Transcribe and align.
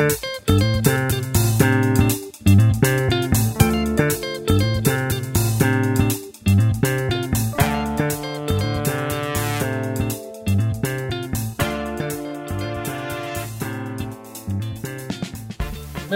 Meu 0.00 0.08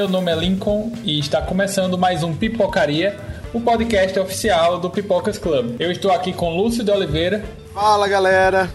nome 0.09 0.32
é 0.32 0.35
Lincoln 0.35 0.91
e 1.05 1.19
está 1.19 1.43
começando 1.43 1.98
mais 1.98 2.23
um 2.23 2.35
Pipocaria, 2.35 3.19
o 3.53 3.61
podcast 3.61 4.19
oficial 4.19 4.80
do 4.80 4.89
Pipocas 4.89 5.37
Club. 5.37 5.77
Eu 5.79 5.93
estou 5.93 6.11
aqui 6.11 6.32
com 6.32 6.57
Lúcio 6.57 6.82
de 6.82 6.91
Oliveira. 6.91 7.45
Fala 7.75 8.09
galera! 8.09 8.71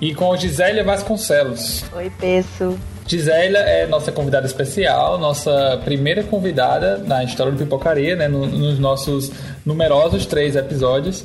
E 0.00 0.14
com 0.14 0.36
Gisélia 0.36 0.84
Vasconcelos. 0.84 1.84
Oi, 1.92 2.12
Peço. 2.20 2.78
Gisélia 3.12 3.58
é 3.58 3.86
nossa 3.86 4.10
convidada 4.10 4.46
especial, 4.46 5.18
nossa 5.18 5.78
primeira 5.84 6.22
convidada 6.22 6.96
na 6.96 7.22
história 7.22 7.52
do 7.52 7.58
Pipocaria, 7.58 8.16
né, 8.16 8.26
nos 8.26 8.78
nossos 8.78 9.30
numerosos 9.66 10.24
três 10.24 10.56
episódios. 10.56 11.22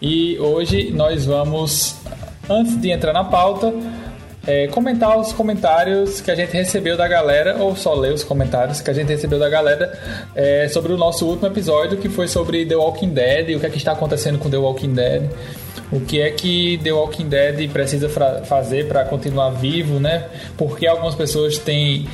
E 0.00 0.38
hoje 0.38 0.90
nós 0.92 1.26
vamos, 1.26 1.94
antes 2.48 2.80
de 2.80 2.90
entrar 2.90 3.12
na 3.12 3.22
pauta, 3.22 3.70
é, 4.46 4.68
comentar 4.68 5.18
os 5.18 5.30
comentários 5.34 6.22
que 6.22 6.30
a 6.30 6.34
gente 6.34 6.52
recebeu 6.54 6.96
da 6.96 7.06
galera, 7.06 7.56
ou 7.58 7.76
só 7.76 7.92
ler 7.92 8.14
os 8.14 8.24
comentários 8.24 8.80
que 8.80 8.90
a 8.90 8.94
gente 8.94 9.08
recebeu 9.08 9.38
da 9.38 9.50
galera 9.50 9.92
é, 10.34 10.68
sobre 10.68 10.94
o 10.94 10.96
nosso 10.96 11.26
último 11.26 11.48
episódio, 11.48 11.98
que 11.98 12.08
foi 12.08 12.28
sobre 12.28 12.64
The 12.64 12.76
Walking 12.76 13.10
Dead, 13.10 13.54
o 13.54 13.60
que 13.60 13.66
é 13.66 13.68
que 13.68 13.76
está 13.76 13.92
acontecendo 13.92 14.38
com 14.38 14.48
The 14.48 14.56
Walking 14.56 14.94
Dead, 14.94 15.24
o 15.92 16.00
que 16.00 16.20
é 16.20 16.30
que 16.30 16.78
The 16.82 16.92
Walking 16.92 17.28
Dead 17.28 17.70
precisa 17.70 18.08
fazer 18.08 18.88
para 18.88 19.04
continuar 19.04 19.50
vivo, 19.50 20.00
né? 20.00 20.26
Porque 20.56 20.86
algumas 20.86 21.14
pessoas 21.14 21.58
têm 21.58 22.08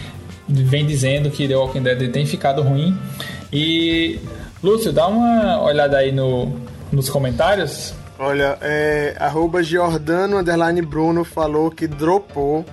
vem 0.48 0.84
dizendo 0.84 1.30
que 1.30 1.48
The 1.48 1.56
Walking 1.56 1.82
Dead 1.82 2.10
tem 2.10 2.26
ficado 2.26 2.62
ruim. 2.62 2.96
E 3.52 4.18
Lúcio, 4.62 4.92
dá 4.92 5.06
uma 5.06 5.62
olhada 5.62 5.96
aí 5.98 6.12
no, 6.12 6.52
nos 6.92 7.08
comentários 7.08 7.94
Olha, 8.24 8.56
é, 8.60 9.16
arroba 9.18 9.64
Giordano 9.64 10.38
Underline 10.38 10.80
Bruno 10.80 11.24
falou 11.24 11.72
que 11.72 11.88
dropou 11.88 12.64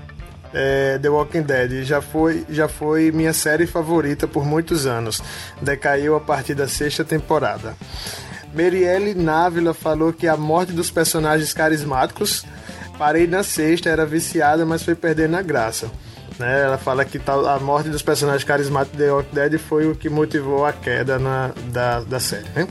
é, 0.53 0.99
The 0.99 1.09
Walking 1.09 1.41
Dead. 1.41 1.83
Já 1.83 2.01
foi, 2.01 2.45
já 2.47 2.67
foi 2.67 3.11
minha 3.11 3.33
série 3.33 3.65
favorita 3.65 4.27
por 4.27 4.45
muitos 4.45 4.85
anos. 4.85 5.23
Decaiu 5.59 6.15
a 6.15 6.19
partir 6.19 6.53
da 6.53 6.67
sexta 6.67 7.03
temporada. 7.03 7.75
Merielle 8.53 9.13
Návila 9.13 9.73
falou 9.73 10.11
que 10.11 10.27
a 10.27 10.35
morte 10.35 10.71
dos 10.71 10.89
personagens 10.91 11.53
carismáticos. 11.53 12.45
Parei 12.97 13.27
na 13.27 13.43
sexta, 13.43 13.89
era 13.89 14.05
viciada, 14.05 14.65
mas 14.65 14.83
foi 14.83 14.95
perdendo 14.95 15.37
a 15.37 15.41
graça. 15.41 15.89
Né? 16.37 16.63
Ela 16.63 16.77
fala 16.77 17.05
que 17.05 17.19
a 17.27 17.59
morte 17.59 17.89
dos 17.89 18.01
personagens 18.01 18.43
carismáticos 18.43 18.97
de 18.97 19.05
The 19.05 19.11
Walking 19.11 19.35
Dead 19.35 19.59
foi 19.59 19.87
o 19.87 19.95
que 19.95 20.09
motivou 20.09 20.65
a 20.65 20.73
queda 20.73 21.19
na, 21.19 21.51
da, 21.71 21.99
da 22.01 22.19
série. 22.19 22.47
Né? 22.55 22.67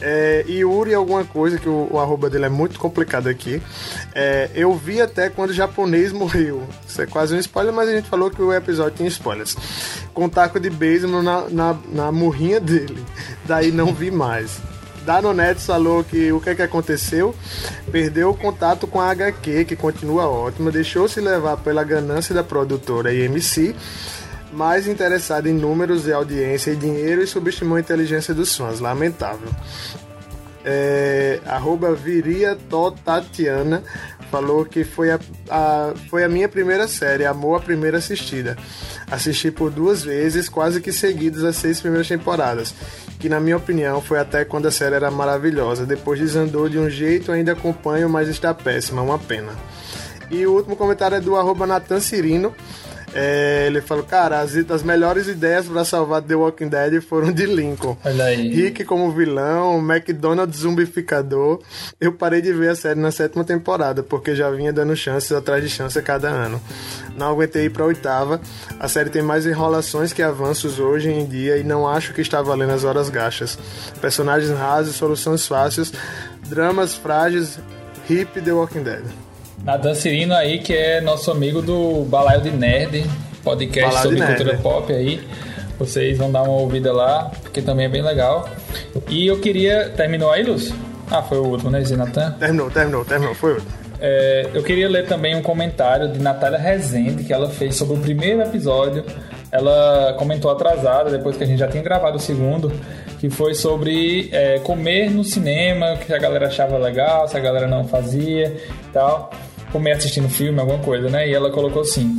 É, 0.00 0.44
alguma 0.94 1.24
coisa, 1.24 1.58
que 1.58 1.68
o, 1.68 1.88
o, 1.90 1.98
arroba 1.98 2.30
dele 2.30 2.46
é 2.46 2.48
muito 2.48 2.78
complicado 2.78 3.28
aqui. 3.28 3.60
É, 4.14 4.48
eu 4.54 4.74
vi 4.74 5.00
até 5.00 5.28
quando 5.28 5.50
o 5.50 5.54
japonês 5.54 6.12
morreu. 6.12 6.62
Isso 6.86 7.02
é 7.02 7.06
quase 7.06 7.34
um 7.34 7.38
spoiler, 7.38 7.72
mas 7.72 7.88
a 7.88 7.92
gente 7.92 8.08
falou 8.08 8.30
que 8.30 8.40
o 8.40 8.52
episódio 8.52 8.96
tinha 8.96 9.08
spoilers. 9.08 9.56
Com 10.14 10.28
taco 10.28 10.60
de 10.60 10.70
beisebol 10.70 11.22
na, 11.22 11.48
na, 11.48 11.76
na 11.90 12.12
murrinha 12.12 12.60
dele. 12.60 13.04
Daí 13.44 13.72
não 13.72 13.92
vi 13.92 14.10
mais. 14.10 14.60
Danonetes 15.08 15.64
falou 15.64 16.04
que 16.04 16.30
o 16.32 16.38
que 16.38 16.50
é 16.50 16.54
que 16.54 16.60
aconteceu? 16.60 17.34
Perdeu 17.90 18.28
o 18.28 18.36
contato 18.36 18.86
com 18.86 19.00
a 19.00 19.10
HQ, 19.10 19.64
que 19.64 19.74
continua 19.74 20.28
ótima, 20.28 20.70
deixou-se 20.70 21.18
levar 21.18 21.56
pela 21.56 21.82
ganância 21.82 22.34
da 22.34 22.44
produtora 22.44 23.14
IMC 23.14 23.74
mais 24.52 24.86
interessado 24.86 25.46
em 25.46 25.54
números 25.54 26.06
e 26.06 26.12
audiência 26.12 26.72
e 26.72 26.76
dinheiro 26.76 27.22
e 27.22 27.26
subestimou 27.26 27.78
a 27.78 27.80
inteligência 27.80 28.34
dos 28.34 28.54
fãs. 28.54 28.80
Lamentável. 28.80 29.48
É, 30.62 31.40
arroba 31.46 31.94
Viria 31.94 32.58
Tatiana 33.02 33.82
falou 34.30 34.66
que 34.66 34.84
foi 34.84 35.10
a, 35.10 35.18
a, 35.48 35.94
foi 36.10 36.22
a 36.22 36.28
minha 36.28 36.50
primeira 36.50 36.86
série, 36.86 37.24
amou 37.24 37.56
a 37.56 37.60
primeira 37.60 37.96
assistida. 37.96 38.58
Assisti 39.10 39.50
por 39.50 39.70
duas 39.70 40.02
vezes, 40.02 40.50
quase 40.50 40.82
que 40.82 40.92
seguidas 40.92 41.44
as 41.44 41.56
seis 41.56 41.80
primeiras 41.80 42.08
temporadas, 42.08 42.74
que 43.18 43.28
na 43.28 43.40
minha 43.40 43.56
opinião 43.56 44.00
foi 44.00 44.18
até 44.18 44.44
quando 44.44 44.66
a 44.66 44.70
série 44.70 44.94
era 44.94 45.10
maravilhosa. 45.10 45.84
Depois 45.84 46.20
desandou 46.20 46.68
de 46.68 46.78
um 46.78 46.88
jeito, 46.88 47.32
ainda 47.32 47.52
acompanho, 47.52 48.08
mas 48.08 48.28
está 48.28 48.54
péssima, 48.54 49.02
uma 49.02 49.18
pena. 49.18 49.52
E 50.30 50.46
o 50.46 50.52
último 50.52 50.76
comentário 50.76 51.16
é 51.16 51.20
do 51.20 51.36
arroba 51.36 51.66
Natan 51.66 52.00
Cirino, 52.00 52.54
é, 53.14 53.64
ele 53.66 53.80
falou, 53.80 54.04
cara, 54.04 54.40
as, 54.40 54.54
as 54.56 54.82
melhores 54.82 55.28
ideias 55.28 55.66
para 55.66 55.84
salvar 55.84 56.22
The 56.22 56.34
Walking 56.34 56.68
Dead 56.68 57.00
foram 57.02 57.32
de 57.32 57.46
Lincoln. 57.46 57.96
Olha 58.04 58.24
aí. 58.24 58.48
Rick 58.48 58.84
como 58.84 59.10
vilão, 59.10 59.78
McDonald's 59.78 60.60
zumbificador. 60.60 61.60
Eu 62.00 62.12
parei 62.12 62.40
de 62.40 62.52
ver 62.52 62.70
a 62.70 62.76
série 62.76 63.00
na 63.00 63.10
sétima 63.10 63.44
temporada, 63.44 64.02
porque 64.02 64.34
já 64.34 64.50
vinha 64.50 64.72
dando 64.72 64.94
chances 64.94 65.32
atrás 65.32 65.62
de 65.62 65.68
chance 65.68 65.98
a 65.98 66.02
cada 66.02 66.28
ano. 66.28 66.60
Não 67.16 67.30
aguentei 67.30 67.64
ir 67.64 67.70
pra 67.70 67.84
oitava. 67.84 68.40
A 68.78 68.88
série 68.88 69.10
tem 69.10 69.22
mais 69.22 69.46
enrolações 69.46 70.12
que 70.12 70.22
avanços 70.22 70.78
hoje 70.78 71.10
em 71.10 71.26
dia 71.26 71.56
e 71.56 71.64
não 71.64 71.88
acho 71.88 72.12
que 72.12 72.20
está 72.20 72.42
valendo 72.42 72.72
as 72.72 72.84
horas 72.84 73.08
gastas. 73.08 73.58
Personagens 74.00 74.50
rasos, 74.50 74.96
soluções 74.96 75.46
fáceis, 75.46 75.92
dramas 76.48 76.94
frágeis, 76.94 77.58
hip 78.08 78.40
The 78.40 78.52
Walking 78.52 78.82
Dead. 78.82 79.27
Natan 79.64 79.94
Cirino 79.94 80.34
aí, 80.34 80.58
que 80.58 80.72
é 80.72 81.00
nosso 81.00 81.30
amigo 81.30 81.60
do 81.60 82.04
Balaio 82.04 82.40
de 82.40 82.50
Nerd, 82.50 83.04
podcast 83.42 83.94
Balaio 83.94 84.10
sobre 84.10 84.26
cultura 84.26 84.52
Nerd. 84.52 84.62
pop 84.62 84.92
aí. 84.92 85.20
Vocês 85.78 86.18
vão 86.18 86.32
dar 86.32 86.42
uma 86.42 86.54
ouvida 86.54 86.92
lá, 86.92 87.30
porque 87.42 87.62
também 87.62 87.86
é 87.86 87.88
bem 87.88 88.02
legal. 88.02 88.48
E 89.08 89.26
eu 89.26 89.38
queria. 89.38 89.90
Terminou 89.90 90.30
aí, 90.30 90.42
Lúcio? 90.42 90.74
Ah, 91.10 91.22
foi 91.22 91.38
o 91.38 91.44
último, 91.44 91.70
né, 91.70 91.82
Zinatan? 91.84 92.32
Terminou, 92.32 92.70
terminou, 92.70 93.04
terminou, 93.04 93.34
foi 93.34 93.52
o 93.52 93.54
último. 93.54 93.72
É, 94.00 94.48
eu 94.54 94.62
queria 94.62 94.88
ler 94.88 95.06
também 95.06 95.34
um 95.34 95.42
comentário 95.42 96.08
de 96.08 96.20
Natália 96.20 96.58
Rezende 96.58 97.24
que 97.24 97.32
ela 97.32 97.48
fez 97.48 97.76
sobre 97.76 97.96
o 97.96 98.00
primeiro 98.00 98.42
episódio. 98.42 99.04
Ela 99.50 100.14
comentou 100.18 100.50
atrasada, 100.50 101.10
depois 101.10 101.36
que 101.36 101.44
a 101.44 101.46
gente 101.46 101.58
já 101.58 101.68
tinha 101.68 101.82
gravado 101.82 102.16
o 102.16 102.20
segundo, 102.20 102.72
que 103.18 103.30
foi 103.30 103.54
sobre 103.54 104.28
é, 104.32 104.58
comer 104.60 105.10
no 105.10 105.24
cinema, 105.24 105.96
que 105.96 106.12
a 106.12 106.18
galera 106.18 106.46
achava 106.46 106.76
legal, 106.76 107.26
se 107.26 107.36
a 107.36 107.40
galera 107.40 107.66
não 107.66 107.86
fazia 107.86 108.48
e 108.48 108.92
tal 108.92 109.30
comer 109.72 109.92
assistindo 109.92 110.28
filme, 110.28 110.58
alguma 110.58 110.78
coisa, 110.78 111.08
né? 111.08 111.28
E 111.28 111.34
ela 111.34 111.50
colocou 111.50 111.82
assim: 111.82 112.16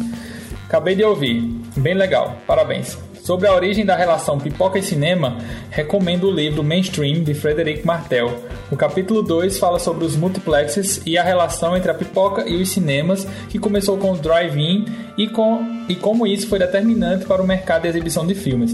Acabei 0.67 0.95
de 0.95 1.03
ouvir, 1.03 1.41
bem 1.75 1.93
legal, 1.93 2.37
parabéns. 2.45 2.97
Sobre 3.23 3.47
a 3.47 3.53
origem 3.53 3.85
da 3.85 3.95
relação 3.95 4.39
pipoca 4.39 4.79
e 4.79 4.81
cinema, 4.81 5.37
recomendo 5.69 6.27
o 6.27 6.31
livro 6.31 6.63
Mainstream 6.63 7.23
de 7.23 7.33
Frederic 7.33 7.85
Martel. 7.85 8.43
O 8.71 8.75
capítulo 8.75 9.21
2 9.21 9.59
fala 9.59 9.77
sobre 9.77 10.05
os 10.05 10.15
multiplexes 10.15 11.01
e 11.05 11.17
a 11.17 11.23
relação 11.23 11.75
entre 11.75 11.91
a 11.91 11.93
pipoca 11.93 12.47
e 12.47 12.59
os 12.59 12.69
cinemas, 12.69 13.27
que 13.49 13.59
começou 13.59 13.97
com 13.97 14.13
o 14.13 14.17
drive-in 14.17 14.85
e, 15.17 15.27
com, 15.27 15.85
e 15.87 15.95
como 15.95 16.25
isso 16.25 16.47
foi 16.47 16.59
determinante 16.59 17.25
para 17.25 17.41
o 17.41 17.45
mercado 17.45 17.83
de 17.83 17.89
exibição 17.89 18.25
de 18.25 18.33
filmes. 18.33 18.73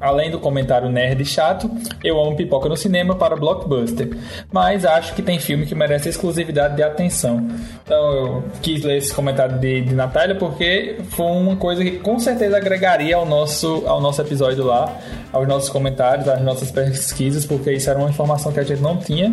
Além 0.00 0.30
do 0.30 0.38
comentário 0.38 0.88
nerd 0.88 1.24
chato, 1.26 1.70
eu 2.02 2.18
amo 2.18 2.34
pipoca 2.34 2.68
no 2.68 2.76
cinema 2.76 3.14
para 3.14 3.36
blockbuster, 3.36 4.16
mas 4.50 4.84
acho 4.84 5.14
que 5.14 5.20
tem 5.20 5.38
filme 5.38 5.66
que 5.66 5.74
merece 5.74 6.08
exclusividade 6.08 6.76
de 6.76 6.82
atenção. 6.82 7.46
Então 7.84 8.12
eu 8.12 8.44
quis 8.62 8.82
ler 8.82 8.96
esse 8.96 9.12
comentário 9.12 9.58
de, 9.58 9.82
de 9.82 9.94
Natália 9.94 10.34
porque 10.34 10.96
foi 11.10 11.26
uma 11.26 11.56
coisa 11.56 11.84
que 11.84 11.98
com 11.98 12.18
certeza 12.18 12.56
agregaria 12.56 13.14
ao 13.14 13.26
nosso, 13.26 13.84
ao 13.86 14.00
nosso 14.00 14.22
episódio 14.22 14.64
lá, 14.64 14.90
aos 15.32 15.46
nossos 15.46 15.68
comentários, 15.68 16.26
às 16.28 16.40
nossas 16.40 16.70
pesquisas, 16.70 17.44
porque 17.44 17.70
isso 17.72 17.90
era 17.90 17.98
uma 17.98 18.08
informação 18.08 18.52
que 18.52 18.60
a 18.60 18.64
gente 18.64 18.80
não 18.80 18.96
tinha. 18.96 19.30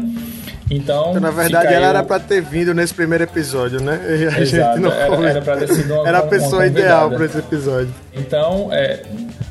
Então, 0.69 1.11
então 1.11 1.21
na 1.21 1.31
verdade, 1.31 1.73
ela 1.73 1.85
eu... 1.85 1.89
era 1.89 2.03
para 2.03 2.19
ter 2.19 2.41
vindo 2.41 2.73
nesse 2.73 2.93
primeiro 2.93 3.23
episódio, 3.23 3.81
né? 3.81 3.99
E 4.05 4.27
a 4.27 4.41
Exato, 4.41 4.45
gente 4.45 4.79
não 4.81 4.91
era, 4.91 5.29
era 5.29 5.41
pra 5.41 5.57
ter 5.57 5.67
sido 5.69 5.93
uma, 5.93 6.07
Era 6.07 6.19
a 6.19 6.23
pessoa 6.23 6.67
ideal 6.67 7.09
para 7.09 7.25
esse 7.25 7.37
episódio. 7.37 7.93
Então, 8.13 8.69
é, 8.71 9.01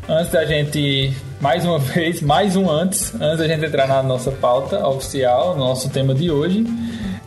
antes 0.08 0.30
da 0.30 0.44
gente, 0.44 1.12
mais 1.40 1.64
uma 1.64 1.78
vez, 1.80 2.20
mais 2.20 2.54
um 2.54 2.70
antes, 2.70 3.14
antes 3.14 3.38
da 3.38 3.48
gente 3.48 3.64
entrar 3.64 3.88
na 3.88 4.02
nossa 4.02 4.30
pauta 4.30 4.86
oficial, 4.86 5.56
nosso 5.56 5.88
tema 5.88 6.14
de 6.14 6.30
hoje. 6.30 6.64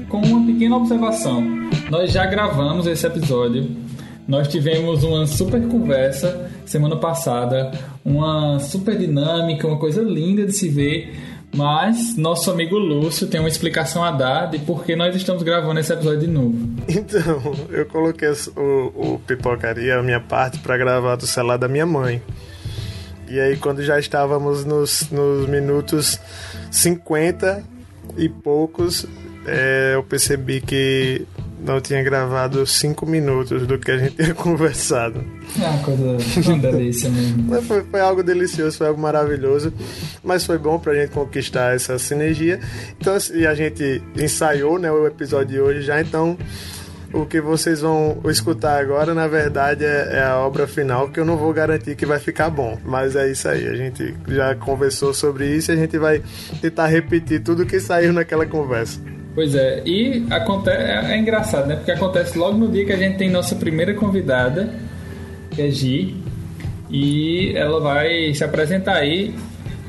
com 0.09 0.19
uma 0.19 0.47
pequena 0.47 0.77
observação. 0.77 1.43
Nós 1.91 2.13
já 2.13 2.27
gravamos 2.27 2.87
esse 2.87 3.07
episódio 3.07 3.84
nós 4.27 4.49
tivemos 4.49 5.05
uma 5.05 5.27
super 5.27 5.61
conversa 5.69 6.51
semana 6.65 6.97
passada, 6.97 7.73
uma 8.05 8.59
super 8.59 8.97
dinâmica, 8.97 9.67
uma 9.67 9.79
coisa 9.79 10.03
linda 10.03 10.47
de 10.47 10.53
se 10.53 10.69
ver. 10.69 11.15
Mas 11.55 12.17
nosso 12.17 12.51
amigo 12.51 12.77
Lúcio 12.77 13.29
tem 13.29 13.39
uma 13.39 13.49
explicação 13.49 14.03
a 14.03 14.11
dar 14.11 14.47
de 14.47 14.59
por 14.59 14.85
que 14.85 14.97
nós 14.97 15.15
estamos 15.15 15.43
gravando 15.45 15.79
esse 15.79 15.93
episódio 15.93 16.21
de 16.21 16.27
novo. 16.27 16.57
Então, 16.89 17.55
eu 17.71 17.87
coloquei 17.87 18.29
o, 18.57 19.15
o 19.15 19.21
pipocaria, 19.25 19.99
a 19.99 20.03
minha 20.03 20.19
parte, 20.19 20.59
para 20.59 20.77
gravar 20.77 21.15
do 21.15 21.27
celular 21.27 21.57
da 21.57 21.69
minha 21.69 21.87
mãe. 21.87 22.21
E 23.29 23.39
aí, 23.39 23.57
quando 23.57 23.85
já 23.85 24.01
estávamos 24.01 24.65
nos, 24.65 25.09
nos 25.11 25.49
minutos 25.49 26.19
50 26.73 27.63
e 28.17 28.29
poucos, 28.29 29.07
é, 29.47 29.93
eu 29.95 30.03
percebi 30.03 30.61
que 30.61 31.25
não 31.65 31.81
tinha 31.81 32.03
gravado 32.03 32.67
cinco 32.67 33.07
minutos 33.07 33.67
do 33.67 33.79
que 33.79 33.91
a 33.91 33.97
gente 33.97 34.17
tinha 34.17 34.35
conversado. 34.37 35.25
É 35.59 35.67
uma 35.67 35.83
coisa, 35.83 36.51
uma 36.51 36.59
delícia 36.59 37.09
mesmo. 37.09 37.63
foi, 37.63 37.83
foi 37.83 38.01
algo 38.01 38.23
delicioso, 38.23 38.77
foi 38.77 38.87
algo 38.87 39.01
maravilhoso, 39.01 39.73
mas 40.23 40.45
foi 40.45 40.59
bom 40.59 40.79
pra 40.79 40.95
gente 40.95 41.11
conquistar 41.11 41.75
essa 41.75 41.99
sinergia. 41.99 42.61
Então, 43.01 43.17
e 43.33 43.47
a 43.47 43.55
gente 43.55 44.03
ensaiou 44.17 44.79
né, 44.79 44.93
o 44.93 45.07
episódio 45.07 45.49
de 45.49 45.61
hoje 45.61 45.83
já, 45.83 46.01
então 46.01 46.37
o 47.15 47.25
que 47.25 47.41
vocês 47.41 47.81
vão 47.81 48.21
escutar 48.27 48.79
agora, 48.79 49.15
na 49.15 49.29
verdade, 49.29 49.85
é, 49.85 50.17
é, 50.17 50.23
a 50.25 50.37
obra 50.39 50.67
final, 50.67 51.09
que 51.09 51.21
eu 51.21 51.25
não 51.25 51.37
vou 51.37 51.53
garantir 51.53 51.95
que 51.95 52.05
vai 52.05 52.19
ficar 52.19 52.51
bom. 52.51 52.77
Mas 52.85 53.17
é 53.17 53.31
isso 53.31 53.49
aí, 53.49 53.67
a 53.67 53.75
gente 53.75 54.15
já 54.29 54.55
conversou 54.55 55.15
sobre 55.15 55.47
isso 55.47 55.71
e 55.71 55.75
a 55.75 55.77
gente 55.77 55.97
vai 55.97 56.21
tentar 56.61 56.89
repetir 56.89 57.41
tudo 57.41 57.65
que 57.65 57.79
saiu 57.81 58.13
naquela 58.13 58.45
conversa. 58.45 59.01
Pois 59.35 59.55
é, 59.57 59.83
e 59.85 60.25
acontece, 60.31 60.81
é, 60.81 61.13
é, 61.13 61.19
engraçado, 61.19 61.67
né? 61.67 61.75
Porque 61.75 61.91
acontece 61.91 62.39
logo 62.39 62.57
no 62.57 62.69
dia 62.69 62.87
que 62.87 62.93
a 62.93 62.97
gente 62.97 63.17
tem 63.17 63.29
nossa 63.29 63.57
primeira 63.57 63.93
convidada, 63.93 64.73
que 65.51 65.61
é 65.61 65.71
Gi, 65.71 66.15
e 66.89 67.53
ela 67.57 67.81
vai 67.81 68.33
se 68.33 68.45
apresentar 68.45 68.95
aí, 68.95 69.35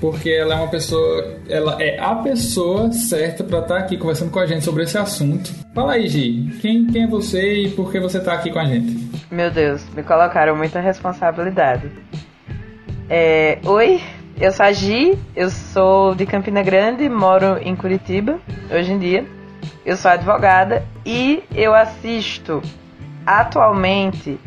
porque 0.01 0.31
ela 0.31 0.55
é 0.55 0.57
uma 0.57 0.67
pessoa, 0.67 1.37
ela 1.47 1.77
é 1.79 1.99
a 1.99 2.15
pessoa 2.15 2.91
certa 2.91 3.43
para 3.43 3.59
estar 3.59 3.75
tá 3.75 3.79
aqui 3.81 3.97
conversando 3.97 4.31
com 4.31 4.39
a 4.39 4.47
gente 4.47 4.65
sobre 4.65 4.83
esse 4.83 4.97
assunto. 4.97 5.53
Fala 5.75 5.93
aí, 5.93 6.07
Gi, 6.07 6.57
quem, 6.59 6.87
quem 6.87 7.03
é 7.03 7.07
você 7.07 7.65
e 7.65 7.69
por 7.69 7.91
que 7.91 7.99
você 7.99 8.17
está 8.17 8.33
aqui 8.33 8.49
com 8.49 8.59
a 8.59 8.65
gente? 8.65 8.97
Meu 9.29 9.51
Deus, 9.51 9.85
me 9.95 10.01
colocaram 10.01 10.55
muita 10.55 10.79
responsabilidade. 10.79 11.91
É, 13.07 13.59
oi, 13.63 14.01
eu 14.39 14.51
sou 14.51 14.65
a 14.65 14.71
Gi, 14.71 15.17
eu 15.35 15.49
sou 15.49 16.13
de 16.13 16.25
Campina 16.25 16.61
Grande, 16.61 17.07
moro 17.07 17.57
em 17.61 17.75
Curitiba 17.75 18.39
hoje 18.69 18.91
em 18.91 18.99
dia. 18.99 19.25
Eu 19.85 19.95
sou 19.95 20.11
advogada 20.11 20.85
e 21.05 21.43
eu 21.53 21.73
assisto 21.73 22.61
atualmente 23.25 24.37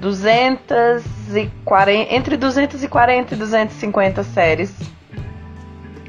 240, 0.00 2.14
entre 2.14 2.36
240 2.36 3.34
e 3.34 3.36
250 3.36 4.22
séries 4.22 4.72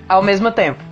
ao 0.08 0.22
mesmo 0.22 0.52
tempo. 0.52 0.84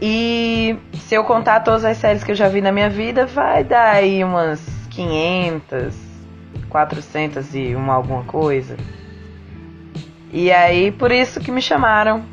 E 0.00 0.76
se 0.94 1.14
eu 1.14 1.24
contar 1.24 1.60
todas 1.60 1.84
as 1.84 1.98
séries 1.98 2.24
que 2.24 2.32
eu 2.32 2.36
já 2.36 2.48
vi 2.48 2.60
na 2.60 2.72
minha 2.72 2.88
vida, 2.88 3.26
vai 3.26 3.64
dar 3.64 3.94
aí 3.94 4.24
umas 4.24 4.60
500, 4.90 5.94
400 6.70 7.54
e 7.54 7.74
uma 7.74 7.94
alguma 7.94 8.24
coisa. 8.24 8.76
E 10.34 10.50
aí, 10.50 10.90
por 10.90 11.12
isso 11.12 11.38
que 11.38 11.52
me 11.52 11.62
chamaram 11.62 12.24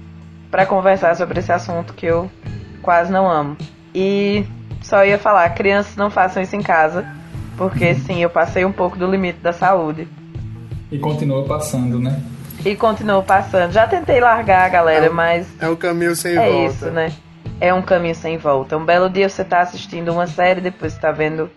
para 0.50 0.66
conversar 0.66 1.16
sobre 1.16 1.40
esse 1.40 1.52
assunto 1.52 1.94
que 1.94 2.08
eu 2.08 2.32
quase 2.82 3.12
não 3.12 3.30
amo. 3.30 3.56
E 3.94 4.44
só 4.82 5.06
ia 5.06 5.20
falar, 5.20 5.48
crianças 5.52 5.96
não 5.96 6.10
façam 6.10 6.42
isso 6.42 6.56
em 6.56 6.64
casa, 6.64 7.06
porque 7.56 7.94
sim, 7.94 8.24
eu 8.24 8.30
passei 8.32 8.66
um 8.66 8.72
pouco 8.72 8.98
do 8.98 9.06
limite 9.06 9.38
da 9.38 9.54
saúde. 9.54 10.08
E 10.92 10.98
continua 10.98 11.46
passando, 11.46 12.00
né? 12.00 12.20
E 12.66 12.76
continuo 12.76 13.22
passando. 13.22 13.72
Já 13.72 13.86
tentei 13.86 14.20
largar, 14.20 14.68
galera, 14.72 15.06
é 15.06 15.10
mas. 15.10 15.48
É 15.60 15.70
um 15.70 15.76
caminho 15.76 16.16
sem 16.16 16.32
é 16.32 16.36
volta. 16.38 16.50
É 16.50 16.66
isso, 16.66 16.86
né? 16.90 17.14
É 17.60 17.72
um 17.72 17.84
caminho 17.84 18.16
sem 18.16 18.36
volta. 18.36 18.76
Um 18.78 18.84
belo 18.84 19.12
dia 19.12 19.30
você 19.30 19.44
tá 19.44 19.60
assistindo 19.60 20.12
uma 20.12 20.26
série, 20.26 20.60
depois 20.60 20.94
você 20.94 21.00
tá 21.00 21.12
vendo 21.12 21.52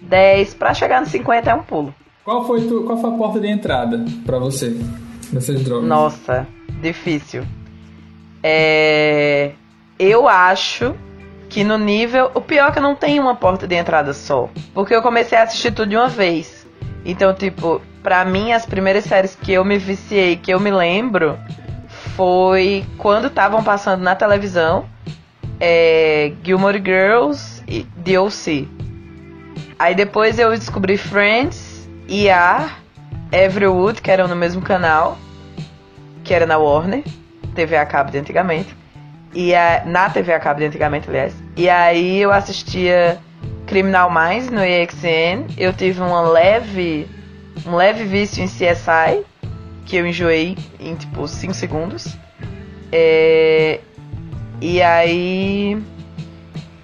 10. 0.00 0.54
Pra 0.54 0.72
chegar 0.72 1.00
no 1.00 1.08
50 1.08 1.50
é 1.50 1.54
um 1.54 1.62
pulo. 1.64 1.92
Qual 2.24 2.46
foi, 2.46 2.60
tu, 2.68 2.84
qual 2.84 2.98
foi 2.98 3.10
a 3.10 3.14
porta 3.14 3.40
de 3.40 3.48
entrada 3.48 4.04
para 4.24 4.38
você 4.38 4.78
dessas 5.32 5.62
drogas? 5.62 5.88
Nossa, 5.88 6.46
difícil. 6.80 7.44
É. 8.42 9.52
Eu 9.98 10.28
acho 10.28 10.94
que 11.48 11.64
no 11.64 11.78
nível. 11.78 12.30
O 12.34 12.40
pior 12.40 12.68
é 12.68 12.72
que 12.72 12.78
eu 12.78 12.82
não 12.82 12.94
tenho 12.94 13.22
uma 13.22 13.34
porta 13.34 13.66
de 13.66 13.74
entrada 13.74 14.12
só. 14.12 14.48
Porque 14.74 14.94
eu 14.94 15.02
comecei 15.02 15.36
a 15.36 15.42
assistir 15.42 15.72
tudo 15.72 15.90
de 15.90 15.96
uma 15.96 16.08
vez. 16.08 16.66
Então, 17.04 17.32
tipo, 17.34 17.80
pra 18.02 18.24
mim, 18.24 18.52
as 18.52 18.66
primeiras 18.66 19.04
séries 19.04 19.34
que 19.34 19.52
eu 19.52 19.64
me 19.64 19.78
viciei, 19.78 20.36
que 20.36 20.52
eu 20.52 20.60
me 20.60 20.70
lembro, 20.70 21.38
foi 22.16 22.84
quando 22.98 23.28
estavam 23.28 23.62
passando 23.62 24.02
na 24.02 24.14
televisão 24.14 24.84
é, 25.60 26.32
Gilmore 26.42 26.82
Girls 26.84 27.62
e 27.66 27.84
The 28.04 28.20
O.C. 28.20 28.68
Aí 29.78 29.94
depois 29.94 30.38
eu 30.38 30.50
descobri 30.50 30.96
Friends, 30.96 31.88
ER, 32.08 32.70
Everwood, 33.30 34.00
que 34.00 34.10
eram 34.10 34.26
no 34.26 34.36
mesmo 34.36 34.62
canal, 34.62 35.18
que 36.24 36.32
era 36.32 36.46
na 36.46 36.56
Warner, 36.58 37.04
TV 37.54 37.76
a 37.76 37.86
cabo 37.86 38.10
de 38.10 38.18
antigamente. 38.18 38.76
E 39.34 39.54
a, 39.54 39.82
na 39.84 40.08
TV 40.08 40.32
a 40.32 40.40
cabo 40.40 40.60
de 40.60 40.66
antigamente, 40.66 41.08
aliás. 41.08 41.34
E 41.56 41.68
aí 41.68 42.18
eu 42.18 42.32
assistia 42.32 43.18
Criminal 43.66 44.10
Minds 44.10 44.50
no 44.50 44.64
EXN. 44.64 45.46
Eu 45.56 45.72
tive 45.72 46.00
uma 46.00 46.22
leve, 46.22 47.06
um 47.66 47.76
leve 47.76 48.04
vício 48.04 48.42
em 48.42 48.46
CSI, 48.46 49.24
que 49.84 49.96
eu 49.96 50.06
enjoei 50.06 50.56
em 50.80 50.94
tipo 50.94 51.28
5 51.28 51.52
segundos. 51.52 52.16
É, 52.90 53.80
e 54.60 54.80
aí 54.80 55.80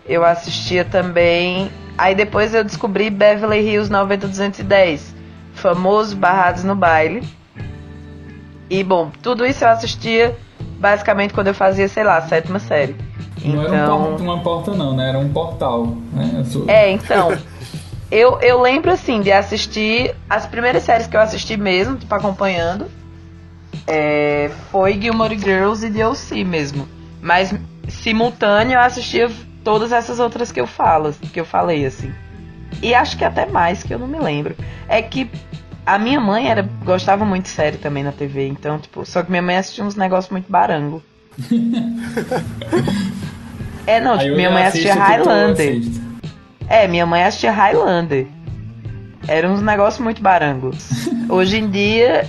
eu 0.07 0.25
assistia 0.25 0.85
também. 0.85 1.71
Aí 1.97 2.15
depois 2.15 2.53
eu 2.55 2.63
descobri 2.63 3.09
Beverly 3.09 3.61
Hills 3.61 3.91
90210, 3.91 5.14
famoso 5.65 6.15
Barrados 6.15 6.63
no 6.63 6.77
Baile. 6.77 7.27
E 8.69 8.85
bom, 8.85 9.11
tudo 9.23 9.47
isso 9.47 9.65
eu 9.65 9.69
assistia 9.71 10.37
basicamente 10.79 11.33
quando 11.33 11.47
eu 11.47 11.55
fazia, 11.55 11.89
sei 11.89 12.05
lá, 12.05 12.19
a 12.19 12.23
sétima 12.23 12.59
série. 12.59 12.95
Não 13.43 13.63
então... 13.63 13.75
era 13.75 13.95
um 13.95 14.15
então- 14.15 14.27
uma 14.27 14.43
porta 14.43 14.73
não, 14.73 14.95
né? 14.95 15.09
Era 15.09 15.19
um 15.19 15.33
portal, 15.33 15.87
né? 16.13 16.45
Sou... 16.51 16.69
É, 16.69 16.91
então. 16.91 17.31
eu, 18.11 18.39
eu 18.43 18.61
lembro, 18.61 18.91
assim, 18.91 19.23
de 19.23 19.33
assistir 19.33 20.15
as 20.29 20.47
primeiras 20.47 20.83
séries 20.83 21.07
que 21.07 21.17
eu 21.17 21.21
assisti 21.21 21.57
mesmo, 21.57 21.97
tipo, 21.97 22.15
acompanhando. 22.15 22.87
é, 23.87 24.51
foi 24.71 25.01
Gilmore 25.01 25.39
Girls 25.39 25.87
e 25.87 25.89
DLC 25.89 26.45
mesmo. 26.45 26.87
Mas 27.23 27.55
simultâneo 27.89 28.75
eu 28.75 28.81
assistia 28.81 29.31
todas 29.63 29.93
essas 29.93 30.21
outras 30.21 30.53
que 30.53 30.61
eu 30.61 30.67
falo, 30.67 31.15
que 31.33 31.41
eu 31.41 31.47
falei 31.47 31.87
assim. 31.87 32.13
E 32.83 32.95
acho 32.95 33.17
que 33.17 33.25
até 33.25 33.47
mais, 33.47 33.83
que 33.83 33.95
eu 33.95 33.99
não 33.99 34.07
me 34.07 34.19
lembro. 34.19 34.55
É 34.89 35.01
que 35.03 35.31
a 35.87 35.99
minha 35.99 36.21
mãe 36.21 36.49
era 36.49 36.63
gostava 36.85 37.25
muito 37.25 37.45
de 37.45 37.51
série 37.51 37.77
também 37.77 38.03
na 38.03 38.13
TV, 38.13 38.47
então, 38.47 38.79
tipo, 38.79 39.05
só 39.05 39.23
que 39.23 39.31
minha 39.31 39.43
mãe 39.43 39.57
assistia 39.57 39.85
uns 39.85 39.97
negócios 39.97 40.31
muito 40.31 40.51
barango. 40.51 41.03
é, 43.87 44.01
não, 44.01 44.19
tipo, 44.19 44.35
minha 44.35 44.51
mãe 44.51 44.65
assistia 44.65 44.95
Highlander. 44.95 45.83
É, 46.69 46.89
minha 46.89 47.07
mãe 47.07 47.25
assistia 47.25 47.53
Highlander. 47.53 48.27
Era 49.27 49.51
uns 49.51 49.63
negócios 49.63 50.03
muito 50.03 50.23
barangos. 50.23 51.09
Hoje 51.29 51.59
em 51.59 51.71
dia, 51.71 52.29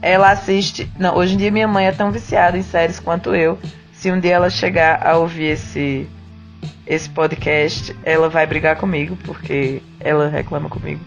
ela 0.00 0.30
assiste. 0.30 0.90
Não, 0.98 1.16
hoje 1.16 1.34
em 1.34 1.38
dia 1.38 1.50
minha 1.50 1.66
mãe 1.66 1.86
é 1.86 1.92
tão 1.92 2.12
viciada 2.12 2.58
em 2.58 2.62
séries 2.62 3.00
quanto 3.00 3.34
eu. 3.34 3.58
Se 3.92 4.12
um 4.12 4.20
dia 4.20 4.34
ela 4.34 4.50
chegar 4.50 5.04
a 5.04 5.16
ouvir 5.16 5.52
esse, 5.52 6.06
esse 6.86 7.08
podcast, 7.10 7.94
ela 8.04 8.28
vai 8.28 8.46
brigar 8.46 8.76
comigo, 8.76 9.16
porque 9.24 9.82
ela 10.00 10.28
reclama 10.28 10.68
comigo. 10.68 11.00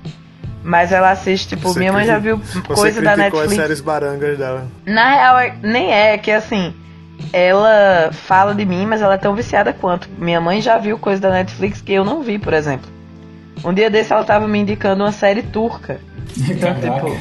Mas 0.63 0.91
ela 0.91 1.11
assiste, 1.11 1.49
tipo, 1.49 1.69
Você 1.69 1.79
minha 1.79 1.93
mãe 1.93 2.05
já 2.05 2.17
viu 2.19 2.41
coisa 2.67 3.01
da 3.01 3.15
Netflix. 3.15 3.51
as 3.51 3.57
séries 3.57 3.81
barangas 3.81 4.37
dela. 4.37 4.67
Na 4.85 5.09
real, 5.15 5.39
é- 5.39 5.55
nem 5.63 5.93
é, 5.93 6.13
é 6.13 6.17
que 6.17 6.29
assim, 6.31 6.73
ela 7.31 8.09
fala 8.11 8.53
de 8.53 8.65
mim, 8.65 8.85
mas 8.85 9.01
ela 9.01 9.13
é 9.13 9.17
tão 9.17 9.33
viciada 9.35 9.71
quanto. 9.71 10.09
Minha 10.17 10.41
mãe 10.41 10.61
já 10.61 10.77
viu 10.77 10.97
coisa 10.97 11.21
da 11.21 11.29
Netflix 11.31 11.81
que 11.81 11.93
eu 11.93 12.03
não 12.03 12.21
vi, 12.21 12.37
por 12.37 12.53
exemplo. 12.53 12.89
Um 13.63 13.73
dia 13.73 13.89
desse 13.89 14.11
ela 14.13 14.23
tava 14.23 14.47
me 14.47 14.59
indicando 14.59 15.03
uma 15.03 15.11
série 15.11 15.41
turca. 15.41 15.99
Então, 16.37 16.75
tipo, 16.75 17.17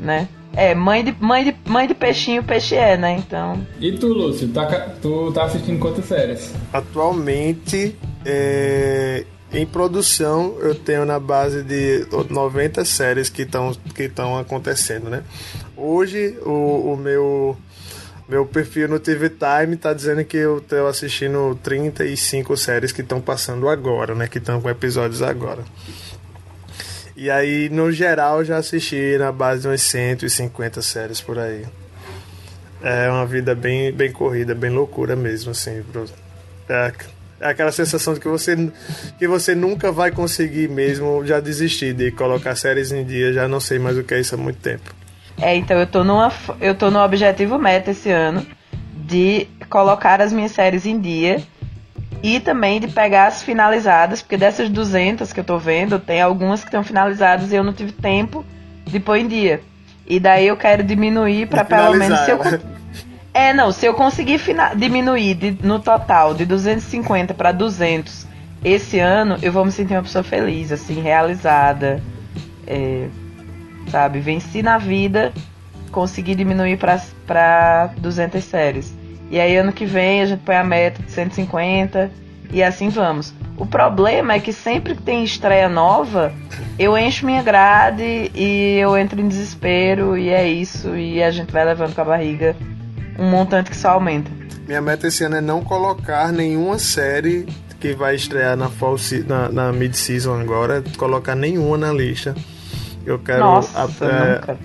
né? 0.00 0.28
É, 0.58 0.74
mãe 0.74 1.04
de, 1.04 1.14
mãe 1.20 1.44
de, 1.44 1.54
mãe 1.70 1.86
de 1.86 1.94
peixinho, 1.94 2.42
peixe 2.42 2.74
é, 2.74 2.96
né? 2.96 3.12
Então. 3.12 3.64
E 3.78 3.92
tu, 3.92 4.08
Lúcio, 4.08 4.48
tá, 4.48 4.66
tu 5.00 5.30
tá 5.30 5.44
assistindo 5.44 5.78
quantas 5.78 6.06
séries? 6.06 6.52
Atualmente, 6.72 7.94
é, 8.26 9.24
em 9.52 9.64
produção, 9.64 10.56
eu 10.58 10.74
tenho 10.74 11.04
na 11.04 11.20
base 11.20 11.62
de 11.62 12.08
90 12.28 12.84
séries 12.84 13.30
que 13.30 13.42
estão 13.42 13.72
que 13.94 14.02
estão 14.02 14.36
acontecendo, 14.36 15.08
né? 15.08 15.22
Hoje, 15.76 16.36
o, 16.44 16.92
o 16.92 16.96
meu 16.96 17.56
meu 18.28 18.44
perfil 18.44 18.88
no 18.88 18.98
TV 18.98 19.30
Time 19.30 19.76
tá 19.76 19.92
dizendo 19.92 20.24
que 20.24 20.38
eu 20.38 20.60
tô 20.60 20.88
assistindo 20.88 21.56
35 21.62 22.56
séries 22.56 22.90
que 22.90 23.00
estão 23.00 23.20
passando 23.20 23.68
agora, 23.68 24.12
né? 24.12 24.26
Que 24.26 24.38
estão 24.38 24.60
com 24.60 24.68
episódios 24.68 25.22
agora. 25.22 25.62
E 27.20 27.28
aí, 27.32 27.68
no 27.68 27.90
geral, 27.90 28.44
já 28.44 28.58
assisti 28.58 29.18
na 29.18 29.32
base 29.32 29.62
de 29.62 29.66
umas 29.66 29.82
150 29.82 30.80
séries 30.80 31.20
por 31.20 31.36
aí. 31.36 31.66
É 32.80 33.10
uma 33.10 33.26
vida 33.26 33.56
bem, 33.56 33.90
bem 33.90 34.12
corrida, 34.12 34.54
bem 34.54 34.70
loucura 34.70 35.16
mesmo, 35.16 35.50
assim. 35.50 35.82
É, 36.68 36.92
é 37.40 37.48
aquela 37.48 37.72
sensação 37.72 38.14
de 38.14 38.20
que 38.20 38.28
você, 38.28 38.70
que 39.18 39.26
você 39.26 39.52
nunca 39.52 39.90
vai 39.90 40.12
conseguir 40.12 40.70
mesmo 40.70 41.26
já 41.26 41.40
desistir 41.40 41.92
de 41.92 42.12
colocar 42.12 42.54
séries 42.54 42.92
em 42.92 43.04
dia, 43.04 43.32
já 43.32 43.48
não 43.48 43.58
sei 43.58 43.80
mais 43.80 43.98
o 43.98 44.04
que 44.04 44.14
é 44.14 44.20
isso 44.20 44.36
há 44.36 44.38
muito 44.38 44.60
tempo. 44.60 44.94
É, 45.40 45.56
então 45.56 45.76
eu 45.76 45.88
tô 45.88 46.04
numa. 46.04 46.32
Eu 46.60 46.76
tô 46.76 46.88
no 46.88 47.00
objetivo 47.00 47.58
meta 47.58 47.90
esse 47.90 48.12
ano 48.12 48.46
de 48.94 49.48
colocar 49.68 50.20
as 50.20 50.32
minhas 50.32 50.52
séries 50.52 50.86
em 50.86 51.00
dia 51.00 51.42
e 52.22 52.40
também 52.40 52.80
de 52.80 52.88
pegar 52.88 53.26
as 53.26 53.42
finalizadas, 53.42 54.20
porque 54.22 54.36
dessas 54.36 54.68
200 54.68 55.32
que 55.32 55.40
eu 55.40 55.44
tô 55.44 55.58
vendo, 55.58 55.98
tem 55.98 56.20
algumas 56.20 56.60
que 56.60 56.66
estão 56.66 56.82
finalizadas 56.82 57.52
e 57.52 57.56
eu 57.56 57.62
não 57.64 57.72
tive 57.72 57.92
tempo 57.92 58.44
de 58.84 58.98
pôr 58.98 59.16
em 59.16 59.28
dia. 59.28 59.60
E 60.06 60.18
daí 60.18 60.46
eu 60.46 60.56
quero 60.56 60.82
diminuir 60.82 61.46
pra 61.46 61.62
De 61.62 61.68
pelo 61.68 61.94
menos 61.94 62.18
se 62.20 62.30
eu 62.30 62.38
É, 63.34 63.52
não, 63.52 63.70
se 63.70 63.86
eu 63.86 63.94
conseguir 63.94 64.40
diminuir 64.74 65.34
de- 65.34 65.58
no 65.62 65.78
total 65.78 66.34
de 66.34 66.44
250 66.44 67.34
pra 67.34 67.52
200 67.52 68.26
esse 68.64 68.98
ano, 68.98 69.36
eu 69.42 69.52
vou 69.52 69.64
me 69.64 69.70
sentir 69.70 69.92
uma 69.94 70.02
pessoa 70.02 70.24
feliz, 70.24 70.72
assim, 70.72 71.00
realizada. 71.00 72.02
É, 72.66 73.06
sabe? 73.90 74.18
Venci 74.18 74.62
na 74.62 74.76
vida, 74.78 75.32
consegui 75.92 76.34
diminuir 76.34 76.78
pra 77.26 77.90
200 77.98 78.42
séries. 78.44 78.92
E 79.30 79.38
aí 79.38 79.56
ano 79.56 79.72
que 79.72 79.84
vem 79.84 80.22
a 80.22 80.26
gente 80.26 80.40
põe 80.40 80.56
a 80.56 80.64
meta 80.64 81.02
de 81.02 81.10
150 81.10 82.10
e 82.50 82.62
assim 82.62 82.88
vamos. 82.88 83.34
O 83.56 83.66
problema 83.66 84.34
é 84.34 84.40
que 84.40 84.52
sempre 84.52 84.94
que 84.94 85.02
tem 85.02 85.24
estreia 85.24 85.68
nova, 85.68 86.32
eu 86.78 86.96
encho 86.96 87.26
minha 87.26 87.42
grade 87.42 88.30
e 88.34 88.78
eu 88.78 88.96
entro 88.96 89.20
em 89.20 89.28
desespero 89.28 90.16
e 90.16 90.28
é 90.28 90.48
isso. 90.48 90.96
E 90.96 91.22
a 91.22 91.30
gente 91.30 91.52
vai 91.52 91.64
levando 91.64 91.94
com 91.94 92.00
a 92.00 92.04
barriga 92.04 92.56
um 93.18 93.28
montante 93.28 93.70
que 93.70 93.76
só 93.76 93.90
aumenta. 93.90 94.30
Minha 94.66 94.80
meta 94.80 95.08
esse 95.08 95.24
ano 95.24 95.36
é 95.36 95.40
não 95.40 95.62
colocar 95.62 96.32
nenhuma 96.32 96.78
série 96.78 97.46
que 97.80 97.94
vai 97.94 98.14
estrear 98.14 98.56
na, 98.56 98.68
fall 98.68 98.96
na, 99.26 99.48
na 99.48 99.72
mid-season 99.72 100.40
agora, 100.40 100.82
colocar 100.96 101.34
nenhuma 101.34 101.76
na 101.76 101.92
lista. 101.92 102.34
Eu 103.08 103.18
quero. 103.18 103.40
Nossa, 103.40 103.78
a, 103.78 104.04
é, 104.04 104.34
nunca. 104.34 104.58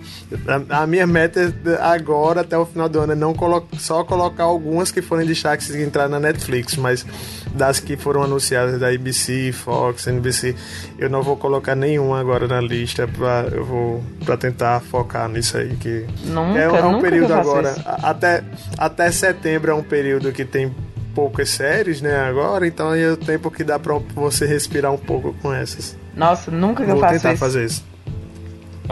a, 0.70 0.82
a 0.84 0.88
minha 0.88 1.08
meta 1.08 1.40
é 1.40 1.54
agora, 1.82 2.42
até 2.42 2.58
o 2.58 2.66
final 2.66 2.90
do 2.90 3.00
ano, 3.00 3.14
é 3.14 3.16
não 3.16 3.34
colo 3.34 3.66
só 3.78 4.04
colocar 4.04 4.44
algumas 4.44 4.92
que 4.92 5.02
forem 5.02 5.26
destaques 5.26 5.70
e 5.70 5.82
entrar 5.82 6.10
na 6.10 6.20
Netflix, 6.20 6.76
mas 6.76 7.06
das 7.54 7.80
que 7.80 7.96
foram 7.96 8.24
anunciadas 8.24 8.80
da 8.80 8.90
ABC, 8.90 9.52
Fox, 9.54 10.08
NBC, 10.08 10.56
eu 11.00 11.10
não 11.10 11.22
vou 11.24 11.38
colocar 11.38 11.76
nenhuma 11.76 12.20
agora 12.20 12.48
na 12.48 12.60
lista 12.60 13.08
pra, 13.08 13.46
eu 13.52 13.64
vou, 13.64 14.04
pra 14.26 14.36
tentar 14.36 14.80
focar 14.82 15.30
nisso 15.30 15.58
aí. 15.58 15.76
Que 15.78 16.06
Nunca, 16.26 16.60
é, 16.60 16.70
um- 16.72 16.76
é 16.76 16.86
um 16.86 17.02
período 17.02 17.28
que 17.28 17.32
eu 17.34 17.38
agora. 17.40 17.72
isso. 17.72 17.84
Até, 17.86 18.44
até 18.78 19.12
setembro 19.12 19.72
é 19.72 19.74
um 19.74 19.84
período 19.84 20.32
que 20.32 20.44
tem 20.44 20.74
poucas 21.16 21.50
séries, 21.50 22.02
né? 22.02 22.16
Agora, 22.28 22.66
então 22.68 22.90
aí 22.90 23.04
é 23.04 23.12
o 23.12 23.18
tempo 23.18 23.50
que 23.52 23.64
dá 23.64 23.78
pra 23.80 23.94
você 24.16 24.46
respirar 24.46 24.92
um 24.92 24.98
pouco 24.98 25.34
com 25.42 25.54
essas. 25.54 25.96
Nossa, 26.16 26.50
nunca 26.52 26.84
que 26.84 26.90
eu 26.90 26.96
Vou 26.96 27.02
faço 27.04 27.14
tentar 27.16 27.32
isso. 27.34 27.40
fazer 27.40 27.66
isso. 27.66 27.93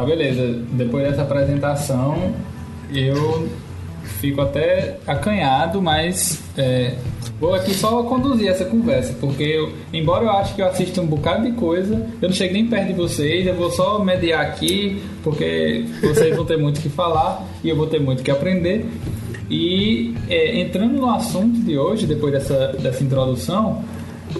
Tá, 0.01 0.05
beleza. 0.05 0.59
Depois 0.71 1.03
dessa 1.07 1.21
apresentação, 1.21 2.33
eu 2.93 3.47
fico 4.19 4.41
até 4.41 4.97
acanhado, 5.07 5.81
mas 5.81 6.41
é, 6.57 6.95
vou 7.39 7.53
aqui 7.53 7.73
só 7.73 8.03
conduzir 8.03 8.47
essa 8.49 8.65
conversa, 8.65 9.15
porque 9.19 9.43
eu, 9.43 9.71
embora 9.93 10.25
eu 10.25 10.31
ache 10.31 10.53
que 10.53 10.61
eu 10.61 10.67
assisto 10.67 11.01
um 11.01 11.05
bocado 11.05 11.43
de 11.43 11.51
coisa, 11.53 11.95
eu 12.21 12.29
não 12.29 12.35
chego 12.35 12.53
nem 12.53 12.67
perto 12.67 12.87
de 12.87 12.93
vocês, 12.93 13.45
eu 13.47 13.55
vou 13.55 13.71
só 13.71 14.03
mediar 14.03 14.41
aqui, 14.41 15.01
porque 15.23 15.85
vocês 16.01 16.35
vão 16.35 16.45
ter 16.45 16.57
muito 16.57 16.77
o 16.77 16.81
que 16.81 16.89
falar 16.89 17.43
e 17.63 17.69
eu 17.69 17.75
vou 17.75 17.87
ter 17.87 17.99
muito 17.99 18.19
o 18.21 18.23
que 18.23 18.31
aprender. 18.31 18.85
E 19.49 20.13
é, 20.29 20.59
entrando 20.61 20.93
no 20.97 21.09
assunto 21.09 21.59
de 21.59 21.77
hoje, 21.77 22.05
depois 22.05 22.31
dessa, 22.33 22.67
dessa 22.79 23.03
introdução, 23.03 23.83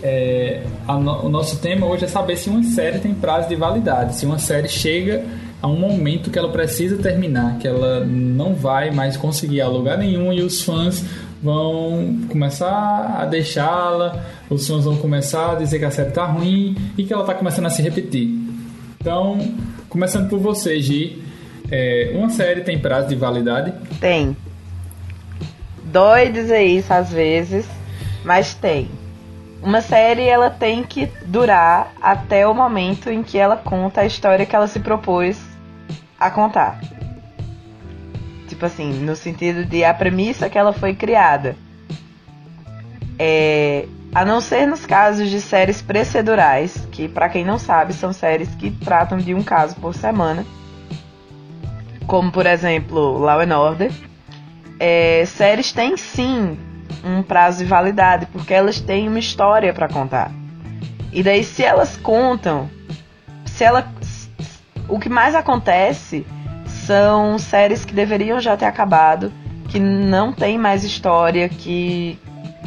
é, 0.02 0.62
no- 0.88 1.26
o 1.26 1.30
nosso 1.30 1.58
tema 1.60 1.86
hoje 1.86 2.06
é 2.06 2.08
saber 2.08 2.38
se 2.38 2.50
uma 2.50 2.64
série 2.64 3.00
tem 3.00 3.14
prazo 3.14 3.50
de 3.50 3.56
validade, 3.56 4.16
se 4.16 4.26
uma 4.26 4.40
série 4.40 4.70
chega 4.70 5.24
a 5.62 5.68
um 5.68 5.78
momento 5.78 6.32
que 6.32 6.40
ela 6.40 6.50
precisa 6.50 6.98
terminar, 6.98 7.58
que 7.60 7.68
ela 7.68 8.04
não 8.04 8.56
vai 8.56 8.90
mais 8.90 9.16
conseguir 9.16 9.62
a 9.62 9.68
lugar 9.68 9.98
nenhum 9.98 10.34
e 10.34 10.42
os 10.42 10.64
fãs 10.64 11.06
vão 11.42 12.22
começar 12.28 13.18
a 13.20 13.26
deixá-la, 13.26 14.26
os 14.50 14.68
fãs 14.68 14.86
vão 14.86 14.98
começar 14.98 15.52
a 15.52 15.56
dizer 15.56 15.78
que 15.78 15.86
a 15.86 15.92
série 15.92 16.12
tá 16.12 16.26
ruim 16.26 16.76
e 16.98 17.04
que 17.04 17.14
ela 17.14 17.24
tá 17.24 17.36
começando 17.36 17.68
a 17.68 17.70
se 17.70 17.82
repetir. 17.82 18.30
Então, 19.00 19.38
começando 19.88 20.30
por 20.30 20.40
você, 20.40 20.80
Gi, 20.80 21.22
é, 21.70 22.12
uma 22.16 22.30
série 22.30 22.62
tem 22.62 22.80
prazo 22.80 23.10
de 23.10 23.16
validade? 23.16 23.74
Tem. 24.00 24.36
Dói 25.84 26.32
dizer 26.32 26.64
isso 26.64 26.92
às 26.92 27.12
vezes, 27.12 27.68
mas 28.24 28.56
tem. 28.56 28.90
Uma 29.62 29.82
série 29.82 30.24
ela 30.24 30.50
tem 30.50 30.84
que 30.84 31.08
durar 31.26 31.94
até 32.02 32.48
o 32.48 32.54
momento 32.54 33.12
em 33.12 33.22
que 33.22 33.38
ela 33.38 33.56
conta 33.56 34.02
a 34.02 34.06
história 34.06 34.44
que 34.44 34.56
ela 34.56 34.68
se 34.68 34.80
propôs 34.80 35.51
a 36.22 36.30
contar. 36.30 36.80
Tipo 38.48 38.66
assim, 38.66 38.94
no 39.04 39.16
sentido 39.16 39.66
de 39.66 39.84
a 39.84 39.94
premissa 39.94 40.50
que 40.50 40.58
ela 40.58 40.72
foi 40.72 40.94
criada. 40.94 41.56
É, 43.18 43.88
a 44.14 44.24
não 44.24 44.40
ser 44.40 44.68
nos 44.68 44.86
casos 44.86 45.30
de 45.30 45.42
séries 45.42 45.82
procedurais, 45.82 46.88
que 46.92 47.08
pra 47.08 47.28
quem 47.28 47.44
não 47.44 47.58
sabe, 47.58 47.94
são 47.94 48.14
séries 48.14 48.54
que 48.56 48.70
tratam 48.70 49.18
de 49.18 49.34
um 49.34 49.42
caso 49.42 49.76
por 49.78 49.96
semana. 49.96 50.46
Como 52.06 52.32
por 52.32 52.46
exemplo, 52.46 53.18
Law 53.18 53.40
and 53.40 53.58
Order 53.58 53.92
é, 54.80 55.24
séries 55.26 55.72
têm 55.72 55.96
sim 55.96 56.58
um 57.04 57.22
prazo 57.22 57.60
de 57.60 57.66
validade, 57.66 58.26
porque 58.28 58.52
elas 58.52 58.80
têm 58.80 59.08
uma 59.08 59.20
história 59.20 59.72
para 59.74 59.88
contar. 59.88 60.32
E 61.14 61.22
daí, 61.22 61.44
se 61.44 61.64
elas 61.64 61.98
contam, 61.98 62.68
se 63.46 63.64
ela, 63.64 63.88
o 64.92 65.00
que 65.00 65.08
mais 65.08 65.34
acontece 65.34 66.28
são 66.86 67.40
séries 67.40 67.86
que 67.86 67.94
deveriam 67.94 68.42
já 68.42 68.58
ter 68.58 68.66
acabado, 68.66 69.32
que 69.70 69.80
não 69.80 70.34
tem 70.34 70.58
mais 70.58 70.84
história, 70.84 71.48
que 71.48 72.20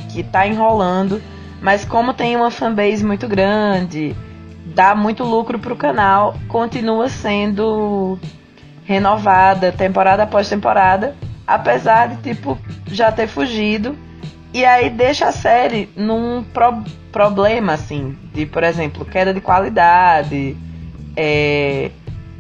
que 0.09 0.23
tá 0.23 0.47
enrolando, 0.47 1.21
mas 1.61 1.85
como 1.85 2.15
tem 2.15 2.37
uma 2.37 2.51
fanbase 2.51 3.05
muito 3.05 3.27
grande, 3.29 4.15
dá 4.65 4.95
muito 4.95 5.25
lucro 5.25 5.59
pro 5.59 5.77
canal, 5.77 6.35
continua 6.49 7.09
sendo 7.09 8.19
renovada, 8.85 9.73
temporada 9.73 10.23
após 10.23 10.49
temporada, 10.49 11.17
apesar 11.47 12.09
de, 12.09 12.35
tipo, 12.35 12.57
já 12.87 13.11
ter 13.11 13.27
fugido. 13.27 13.97
E 14.53 14.65
aí 14.65 14.89
deixa 14.89 15.27
a 15.27 15.33
série 15.33 15.91
num 15.97 16.45
pro 16.45 16.85
problema, 17.11 17.73
assim, 17.73 18.17
de, 18.33 18.47
por 18.47 18.63
exemplo, 18.63 19.05
queda 19.05 19.35
de 19.35 19.41
qualidade, 19.41 20.57
é, 21.17 21.91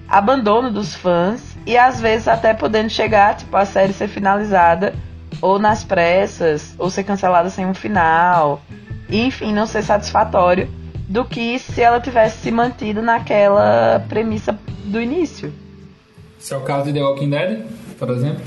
abandono 0.08 0.70
dos 0.70 0.94
fãs 0.94 1.56
e 1.66 1.76
às 1.76 2.00
vezes 2.00 2.28
até 2.28 2.52
podendo 2.52 2.90
chegar, 2.90 3.36
tipo, 3.36 3.56
a 3.56 3.64
série 3.64 3.92
ser 3.92 4.08
finalizada 4.08 4.94
ou 5.40 5.58
nas 5.58 5.84
pressas, 5.84 6.74
ou 6.78 6.88
ser 6.88 7.04
cancelada 7.04 7.50
sem 7.50 7.66
um 7.66 7.74
final, 7.74 8.62
e, 9.08 9.26
enfim, 9.26 9.52
não 9.52 9.66
ser 9.66 9.82
satisfatório 9.82 10.68
do 11.08 11.24
que 11.24 11.58
se 11.58 11.82
ela 11.82 12.00
tivesse 12.00 12.38
se 12.38 12.50
mantido 12.50 13.02
naquela 13.02 14.04
premissa 14.08 14.58
do 14.84 15.00
início. 15.00 15.52
Esse 16.40 16.54
é 16.54 16.56
o 16.56 16.60
caso 16.60 16.86
de 16.86 16.92
The 16.92 17.02
Walking 17.02 17.30
Dead, 17.30 17.62
por 17.98 18.10
exemplo? 18.10 18.42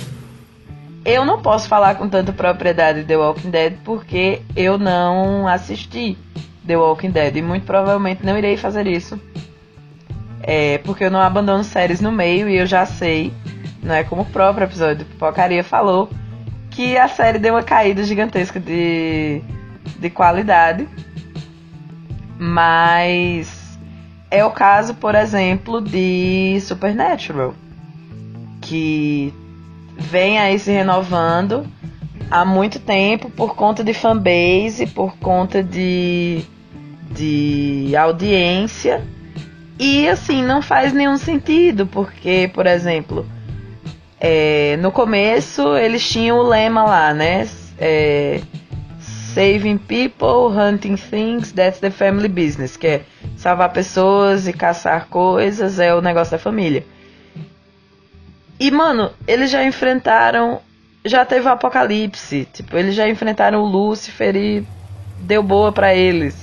Eu 1.06 1.24
não 1.24 1.42
posso 1.42 1.68
falar 1.68 1.96
com 1.96 2.10
tanta 2.10 2.34
propriedade 2.34 3.02
de 3.02 3.06
The 3.06 3.18
Walking 3.18 3.50
Dead 3.50 3.74
porque 3.84 4.42
eu 4.56 4.78
não 4.78 5.48
assisti 5.48 6.18
The 6.66 6.76
Walking 6.76 7.12
Dead 7.12 7.38
e 7.38 7.42
muito 7.42 7.66
provavelmente 7.66 8.26
não 8.26 8.38
irei 8.38 8.58
fazer 8.58 8.86
isso. 8.88 9.20
É, 10.50 10.77
porque 10.80 11.04
eu 11.04 11.12
não 11.12 11.20
abandono 11.20 11.62
séries 11.62 12.00
no 12.00 12.10
meio 12.10 12.48
e 12.48 12.56
eu 12.56 12.66
já 12.66 12.86
sei, 12.86 13.34
não 13.84 13.94
é 13.94 14.06
como 14.06 14.22
o 14.22 14.25
próprio 14.25 14.63
episódio 14.63 15.00
do 15.00 15.06
Pipocaria 15.06 15.62
falou, 15.62 16.10
que 16.72 16.98
a 16.98 17.10
série 17.10 17.38
deu 17.38 17.54
uma 17.56 17.63
caída 17.63 18.01
gigantesca 18.04 18.58
de, 18.58 19.42
de 20.00 20.10
qualidade. 20.10 20.88
Mas 22.39 23.77
é 24.30 24.46
o 24.46 24.51
caso, 24.51 24.94
por 24.94 25.16
exemplo, 25.16 25.82
de 25.82 26.60
Supernatural, 26.62 27.54
que 28.62 29.34
vem 29.98 30.38
aí 30.38 30.58
se 30.60 30.72
renovando 30.72 31.66
há 32.30 32.46
muito 32.46 32.80
tempo 32.80 33.30
por 33.30 33.56
conta 33.56 33.84
de 33.84 33.94
fanbase, 33.94 34.88
por 34.88 35.18
conta 35.18 35.63
de, 35.63 36.44
de 37.12 37.96
audiência. 37.98 39.04
E 39.80 40.08
assim, 40.10 40.44
não 40.44 40.62
faz 40.62 40.92
nenhum 40.94 41.18
sentido, 41.18 41.86
porque, 41.86 42.50
por 42.54 42.66
exemplo, 42.66 43.26
é, 44.20 44.78
no 44.82 44.92
começo 44.92 45.78
eles 45.78 46.08
tinham 46.08 46.40
o 46.40 46.44
lema 46.44 46.84
lá, 46.84 47.14
né? 47.14 47.48
É, 47.78 48.42
Saving 49.34 49.78
people, 49.78 50.52
hunting 50.52 50.96
things, 50.96 51.52
that's 51.52 51.80
the 51.80 51.92
family 51.92 52.28
business, 52.28 52.76
que 52.76 52.88
é 52.88 53.02
salvar 53.36 53.72
pessoas 53.72 54.48
e 54.48 54.54
caçar 54.54 55.08
coisas, 55.10 55.78
é 55.80 55.94
o 55.94 56.02
negócio 56.02 56.32
da 56.32 56.40
família. 56.40 56.84
E, 58.60 58.72
mano, 58.72 59.12
eles 59.28 59.52
já 59.52 59.64
enfrentaram. 59.64 60.60
Já 61.06 61.24
teve 61.24 61.48
o 61.48 61.52
apocalipse. 61.52 62.48
Tipo, 62.52 62.78
eles 62.78 62.96
já 62.96 63.08
enfrentaram 63.08 63.62
o 63.62 63.66
Lúcifer 63.66 64.36
e 64.36 64.66
deu 65.20 65.44
boa 65.44 65.72
para 65.72 65.94
eles. 65.94 66.36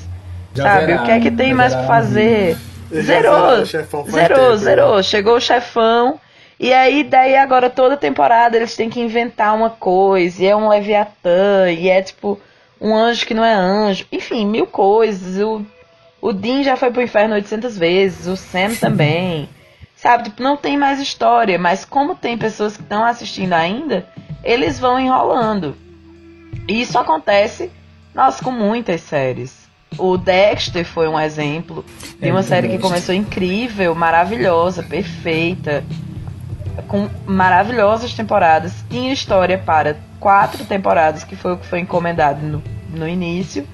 Já 0.55 0.63
sabe? 0.63 0.87
Zeraram, 0.87 1.03
o 1.03 1.07
que 1.07 1.13
é 1.13 1.21
que 1.21 1.31
tem 1.31 1.53
mais 1.53 1.75
pra 1.75 1.85
fazer? 1.85 2.57
Zerou! 2.93 3.65
Zerou, 3.65 4.57
zerou. 4.57 5.03
Chegou 5.03 5.37
o 5.37 5.41
chefão. 5.41 6.21
E 6.59 6.73
aí, 6.73 7.03
daí 7.03 7.37
agora 7.37 7.69
toda 7.69 7.97
temporada 7.97 8.57
eles 8.57 8.77
têm 8.77 8.89
que 8.89 9.01
inventar 9.01 9.55
uma 9.55 9.71
coisa. 9.71 10.43
E 10.43 10.47
é 10.47 10.57
um 10.57 10.69
Leviatã. 10.69 11.71
E 11.71 11.89
é 11.89 12.03
tipo 12.03 12.41
um 12.81 12.95
anjo 12.95 13.27
que 13.27 13.35
não 13.35 13.45
é 13.45 13.55
anjo. 13.55 14.07
Enfim, 14.13 14.47
mil 14.47 14.67
coisas. 14.67 15.43
O, 15.43 15.65
o 16.21 16.33
Dean 16.33 16.63
já 16.63 16.77
foi 16.77 16.91
pro 16.91 17.03
inferno 17.03 17.35
800 17.35 17.77
vezes. 17.77 18.27
O 18.27 18.37
Sam 18.37 18.75
também. 18.81 19.49
Sabe, 19.97 20.25
tipo, 20.25 20.43
não 20.43 20.57
tem 20.57 20.77
mais 20.77 21.01
história, 21.01 21.59
mas 21.59 21.85
como 21.85 22.15
tem 22.15 22.37
pessoas 22.37 22.77
que 22.77 22.83
estão 22.83 23.05
assistindo 23.05 23.55
ainda, 23.55 24.07
eles 24.43 24.79
vão 24.79 25.01
enrolando. 25.01 25.75
E 26.69 26.83
isso 26.83 26.99
acontece, 26.99 27.71
nossa, 28.15 28.45
com 28.45 28.51
muitas 28.51 29.01
séries. 29.01 29.64
O 29.99 30.17
Dexter 30.17 30.85
foi 30.85 31.09
um 31.09 31.19
exemplo 31.19 31.85
de 32.21 32.31
uma 32.31 32.41
é, 32.41 32.43
série 32.43 32.69
que 32.69 32.79
começou 32.79 33.15
incrível, 33.15 33.95
maravilhosa, 33.95 34.83
perfeita, 34.83 35.85
com 36.89 37.09
maravilhosas 37.27 38.13
temporadas. 38.15 38.73
Tinha 38.91 39.13
história 39.13 39.59
para 39.59 39.97
quatro 40.19 40.65
temporadas, 40.65 41.25
que 41.25 41.37
foi 41.37 41.53
o 41.53 41.57
que 41.57 41.67
foi 41.67 41.81
encomendado 41.81 42.45
no, 42.45 42.63
no 42.91 43.09
início. 43.09 43.67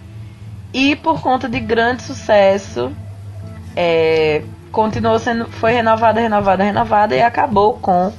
E 0.72 0.94
por 0.96 1.20
conta 1.20 1.48
de 1.48 1.58
grande 1.58 2.02
sucesso, 2.02 2.92
é, 3.74 4.42
continuou 4.70 5.18
sendo, 5.18 5.46
foi 5.46 5.72
renovada, 5.72 6.20
renovada, 6.20 6.62
renovada 6.62 7.16
e 7.16 7.22
acabou 7.22 7.74
com 7.74 8.12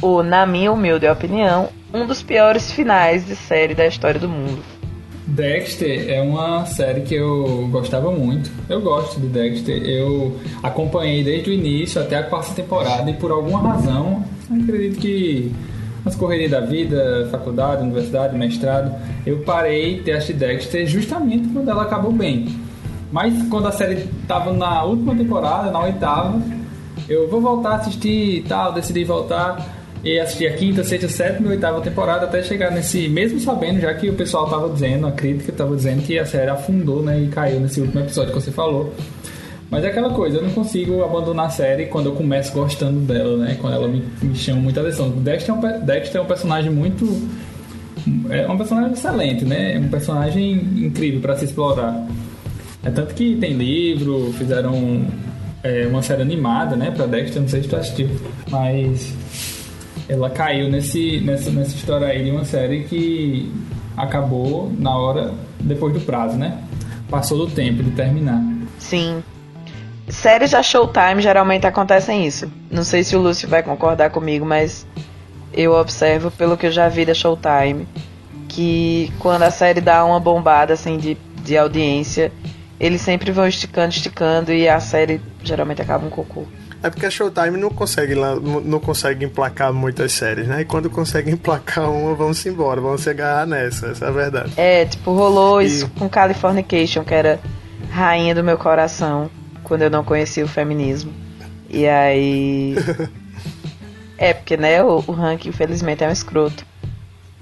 o, 0.00 0.22
na 0.22 0.46
minha 0.46 0.72
humilde 0.72 1.06
opinião, 1.06 1.68
um 1.92 2.06
dos 2.06 2.22
piores 2.22 2.72
finais 2.72 3.26
de 3.26 3.36
série 3.36 3.74
da 3.74 3.86
história 3.86 4.18
do 4.18 4.28
mundo. 4.28 4.62
Dexter 5.30 6.10
é 6.10 6.20
uma 6.20 6.66
série 6.66 7.02
que 7.02 7.14
eu 7.14 7.68
gostava 7.70 8.10
muito. 8.10 8.50
Eu 8.68 8.80
gosto 8.80 9.20
de 9.20 9.28
Dexter. 9.28 9.82
Eu 9.82 10.36
acompanhei 10.62 11.22
desde 11.22 11.50
o 11.50 11.52
início 11.52 12.00
até 12.00 12.16
a 12.16 12.22
quarta 12.24 12.52
temporada 12.52 13.08
e 13.10 13.14
por 13.14 13.30
alguma 13.30 13.60
razão, 13.60 14.24
acredito 14.50 15.00
que 15.00 15.52
nas 16.04 16.16
correrias 16.16 16.50
da 16.50 16.60
vida, 16.60 17.28
faculdade, 17.30 17.82
universidade, 17.82 18.36
mestrado, 18.36 18.92
eu 19.24 19.38
parei 19.40 20.00
de 20.00 20.10
assistir 20.10 20.34
Dexter 20.34 20.86
justamente 20.86 21.48
quando 21.48 21.68
ela 21.68 21.82
acabou 21.82 22.12
bem. 22.12 22.48
Mas 23.12 23.34
quando 23.48 23.68
a 23.68 23.72
série 23.72 24.08
tava 24.26 24.52
na 24.52 24.82
última 24.82 25.14
temporada, 25.14 25.70
na 25.70 25.80
oitava, 25.80 26.40
eu 27.08 27.28
vou 27.28 27.40
voltar 27.40 27.70
a 27.70 27.76
assistir 27.76 28.38
e 28.38 28.42
tal, 28.42 28.72
decidi 28.72 29.04
voltar 29.04 29.79
e 30.02 30.18
assistir 30.18 30.46
a 30.46 30.54
quinta, 30.54 30.82
sexta, 30.82 31.08
sétima 31.08 31.48
e 31.48 31.50
oitava 31.50 31.80
temporada 31.80 32.24
até 32.24 32.42
chegar 32.42 32.70
nesse, 32.70 33.08
mesmo 33.08 33.38
sabendo 33.40 33.80
já 33.80 33.92
que 33.94 34.08
o 34.08 34.14
pessoal 34.14 34.48
tava 34.48 34.68
dizendo, 34.70 35.06
a 35.06 35.12
crítica 35.12 35.52
tava 35.52 35.76
dizendo 35.76 36.02
que 36.02 36.18
a 36.18 36.24
série 36.24 36.50
afundou, 36.50 37.02
né, 37.02 37.20
e 37.20 37.28
caiu 37.28 37.60
nesse 37.60 37.80
último 37.80 38.00
episódio 38.00 38.32
que 38.32 38.40
você 38.40 38.50
falou. 38.50 38.94
Mas 39.70 39.84
é 39.84 39.88
aquela 39.88 40.10
coisa, 40.10 40.38
eu 40.38 40.42
não 40.42 40.50
consigo 40.50 41.04
abandonar 41.04 41.46
a 41.46 41.50
série 41.50 41.86
quando 41.86 42.06
eu 42.06 42.12
começo 42.12 42.52
gostando 42.52 42.98
dela, 43.00 43.36
né? 43.36 43.56
Quando 43.60 43.74
ela 43.74 43.86
me, 43.86 44.02
me 44.20 44.34
chama 44.34 44.60
muita 44.60 44.80
atenção. 44.80 45.10
Dexter 45.10 45.54
é 45.54 45.56
um, 45.56 45.86
Dexter 45.86 46.20
é 46.20 46.24
um 46.24 46.26
personagem 46.26 46.72
muito. 46.72 47.06
É 48.30 48.48
um 48.48 48.56
personagem 48.56 48.92
excelente, 48.94 49.44
né? 49.44 49.76
É 49.76 49.78
um 49.78 49.88
personagem 49.88 50.54
incrível 50.54 51.20
para 51.20 51.36
se 51.36 51.44
explorar. 51.44 52.04
É 52.82 52.90
tanto 52.90 53.14
que 53.14 53.36
tem 53.36 53.52
livro, 53.52 54.32
fizeram 54.36 55.06
é, 55.62 55.86
uma 55.86 56.02
série 56.02 56.22
animada, 56.22 56.74
né, 56.74 56.90
pra 56.90 57.06
Dexter, 57.06 57.42
não 57.42 57.48
sei 57.48 57.62
se 57.62 57.68
tu 57.68 57.76
assistiu, 57.76 58.08
mas 58.50 59.14
ela 60.10 60.28
caiu 60.28 60.68
nesse, 60.68 61.20
nessa, 61.20 61.50
nessa 61.50 61.76
história 61.76 62.08
aí 62.08 62.24
de 62.24 62.30
uma 62.32 62.44
série 62.44 62.82
que 62.82 63.52
acabou 63.96 64.72
na 64.76 64.96
hora, 64.96 65.32
depois 65.60 65.94
do 65.94 66.00
prazo, 66.00 66.36
né? 66.36 66.58
Passou 67.08 67.46
do 67.46 67.54
tempo 67.54 67.80
de 67.82 67.92
terminar. 67.92 68.42
Sim. 68.76 69.22
Séries 70.08 70.50
da 70.50 70.64
Showtime 70.64 71.22
geralmente 71.22 71.64
acontecem 71.64 72.26
isso. 72.26 72.50
Não 72.68 72.82
sei 72.82 73.04
se 73.04 73.14
o 73.14 73.20
Lúcio 73.20 73.48
vai 73.48 73.62
concordar 73.62 74.10
comigo, 74.10 74.44
mas 74.44 74.84
eu 75.52 75.72
observo 75.74 76.28
pelo 76.32 76.56
que 76.56 76.66
eu 76.66 76.72
já 76.72 76.88
vi 76.88 77.04
da 77.04 77.14
Showtime 77.14 77.86
que 78.48 79.12
quando 79.20 79.44
a 79.44 79.50
série 79.52 79.80
dá 79.80 80.04
uma 80.04 80.18
bombada 80.18 80.72
assim 80.72 80.98
de, 80.98 81.16
de 81.44 81.56
audiência, 81.56 82.32
eles 82.80 83.00
sempre 83.00 83.30
vão 83.30 83.46
esticando, 83.46 83.90
esticando 83.90 84.52
e 84.52 84.68
a 84.68 84.80
série 84.80 85.20
geralmente 85.44 85.80
acaba 85.80 86.04
um 86.04 86.10
cocô. 86.10 86.46
É 86.82 86.88
porque 86.88 87.04
a 87.04 87.10
Showtime 87.10 87.58
não 87.58 87.68
consegue, 87.68 88.14
não 88.14 88.80
consegue 88.80 89.24
emplacar 89.24 89.72
muitas 89.72 90.12
séries, 90.12 90.46
né? 90.46 90.62
E 90.62 90.64
quando 90.64 90.88
consegue 90.88 91.30
emplacar 91.32 91.90
uma, 91.90 92.14
vamos 92.14 92.44
embora, 92.46 92.80
vamos 92.80 93.02
se 93.02 93.10
agarrar 93.10 93.46
nessa, 93.46 93.88
essa 93.88 94.06
é 94.06 94.08
a 94.08 94.10
verdade. 94.10 94.52
É, 94.56 94.84
tipo, 94.86 95.12
rolou 95.12 95.60
e... 95.60 95.66
isso 95.66 95.90
com 95.90 96.08
Californication, 96.08 97.04
que 97.04 97.14
era 97.14 97.38
rainha 97.90 98.34
do 98.34 98.42
meu 98.42 98.56
coração, 98.56 99.30
quando 99.62 99.82
eu 99.82 99.90
não 99.90 100.02
conhecia 100.02 100.44
o 100.44 100.48
feminismo. 100.48 101.12
E 101.68 101.86
aí. 101.86 102.74
é, 104.16 104.32
porque, 104.32 104.56
né, 104.56 104.82
o, 104.82 105.04
o 105.06 105.12
Hank, 105.12 105.48
infelizmente, 105.48 106.02
é 106.02 106.08
um 106.08 106.12
escroto. 106.12 106.64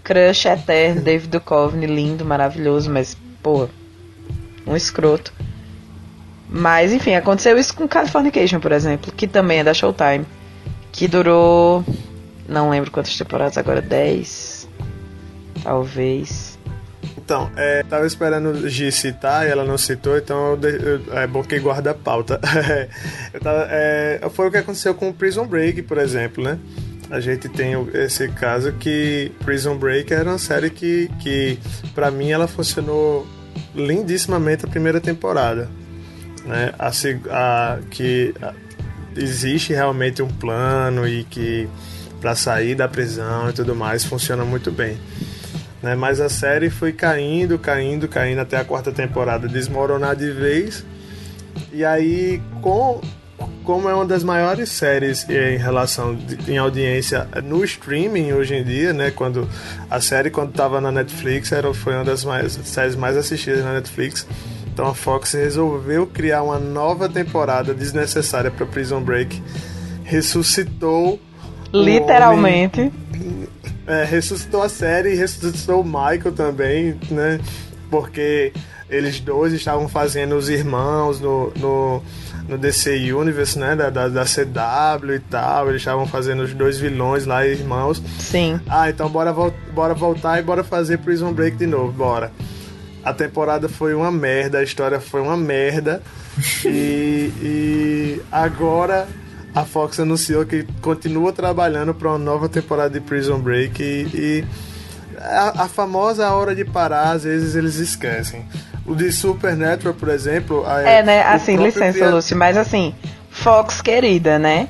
Crush 0.03 0.46
eterno, 0.46 1.03
David 1.03 1.29
Duchovny, 1.29 1.87
lindo, 1.87 2.24
maravilhoso, 2.24 2.90
mas, 2.90 3.16
pô, 3.42 3.68
um 4.66 4.74
escroto. 4.74 5.33
Mas, 6.51 6.93
enfim, 6.93 7.15
aconteceu 7.15 7.59
isso 7.59 7.75
com 7.75 7.87
Californication, 7.87 8.59
por 8.61 8.73
exemplo, 8.73 9.13
que 9.13 9.27
também 9.27 9.59
é 9.59 9.65
da 9.65 9.75
Showtime. 9.75 10.25
Que 10.91 11.07
durou. 11.07 11.85
Não 12.49 12.71
lembro 12.71 12.91
quantas 12.91 13.17
temporadas 13.17 13.59
agora, 13.59 13.83
10. 13.83 14.69
Talvez. 15.63 16.59
Então, 17.17 17.51
é, 17.57 17.83
tava 17.83 18.07
esperando 18.07 18.69
G 18.71 18.91
citar 18.91 19.47
e 19.47 19.51
ela 19.51 19.63
não 19.63 19.77
citou, 19.77 20.17
então 20.17 20.59
eu, 20.63 20.71
eu, 20.71 21.19
é 21.19 21.27
bom 21.27 21.43
que 21.43 21.59
guarda 21.59 21.91
a 21.91 21.95
pauta. 21.95 22.41
é, 23.71 24.21
foi 24.33 24.49
o 24.49 24.51
que 24.51 24.57
aconteceu 24.57 24.95
com 24.95 25.13
Prison 25.13 25.47
Break, 25.47 25.83
por 25.83 25.99
exemplo, 25.99 26.43
né? 26.43 26.59
A 27.11 27.21
gente 27.21 27.49
tem 27.49 27.75
esse 27.95 28.29
caso 28.29 28.73
que 28.73 29.31
Prison 29.45 29.77
Break 29.77 30.13
era 30.13 30.29
uma 30.29 30.39
série 30.39 30.71
que, 30.71 31.11
que 31.21 31.59
para 31.95 32.11
mim, 32.11 32.31
ela 32.31 32.49
funcionou 32.49 33.27
lindissimamente 33.75 34.65
a 34.65 34.69
primeira 34.69 35.01
temporada. 35.01 35.69
Né? 36.49 36.73
A, 36.79 36.91
a, 37.31 37.79
que 37.91 38.35
existe 39.15 39.75
realmente 39.75 40.23
um 40.23 40.29
plano 40.29 41.07
e 41.07 41.25
que 41.25 41.69
para 42.23 42.35
sair 42.35 42.75
da 42.75 42.89
prisão 42.89 43.51
e 43.51 43.53
tudo 43.53 43.75
mais 43.75 44.03
funciona 44.03 44.45
muito 44.47 44.73
bem. 44.73 44.99
Né? 45.83 45.95
Mas 45.95 46.21
a 46.21 46.31
série 46.31 46.71
foi 46.71 46.93
caindo, 46.93 47.59
caindo, 47.59 48.09
caindo 48.09 48.41
até 48.41 48.57
a 48.57 48.65
quarta 48.65 48.91
temporada 48.91 49.47
desmoronar 49.47 50.17
de 50.17 50.31
vez. 50.31 50.85
E 51.71 51.85
aí, 51.85 52.41
com, 52.63 52.99
como 53.63 53.87
é 53.87 53.95
uma 53.95 54.07
das 54.07 54.25
maiores 54.25 54.71
séries 54.71 55.29
em 55.29 55.59
relação 55.59 56.15
de, 56.15 56.51
em 56.51 56.57
audiência 56.57 57.29
no 57.45 57.63
streaming 57.63 58.33
hoje 58.33 58.55
em 58.55 58.65
dia, 58.65 58.95
né? 58.95 59.11
Quando 59.11 59.47
a 59.91 60.01
série 60.01 60.31
quando 60.31 60.51
estava 60.51 60.81
na 60.81 60.91
Netflix 60.91 61.53
era 61.53 61.73
foi 61.75 61.95
uma 61.95 62.05
das 62.05 62.25
mais, 62.25 62.59
séries 62.65 62.97
mais 62.97 63.19
assistidas 63.19 63.63
na 63.63 63.75
Netflix. 63.75 64.27
Então 64.79 64.91
a 64.91 64.95
Fox 64.95 65.33
resolveu 65.33 66.07
criar 66.07 66.45
uma 66.45 66.57
nova 66.57 67.09
temporada 67.09 67.75
desnecessária 67.75 68.49
para 68.49 68.64
Prison 68.64 69.01
Break, 69.01 69.43
ressuscitou 70.05 71.19
literalmente 71.75 72.93
é, 73.88 74.05
ressuscitou 74.05 74.62
a 74.62 74.69
série 74.69 75.14
e 75.14 75.17
ressuscitou 75.17 75.81
o 75.81 75.85
Michael 75.85 76.31
também, 76.33 76.97
né? 77.11 77.41
Porque 77.91 78.53
eles 78.88 79.19
dois 79.19 79.53
estavam 79.53 79.88
fazendo 79.88 80.37
os 80.37 80.49
irmãos 80.49 81.21
no, 81.21 81.53
no, 81.57 82.01
no 82.49 82.57
DC 82.57 83.12
Universe, 83.12 83.59
né? 83.59 83.75
Da, 83.75 83.91
da, 83.91 84.07
da, 84.07 84.25
CW 84.25 85.12
e 85.12 85.19
tal. 85.29 85.71
Eles 85.71 85.81
estavam 85.81 86.07
fazendo 86.07 86.45
os 86.45 86.55
dois 86.55 86.79
vilões 86.79 87.27
lá, 87.27 87.45
irmãos. 87.45 88.01
Sim. 88.21 88.61
Ah, 88.69 88.88
então 88.88 89.09
bora, 89.09 89.35
bora 89.75 89.93
voltar 89.93 90.38
e 90.38 90.43
bora 90.43 90.62
fazer 90.62 90.99
Prison 90.99 91.33
Break 91.33 91.57
de 91.57 91.67
novo, 91.67 91.91
bora. 91.91 92.31
A 93.09 93.14
temporada 93.14 93.71
foi 93.71 93.94
uma 93.94 94.11
merda, 94.12 94.59
a 94.59 94.62
história 94.62 95.01
foi 95.01 95.23
uma 95.23 95.37
merda. 95.37 96.03
e, 96.64 97.33
e 97.42 98.23
agora 98.31 99.09
a 99.55 99.64
Fox 99.64 99.99
anunciou 99.99 100.44
que 100.44 100.66
continua 100.83 101.33
trabalhando 101.33 101.94
para 101.94 102.09
uma 102.11 102.18
nova 102.18 102.51
temporada 102.51 102.90
de 102.90 103.01
Prison 103.01 103.38
Break 103.38 103.83
e, 103.83 104.07
e 104.14 104.44
a, 105.16 105.64
a, 105.64 105.68
famosa 105.68 106.31
hora 106.31 106.55
de 106.55 106.66
parar, 106.66 107.12
às 107.12 107.25
vezes 107.25 107.57
eles 107.57 107.77
esquecem. 107.77 108.47
O 108.85 108.94
de 108.94 109.11
Supernatural, 109.11 109.94
por 109.94 110.11
exemplo. 110.11 110.64
é, 110.66 111.03
né? 111.03 111.23
Assim, 111.23 111.57
licença, 111.57 112.11
Lúcio, 112.11 112.37
mas 112.37 112.59
assim, 112.59 112.94
Fox 113.31 113.81
querida, 113.81 114.38
né? 114.38 114.68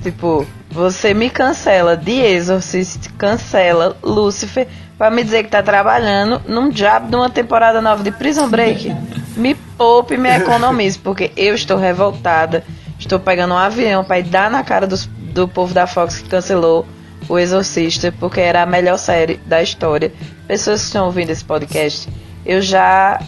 Tipo, 0.00 0.46
você 0.70 1.12
me 1.12 1.28
cancela 1.28 1.96
The 1.96 2.34
Exorcist, 2.34 3.12
cancela 3.14 3.96
Lucifer, 4.00 4.68
pra 4.96 5.10
me 5.10 5.24
dizer 5.24 5.44
que 5.44 5.50
tá 5.50 5.62
trabalhando 5.62 6.40
num 6.46 6.68
diabo 6.68 7.08
de 7.08 7.16
uma 7.16 7.30
temporada 7.30 7.80
nova 7.80 8.02
de 8.02 8.10
Prison 8.10 8.48
Break. 8.48 8.94
me 9.36 9.54
poupe, 9.54 10.16
me 10.16 10.30
economize, 10.30 10.98
porque 10.98 11.32
eu 11.36 11.54
estou 11.54 11.76
revoltada 11.76 12.64
Estou 12.98 13.18
pegando 13.18 13.54
um 13.54 13.58
avião 13.58 14.04
para 14.04 14.18
ir 14.18 14.24
dar 14.24 14.50
na 14.50 14.62
cara 14.62 14.86
dos, 14.86 15.06
do 15.06 15.48
povo 15.48 15.74
da 15.74 15.86
Fox 15.86 16.18
que 16.18 16.28
cancelou 16.28 16.86
O 17.28 17.38
Exorcista, 17.38 18.12
porque 18.18 18.40
era 18.40 18.62
a 18.62 18.66
melhor 18.66 18.98
série 18.98 19.36
da 19.46 19.62
história. 19.62 20.12
Pessoas 20.46 20.80
que 20.80 20.86
estão 20.86 21.06
ouvindo 21.06 21.30
esse 21.30 21.44
podcast, 21.44 22.08
eu 22.46 22.62
já 22.62 23.20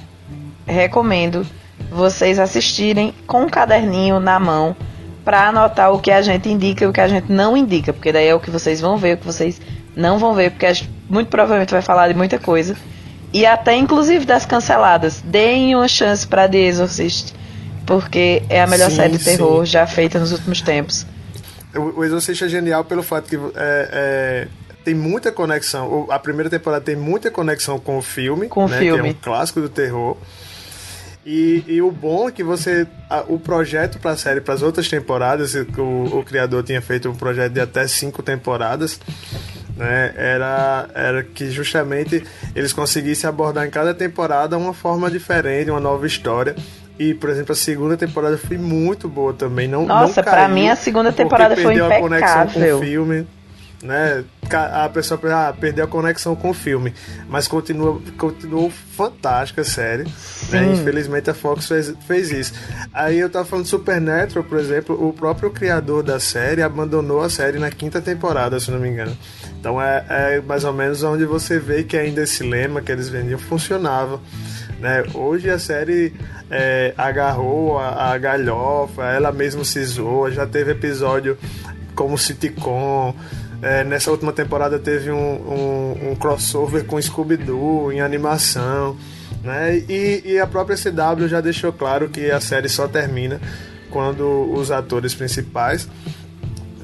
recomendo 0.67 1.47
vocês 1.91 2.39
assistirem 2.39 3.15
com 3.27 3.43
um 3.43 3.49
caderninho 3.49 4.21
na 4.21 4.39
mão 4.39 4.77
para 5.25 5.49
anotar 5.49 5.93
o 5.93 5.99
que 5.99 6.11
a 6.11 6.23
gente 6.23 6.49
indica 6.49 6.85
e 6.85 6.87
o 6.87 6.93
que 6.93 7.01
a 7.01 7.09
gente 7.09 7.31
não 7.31 7.57
indica, 7.57 7.93
porque 7.93 8.13
daí 8.13 8.29
é 8.29 8.35
o 8.35 8.41
que 8.41 8.51
vocês 8.51 8.81
vão 8.81 8.97
ver, 8.97 9.15
o 9.15 9.19
que 9.19 9.27
vocês 9.27 9.61
não 9.95 10.19
vão 10.19 10.35
ver, 10.35 10.53
porque 10.53 10.67
muito 11.09 11.29
provavelmente 11.29 11.71
vai 11.71 11.83
falar 11.83 12.09
de 12.09 12.15
muita 12.15 12.39
coisa. 12.39 12.77
E 13.33 13.45
até 13.45 13.77
inclusive 13.77 14.25
das 14.25 14.47
canceladas. 14.47 15.21
Deem 15.23 15.75
uma 15.75 15.89
chance 15.89 16.27
para 16.27 16.49
The 16.49 16.59
Exorcist 16.59 17.35
porque 17.87 18.43
é 18.51 18.61
a 18.61 18.67
melhor 18.67 18.91
sim, 18.91 18.97
série 18.97 19.17
de 19.17 19.25
terror 19.25 19.65
sim. 19.65 19.73
já 19.73 19.87
feita 19.87 20.19
nos 20.19 20.33
últimos 20.33 20.61
tempos. 20.61 21.07
O, 21.75 22.01
o 22.01 22.05
Exorcista 22.05 22.47
é 22.47 22.49
genial 22.49 22.85
pelo 22.85 23.03
fato 23.03 23.29
que 23.29 23.37
é, 23.37 23.49
é, 23.57 24.49
tem 24.85 24.95
muita 24.95 25.31
conexão. 25.31 26.07
A 26.11 26.19
primeira 26.19 26.51
temporada 26.51 26.85
tem 26.85 26.97
muita 26.97 27.31
conexão 27.31 27.79
com 27.79 27.97
o 27.97 28.03
filme, 28.03 28.49
com 28.49 28.67
né, 28.67 28.77
o 28.77 28.79
filme. 28.79 29.03
que 29.03 29.09
é 29.09 29.11
um 29.11 29.15
clássico 29.15 29.61
do 29.61 29.69
terror. 29.69 30.17
E, 31.25 31.65
e, 31.67 31.83
o 31.83 31.91
bom 31.91 32.29
é 32.29 32.33
que 32.33 32.45
você. 32.45 32.87
A, 33.11 33.25
o 33.27 33.39
projeto 33.39 33.99
para 33.99 34.13
a 34.13 34.17
série, 34.17 34.41
para 34.41 34.55
as 34.55 34.63
outras 34.63 34.89
temporadas, 34.89 35.55
o, 35.55 36.19
o, 36.19 36.25
criador 36.25 36.63
tinha 36.63 36.81
feito 36.81 37.11
um 37.11 37.17
projeto 37.17 37.53
de 37.53 37.61
até 37.61 37.87
cinco 37.89 38.23
temporadas, 38.23 39.01
né? 39.77 40.13
Era, 40.17 40.89
era 40.95 41.23
que 41.23 41.51
justamente 41.51 42.25
eles 42.55 42.73
conseguissem 42.73 43.29
abordar 43.29 43.67
em 43.67 43.71
cada 43.71 43.95
temporada 43.95 44.57
uma 44.57 44.73
forma 44.73 45.11
diferente, 45.11 45.71
uma 45.71 45.81
nova 45.81 46.07
história. 46.07 46.57
E, 46.99 47.13
por 47.13 47.29
exemplo, 47.29 47.53
a 47.53 47.57
segunda 47.57 47.97
temporada 47.97 48.39
foi 48.39 48.57
muito 48.57 49.07
boa 49.07 49.35
também. 49.35 49.69
Não, 49.69 49.85
Nossa, 49.85 50.23
não 50.23 50.31
para 50.31 50.49
mim 50.49 50.69
a 50.69 50.77
segunda 50.77 51.13
temporada 51.13 51.55
foi 51.55 51.75
impecável. 51.75 51.97
a 51.97 52.01
conexão 52.01 52.47
com 52.47 52.75
o 52.75 52.81
filme. 52.81 53.27
Né? 53.83 54.25
A 54.51 54.89
pessoa 54.89 55.21
ah, 55.25 55.53
perdeu 55.53 55.85
a 55.85 55.89
conexão 55.89 56.35
com 56.35 56.51
o 56.51 56.55
filme. 56.55 56.95
Mas 57.29 57.47
continua, 57.47 58.01
continuou 58.17 58.71
fantástica 58.71 59.61
a 59.61 59.65
série. 59.65 60.05
Né? 60.51 60.73
Infelizmente 60.73 61.29
a 61.29 61.35
Fox 61.35 61.69
fez, 61.69 61.93
fez 62.07 62.31
isso. 62.31 62.55
Aí 62.95 63.19
eu 63.19 63.29
tava 63.29 63.45
falando 63.45 63.65
de 63.65 63.71
Supernatural, 63.71 64.45
por 64.45 64.59
exemplo, 64.59 65.07
o 65.07 65.13
próprio 65.13 65.51
criador 65.51 66.03
da 66.03 66.19
série 66.19 66.63
abandonou 66.63 67.21
a 67.21 67.29
série 67.29 67.59
na 67.59 67.71
quinta 67.71 68.01
temporada, 68.01 68.59
se 68.59 68.71
não 68.71 68.79
me 68.79 68.89
engano. 68.89 69.17
Então 69.67 69.83
é, 69.83 70.05
é 70.09 70.41
mais 70.41 70.63
ou 70.63 70.73
menos 70.73 71.03
onde 71.03 71.25
você 71.25 71.59
vê 71.59 71.83
que 71.83 71.97
ainda 71.97 72.23
esse 72.23 72.45
lema 72.45 72.81
que 72.81 72.93
eles 72.93 73.09
vendiam 73.09 73.37
funcionava. 73.37 74.21
Né? 74.79 75.03
Hoje 75.13 75.51
a 75.51 75.59
série 75.59 76.15
é, 76.49 76.95
agarrou 76.97 77.77
a, 77.77 78.13
a, 78.13 78.17
galhofa, 78.17 79.03
ela 79.07 79.33
mesma 79.33 79.65
se 79.65 79.85
zoa, 79.85 80.31
já 80.31 80.47
teve 80.47 80.71
episódio 80.71 81.37
como 81.97 82.17
sitcom. 82.17 83.13
É, 83.61 83.83
nessa 83.83 84.09
última 84.09 84.33
temporada 84.33 84.79
teve 84.79 85.11
um, 85.11 85.17
um, 85.19 86.11
um 86.11 86.15
crossover 86.15 86.85
com 86.85 87.03
Scooby-Doo 87.03 87.91
em 87.91 88.01
animação. 88.01 88.97
Né? 89.43 89.79
E, 89.89 90.23
e 90.27 90.39
a 90.39 90.47
própria 90.47 90.77
CW 90.77 91.27
já 91.27 91.41
deixou 91.41 91.73
claro 91.73 92.09
que 92.09 92.31
a 92.31 92.41
série 92.41 92.69
só 92.69 92.87
termina 92.87 93.41
quando 93.91 94.49
os 94.53 94.71
atores 94.71 95.13
principais 95.13 95.89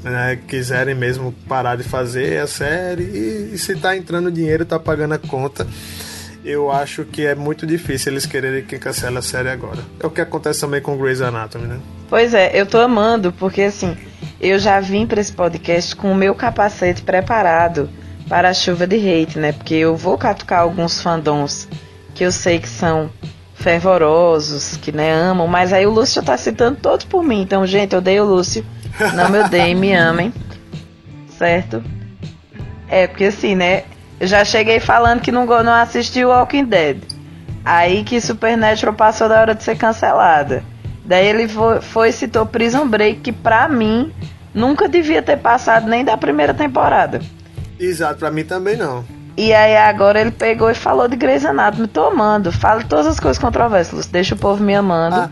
né, 0.03 0.39
quiserem 0.49 0.95
mesmo 0.95 1.33
parar 1.49 1.77
de 1.77 1.83
fazer 1.83 2.41
a 2.41 2.47
série 2.47 3.05
e, 3.05 3.51
e 3.55 3.59
se 3.59 3.77
tá 3.77 3.97
entrando 3.97 4.31
dinheiro, 4.31 4.65
tá 4.65 4.79
pagando 4.79 5.15
a 5.15 5.19
conta 5.19 5.67
eu 6.45 6.71
acho 6.71 7.05
que 7.05 7.25
é 7.25 7.35
muito 7.35 7.67
difícil 7.67 8.13
eles 8.13 8.27
quererem 8.27 8.65
que 8.65 8.79
cancele 8.79 9.19
a 9.19 9.23
série 9.23 9.49
agora. 9.49 9.79
É 10.01 10.07
o 10.07 10.11
que 10.11 10.21
acontece 10.21 10.61
também 10.61 10.81
com 10.81 10.97
Grey's 10.97 11.21
Anatomy, 11.21 11.67
né? 11.67 11.79
Pois 12.09 12.35
é, 12.35 12.51
eu 12.53 12.67
tô 12.67 12.79
amando, 12.79 13.33
porque 13.33 13.63
assim, 13.63 13.97
eu 14.41 14.59
já 14.59 14.81
vim 14.81 15.07
para 15.07 15.21
esse 15.21 15.33
podcast 15.33 15.95
com 15.95 16.11
o 16.11 16.15
meu 16.15 16.35
capacete 16.35 17.03
preparado 17.03 17.89
para 18.29 18.51
a 18.51 18.55
chuva 18.55 18.87
de 18.87 18.97
hate, 18.97 19.39
né? 19.39 19.53
Porque 19.53 19.75
eu 19.75 19.97
vou 19.97 20.19
catucar 20.19 20.61
alguns 20.61 21.01
fandoms 21.01 21.69
que 22.15 22.25
eu 22.25 22.33
sei 22.33 22.59
que 22.59 22.69
são 22.69 23.11
fervorosos, 23.55 24.77
que 24.77 24.91
né, 24.91 25.13
amam, 25.13 25.47
mas 25.47 25.73
aí 25.73 25.87
o 25.87 25.91
Lúcio 25.91 26.23
tá 26.23 26.37
citando 26.37 26.79
todos 26.83 27.07
por 27.07 27.23
mim. 27.23 27.43
Então, 27.43 27.65
gente, 27.65 27.93
eu 27.93 28.01
odeio 28.01 28.25
o 28.25 28.29
Lúcio. 28.29 28.65
Não 29.15 29.31
me 29.31 29.39
odeiem, 29.39 29.75
me 29.75 29.95
amem. 29.95 30.33
Certo? 31.39 31.83
É, 32.89 33.07
porque 33.07 33.25
assim, 33.25 33.55
né? 33.55 33.85
Eu 34.21 34.27
já 34.27 34.45
cheguei 34.45 34.79
falando 34.79 35.21
que 35.21 35.33
não, 35.33 35.47
não 35.47 35.73
assisti 35.73 36.25
Walking 36.25 36.65
Dead. 36.65 36.99
Aí 37.65 38.05
que 38.05 38.21
Supernatural 38.21 38.95
passou 38.95 39.29
da 39.29 39.41
hora 39.41 39.55
de 39.55 39.63
ser 39.63 39.77
cancelada. 39.77 40.63
Daí 41.05 41.27
ele 41.27 41.49
foi, 41.49 41.81
foi 41.81 42.09
e 42.11 42.13
citou 42.13 42.47
Prison 42.47 42.87
Break, 42.87 43.21
que 43.21 43.33
pra 43.33 43.69
mim 43.69 44.13
nunca 44.55 44.89
devia 44.89 45.23
ter 45.23 45.39
passado 45.39 45.89
nem 45.89 46.05
da 46.05 46.17
primeira 46.17 46.55
temporada. 46.55 47.21
Exato, 47.79 48.21
pra 48.21 48.31
mim 48.31 48.45
também 48.45 48.77
não. 48.77 49.05
E 49.37 49.53
aí 49.53 49.77
agora 49.77 50.21
ele 50.21 50.31
pegou 50.31 50.71
e 50.71 50.75
falou 50.75 51.09
de 51.09 51.17
Grey's 51.17 51.45
Anatomy. 51.45 51.89
Tô 51.89 52.07
amando. 52.07 52.53
Fala 52.53 52.85
todas 52.85 53.07
as 53.07 53.19
coisas 53.19 53.43
controversas. 53.43 54.07
Deixa 54.07 54.35
o 54.35 54.39
povo 54.39 54.63
me 54.63 54.75
amando. 54.75 55.17
Ah, 55.17 55.31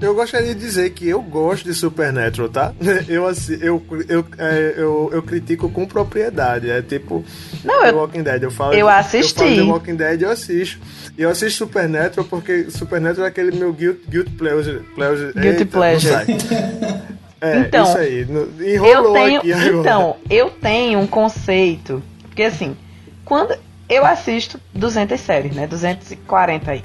eu 0.00 0.14
gostaria 0.14 0.54
de 0.54 0.60
dizer 0.60 0.90
que 0.90 1.08
eu 1.08 1.20
gosto 1.20 1.64
de 1.64 1.74
Supernatural, 1.74 2.48
tá? 2.48 2.72
Eu, 3.08 3.26
assim, 3.26 3.58
eu, 3.60 3.82
eu, 4.08 4.24
é, 4.38 4.74
eu, 4.76 5.10
eu, 5.12 5.22
critico 5.22 5.68
com 5.68 5.86
propriedade. 5.86 6.70
É 6.70 6.80
tipo 6.80 7.24
Não, 7.64 7.80
The 7.82 7.90
eu, 7.90 7.96
Walking 7.96 8.22
Dead. 8.22 8.42
Eu 8.42 8.50
falo, 8.50 8.74
eu 8.74 8.88
assisti. 8.88 9.40
Eu 9.40 9.46
falo 9.46 9.56
The 9.56 9.72
Walking 9.72 9.96
Dead 9.96 10.22
eu 10.22 10.30
assisto. 10.30 10.78
E 11.18 11.22
eu 11.22 11.30
assisto 11.30 11.58
Supernatural 11.64 12.26
porque 12.28 12.70
Supernatural 12.70 13.26
é 13.26 13.28
aquele 13.28 13.56
meu 13.56 13.72
guilt, 13.72 13.98
guilt 14.08 14.28
pleasure. 14.36 14.80
pleasure 14.94 15.32
guilty 15.32 15.48
Eita, 15.48 15.66
pleasure. 15.66 16.14
é, 17.40 17.58
então, 17.58 17.84
isso 17.84 17.98
aí. 17.98 18.22
Enrolou 18.22 19.16
eu 19.16 19.24
tenho, 19.24 19.40
aqui 19.40 19.52
agora. 19.52 19.78
Então, 19.78 20.16
eu 20.28 20.50
tenho 20.50 20.98
um 20.98 21.06
conceito. 21.06 22.02
Porque 22.28 22.42
assim, 22.42 22.76
quando 23.24 23.56
eu 23.88 24.04
assisto 24.06 24.60
200 24.72 25.20
séries, 25.20 25.54
né? 25.54 25.66
240 25.66 26.70
aí 26.70 26.84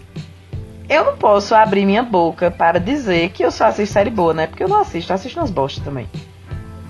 eu 0.89 1.05
não 1.05 1.17
posso 1.17 1.55
abrir 1.55 1.85
minha 1.85 2.03
boca 2.03 2.51
para 2.51 2.79
dizer 2.79 3.29
que 3.29 3.43
eu 3.43 3.51
só 3.51 3.65
assisto 3.65 3.93
série 3.93 4.09
boa, 4.09 4.33
né? 4.33 4.47
Porque 4.47 4.63
eu 4.63 4.67
não 4.67 4.79
assisto, 4.79 5.11
eu 5.11 5.15
assisto 5.15 5.39
umas 5.39 5.51
bostas 5.51 5.83
também. 5.83 6.07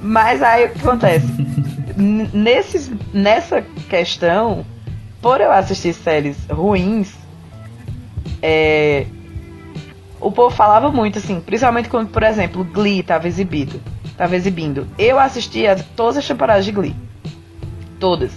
Mas 0.02 0.42
aí 0.44 0.66
o 0.66 0.70
que 0.70 0.80
acontece? 0.80 1.28
Nesses, 1.98 2.92
nessa 3.14 3.62
questão, 3.90 4.66
por 5.22 5.40
eu 5.40 5.52
assistir 5.52 5.94
séries 5.94 6.38
ruins, 6.50 7.14
é, 8.42 9.08
o 10.20 10.32
povo 10.32 10.54
falava 10.54 10.92
muito, 10.92 11.20
assim, 11.20 11.40
principalmente 11.40 11.88
quando, 11.88 12.10
por 12.10 12.24
exemplo, 12.24 12.64
Glee 12.64 13.02
tava 13.02 13.28
exibido. 13.28 13.82
Tava 14.18 14.36
exibindo. 14.36 14.88
Eu 14.98 15.20
assistia 15.20 15.76
todas 15.96 16.18
as 16.18 16.28
temporadas 16.28 16.66
de 16.66 16.72
Glee. 16.72 16.96
Todas. 18.00 18.32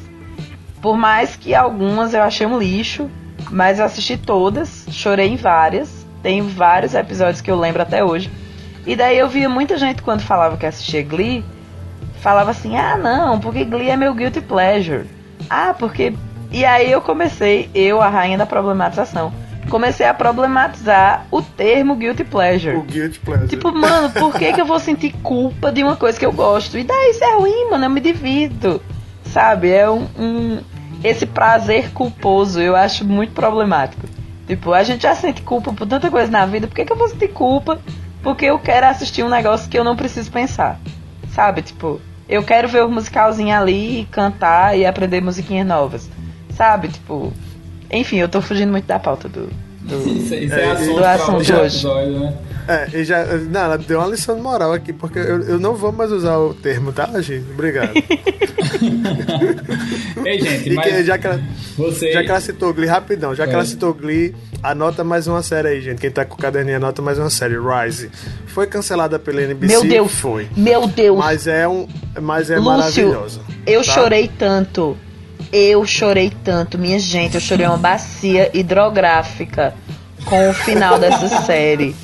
Por 0.81 0.97
mais 0.97 1.35
que 1.35 1.55
algumas 1.55 2.15
eu 2.15 2.23
achei 2.23 2.47
um 2.47 2.59
lixo, 2.59 3.11
mas 3.51 3.79
eu 3.79 3.85
assisti 3.85 4.17
todas, 4.17 4.87
chorei 4.91 5.29
em 5.29 5.37
várias. 5.37 6.07
Tem 6.23 6.43
vários 6.43 6.95
episódios 6.95 7.41
que 7.41 7.51
eu 7.51 7.59
lembro 7.59 7.83
até 7.83 8.05
hoje. 8.05 8.31
E 8.87 8.97
daí 8.97 9.19
eu 9.19 9.29
via 9.29 9.49
muita 9.49 9.77
gente 9.77 10.03
quando 10.03 10.21
falava 10.21 10.57
que 10.57 10.67
assistia 10.67 11.03
Glee, 11.03 11.45
falava 12.21 12.51
assim: 12.51 12.77
"Ah, 12.77 12.97
não, 12.97 13.39
porque 13.39 13.65
Glee 13.65 13.91
é 13.91 13.97
meu 13.97 14.15
guilty 14.15 14.41
pleasure". 14.41 15.07
Ah, 15.49 15.75
porque 15.79 16.13
e 16.51 16.65
aí 16.65 16.91
eu 16.91 17.01
comecei, 17.01 17.69
eu, 17.75 18.01
a 18.01 18.09
rainha 18.09 18.39
da 18.39 18.47
problematização, 18.47 19.33
comecei 19.69 20.07
a 20.07 20.15
problematizar 20.15 21.27
o 21.31 21.43
termo 21.43 21.95
guilty 21.95 22.25
pleasure. 22.25 22.77
O 22.77 22.83
guilty 22.83 23.19
pleasure. 23.21 23.49
Tipo, 23.49 23.71
mano, 23.71 24.11
por 24.11 24.33
que, 24.33 24.53
que 24.53 24.61
eu 24.61 24.65
vou 24.65 24.81
sentir 24.81 25.13
culpa 25.23 25.71
de 25.71 25.83
uma 25.83 25.95
coisa 25.95 26.19
que 26.19 26.25
eu 26.25 26.33
gosto? 26.33 26.79
E 26.79 26.85
daí 26.85 27.11
isso 27.11 27.23
é 27.23 27.35
ruim, 27.37 27.71
mano, 27.71 27.85
eu 27.85 27.91
me 27.91 28.01
divido. 28.01 28.83
Sabe? 29.27 29.71
É 29.71 29.89
um, 29.91 30.07
um 30.19 30.61
esse 31.03 31.27
prazer 31.27 31.91
culposo, 31.93 32.61
eu 32.61 32.75
acho 32.75 33.05
muito 33.05 33.33
problemático. 33.33 34.07
Tipo, 34.47 34.73
a 34.73 34.83
gente 34.83 35.03
já 35.03 35.15
sente 35.15 35.43
culpa 35.43 35.73
por 35.73 35.87
tanta 35.87 36.11
coisa 36.11 36.31
na 36.31 36.47
vida, 36.47 36.67
por 36.67 36.75
que, 36.75 36.85
que 36.85 36.93
eu 36.93 36.97
vou 36.97 37.09
sentir 37.09 37.29
culpa? 37.29 37.81
Porque 38.23 38.47
eu 38.47 38.59
quero 38.59 38.87
assistir 38.87 39.23
um 39.23 39.29
negócio 39.29 39.69
que 39.69 39.79
eu 39.79 39.85
não 39.85 39.97
preciso 39.97 40.31
pensar. 40.31 40.81
Sabe? 41.31 41.63
Tipo, 41.63 42.01
eu 42.29 42.43
quero 42.43 42.69
ver 42.69 42.85
o 42.85 42.91
musicalzinho 42.91 43.55
ali, 43.55 44.09
cantar 44.11 44.77
e 44.77 44.85
aprender 44.85 45.21
musiquinhas 45.21 45.67
novas. 45.67 46.11
Sabe? 46.51 46.89
Tipo. 46.89 47.33
Enfim, 47.91 48.17
eu 48.17 48.29
tô 48.29 48.43
fugindo 48.43 48.71
muito 48.71 48.87
da 48.87 48.99
pauta 48.99 49.29
do. 49.29 49.49
Do 49.89 49.97
Isso, 50.09 50.35
isso 50.35 50.55
é, 50.55 50.63
É, 50.65 50.71
assunto 51.13 51.43
de 51.43 51.53
hoje. 51.53 51.77
episódio, 51.77 52.21
né? 52.21 52.35
É, 52.69 52.87
e 52.99 53.03
já, 53.05 53.25
não, 53.25 53.61
ela 53.63 53.79
deu 53.79 53.99
uma 53.99 54.09
lição 54.09 54.37
de 54.37 54.43
moral 54.43 54.73
aqui, 54.75 54.93
porque 54.93 55.19
eu, 55.19 55.41
eu 55.43 55.59
não 55.59 55.75
vou 55.75 55.91
mais 55.91 56.13
usar 56.13 56.37
o 56.37 56.53
termo, 56.53 56.93
tá, 56.93 57.09
gente? 57.23 57.47
Obrigado. 57.51 57.93
Ei, 60.25 60.39
gente, 60.41 60.67
E 60.67 60.71
que, 60.71 60.75
mas 60.75 61.07
já, 61.07 61.17
que 61.19 61.27
ela, 61.27 61.41
você... 61.77 62.13
já 62.13 62.23
que 62.23 62.31
ela 62.31 62.41
citou 62.41 62.73
Glee, 62.75 62.87
rapidão, 62.87 63.35
já 63.35 63.45
que 63.47 63.53
É. 63.53 63.55
ela 63.55 63.65
citou 63.65 63.95
Glee, 63.95 64.35
anota 64.63 65.03
mais 65.03 65.27
uma 65.27 65.43
série 65.43 65.69
aí, 65.69 65.81
gente. 65.81 65.99
Quem 66.01 66.11
tá 66.11 66.25
com 66.27 66.35
o 66.35 66.39
caderninho, 66.39 66.77
anota 66.77 67.01
mais 67.01 67.19
uma 67.19 67.31
série, 67.31 67.55
Rise. 67.57 68.11
Foi 68.47 68.67
cancelada 68.67 69.19
pela 69.19 69.41
NBC? 69.43 69.73
Meu 69.73 69.83
Deus! 69.89 70.13
Foi. 70.13 70.47
Meu 70.57 70.87
Deus! 70.87 71.19
Mas 71.19 71.47
é, 71.47 71.67
um, 71.67 71.87
mas 72.21 72.51
é 72.51 72.57
Lúcio, 72.59 72.71
maravilhosa. 72.71 73.41
Eu 73.67 73.83
tá? 73.83 73.93
chorei 73.93 74.31
tanto. 74.39 74.97
Eu 75.53 75.85
chorei 75.87 76.33
tanto, 76.45 76.79
minha 76.79 76.99
gente. 76.99 77.35
Eu 77.35 77.41
chorei 77.41 77.67
uma 77.67 77.77
bacia 77.79 78.51
hidrográfica 78.53 79.75
com 80.25 80.51
o 80.51 80.53
final 80.53 80.99
dessa 80.99 81.29
série. 81.43 81.95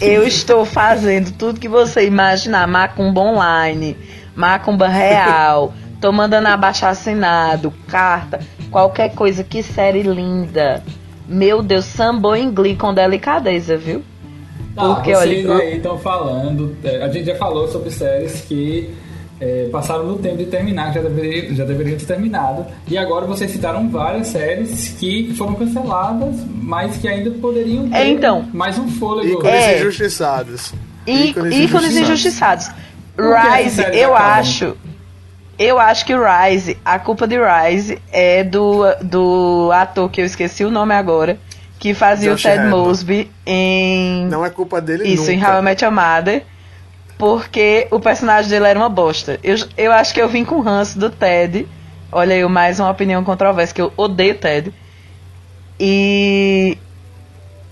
Eu 0.00 0.26
estou 0.26 0.64
fazendo 0.64 1.32
tudo 1.32 1.60
que 1.60 1.68
você 1.68 2.06
imaginar. 2.06 2.66
Macumba 2.66 3.20
online, 3.20 3.96
macumba 4.34 4.88
real. 4.88 5.72
Tô 6.00 6.12
mandando 6.12 6.48
abaixar 6.48 6.90
assinado, 6.90 7.72
carta, 7.88 8.40
qualquer 8.70 9.14
coisa. 9.14 9.42
Que 9.42 9.62
série 9.62 10.02
linda. 10.02 10.82
Meu 11.26 11.62
Deus, 11.62 11.86
sambou 11.86 12.36
em 12.36 12.50
Glee 12.52 12.76
com 12.76 12.92
delicadeza, 12.92 13.76
viu? 13.76 14.02
Tá, 14.74 14.82
Porque, 14.94 15.14
vocês 15.14 15.48
olha, 15.48 15.62
aí 15.62 15.76
estão 15.76 15.98
falando. 15.98 16.76
é, 16.84 17.02
A 17.02 17.08
gente 17.08 17.24
já 17.26 17.36
falou 17.36 17.66
sobre 17.68 17.90
séries 17.90 18.42
que 18.42 18.92
é, 19.40 19.68
passaram 19.70 20.04
no 20.06 20.16
tempo 20.18 20.36
de 20.38 20.46
terminar, 20.46 20.88
que 20.92 20.94
já 20.94 21.02
deveriam, 21.08 21.54
já 21.54 21.64
deveriam 21.64 21.98
ter 21.98 22.06
terminado. 22.06 22.66
E 22.88 22.96
agora 22.96 23.26
vocês 23.26 23.50
citaram 23.50 23.88
várias 23.90 24.28
séries 24.28 24.96
que 24.98 25.34
foram 25.36 25.54
canceladas, 25.54 26.36
mas 26.62 26.96
que 26.96 27.08
ainda 27.08 27.30
poderiam 27.32 27.88
ter 27.88 27.96
É, 27.96 28.08
então. 28.08 28.48
mais 28.52 28.78
um 28.78 28.88
fôlego. 28.88 29.32
Ícones 29.38 29.54
É. 29.54 29.78
injustiçados. 29.80 30.72
Í- 31.06 31.30
ícones, 31.64 31.96
injustiçados. 31.96 32.70
Rise, 33.18 33.82
eu 33.92 34.14
acho. 34.16 34.76
Eu 35.58 35.78
acho 35.78 36.04
que 36.04 36.12
Rise, 36.14 36.76
a 36.84 36.98
culpa 36.98 37.28
de 37.28 37.36
Rise 37.38 37.98
é 38.10 38.42
do, 38.42 38.82
do 39.02 39.70
ator 39.72 40.10
que 40.10 40.20
eu 40.20 40.24
esqueci 40.24 40.64
o 40.64 40.70
nome 40.70 40.92
agora, 40.94 41.38
que 41.78 41.94
fazia 41.94 42.32
Josh 42.32 42.44
o 42.44 42.48
Ted. 42.48 42.68
Mosby 42.68 43.30
em. 43.46 44.26
Não 44.26 44.44
é 44.44 44.50
culpa 44.50 44.80
dele 44.80 45.04
Isso, 45.06 45.30
nunca. 45.30 45.32
em 45.32 45.44
How 45.44 45.60
I 45.60 45.62
Met 45.62 45.84
Your 45.84 45.94
Mother. 45.94 46.42
Porque 47.18 47.86
o 47.90 48.00
personagem 48.00 48.50
dele 48.50 48.66
era 48.66 48.78
uma 48.78 48.88
bosta. 48.88 49.38
Eu, 49.42 49.56
eu 49.76 49.92
acho 49.92 50.12
que 50.12 50.20
eu 50.20 50.28
vim 50.28 50.44
com 50.44 50.56
o 50.56 50.60
ranço 50.60 50.98
do 50.98 51.10
Ted. 51.10 51.66
Olha 52.10 52.34
aí, 52.34 52.44
mais 52.48 52.80
uma 52.80 52.90
opinião 52.90 53.24
controversa, 53.24 53.74
que 53.74 53.80
eu 53.80 53.92
odeio 53.96 54.34
Ted. 54.34 54.72
E. 55.78 56.76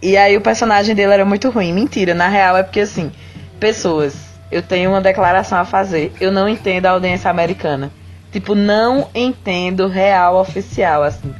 E 0.00 0.16
aí 0.16 0.36
o 0.36 0.40
personagem 0.40 0.94
dele 0.94 1.12
era 1.12 1.24
muito 1.24 1.48
ruim. 1.50 1.72
Mentira, 1.72 2.12
na 2.12 2.28
real 2.28 2.56
é 2.56 2.62
porque 2.62 2.80
assim, 2.80 3.12
pessoas, 3.60 4.16
eu 4.50 4.60
tenho 4.60 4.90
uma 4.90 5.00
declaração 5.00 5.58
a 5.58 5.64
fazer. 5.64 6.12
Eu 6.20 6.32
não 6.32 6.48
entendo 6.48 6.86
a 6.86 6.90
audiência 6.90 7.30
americana. 7.30 7.92
Tipo, 8.32 8.54
não 8.54 9.08
entendo 9.14 9.86
real 9.86 10.36
oficial, 10.36 11.02
assim. 11.02 11.34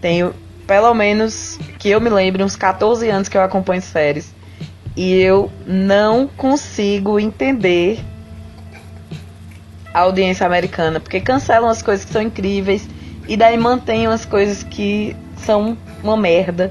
Tenho, 0.00 0.32
pelo 0.66 0.94
menos, 0.94 1.58
que 1.78 1.90
eu 1.90 2.00
me 2.00 2.08
lembre, 2.08 2.42
uns 2.42 2.54
14 2.54 3.08
anos 3.10 3.28
que 3.28 3.36
eu 3.36 3.42
acompanho 3.42 3.82
séries. 3.82 4.32
E 4.96 5.12
eu 5.20 5.50
não 5.66 6.26
consigo 6.26 7.20
entender 7.20 8.00
a 9.92 10.00
audiência 10.00 10.46
americana. 10.46 10.98
Porque 10.98 11.20
cancelam 11.20 11.68
as 11.68 11.82
coisas 11.82 12.04
que 12.04 12.12
são 12.12 12.22
incríveis. 12.22 12.88
E 13.28 13.36
daí 13.36 13.58
mantêm 13.58 14.06
as 14.06 14.24
coisas 14.24 14.62
que 14.62 15.14
são 15.36 15.76
uma 16.02 16.16
merda. 16.16 16.70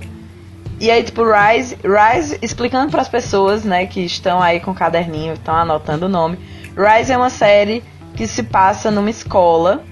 E 0.80 0.92
aí, 0.92 1.04
tipo, 1.04 1.24
Rise, 1.24 1.78
Rise 1.84 2.38
explicando 2.42 2.92
para 2.92 3.02
as 3.02 3.08
pessoas, 3.08 3.64
né, 3.64 3.86
que 3.86 4.02
estão 4.02 4.42
aí 4.42 4.60
com 4.60 4.72
o 4.72 4.76
caderninho, 4.76 5.34
estão 5.34 5.56
anotando 5.56 6.06
o 6.06 6.10
nome. 6.10 6.38
Rise 6.76 7.14
é 7.14 7.18
uma 7.18 7.30
série 7.30 7.84
que 8.16 8.28
se 8.28 8.44
passa 8.44 8.92
numa 8.92 9.10
escola. 9.10 9.84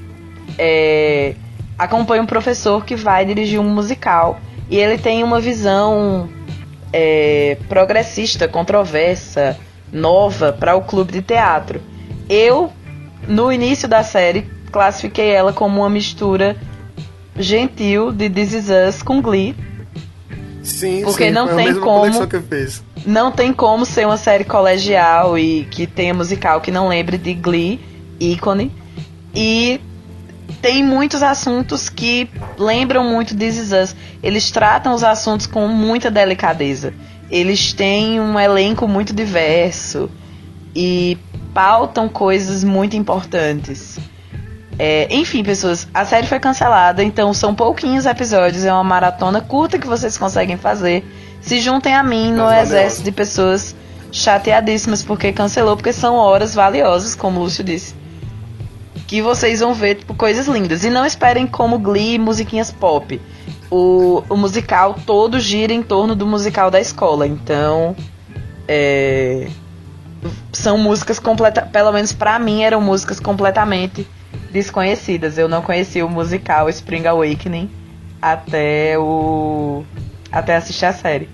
É, 0.58 1.36
acompanha 1.78 2.22
um 2.22 2.26
professor 2.26 2.84
que 2.84 2.96
vai 2.96 3.26
dirigir 3.26 3.60
um 3.60 3.70
musical. 3.70 4.40
E 4.70 4.78
ele 4.78 4.98
tem 4.98 5.24
uma 5.24 5.40
visão 5.40 6.30
é, 6.94 7.58
progressista, 7.68 8.48
controversa, 8.48 9.58
nova 9.92 10.54
para 10.54 10.76
o 10.76 10.82
clube 10.84 11.12
de 11.12 11.22
teatro. 11.22 11.82
Eu, 12.30 12.72
no 13.28 13.52
início 13.52 13.88
da 13.88 14.04
série, 14.04 14.48
classifiquei 14.72 15.30
ela 15.32 15.52
como 15.52 15.82
uma 15.82 15.90
mistura 15.90 16.56
gentil 17.38 18.12
de 18.12 18.30
This 18.30 18.54
Is 18.54 18.66
Us 18.70 19.02
com 19.02 19.22
Glee. 19.22 19.56
Sim, 20.62 21.02
Porque 21.04 21.26
sim, 21.26 21.32
não 21.32 21.48
foi 21.48 21.64
a 21.64 21.66
tem 21.66 21.80
como-. 21.80 22.30
Não 23.06 23.32
tem 23.32 23.52
como 23.52 23.86
ser 23.86 24.06
uma 24.06 24.16
série 24.16 24.46
colegial 24.46 25.38
e 25.38 25.66
que 25.66 25.86
tenha 25.86 26.14
musical 26.14 26.62
que 26.62 26.72
não 26.72 26.88
lembre 26.88 27.18
de 27.18 27.34
Glee, 27.34 27.82
ícone. 28.20 28.72
E 29.36 29.82
tem 30.64 30.82
muitos 30.82 31.22
assuntos 31.22 31.90
que 31.90 32.30
lembram 32.58 33.04
muito 33.04 33.36
This 33.36 33.58
Is 33.58 33.72
Us. 33.74 33.96
Eles 34.24 34.50
tratam 34.50 34.96
os 34.96 35.04
assuntos 35.04 35.46
com 35.46 35.68
muita 35.68 36.10
delicadeza. 36.10 36.94
Eles 37.30 37.74
têm 37.74 38.22
um 38.22 38.40
elenco 38.40 38.88
muito 38.88 39.14
diverso 39.14 40.10
e 40.74 41.18
pautam 41.54 42.08
coisas 42.08 42.64
muito 42.64 42.96
importantes. 42.96 44.00
É, 44.80 45.14
enfim, 45.14 45.44
pessoas, 45.44 45.86
a 45.94 46.06
série 46.06 46.28
foi 46.28 46.40
cancelada, 46.40 47.04
então 47.04 47.34
são 47.34 47.54
pouquinhos 47.54 48.06
episódios, 48.06 48.64
é 48.64 48.72
uma 48.72 48.86
maratona 48.86 49.42
curta 49.42 49.78
que 49.78 49.86
vocês 49.86 50.18
conseguem 50.18 50.56
fazer. 50.56 51.06
Se 51.42 51.60
juntem 51.60 51.94
a 51.94 52.02
mim 52.02 52.32
no 52.32 52.46
Mas 52.46 52.70
exército 52.70 53.04
de 53.04 53.12
pessoas 53.12 53.76
chateadíssimas 54.14 55.04
porque 55.04 55.34
cancelou, 55.34 55.76
porque 55.76 55.92
são 55.92 56.16
horas 56.16 56.56
valiosas, 56.56 57.16
como 57.16 57.42
o 57.42 57.44
Lúcio 57.44 57.66
disse. 57.66 58.02
Que 59.08 59.22
vocês 59.22 59.60
vão 59.60 59.74
ver, 59.74 59.96
tipo, 59.96 60.14
coisas 60.14 60.48
lindas. 60.48 60.84
E 60.84 60.90
não 60.90 61.06
esperem 61.06 61.46
como 61.46 61.78
Glee 61.78 62.18
musiquinhas 62.18 62.72
pop. 62.72 63.22
O, 63.70 64.24
o 64.30 64.36
musical 64.36 64.96
todo 65.06 65.40
gira 65.40 65.74
em 65.74 65.82
torno 65.82 66.16
do 66.16 66.26
musical 66.26 66.72
da 66.72 66.80
escola. 66.80 67.28
Então, 67.28 67.96
é, 68.68 69.48
são 70.52 70.78
músicas 70.78 71.20
completas, 71.20 71.68
pelo 71.70 71.92
menos 71.92 72.14
pra 72.14 72.40
mim 72.40 72.64
eram 72.64 72.82
músicas 72.82 73.20
completamente 73.20 74.08
desconhecidas. 74.52 75.38
Eu 75.38 75.48
não 75.48 75.62
conhecia 75.62 76.06
o 76.06 76.10
musical 76.10 76.70
Spring 76.70 77.08
Awakening 77.08 77.70
até 78.22 78.98
o 78.98 79.84
até 80.32 80.56
assistir 80.56 80.86
a 80.86 80.94
série. 80.94 81.30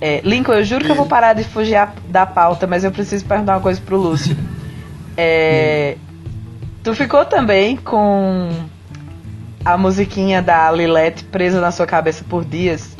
É, 0.00 0.20
Lincoln, 0.24 0.52
eu 0.54 0.64
juro 0.64 0.84
que 0.84 0.90
eu 0.90 0.96
vou 0.96 1.06
parar 1.06 1.32
de 1.32 1.44
fugir 1.44 1.88
da 2.08 2.26
pauta, 2.26 2.66
mas 2.66 2.84
eu 2.84 2.90
preciso 2.90 3.24
perguntar 3.24 3.54
uma 3.54 3.62
coisa 3.62 3.80
pro 3.80 3.96
Lúcio. 3.96 4.36
É, 5.16 5.96
tu 6.86 6.94
ficou 6.94 7.24
também 7.24 7.76
com 7.76 8.48
a 9.64 9.76
musiquinha 9.76 10.40
da 10.40 10.70
Lilette 10.70 11.24
presa 11.24 11.60
na 11.60 11.72
sua 11.72 11.84
cabeça 11.86 12.24
por 12.28 12.44
dias? 12.44 12.96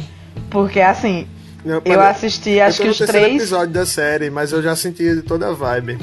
Porque 0.51 0.81
assim, 0.81 1.27
Eu, 1.65 1.81
eu 1.85 2.01
assisti 2.01 2.61
acho 2.61 2.83
eu 2.83 2.87
tô 2.89 2.93
que 2.93 2.99
no 3.01 3.05
os 3.05 3.11
três. 3.13 3.37
episódio 3.37 3.73
da 3.73 3.87
série, 3.87 4.29
mas 4.29 4.51
eu 4.51 4.61
já 4.61 4.75
senti 4.75 5.23
toda 5.23 5.49
a 5.49 5.53
vibe. 5.53 5.99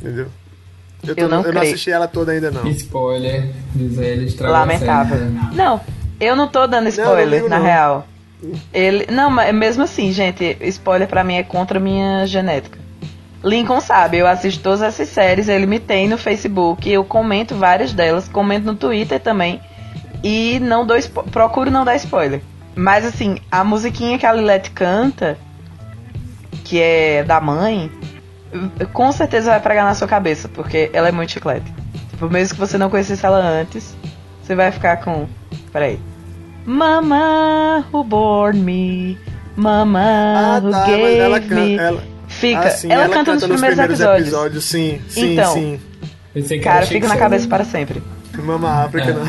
Entendeu? 0.00 0.26
Eu, 1.06 1.14
tô- 1.14 1.22
Eu 1.22 1.28
não 1.28 1.42
eu 1.42 1.52
não 1.52 1.62
assisti 1.62 1.92
ela 1.92 2.08
toda 2.08 2.32
ainda, 2.32 2.50
não. 2.50 2.66
Spoiler, 2.70 3.50
diz 3.72 3.96
ele, 3.98 4.24
estragou 4.26 4.56
a 4.56 4.60
Lamentável. 4.60 5.16
série. 5.18 5.54
Não, 5.56 5.80
eu 6.18 6.34
não 6.34 6.48
tô 6.48 6.66
dando 6.66 6.88
spoiler, 6.88 7.48
na 7.48 7.58
não. 7.58 7.64
real. 7.64 8.08
Ele. 8.74 9.06
Não, 9.12 9.30
mas 9.30 9.54
mesmo 9.54 9.84
assim, 9.84 10.10
gente, 10.12 10.56
spoiler 10.62 11.06
pra 11.06 11.22
mim 11.22 11.34
é 11.36 11.44
contra 11.44 11.78
a 11.78 11.80
minha 11.80 12.26
genética. 12.26 12.78
Lincoln 13.44 13.80
sabe, 13.80 14.18
eu 14.18 14.26
assisto 14.26 14.62
todas 14.62 14.82
essas 14.82 15.08
séries, 15.08 15.48
ele 15.48 15.66
me 15.66 15.78
tem 15.78 16.08
no 16.08 16.18
Facebook, 16.18 16.90
eu 16.90 17.04
comento 17.04 17.54
várias 17.54 17.92
delas, 17.92 18.28
comento 18.28 18.66
no 18.66 18.74
Twitter 18.74 19.20
também. 19.20 19.60
E 20.24 20.58
não 20.60 20.84
dou 20.84 20.96
procuro 21.30 21.70
não 21.70 21.84
dar 21.84 21.94
spoiler. 21.96 22.40
Mas 22.74 23.04
assim, 23.04 23.38
a 23.50 23.62
musiquinha 23.62 24.18
que 24.18 24.26
a 24.26 24.32
Lilette 24.32 24.70
canta, 24.72 25.38
que 26.64 26.80
é 26.80 27.22
da 27.22 27.40
mãe, 27.40 27.90
com 28.92 29.12
certeza 29.12 29.50
vai 29.50 29.60
pregar 29.60 29.84
na 29.84 29.94
sua 29.94 30.08
cabeça, 30.08 30.48
porque 30.48 30.90
ela 30.92 31.08
é 31.08 31.12
muito 31.12 31.32
chiclete. 31.32 31.72
Tipo, 32.10 32.28
mesmo 32.28 32.54
que 32.54 32.60
você 32.60 32.76
não 32.76 32.90
conhecesse 32.90 33.24
ela 33.24 33.38
antes, 33.38 33.96
você 34.42 34.54
vai 34.56 34.72
ficar 34.72 34.96
com. 34.98 35.26
Peraí. 35.72 36.00
Mama 36.66 37.84
who 37.92 38.02
born 38.02 38.58
me. 38.60 39.18
Mama 39.56 40.00
Ah, 40.02 40.60
who 40.62 40.70
tá, 40.70 40.84
gave 40.86 41.02
mas 41.02 41.14
ela 41.18 41.40
me. 41.40 41.46
canta. 41.48 41.82
Ela, 41.82 42.02
Fica. 42.38 42.60
ah, 42.60 42.70
sim, 42.70 42.90
ela, 42.92 43.08
canta, 43.08 43.32
nos 43.32 43.44
primeiros, 43.44 43.78
episódios. 43.78 44.64
Sim, 44.64 45.00
sim, 45.08 45.32
Então. 45.32 45.54
sim. 45.54 45.80
Cara, 46.62 46.86
fica 46.86 47.08
na 47.08 47.16
cabeça 47.16 47.48
para 47.48 47.64
sempre. 47.64 48.00
Mama 48.42 48.84
África, 48.84 49.10
É. 49.10 49.12
não. 49.14 49.24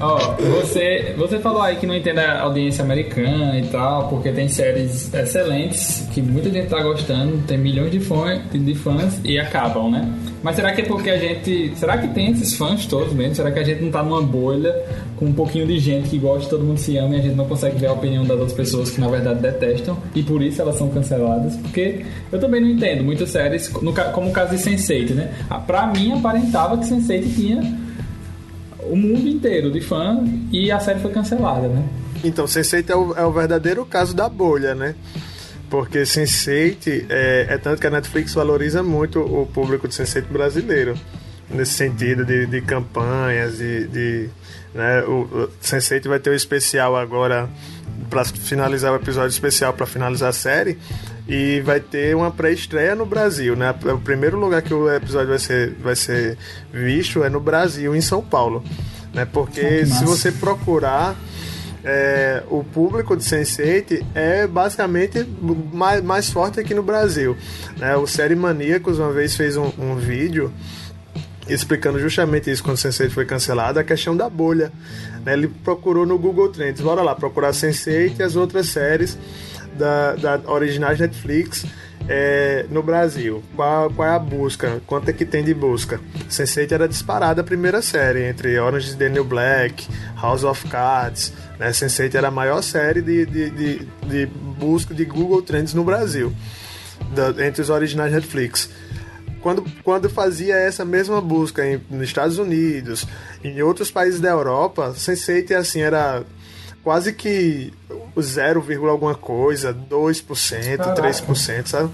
Ó, 0.08 0.34
você, 0.60 1.14
você 1.16 1.38
falou 1.38 1.62
aí 1.62 1.76
que 1.76 1.86
não 1.86 1.94
entende 1.94 2.20
a 2.20 2.42
audiência 2.42 2.84
americana 2.84 3.58
e 3.58 3.66
tal, 3.66 4.08
porque 4.08 4.30
tem 4.32 4.48
séries 4.48 5.12
excelentes 5.12 6.06
que 6.12 6.20
muita 6.20 6.50
gente 6.50 6.68
tá 6.68 6.82
gostando, 6.82 7.38
tem 7.46 7.58
milhões 7.58 7.90
de 7.90 8.00
fãs, 8.00 8.40
de 8.52 8.74
fãs 8.74 9.20
e 9.24 9.38
acabam, 9.38 9.90
né? 9.90 10.08
Mas 10.42 10.56
será 10.56 10.72
que 10.72 10.80
é 10.82 10.84
porque 10.84 11.10
a 11.10 11.18
gente. 11.18 11.72
Será 11.76 11.98
que 11.98 12.08
tem 12.08 12.30
esses 12.32 12.54
fãs 12.56 12.86
todos 12.86 13.12
mesmo? 13.12 13.34
Será 13.34 13.50
que 13.50 13.58
a 13.58 13.64
gente 13.64 13.82
não 13.82 13.90
tá 13.90 14.02
numa 14.02 14.22
bolha 14.22 14.74
com 15.16 15.26
um 15.26 15.32
pouquinho 15.32 15.66
de 15.66 15.78
gente 15.78 16.08
que 16.08 16.18
gosta, 16.18 16.48
todo 16.48 16.64
mundo 16.64 16.78
se 16.78 16.96
ama 16.96 17.14
e 17.16 17.18
a 17.18 17.22
gente 17.22 17.34
não 17.34 17.44
consegue 17.46 17.78
ver 17.78 17.88
a 17.88 17.92
opinião 17.92 18.22
das 18.24 18.38
outras 18.38 18.52
pessoas 18.54 18.90
que 18.90 19.00
na 19.00 19.08
verdade 19.08 19.40
detestam 19.40 19.98
e 20.14 20.22
por 20.22 20.40
isso 20.42 20.62
elas 20.62 20.76
são 20.76 20.88
canceladas? 20.88 21.56
Porque 21.56 22.04
eu 22.32 22.40
também 22.40 22.60
não 22.60 22.68
entendo 22.68 23.04
muitas 23.04 23.28
séries, 23.30 23.70
no 23.82 23.92
como 24.12 24.30
o 24.30 24.32
caso 24.32 24.56
de 24.56 24.62
Sense8, 24.62 25.10
né? 25.14 25.30
Ah, 25.50 25.58
Pra 25.58 25.86
mim 25.86 26.12
aparentava 26.12 26.78
que 26.78 26.84
Sense8 26.86 27.34
tinha 27.34 27.89
o 28.90 28.96
mundo 28.96 29.28
inteiro 29.28 29.70
de 29.70 29.80
fã 29.80 30.22
e 30.50 30.70
a 30.70 30.80
série 30.80 31.00
foi 31.00 31.12
cancelada, 31.12 31.68
né? 31.68 31.84
Então, 32.24 32.44
Sense8 32.44 32.90
é 32.90 32.96
o, 32.96 33.14
é 33.14 33.24
o 33.24 33.32
verdadeiro 33.32 33.86
caso 33.86 34.14
da 34.14 34.28
bolha, 34.28 34.74
né? 34.74 34.94
Porque 35.70 36.00
Sense8 36.02 37.06
é, 37.08 37.46
é 37.50 37.58
tanto 37.58 37.80
que 37.80 37.86
a 37.86 37.90
Netflix 37.90 38.34
valoriza 38.34 38.82
muito 38.82 39.20
o 39.20 39.46
público 39.46 39.86
de 39.86 39.94
Sense8 39.94 40.24
brasileiro. 40.24 40.94
Nesse 41.48 41.72
sentido 41.72 42.24
de, 42.24 42.46
de 42.46 42.60
campanhas, 42.60 43.58
de. 43.58 43.86
de 43.86 44.28
né, 44.74 45.02
o, 45.02 45.22
o 45.22 45.48
Sense8 45.62 46.08
vai 46.08 46.18
ter 46.18 46.30
o 46.30 46.34
especial 46.34 46.96
agora 46.96 47.48
para 48.08 48.24
finalizar 48.24 48.92
o 48.92 48.96
episódio 48.96 49.30
especial 49.30 49.72
para 49.72 49.86
finalizar 49.86 50.30
a 50.30 50.32
série 50.32 50.78
e 51.30 51.60
vai 51.60 51.78
ter 51.78 52.16
uma 52.16 52.28
pré-estreia 52.28 52.96
no 52.96 53.06
Brasil, 53.06 53.54
né? 53.54 53.72
O 53.84 53.98
primeiro 53.98 54.36
lugar 54.36 54.62
que 54.62 54.74
o 54.74 54.92
episódio 54.92 55.28
vai 55.28 55.38
ser, 55.38 55.74
vai 55.74 55.94
ser 55.94 56.36
visto 56.72 57.22
é 57.22 57.30
no 57.30 57.38
Brasil, 57.38 57.94
em 57.94 58.00
São 58.00 58.20
Paulo, 58.20 58.64
né? 59.14 59.24
Porque 59.24 59.60
que 59.60 59.86
se 59.86 60.04
você 60.04 60.32
procurar 60.32 61.16
é, 61.84 62.42
o 62.50 62.64
público 62.64 63.16
de 63.16 63.22
Sense8 63.22 64.04
é 64.12 64.44
basicamente 64.48 65.24
mais, 65.72 66.02
mais 66.02 66.30
forte 66.30 66.58
aqui 66.58 66.74
no 66.74 66.82
Brasil. 66.82 67.36
Né? 67.76 67.94
O 67.94 68.08
Série 68.08 68.34
Maníacos 68.34 68.98
uma 68.98 69.12
vez 69.12 69.36
fez 69.36 69.56
um, 69.56 69.70
um 69.78 69.94
vídeo 69.94 70.52
explicando 71.48 72.00
justamente 72.00 72.50
isso 72.50 72.62
quando 72.62 72.76
o 72.76 72.80
Sense8 72.80 73.10
foi 73.10 73.24
cancelado, 73.24 73.78
a 73.78 73.84
questão 73.84 74.16
da 74.16 74.28
bolha. 74.28 74.72
né? 75.24 75.32
Ele 75.34 75.46
procurou 75.46 76.04
no 76.04 76.18
Google 76.18 76.48
Trends, 76.48 76.80
bora 76.80 77.02
lá, 77.02 77.14
procurar 77.14 77.52
Sense8 77.52 78.18
e 78.18 78.22
as 78.24 78.34
outras 78.34 78.66
séries 78.66 79.16
da, 79.80 80.14
da 80.36 80.40
originais 80.52 81.00
Netflix 81.00 81.64
é, 82.08 82.66
no 82.70 82.82
Brasil. 82.82 83.42
Qual, 83.56 83.90
qual 83.90 84.08
é 84.08 84.14
a 84.14 84.18
busca? 84.18 84.80
Quanto 84.86 85.08
é 85.08 85.12
que 85.12 85.24
tem 85.24 85.42
de 85.42 85.54
busca? 85.54 85.98
Sense8 86.28 86.72
era 86.72 86.86
disparada 86.88 87.40
a 87.40 87.44
primeira 87.44 87.80
série, 87.82 88.24
entre 88.28 88.58
Orange 88.58 88.90
is 88.90 88.94
the 88.94 89.08
New 89.08 89.24
Black, 89.24 89.86
House 90.20 90.44
of 90.44 90.68
Cards. 90.68 91.32
Né? 91.58 91.70
Sense8 91.70 92.14
era 92.14 92.28
a 92.28 92.30
maior 92.30 92.62
série 92.62 93.00
de, 93.02 93.26
de, 93.26 93.50
de, 93.50 93.88
de 94.06 94.26
busca 94.26 94.94
de 94.94 95.04
Google 95.04 95.42
Trends 95.42 95.74
no 95.74 95.82
Brasil, 95.84 96.32
da- 97.14 97.46
entre 97.46 97.62
os 97.62 97.70
originais 97.70 98.12
Netflix 98.12 98.68
quando, 99.40 99.64
quando 99.82 100.10
fazia 100.10 100.54
essa 100.54 100.84
mesma 100.84 101.18
busca 101.18 101.66
em, 101.66 101.80
nos 101.90 102.02
Estados 102.02 102.36
Unidos, 102.36 103.06
em 103.42 103.62
outros 103.62 103.90
países 103.90 104.20
da 104.20 104.28
Europa, 104.28 104.92
Sense8 104.94 105.52
assim 105.52 105.80
era 105.80 106.22
quase 106.82 107.12
que 107.12 107.72
o 108.14 108.22
0, 108.22 108.60
vírgula 108.60 108.92
alguma 108.92 109.14
coisa, 109.14 109.72
2%, 109.74 110.76
Caraca. 110.76 111.02
3%, 111.02 111.66
sabe? 111.66 111.90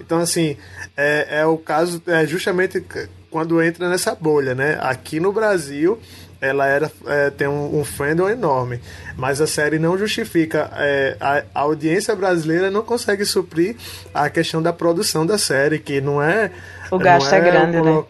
Então 0.00 0.18
assim, 0.18 0.56
é, 0.96 1.40
é 1.40 1.46
o 1.46 1.56
caso 1.56 2.02
é 2.06 2.26
justamente 2.26 2.84
quando 3.30 3.62
entra 3.62 3.88
nessa 3.88 4.14
bolha, 4.14 4.54
né? 4.54 4.78
Aqui 4.80 5.18
no 5.20 5.32
Brasil 5.32 5.98
ela 6.40 6.66
era 6.66 6.92
é, 7.06 7.30
tem 7.30 7.48
um, 7.48 7.80
um 7.80 7.84
fandom 7.84 8.28
enorme, 8.28 8.78
mas 9.16 9.40
a 9.40 9.46
série 9.46 9.78
não 9.78 9.96
justifica 9.96 10.70
é, 10.76 11.16
a, 11.18 11.42
a 11.54 11.60
audiência 11.60 12.14
brasileira 12.14 12.70
não 12.70 12.82
consegue 12.82 13.24
suprir 13.24 13.76
a 14.12 14.28
questão 14.28 14.60
da 14.62 14.72
produção 14.72 15.24
da 15.24 15.38
série, 15.38 15.78
que 15.78 16.00
não 16.02 16.22
é 16.22 16.50
O 16.90 16.98
gasto 16.98 17.32
é 17.34 17.40
grande, 17.40 17.76
né? 17.76 17.82
colo- 17.82 18.08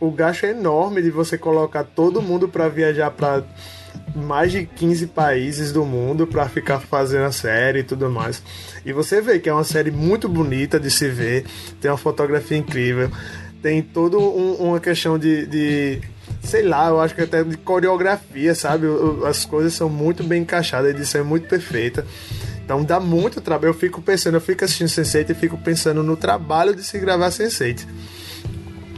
O 0.00 0.10
gasto 0.10 0.44
é 0.44 0.50
enorme 0.50 1.00
de 1.00 1.10
você 1.12 1.38
colocar 1.38 1.84
todo 1.84 2.20
mundo 2.20 2.48
para 2.48 2.68
viajar 2.68 3.10
para 3.12 3.44
mais 4.14 4.52
de 4.52 4.66
15 4.66 5.06
países 5.08 5.72
do 5.72 5.84
mundo 5.84 6.26
para 6.26 6.48
ficar 6.48 6.80
fazendo 6.80 7.24
a 7.24 7.32
série 7.32 7.80
e 7.80 7.82
tudo 7.82 8.08
mais. 8.10 8.42
E 8.84 8.92
você 8.92 9.20
vê 9.20 9.38
que 9.38 9.48
é 9.48 9.52
uma 9.52 9.64
série 9.64 9.90
muito 9.90 10.28
bonita 10.28 10.78
de 10.80 10.90
se 10.90 11.08
ver, 11.08 11.44
tem 11.80 11.90
uma 11.90 11.96
fotografia 11.96 12.56
incrível, 12.56 13.10
tem 13.62 13.82
toda 13.82 14.18
um- 14.18 14.54
uma 14.54 14.80
questão 14.80 15.18
de, 15.18 15.46
de- 15.46 16.00
sei 16.42 16.62
lá, 16.62 16.88
eu 16.88 17.00
acho 17.00 17.14
que 17.14 17.22
até 17.22 17.42
de 17.42 17.56
coreografia, 17.56 18.54
sabe? 18.54 18.86
As 19.26 19.44
coisas 19.44 19.72
são 19.72 19.88
muito 19.88 20.22
bem 20.22 20.42
encaixadas, 20.42 20.86
a 20.88 20.90
edição 20.96 21.20
é 21.20 21.24
muito 21.24 21.48
perfeita. 21.48 22.06
Então 22.64 22.82
dá 22.84 22.98
muito 22.98 23.40
trabalho. 23.40 23.70
Eu 23.70 23.74
fico 23.74 24.02
pensando, 24.02 24.34
eu 24.34 24.40
fico 24.40 24.64
assistindo 24.64 24.88
Sense8 24.88 25.30
e 25.30 25.34
fico 25.34 25.56
pensando 25.58 26.02
no 26.02 26.16
trabalho 26.16 26.74
de 26.74 26.82
se 26.82 26.98
gravar 26.98 27.28
Sense8 27.30 27.86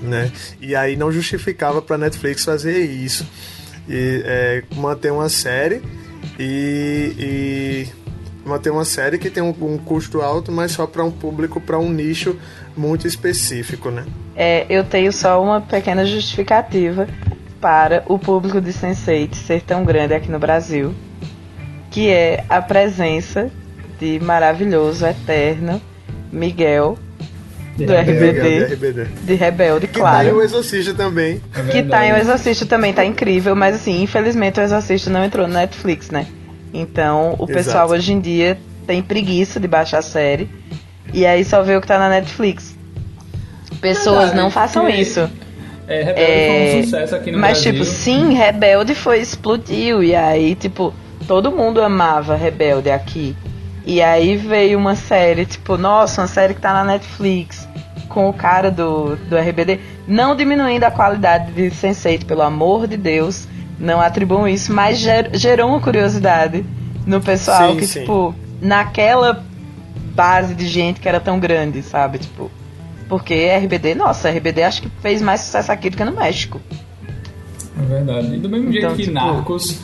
né? 0.02 0.30
E 0.60 0.76
aí 0.76 0.94
não 0.96 1.10
justificava 1.10 1.82
para 1.82 1.98
Netflix 1.98 2.44
fazer 2.44 2.78
isso 2.84 3.26
e 3.88 4.22
é, 4.24 4.62
manter 4.76 5.12
uma 5.12 5.28
série 5.28 5.82
e, 6.38 7.14
e 7.18 7.88
manter 8.44 8.70
uma 8.70 8.84
série 8.84 9.18
que 9.18 9.30
tem 9.30 9.42
um, 9.42 9.54
um 9.60 9.78
custo 9.78 10.20
alto, 10.20 10.50
mas 10.50 10.72
só 10.72 10.86
para 10.86 11.04
um 11.04 11.10
público, 11.10 11.60
para 11.60 11.78
um 11.78 11.90
nicho 11.90 12.38
muito 12.76 13.06
específico, 13.06 13.90
né? 13.90 14.04
É, 14.36 14.66
eu 14.68 14.84
tenho 14.84 15.12
só 15.12 15.42
uma 15.42 15.60
pequena 15.60 16.04
justificativa 16.04 17.08
para 17.60 18.04
o 18.06 18.18
público 18.18 18.60
de 18.60 18.72
Sense8 18.72 19.34
ser 19.34 19.62
tão 19.62 19.84
grande 19.84 20.14
aqui 20.14 20.30
no 20.30 20.38
Brasil, 20.38 20.94
que 21.90 22.08
é 22.08 22.44
a 22.48 22.62
presença 22.62 23.50
de 23.98 24.20
maravilhoso, 24.20 25.04
eterno 25.04 25.80
Miguel 26.30 26.96
do 27.86 27.92
É, 27.92 28.00
RBD, 28.02 28.64
RBD. 28.74 29.04
de 29.24 29.34
Rebelde, 29.34 29.86
Que 29.86 30.00
tá 30.00 30.18
aí 30.18 30.26
o 30.28 30.30
claro. 30.32 30.42
Exorcista 30.44 30.94
também. 30.94 31.40
É 31.54 31.62
Que 31.70 31.82
tá 31.82 32.06
em 32.06 32.12
O. 32.12 32.16
Exorcista 32.16 32.66
também, 32.66 32.92
tá 32.92 33.04
incrível, 33.04 33.54
mas 33.56 33.76
assim, 33.76 34.02
infelizmente 34.02 34.58
o 34.58 34.62
Exorcista 34.62 35.10
não 35.10 35.24
entrou 35.24 35.46
no 35.46 35.54
Netflix, 35.54 36.10
né? 36.10 36.26
Então 36.74 37.34
o 37.38 37.46
pessoal 37.46 37.84
Exato. 37.86 37.92
hoje 37.94 38.12
em 38.12 38.20
dia 38.20 38.58
tem 38.86 39.02
preguiça 39.02 39.58
de 39.60 39.66
baixar 39.68 39.98
a 39.98 40.02
série 40.02 40.48
e 41.12 41.24
aí 41.26 41.44
só 41.44 41.62
vê 41.62 41.76
o 41.76 41.80
que 41.80 41.86
tá 41.86 41.98
na 41.98 42.08
Netflix. 42.08 42.76
Pessoas 43.80 44.34
não 44.34 44.50
façam 44.50 44.88
isso. 44.88 45.28
É, 45.86 46.02
Rebelde 46.02 46.16
foi 46.16 46.24
É, 46.24 46.76
um 46.78 46.84
sucesso 46.84 47.14
aqui 47.16 47.30
no 47.32 47.38
Mas, 47.38 47.62
Brasil. 47.62 47.72
tipo, 47.72 47.84
sim, 47.84 48.34
Rebelde 48.34 48.94
foi 48.94 49.20
explodiu. 49.20 50.02
E 50.02 50.14
aí, 50.14 50.54
tipo, 50.54 50.92
todo 51.26 51.50
mundo 51.50 51.80
amava 51.80 52.36
Rebelde 52.36 52.90
aqui. 52.90 53.34
E 53.90 54.02
aí 54.02 54.36
veio 54.36 54.78
uma 54.78 54.94
série, 54.94 55.46
tipo, 55.46 55.78
nossa, 55.78 56.20
uma 56.20 56.26
série 56.28 56.52
que 56.52 56.60
tá 56.60 56.74
na 56.74 56.84
Netflix 56.84 57.66
com 58.10 58.28
o 58.28 58.34
cara 58.34 58.70
do, 58.70 59.16
do 59.16 59.34
RBD. 59.36 59.80
Não 60.06 60.36
diminuindo 60.36 60.84
a 60.84 60.90
qualidade 60.90 61.52
de 61.52 61.70
Sense8, 61.70 62.26
pelo 62.26 62.42
amor 62.42 62.86
de 62.86 62.98
Deus. 62.98 63.48
Não 63.78 63.98
atribuam 63.98 64.46
isso, 64.46 64.74
mas 64.74 64.98
ger- 64.98 65.30
gerou 65.32 65.70
uma 65.70 65.80
curiosidade 65.80 66.66
no 67.06 67.18
pessoal 67.18 67.70
Sim, 67.72 67.76
que, 67.78 67.86
sim. 67.86 68.00
tipo, 68.00 68.34
naquela 68.60 69.42
base 70.14 70.54
de 70.54 70.66
gente 70.66 71.00
que 71.00 71.08
era 71.08 71.18
tão 71.18 71.38
grande, 71.40 71.80
sabe? 71.82 72.18
Tipo, 72.18 72.50
porque 73.08 73.32
RBD, 73.34 73.94
nossa, 73.94 74.28
RBD 74.28 74.64
acho 74.64 74.82
que 74.82 74.90
fez 75.00 75.22
mais 75.22 75.40
sucesso 75.40 75.72
aqui 75.72 75.88
do 75.88 75.96
que 75.96 76.04
no 76.04 76.12
México. 76.12 76.60
É 77.80 77.86
verdade. 77.86 78.34
E 78.34 78.38
do 78.38 78.50
mesmo 78.50 78.70
jeito 78.70 78.84
Então, 78.84 78.96
que 78.96 79.02
tipo- 79.04 79.14
Narcos, 79.14 79.80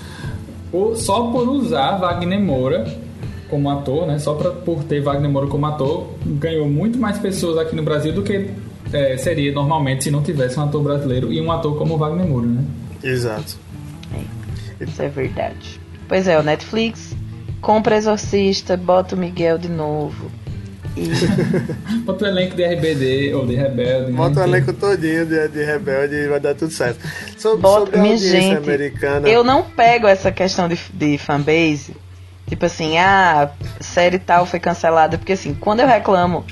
só 0.96 1.30
por 1.30 1.48
usar 1.48 1.96
Wagner 1.96 2.38
Moura 2.40 2.84
como 3.54 3.70
ator, 3.70 4.04
né? 4.04 4.18
Só 4.18 4.34
pra, 4.34 4.50
por 4.50 4.82
ter 4.82 5.00
Wagner 5.00 5.30
Moura 5.30 5.46
como 5.46 5.64
ator, 5.64 6.08
ganhou 6.26 6.68
muito 6.68 6.98
mais 6.98 7.18
pessoas 7.18 7.56
aqui 7.56 7.76
no 7.76 7.84
Brasil 7.84 8.12
do 8.12 8.22
que 8.24 8.50
é, 8.92 9.16
seria 9.16 9.52
normalmente 9.52 10.02
se 10.04 10.10
não 10.10 10.22
tivesse 10.24 10.58
um 10.58 10.64
ator 10.64 10.82
brasileiro 10.82 11.32
e 11.32 11.40
um 11.40 11.52
ator 11.52 11.78
como 11.78 11.96
Wagner 11.96 12.26
Moura, 12.26 12.48
né? 12.48 12.64
Exato. 13.00 13.56
Isso 14.80 15.00
é 15.00 15.08
verdade. 15.08 15.80
Pois 16.08 16.26
é, 16.26 16.36
o 16.36 16.42
Netflix 16.42 17.14
compra 17.60 17.96
Exorcista, 17.96 18.76
bota 18.76 19.14
o 19.14 19.18
Miguel 19.18 19.56
de 19.56 19.68
novo. 19.68 20.28
E 20.96 21.08
Bota 22.04 22.24
o 22.24 22.28
elenco 22.28 22.56
de 22.56 22.64
RBD 22.64 23.34
ou 23.34 23.46
de 23.46 23.54
Rebelde. 23.54 24.10
né? 24.10 24.16
Bota 24.16 24.40
o 24.40 24.42
elenco 24.42 24.72
todinho 24.72 25.24
de, 25.26 25.48
de 25.48 25.64
Rebelde 25.64 26.14
e 26.16 26.28
vai 26.28 26.40
dar 26.40 26.54
tudo 26.56 26.72
certo. 26.72 26.98
So- 27.38 27.56
bota. 27.56 27.86
sobre 27.86 27.96
a 27.98 28.02
audiência 28.02 28.30
gente, 28.40 28.56
americana. 28.56 29.28
eu 29.28 29.42
não 29.44 29.62
pego 29.62 30.06
essa 30.08 30.30
questão 30.32 30.68
de, 30.68 30.76
de 30.92 31.18
fanbase. 31.18 31.94
Tipo 32.46 32.66
assim, 32.66 32.98
ah, 32.98 33.50
série 33.80 34.18
tal 34.18 34.46
foi 34.46 34.60
cancelada. 34.60 35.18
Porque 35.18 35.32
assim, 35.32 35.54
quando 35.54 35.80
eu 35.80 35.86
reclamo 35.86 36.44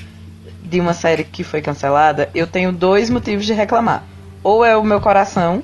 de 0.63 0.79
uma 0.79 0.93
série 0.93 1.23
que 1.23 1.43
foi 1.43 1.61
cancelada, 1.61 2.29
eu 2.33 2.47
tenho 2.47 2.71
dois 2.71 3.09
motivos 3.09 3.45
de 3.45 3.53
reclamar. 3.53 4.03
Ou 4.41 4.65
é 4.65 4.75
o 4.75 4.83
meu 4.83 4.99
coração, 4.99 5.63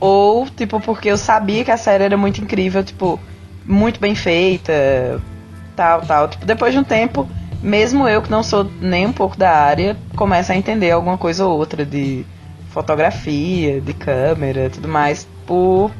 ou, 0.00 0.46
tipo, 0.48 0.80
porque 0.80 1.10
eu 1.10 1.18
sabia 1.18 1.62
que 1.62 1.70
a 1.70 1.76
série 1.76 2.04
era 2.04 2.16
muito 2.16 2.40
incrível, 2.40 2.82
tipo, 2.82 3.20
muito 3.66 4.00
bem 4.00 4.14
feita, 4.14 5.20
tal, 5.76 6.00
tal. 6.00 6.28
Tipo, 6.28 6.46
depois 6.46 6.72
de 6.72 6.78
um 6.78 6.84
tempo, 6.84 7.28
mesmo 7.62 8.08
eu 8.08 8.22
que 8.22 8.30
não 8.30 8.42
sou 8.42 8.64
nem 8.80 9.06
um 9.06 9.12
pouco 9.12 9.36
da 9.36 9.50
área, 9.50 9.96
começa 10.16 10.54
a 10.54 10.56
entender 10.56 10.90
alguma 10.90 11.18
coisa 11.18 11.44
ou 11.44 11.58
outra 11.58 11.84
de 11.84 12.24
fotografia, 12.70 13.80
de 13.80 13.92
câmera, 13.92 14.70
tudo 14.70 14.88
mais, 14.88 15.28
por 15.46 15.90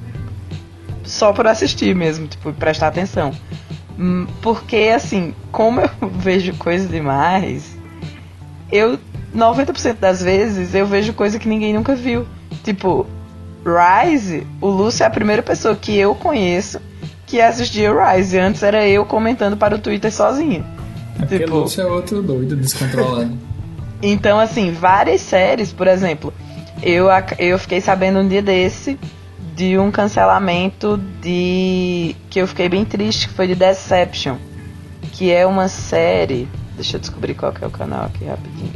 só 1.04 1.32
por 1.32 1.46
assistir 1.46 1.94
mesmo, 1.94 2.26
tipo, 2.26 2.52
prestar 2.52 2.88
atenção. 2.88 3.32
Hum, 3.98 4.26
Porque 4.42 4.92
assim, 4.94 5.34
como 5.52 5.80
eu 5.80 5.90
vejo 6.18 6.54
coisa 6.54 6.86
demais, 6.88 7.76
eu 8.72 8.98
90% 9.36 9.96
das 10.00 10.22
vezes 10.22 10.74
eu 10.74 10.86
vejo 10.86 11.12
coisa 11.12 11.38
que 11.38 11.48
ninguém 11.48 11.72
nunca 11.72 11.94
viu. 11.94 12.26
Tipo, 12.64 13.06
Rise, 13.64 14.46
o 14.60 14.68
Lúcio 14.68 15.02
é 15.04 15.06
a 15.06 15.10
primeira 15.10 15.42
pessoa 15.42 15.74
que 15.76 15.96
eu 15.96 16.14
conheço 16.14 16.80
que 17.26 17.40
assistia 17.40 17.92
Rise. 17.92 18.38
Antes 18.38 18.62
era 18.62 18.86
eu 18.88 19.04
comentando 19.04 19.56
para 19.56 19.74
o 19.74 19.78
Twitter 19.78 20.12
sozinho. 20.12 20.64
É 21.20 21.26
tipo- 21.38 21.58
Lúcio 21.58 21.82
é 21.82 21.86
outro 21.86 22.22
doido, 22.22 22.56
descontrolado. 22.56 23.30
Então, 24.02 24.40
assim, 24.40 24.72
várias 24.72 25.20
séries, 25.20 25.74
por 25.74 25.86
exemplo, 25.86 26.32
eu, 26.82 27.08
eu 27.38 27.58
fiquei 27.58 27.82
sabendo 27.82 28.20
um 28.20 28.26
dia 28.26 28.40
desse 28.40 28.98
de 29.60 29.76
um 29.76 29.90
cancelamento 29.90 30.98
de. 31.20 32.16
que 32.30 32.40
eu 32.40 32.48
fiquei 32.48 32.66
bem 32.66 32.82
triste, 32.82 33.28
que 33.28 33.34
foi 33.34 33.46
de 33.46 33.54
Deception. 33.54 34.38
Que 35.12 35.30
é 35.30 35.46
uma 35.46 35.68
série. 35.68 36.48
Deixa 36.74 36.96
eu 36.96 37.00
descobrir 37.00 37.34
qual 37.34 37.52
que 37.52 37.62
é 37.62 37.66
o 37.66 37.70
canal 37.70 38.06
aqui 38.06 38.24
rapidinho. 38.24 38.72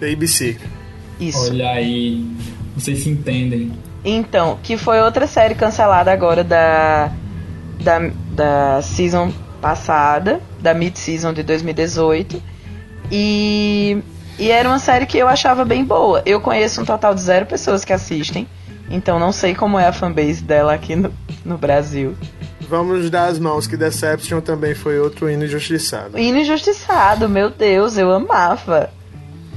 ABC. 0.00 0.56
Isso. 1.18 1.50
Olha 1.50 1.70
aí, 1.70 2.24
vocês 2.76 3.02
se 3.02 3.08
entendem. 3.10 3.72
Então, 4.04 4.60
que 4.62 4.76
foi 4.76 5.00
outra 5.00 5.26
série 5.26 5.56
cancelada 5.56 6.12
agora 6.12 6.44
da, 6.44 7.10
da, 7.80 7.98
da 8.30 8.80
season 8.80 9.32
passada, 9.60 10.40
da 10.60 10.72
mid-season 10.72 11.32
de 11.32 11.42
2018. 11.42 12.40
E, 13.10 13.98
e 14.38 14.52
era 14.52 14.68
uma 14.68 14.78
série 14.78 15.04
que 15.04 15.18
eu 15.18 15.26
achava 15.26 15.64
bem 15.64 15.84
boa. 15.84 16.22
Eu 16.24 16.40
conheço 16.40 16.80
um 16.80 16.84
total 16.84 17.12
de 17.12 17.22
zero 17.22 17.44
pessoas 17.44 17.84
que 17.84 17.92
assistem, 17.92 18.46
então 18.90 19.18
não 19.18 19.32
sei 19.32 19.54
como 19.54 19.78
é 19.78 19.86
a 19.86 19.92
fanbase 19.92 20.42
dela 20.42 20.74
aqui 20.74 20.96
no, 20.96 21.12
no 21.44 21.58
Brasil. 21.58 22.16
Vamos 22.60 23.08
dar 23.10 23.26
as 23.26 23.38
mãos 23.38 23.66
que 23.66 23.76
Deception 23.76 24.40
também 24.40 24.74
foi 24.74 24.98
outro 24.98 25.30
hino 25.30 25.44
injustiçado. 25.44 26.18
Hino 26.18 26.38
injustiçado, 26.38 27.28
meu 27.28 27.50
Deus, 27.50 27.96
eu 27.96 28.12
amava. 28.12 28.90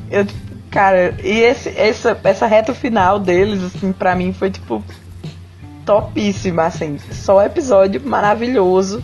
Eu, 0.10 0.26
cara, 0.70 1.16
e 1.22 1.40
esse, 1.40 1.70
essa, 1.70 2.18
essa 2.24 2.48
reta 2.48 2.74
final 2.74 3.20
deles, 3.20 3.64
assim, 3.64 3.92
pra 3.92 4.16
mim 4.16 4.32
foi 4.32 4.50
tipo 4.50 4.84
topíssima, 5.86 6.64
assim. 6.64 6.98
Só 7.12 7.44
episódio 7.44 8.02
maravilhoso. 8.04 9.04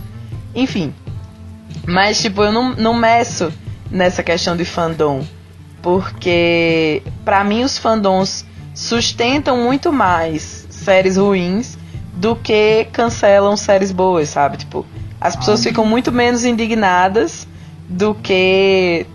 Enfim. 0.55 0.93
Mas, 1.85 2.21
tipo, 2.21 2.43
eu 2.43 2.51
não, 2.51 2.73
não 2.75 2.93
meço 2.93 3.51
nessa 3.91 4.23
questão 4.23 4.55
de 4.55 4.63
fandom. 4.63 5.23
Porque, 5.81 7.03
pra 7.25 7.43
mim, 7.43 7.63
os 7.63 7.77
fandoms 7.77 8.45
sustentam 8.77 9.57
muito 9.57 9.91
mais 9.91 10.67
séries 10.69 11.17
ruins 11.17 11.75
do 12.13 12.35
que 12.35 12.85
cancelam 12.93 13.57
séries 13.57 13.91
boas, 13.91 14.29
sabe? 14.29 14.57
Tipo, 14.57 14.85
as 15.19 15.35
pessoas 15.35 15.63
ficam 15.63 15.83
muito 15.83 16.11
menos 16.11 16.45
indignadas 16.45 17.47
do 17.89 18.13
que. 18.13 19.07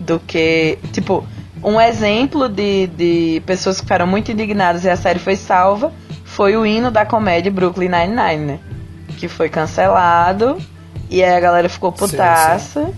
Do 0.00 0.18
que. 0.18 0.78
Tipo, 0.92 1.24
um 1.62 1.80
exemplo 1.80 2.48
de, 2.48 2.88
de 2.88 3.42
pessoas 3.46 3.76
que 3.76 3.82
ficaram 3.82 4.06
muito 4.06 4.32
indignadas 4.32 4.84
e 4.84 4.90
a 4.90 4.96
série 4.96 5.20
foi 5.20 5.36
salva 5.36 5.92
foi 6.24 6.56
o 6.56 6.66
hino 6.66 6.90
da 6.90 7.06
comédia 7.06 7.50
Brooklyn 7.50 7.88
Nine-Nine, 7.88 8.44
né? 8.44 8.58
Que 9.16 9.28
foi 9.28 9.48
cancelado 9.48 10.58
e 11.08 11.22
aí 11.22 11.34
a 11.34 11.40
galera 11.40 11.68
ficou 11.68 11.92
Sim, 11.92 11.98
putaça. 11.98 12.92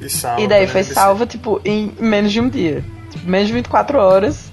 E, 0.00 0.10
salva, 0.10 0.40
E 0.40 0.48
daí 0.48 0.62
né, 0.62 0.66
foi 0.66 0.82
salva, 0.82 1.26
tipo, 1.26 1.60
em 1.64 1.92
menos 2.00 2.32
de 2.32 2.40
um 2.40 2.48
dia. 2.48 2.84
Tipo, 3.10 3.30
menos 3.30 3.46
de 3.46 3.54
24 3.54 3.98
horas. 3.98 4.51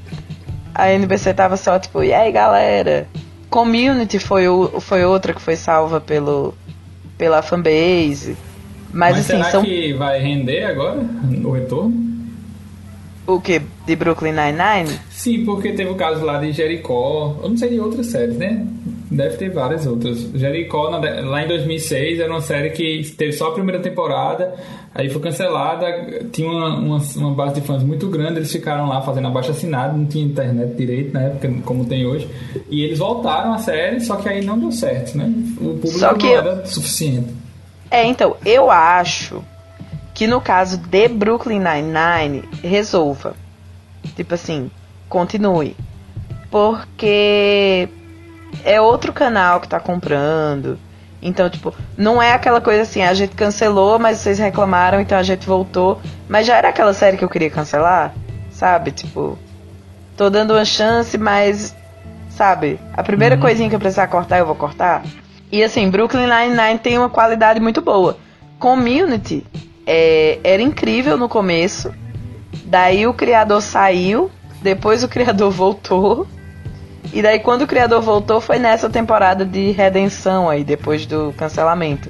A 0.80 0.93
NBC 0.93 1.34
tava 1.34 1.57
só, 1.57 1.77
tipo, 1.77 2.03
e 2.03 2.13
aí, 2.13 2.32
galera? 2.32 3.07
Community 3.49 4.19
foi, 4.19 4.47
o, 4.47 4.80
foi 4.80 5.03
outra 5.03 5.34
que 5.34 5.41
foi 5.41 5.55
salva 5.55 5.99
pelo, 5.99 6.53
pela 7.17 7.41
fanbase. 7.41 8.38
Mas, 8.91 9.15
Mas 9.15 9.19
assim, 9.19 9.38
será 9.38 9.51
são 9.51 9.63
que 9.63 9.93
vai 9.93 10.19
render 10.19 10.63
agora 10.63 10.99
o 11.43 11.51
retorno? 11.51 12.09
o 13.30 13.39
que? 13.39 13.61
De 13.86 13.95
Brooklyn 13.95 14.32
Nine-Nine? 14.32 14.99
Sim, 15.09 15.45
porque 15.45 15.71
teve 15.73 15.91
o 15.91 15.95
caso 15.95 16.25
lá 16.25 16.39
de 16.39 16.51
Jericó. 16.51 17.38
Eu 17.41 17.49
não 17.49 17.57
sei 17.57 17.69
de 17.69 17.80
outras 17.80 18.07
séries, 18.07 18.38
né? 18.38 18.65
Deve 19.12 19.38
ter 19.38 19.49
várias 19.49 19.88
outras. 19.88 20.20
Jericó, 20.36 20.88
lá 20.89 21.43
em 21.43 21.47
2006, 21.47 22.20
era 22.20 22.32
uma 22.32 22.41
série 22.41 22.70
que 22.70 23.03
teve 23.18 23.32
só 23.34 23.47
a 23.47 23.51
primeira 23.53 23.80
temporada, 23.82 24.53
aí 24.93 25.10
foi 25.10 25.20
cancelada. 25.20 25.86
Tinha 26.32 26.47
uma, 26.47 26.78
uma, 26.78 26.97
uma 27.16 27.32
base 27.34 27.55
de 27.55 27.62
fãs 27.62 27.82
muito 27.82 28.07
grande, 28.07 28.38
eles 28.38 28.51
ficaram 28.51 28.88
lá 28.88 29.01
fazendo 29.01 29.28
abaixo 29.28 29.49
assinado, 29.49 29.97
não 29.97 30.05
tinha 30.05 30.24
internet 30.24 30.76
direito 30.76 31.12
na 31.12 31.22
época, 31.24 31.51
como 31.66 31.86
tem 31.86 32.05
hoje. 32.05 32.30
E 32.70 32.84
eles 32.84 32.99
voltaram 32.99 33.51
à 33.53 33.57
série, 33.57 33.99
só 33.99 34.16
que 34.18 34.30
aí 34.30 34.45
não 34.45 34.60
deu 34.60 34.72
certo, 34.72 35.18
né? 35.18 35.26
O 35.57 35.70
público 35.74 35.88
Só 35.88 36.14
que 36.14 36.26
não 36.28 36.34
eu- 36.34 36.39
era 36.41 36.66
suficiente. 36.68 37.34
É, 37.89 38.05
então, 38.05 38.36
eu 38.45 38.70
acho 38.70 39.43
que 40.14 40.28
no 40.28 40.39
caso 40.39 40.78
de 40.78 41.07
Brooklyn 41.07 41.60
Nine-Nine, 41.60 42.43
resolva. 42.64 43.36
Tipo 44.16 44.36
assim, 44.36 44.70
continue. 45.07 45.76
Porque 46.51 47.89
é 48.63 48.79
outro 48.79 49.13
canal 49.13 49.59
que 49.59 49.67
tá 49.67 49.79
comprando. 49.79 50.77
Então, 51.21 51.49
tipo, 51.49 51.73
não 51.97 52.21
é 52.21 52.31
aquela 52.33 52.61
coisa 52.61 52.83
assim, 52.83 53.01
a 53.01 53.13
gente 53.13 53.35
cancelou, 53.35 53.99
mas 53.99 54.19
vocês 54.19 54.39
reclamaram, 54.39 55.01
então 55.01 55.17
a 55.17 55.23
gente 55.23 55.45
voltou. 55.45 55.99
Mas 56.27 56.47
já 56.47 56.55
era 56.55 56.69
aquela 56.69 56.93
série 56.93 57.17
que 57.17 57.23
eu 57.23 57.29
queria 57.29 57.49
cancelar, 57.49 58.13
sabe? 58.51 58.91
Tipo, 58.91 59.37
tô 60.15 60.29
dando 60.29 60.53
uma 60.53 60.63
chance, 60.63 61.17
mas, 61.17 61.75
sabe? 62.29 62.79
A 62.93 63.03
primeira 63.03 63.37
coisinha 63.37 63.69
que 63.69 63.75
eu 63.75 63.79
precisar 63.79 64.07
cortar, 64.07 64.39
eu 64.39 64.45
vou 64.45 64.55
cortar. 64.55 65.03
E 65.51 65.63
assim, 65.63 65.89
Brooklyn 65.89 66.27
Nine-Nine 66.27 66.79
tem 66.79 66.97
uma 66.97 67.09
qualidade 67.09 67.59
muito 67.59 67.81
boa. 67.81 68.17
Community 68.59 69.45
é, 69.85 70.39
era 70.43 70.61
incrível 70.61 71.17
no 71.17 71.27
começo. 71.27 71.91
Daí 72.65 73.07
o 73.07 73.13
criador 73.13 73.61
saiu, 73.61 74.29
depois 74.61 75.03
o 75.03 75.07
criador 75.07 75.49
voltou. 75.51 76.27
E 77.12 77.22
daí 77.22 77.39
quando 77.39 77.64
o 77.64 77.68
criador 77.68 78.01
voltou 78.01 78.39
foi 78.39 78.60
nessa 78.60 78.89
temporada 78.89 79.45
de 79.45 79.72
redenção 79.72 80.49
aí, 80.49 80.64
depois 80.64 81.05
do 81.05 81.34
cancelamento. 81.38 82.10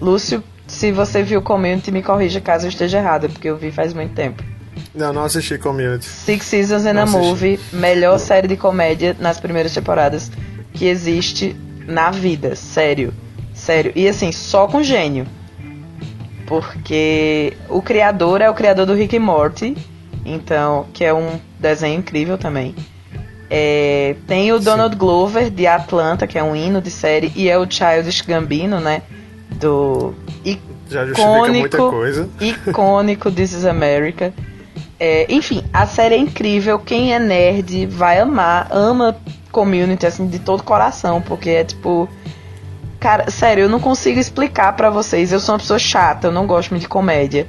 Lúcio, 0.00 0.42
se 0.66 0.90
você 0.90 1.22
viu 1.22 1.42
Community, 1.42 1.90
me 1.90 2.02
corrija 2.02 2.40
caso 2.40 2.66
eu 2.66 2.70
esteja 2.70 2.98
errada, 2.98 3.28
porque 3.28 3.48
eu 3.48 3.56
vi 3.56 3.70
faz 3.70 3.92
muito 3.92 4.14
tempo. 4.14 4.42
Não, 4.94 5.12
não 5.12 5.24
assisti 5.24 5.58
Community. 5.58 6.04
Six 6.04 6.46
Seasons 6.46 6.86
a 6.86 6.92
Não 6.92 7.02
assisti. 7.02 7.20
Movie, 7.20 7.60
melhor 7.72 8.18
série 8.18 8.48
de 8.48 8.56
comédia 8.56 9.14
nas 9.18 9.38
primeiras 9.38 9.72
temporadas 9.74 10.30
que 10.72 10.86
existe 10.86 11.54
na 11.86 12.10
vida, 12.10 12.56
sério. 12.56 13.12
Sério. 13.54 13.92
E 13.94 14.08
assim, 14.08 14.32
só 14.32 14.66
com 14.66 14.82
gênio. 14.82 15.26
Porque 16.46 17.54
o 17.68 17.80
criador 17.80 18.40
é 18.40 18.50
o 18.50 18.54
criador 18.54 18.86
do 18.86 18.94
Rick 18.94 19.16
and 19.16 19.20
Morty, 19.20 19.76
então, 20.24 20.86
que 20.92 21.04
é 21.04 21.12
um 21.12 21.38
desenho 21.58 21.98
incrível 21.98 22.36
também. 22.36 22.74
É, 23.54 24.16
tem 24.26 24.50
o 24.50 24.58
Donald 24.58 24.96
Glover 24.96 25.50
de 25.50 25.66
Atlanta, 25.66 26.26
que 26.26 26.38
é 26.38 26.42
um 26.42 26.56
hino 26.56 26.80
de 26.80 26.90
série, 26.90 27.30
e 27.36 27.50
é 27.50 27.58
o 27.58 27.70
Childish 27.70 28.22
Gambino, 28.22 28.80
né? 28.80 29.02
Do 29.50 30.14
Já 30.88 31.04
justifica 31.04 31.28
muita 31.28 31.76
icônico, 31.76 31.90
coisa. 31.90 32.28
icônico 32.40 33.30
This 33.30 33.52
is 33.52 33.66
America. 33.66 34.32
É, 34.98 35.26
enfim, 35.28 35.62
a 35.70 35.84
série 35.84 36.14
é 36.14 36.18
incrível. 36.18 36.78
Quem 36.78 37.12
é 37.12 37.18
nerd 37.18 37.84
vai 37.88 38.20
amar, 38.20 38.68
ama 38.70 39.14
community 39.50 40.06
assim 40.06 40.26
de 40.26 40.38
todo 40.38 40.62
coração, 40.62 41.20
porque 41.20 41.50
é 41.50 41.62
tipo. 41.62 42.08
Cara, 42.98 43.30
sério, 43.30 43.64
eu 43.64 43.68
não 43.68 43.80
consigo 43.80 44.18
explicar 44.18 44.74
pra 44.76 44.88
vocês. 44.88 45.30
Eu 45.30 45.40
sou 45.40 45.54
uma 45.54 45.58
pessoa 45.58 45.78
chata, 45.78 46.28
eu 46.28 46.32
não 46.32 46.46
gosto 46.46 46.70
muito 46.70 46.84
de 46.84 46.88
comédia. 46.88 47.46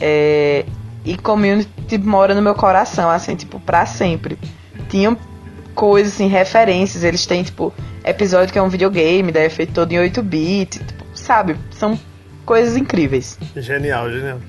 É, 0.00 0.64
e 1.04 1.16
community 1.16 1.98
mora 1.98 2.36
no 2.36 2.42
meu 2.42 2.54
coração, 2.54 3.10
assim, 3.10 3.34
tipo, 3.34 3.58
pra 3.58 3.84
sempre. 3.84 4.38
Tinham 4.88 5.16
coisas, 5.74 6.14
assim, 6.14 6.28
referências. 6.28 7.04
Eles 7.04 7.26
têm, 7.26 7.42
tipo, 7.42 7.72
episódio 8.04 8.52
que 8.52 8.58
é 8.58 8.62
um 8.62 8.68
videogame, 8.68 9.30
daí 9.30 9.46
é 9.46 9.50
feito 9.50 9.72
todo 9.72 9.92
em 9.92 9.96
8-bit. 9.96 10.78
Tipo, 10.78 11.04
sabe? 11.14 11.56
São 11.70 11.98
coisas 12.44 12.76
incríveis. 12.76 13.38
Genial, 13.56 14.10
genial. 14.10 14.40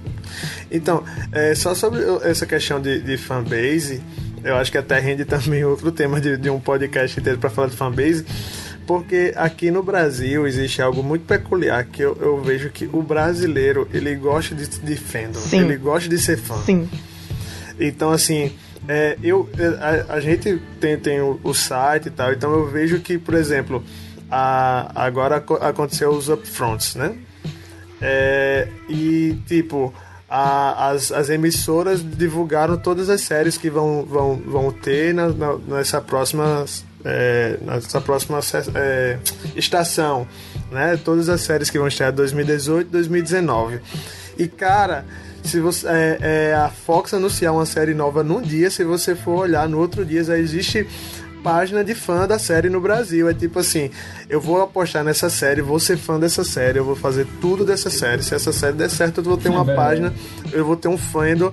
Então, 0.71 1.03
é, 1.31 1.53
só 1.55 1.73
sobre 1.73 2.01
essa 2.23 2.45
questão 2.45 2.81
de, 2.81 3.01
de 3.01 3.17
fanbase, 3.17 4.01
eu 4.43 4.55
acho 4.55 4.71
que 4.71 4.77
até 4.77 4.99
rende 4.99 5.25
também 5.25 5.63
outro 5.65 5.91
tema 5.91 6.21
de, 6.21 6.37
de 6.37 6.49
um 6.49 6.59
podcast 6.59 7.19
inteiro 7.19 7.39
para 7.39 7.49
falar 7.49 7.67
de 7.67 7.75
fanbase, 7.75 8.25
porque 8.87 9.33
aqui 9.35 9.69
no 9.69 9.83
Brasil 9.83 10.47
existe 10.47 10.81
algo 10.81 11.03
muito 11.03 11.25
peculiar 11.25 11.83
que 11.85 12.01
eu, 12.01 12.17
eu 12.19 12.41
vejo 12.41 12.69
que 12.69 12.89
o 12.91 13.01
brasileiro 13.01 13.87
ele 13.93 14.15
gosta 14.15 14.55
de, 14.55 14.67
de 14.67 14.95
fandom, 14.95 15.39
Sim. 15.39 15.61
ele 15.61 15.77
gosta 15.77 16.09
de 16.09 16.17
ser 16.17 16.37
fã. 16.37 16.57
Sim. 16.63 16.89
Então, 17.79 18.11
assim, 18.11 18.51
é, 18.88 19.17
eu, 19.21 19.49
a, 20.09 20.13
a 20.15 20.19
gente 20.19 20.59
tem, 20.80 20.97
tem 20.97 21.21
o, 21.21 21.39
o 21.43 21.53
site 21.53 22.07
e 22.07 22.11
tal, 22.11 22.32
então 22.34 22.51
eu 22.53 22.67
vejo 22.67 22.99
que, 22.99 23.17
por 23.17 23.34
exemplo, 23.34 23.84
a, 24.32 24.91
agora 24.95 25.38
aco- 25.38 25.55
aconteceu 25.61 26.09
os 26.11 26.30
upfronts, 26.30 26.95
né? 26.95 27.15
É, 28.01 28.67
e, 28.88 29.38
tipo, 29.45 29.93
a- 30.30 30.89
as, 30.89 31.11
as 31.11 31.30
emissoras 31.30 32.01
divulgaram 32.03 32.77
todas 32.77 33.09
as 33.09 33.21
séries 33.21 33.57
que 33.57 33.69
vão, 33.69 34.05
vão, 34.05 34.36
vão 34.38 34.71
ter 34.71 35.13
na, 35.13 35.27
na- 35.30 35.57
nessa 35.67 35.99
próxima. 36.01 36.65
é, 37.03 37.57
nessa 37.61 37.99
próxima 38.01 38.39
é, 38.75 39.17
estação, 39.55 40.27
né? 40.71 40.97
Todas 41.03 41.30
as 41.30 41.41
séries 41.41 41.69
que 41.69 41.77
vão 41.77 41.88
estar 41.88 42.09
em 42.11 42.15
2018 42.15 42.89
2019. 42.89 43.80
E 44.38 44.47
cara, 44.47 45.05
se 45.43 45.59
você 45.59 45.87
é, 45.87 46.17
é, 46.21 46.53
a 46.55 46.69
Fox 46.69 47.13
anunciar 47.13 47.53
uma 47.53 47.65
série 47.65 47.93
nova 47.93 48.23
num 48.23 48.41
dia, 48.41 48.69
se 48.69 48.83
você 48.83 49.15
for 49.15 49.39
olhar 49.39 49.67
no 49.67 49.79
outro 49.79 50.05
dia, 50.05 50.23
já 50.23 50.37
existe 50.37 50.87
página 51.43 51.83
de 51.83 51.95
fã 51.95 52.27
da 52.27 52.37
série 52.37 52.69
no 52.69 52.79
Brasil. 52.79 53.29
É 53.29 53.33
tipo 53.33 53.59
assim, 53.59 53.89
eu 54.29 54.39
vou 54.39 54.61
apostar 54.61 55.03
nessa 55.03 55.29
série, 55.29 55.61
vou 55.61 55.79
ser 55.79 55.97
fã 55.97 56.19
dessa 56.19 56.43
série, 56.43 56.79
eu 56.79 56.85
vou 56.85 56.95
fazer 56.95 57.25
tudo 57.41 57.65
dessa 57.65 57.89
série. 57.89 58.23
Se 58.23 58.35
essa 58.35 58.51
série 58.51 58.75
der 58.75 58.89
certo, 58.89 59.19
eu 59.19 59.23
vou 59.23 59.37
ter 59.37 59.49
uma 59.49 59.63
verdade. 59.63 60.01
página, 60.01 60.13
eu 60.51 60.65
vou 60.65 60.75
ter 60.75 60.87
um 60.87 60.97
fandom 60.97 61.51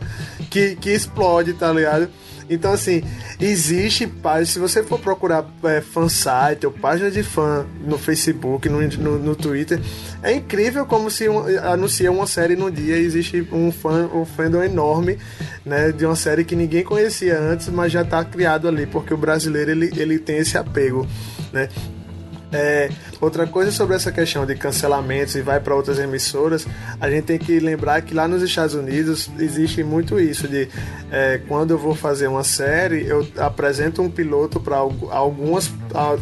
que, 0.51 0.77
que 0.77 0.91
explode, 0.91 1.53
tá 1.55 1.73
ligado? 1.73 2.09
Então, 2.49 2.73
assim, 2.73 3.03
existe 3.41 4.07
página. 4.07 4.47
Se 4.47 4.59
você 4.59 4.83
for 4.83 4.99
procurar 4.99 5.45
é, 5.65 5.81
fansite 5.81 6.65
ou 6.65 6.73
página 6.73 7.11
de 7.11 7.23
fã 7.23 7.67
no 7.85 7.99
Facebook, 7.99 8.69
no, 8.69 8.81
no, 8.83 9.19
no 9.19 9.35
Twitter, 9.35 9.81
é 10.23 10.33
incrível 10.35 10.87
como 10.87 11.11
se 11.11 11.29
um, 11.29 11.41
anuncia 11.59 12.11
uma 12.11 12.27
série 12.27 12.57
num 12.57 12.71
dia 12.71 12.97
e 12.97 13.05
existe 13.05 13.47
um, 13.53 13.73
fã, 13.73 14.09
um 14.13 14.25
fandom 14.25 14.63
enorme 14.63 15.19
né, 15.65 15.91
de 15.91 16.07
uma 16.07 16.17
série 16.17 16.45
que 16.45 16.55
ninguém 16.55 16.85
conhecia 16.85 17.39
antes, 17.39 17.69
mas 17.69 17.91
já 17.91 18.03
está 18.03 18.25
criado 18.25 18.69
ali, 18.69 18.87
porque 18.87 19.13
o 19.13 19.17
brasileiro 19.17 19.71
ele, 19.73 19.93
ele 19.97 20.19
tem 20.19 20.39
esse 20.39 20.57
apego. 20.57 21.07
Né? 21.53 21.69
É, 22.53 22.89
outra 23.21 23.45
coisa 23.45 23.73
sobre 23.73 23.97
essa 23.97 24.13
questão 24.13 24.47
de 24.47 24.55
cancelamentos 24.55 25.35
e 25.35 25.43
vai 25.43 25.59
para 25.59 25.75
outras 25.75 25.99
emissoras, 25.99 26.65
a 27.01 27.11
gente 27.11 27.25
tem 27.25 27.39
que 27.39 27.59
lembrar 27.59 28.01
que 28.03 28.15
lá 28.15 28.29
nos 28.29 28.41
Estados 28.41 28.75
Unidos 28.75 29.29
existe 29.39 29.83
muito 29.83 30.21
isso 30.21 30.47
de 30.47 30.69
é, 31.11 31.41
quando 31.49 31.73
eu 31.73 31.79
vou 31.79 31.95
fazer 31.95 32.29
uma 32.29 32.45
série, 32.45 33.05
eu 33.05 33.27
apresento 33.39 34.01
um 34.01 34.09
piloto 34.09 34.61
para 34.61 34.77
algumas, 34.77 35.73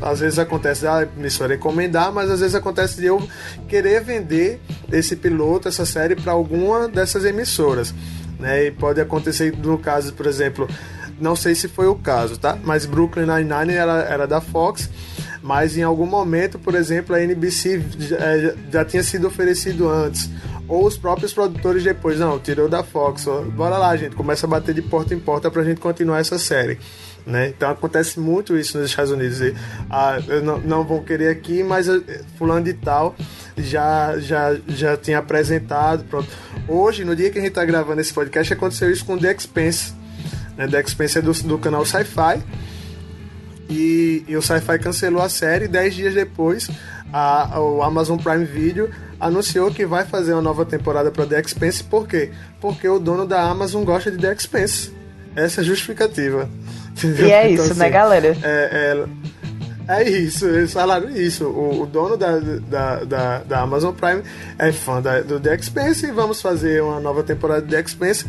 às 0.00 0.20
vezes 0.20 0.38
acontece 0.38 0.84
da 0.84 1.02
emissora 1.02 1.56
encomendar, 1.56 2.10
mas 2.10 2.30
às 2.30 2.40
vezes 2.40 2.54
acontece 2.54 2.96
de 3.00 3.06
eu 3.06 3.22
querer 3.68 4.02
vender 4.02 4.60
esse 4.90 5.16
piloto, 5.16 5.68
essa 5.68 5.84
série 5.84 6.16
para 6.16 6.32
alguma 6.32 6.88
dessas 6.88 7.26
emissoras, 7.26 7.94
né? 8.38 8.64
E 8.66 8.70
pode 8.70 9.00
acontecer 9.00 9.54
no 9.56 9.76
caso, 9.76 10.12
por 10.14 10.26
exemplo, 10.26 10.66
não 11.20 11.34
sei 11.36 11.54
se 11.54 11.68
foi 11.68 11.86
o 11.86 11.94
caso, 11.94 12.38
tá? 12.38 12.58
Mas 12.64 12.86
Brooklyn 12.86 13.26
Nine-Nine 13.26 13.72
era, 13.74 14.02
era 14.02 14.26
da 14.26 14.40
Fox, 14.40 14.88
mas 15.42 15.76
em 15.76 15.82
algum 15.82 16.06
momento, 16.06 16.58
por 16.58 16.74
exemplo, 16.74 17.14
a 17.14 17.20
NBC 17.22 17.82
já, 17.98 18.18
já- 18.70 18.84
tinha 18.84 19.02
sido 19.02 19.26
oferecido 19.26 19.88
antes. 19.88 20.30
Ou 20.66 20.86
os 20.86 20.96
próprios 20.96 21.32
produtores 21.34 21.84
depois, 21.84 22.18
não, 22.18 22.38
tirou 22.38 22.68
da 22.70 22.82
Fox. 22.82 23.26
ó, 23.26 23.42
Bora 23.42 23.76
lá, 23.76 23.94
gente, 23.96 24.16
começa 24.16 24.46
a 24.46 24.48
bater 24.48 24.74
de 24.74 24.80
porta 24.80 25.12
em 25.14 25.18
porta 25.20 25.50
pra 25.50 25.62
gente 25.62 25.78
continuar 25.80 26.20
essa 26.20 26.38
série. 26.38 26.78
Né? 27.26 27.48
Então 27.48 27.70
acontece 27.70 28.18
muito 28.20 28.56
isso 28.56 28.78
nos 28.78 28.88
Estados 28.90 29.10
Unidos. 29.10 29.40
E, 29.40 29.54
ah, 29.90 30.18
não, 30.42 30.58
não 30.60 30.84
vou 30.84 31.02
querer 31.02 31.28
aqui, 31.28 31.62
mas 31.62 31.88
eh, 31.88 32.00
fulano 32.38 32.64
de 32.64 32.74
tal 32.74 33.14
já, 33.56 34.18
já, 34.18 34.54
já 34.68 34.96
tinha 34.96 35.18
apresentado. 35.18 36.04
Pronto. 36.04 36.28
Hoje, 36.68 37.02
no 37.04 37.14
dia 37.16 37.30
que 37.30 37.38
a 37.38 37.42
gente 37.42 37.52
tá 37.52 37.64
gravando 37.64 38.00
esse 38.00 38.12
podcast, 38.12 38.52
aconteceu 38.52 38.90
isso 38.90 39.04
com 39.06 39.16
The 39.18 39.32
Expense. 39.32 39.92
Né? 40.56 40.66
The 40.66 40.80
Expense 40.80 41.18
é 41.18 41.22
do, 41.22 41.32
do 41.32 41.58
canal 41.58 41.84
Sci-Fi. 41.84 42.42
E, 43.68 44.24
e 44.28 44.36
o 44.36 44.42
Sci-Fi 44.42 44.78
cancelou 44.78 45.22
a 45.22 45.28
série. 45.28 45.68
Dez 45.68 45.94
dias 45.94 46.14
depois, 46.14 46.68
a, 47.12 47.60
o 47.60 47.82
Amazon 47.82 48.18
Prime 48.18 48.44
Video 48.44 48.90
anunciou 49.18 49.70
que 49.70 49.86
vai 49.86 50.04
fazer 50.04 50.32
uma 50.32 50.42
nova 50.42 50.64
temporada 50.64 51.10
para 51.10 51.26
The 51.26 51.40
Expense. 51.40 51.84
Por 51.84 52.06
quê? 52.06 52.30
Porque 52.60 52.88
o 52.88 52.98
dono 52.98 53.26
da 53.26 53.42
Amazon 53.42 53.84
gosta 53.84 54.10
de 54.10 54.18
The 54.18 54.32
Expense. 54.32 54.92
Essa 55.34 55.60
é 55.60 55.62
a 55.62 55.64
justificativa. 55.64 56.48
Entendeu? 56.92 57.26
E 57.26 57.32
é 57.32 57.50
Então, 57.52 57.64
isso, 57.64 57.74
né, 57.74 57.86
assim, 57.86 57.92
galera? 57.92 58.36
É, 58.42 59.04
é, 59.88 59.96
é 59.96 60.08
isso, 60.08 60.46
eles 60.46 60.72
falaram 60.72 61.10
isso. 61.10 61.44
O, 61.46 61.82
o 61.82 61.86
dono 61.86 62.16
da, 62.16 62.38
da, 62.38 63.04
da, 63.04 63.38
da 63.38 63.60
Amazon 63.60 63.94
Prime 63.94 64.22
é 64.58 64.72
fã 64.72 65.00
da, 65.00 65.20
do 65.20 65.38
The 65.38 65.54
Expense 65.54 66.06
e 66.06 66.10
vamos 66.10 66.40
fazer 66.40 66.82
uma 66.82 67.00
nova 67.00 67.22
temporada 67.22 67.62
de 67.62 67.68
The 67.68 67.80
Expense. 67.80 68.26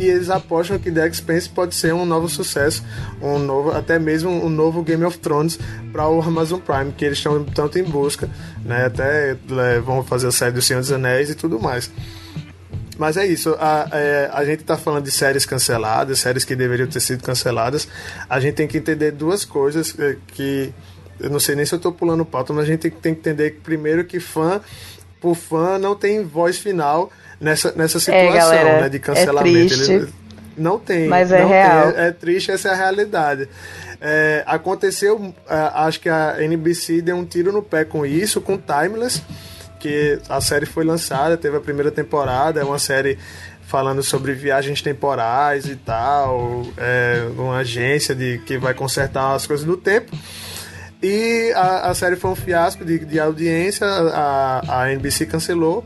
E 0.00 0.08
eles 0.08 0.30
apostam 0.30 0.78
que 0.78 0.90
The 0.90 1.06
Expense 1.06 1.46
pode 1.46 1.74
ser 1.74 1.92
um 1.92 2.06
novo 2.06 2.26
sucesso, 2.26 2.82
um 3.20 3.38
novo, 3.38 3.70
até 3.70 3.98
mesmo 3.98 4.30
um 4.30 4.48
novo 4.48 4.82
Game 4.82 5.04
of 5.04 5.18
Thrones 5.18 5.58
para 5.92 6.08
o 6.08 6.22
Amazon 6.22 6.58
Prime, 6.58 6.90
que 6.90 7.04
eles 7.04 7.18
estão 7.18 7.44
tanto 7.44 7.78
em 7.78 7.82
busca, 7.82 8.26
né? 8.64 8.86
Até 8.86 9.32
é, 9.32 9.78
vão 9.78 10.02
fazer 10.02 10.28
a 10.28 10.32
série 10.32 10.52
do 10.52 10.62
Senhor 10.62 10.80
dos 10.80 10.90
Anéis 10.90 11.28
e 11.28 11.34
tudo 11.34 11.60
mais. 11.60 11.90
Mas 12.96 13.18
é 13.18 13.26
isso, 13.26 13.54
a, 13.60 13.90
é, 13.92 14.30
a 14.32 14.42
gente 14.42 14.64
tá 14.64 14.78
falando 14.78 15.04
de 15.04 15.10
séries 15.10 15.44
canceladas, 15.44 16.18
séries 16.18 16.46
que 16.46 16.56
deveriam 16.56 16.88
ter 16.88 17.00
sido 17.00 17.22
canceladas. 17.22 17.86
A 18.26 18.40
gente 18.40 18.54
tem 18.54 18.66
que 18.66 18.78
entender 18.78 19.10
duas 19.10 19.44
coisas 19.44 19.94
é, 19.98 20.16
que. 20.28 20.72
Eu 21.18 21.28
não 21.28 21.38
sei 21.38 21.54
nem 21.54 21.66
se 21.66 21.74
eu 21.74 21.78
tô 21.78 21.92
pulando 21.92 22.24
pauta, 22.24 22.54
mas 22.54 22.64
a 22.64 22.66
gente 22.66 22.80
tem, 22.80 22.90
tem 22.90 23.12
que 23.12 23.20
entender 23.20 23.50
que, 23.50 23.60
primeiro 23.60 24.02
que 24.02 24.18
fã, 24.18 24.62
por 25.20 25.34
fã, 25.34 25.78
não 25.78 25.94
tem 25.94 26.24
voz 26.24 26.56
final 26.56 27.10
nessa, 27.40 27.72
nessa 27.72 27.98
situação 27.98 28.32
galera, 28.32 28.82
né, 28.82 28.88
de 28.88 28.96
é 28.96 29.00
cancelamento. 29.00 29.74
triste. 29.74 30.08
não 30.56 30.78
tem. 30.78 31.08
Mas 31.08 31.32
é 31.32 31.40
não 31.40 31.48
real. 31.48 31.92
tem, 31.92 32.02
é 32.02 32.10
triste, 32.12 32.50
essa 32.50 32.68
é 32.68 32.72
a 32.72 32.76
realidade. 32.76 33.48
É, 34.00 34.42
aconteceu, 34.46 35.34
é, 35.48 35.54
acho 35.74 36.00
que 36.00 36.08
a 36.08 36.36
NBC 36.40 37.02
deu 37.02 37.16
um 37.16 37.24
tiro 37.24 37.52
no 37.52 37.62
pé 37.62 37.84
com 37.84 38.04
isso, 38.04 38.40
com 38.40 38.58
Timeless, 38.58 39.22
que 39.78 40.18
a 40.28 40.40
série 40.40 40.66
foi 40.66 40.84
lançada, 40.84 41.36
teve 41.36 41.56
a 41.56 41.60
primeira 41.60 41.90
temporada, 41.90 42.60
é 42.60 42.64
uma 42.64 42.78
série 42.78 43.18
falando 43.62 44.02
sobre 44.02 44.32
viagens 44.32 44.82
temporais 44.82 45.66
e 45.66 45.76
tal, 45.76 46.64
é, 46.76 47.24
uma 47.36 47.58
agência 47.58 48.14
de, 48.14 48.38
que 48.44 48.58
vai 48.58 48.74
consertar 48.74 49.34
as 49.34 49.46
coisas 49.46 49.64
do 49.64 49.76
tempo. 49.76 50.16
E 51.02 51.52
a, 51.54 51.90
a 51.90 51.94
série 51.94 52.16
foi 52.16 52.30
um 52.30 52.34
fiasco 52.34 52.84
de, 52.84 52.98
de 52.98 53.18
audiência, 53.18 53.86
a, 53.86 54.82
a 54.82 54.92
NBC 54.92 55.24
cancelou. 55.26 55.84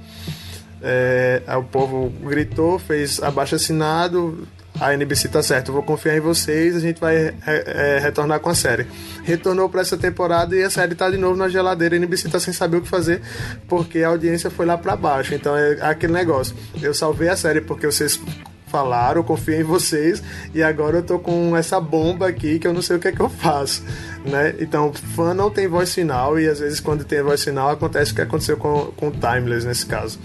É, 0.87 1.41
o 1.57 1.63
povo 1.63 2.11
gritou, 2.23 2.79
fez 2.79 3.23
abaixo 3.23 3.55
assinado. 3.55 4.47
A 4.81 4.93
NBC 4.93 5.29
tá 5.29 5.41
certo, 5.41 5.73
vou 5.73 5.85
confiar 5.85 6.17
em 6.17 6.21
vocês, 6.21 6.75
a 6.75 6.81
gente 6.81 7.01
vai 7.01 7.17
re- 7.17 7.35
é, 7.47 8.01
retornar 8.03 8.41
com 8.41 8.51
a 8.51 8.57
série. 8.57 8.85
Retornou 9.23 9.69
para 9.69 9.83
essa 9.83 9.97
temporada 9.97 10.55
e 10.57 10.65
a 10.65 10.69
série 10.69 10.97
tá 10.97 11.09
de 11.09 11.17
novo 11.17 11.37
na 11.37 11.49
geladeira. 11.49 11.95
A 11.95 11.99
NBC 11.99 12.29
tá 12.29 12.41
sem 12.41 12.53
saber 12.53 12.79
o 12.79 12.83
que 12.83 12.89
fazer 12.89 13.23
porque 13.69 14.03
a 14.03 14.09
audiência 14.09 14.51
foi 14.51 14.67
lá 14.67 14.77
para 14.77 14.97
baixo. 14.97 15.33
Então 15.33 15.57
é 15.57 15.79
aquele 15.81 16.13
negócio. 16.13 16.57
Eu 16.83 16.93
salvei 16.93 17.29
a 17.29 17.37
série 17.37 17.61
porque 17.61 17.87
vocês 17.87 18.21
falaram, 18.67 19.21
eu 19.21 19.25
confio 19.25 19.55
em 19.55 19.63
vocês 19.63 20.21
e 20.53 20.61
agora 20.61 20.97
eu 20.99 21.03
tô 21.05 21.21
com 21.21 21.57
essa 21.57 21.81
bomba 21.81 22.27
aqui 22.27 22.59
que 22.59 22.67
eu 22.67 22.75
não 22.75 22.83
sei 22.83 22.97
o 22.97 22.99
que 22.99 23.07
é 23.07 23.13
que 23.13 23.21
eu 23.23 23.29
faço, 23.29 23.85
né? 24.25 24.57
Então, 24.59 24.93
fã 25.15 25.33
não 25.33 25.49
tem 25.49 25.69
voz 25.69 25.95
final 25.95 26.41
e 26.41 26.49
às 26.49 26.59
vezes 26.59 26.81
quando 26.81 27.05
tem 27.05 27.23
voz 27.23 27.45
final 27.45 27.71
acontece 27.71 28.11
o 28.11 28.17
que 28.17 28.23
aconteceu 28.23 28.57
com, 28.57 28.87
com 28.97 29.13
Timeless 29.13 29.65
nesse 29.65 29.87
caso. 29.87 30.19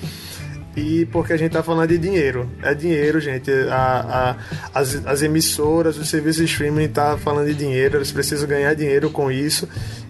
E 0.78 1.06
porque 1.12 1.34
a 1.34 1.38
gente 1.38 1.52
tá 1.52 1.64
falando 1.64 1.90
de 1.90 1.98
dinheiro. 1.98 2.48
É 2.62 2.74
dinheiro, 2.74 3.20
gente. 3.20 3.52
A, 3.70 4.36
a- 4.74 4.80
as, 4.80 5.06
as 5.06 5.22
emissoras, 5.22 5.98
os 5.98 6.08
serviços 6.08 6.38
de 6.46 6.52
streaming 6.52 6.88
tá 6.88 7.18
falando 7.18 7.48
de 7.48 7.54
dinheiro, 7.56 7.98
eles 7.98 8.12
precisam 8.12 8.48
ganhar 8.48 8.74
dinheiro 8.76 9.10
com 9.10 9.32
isso 9.32 9.68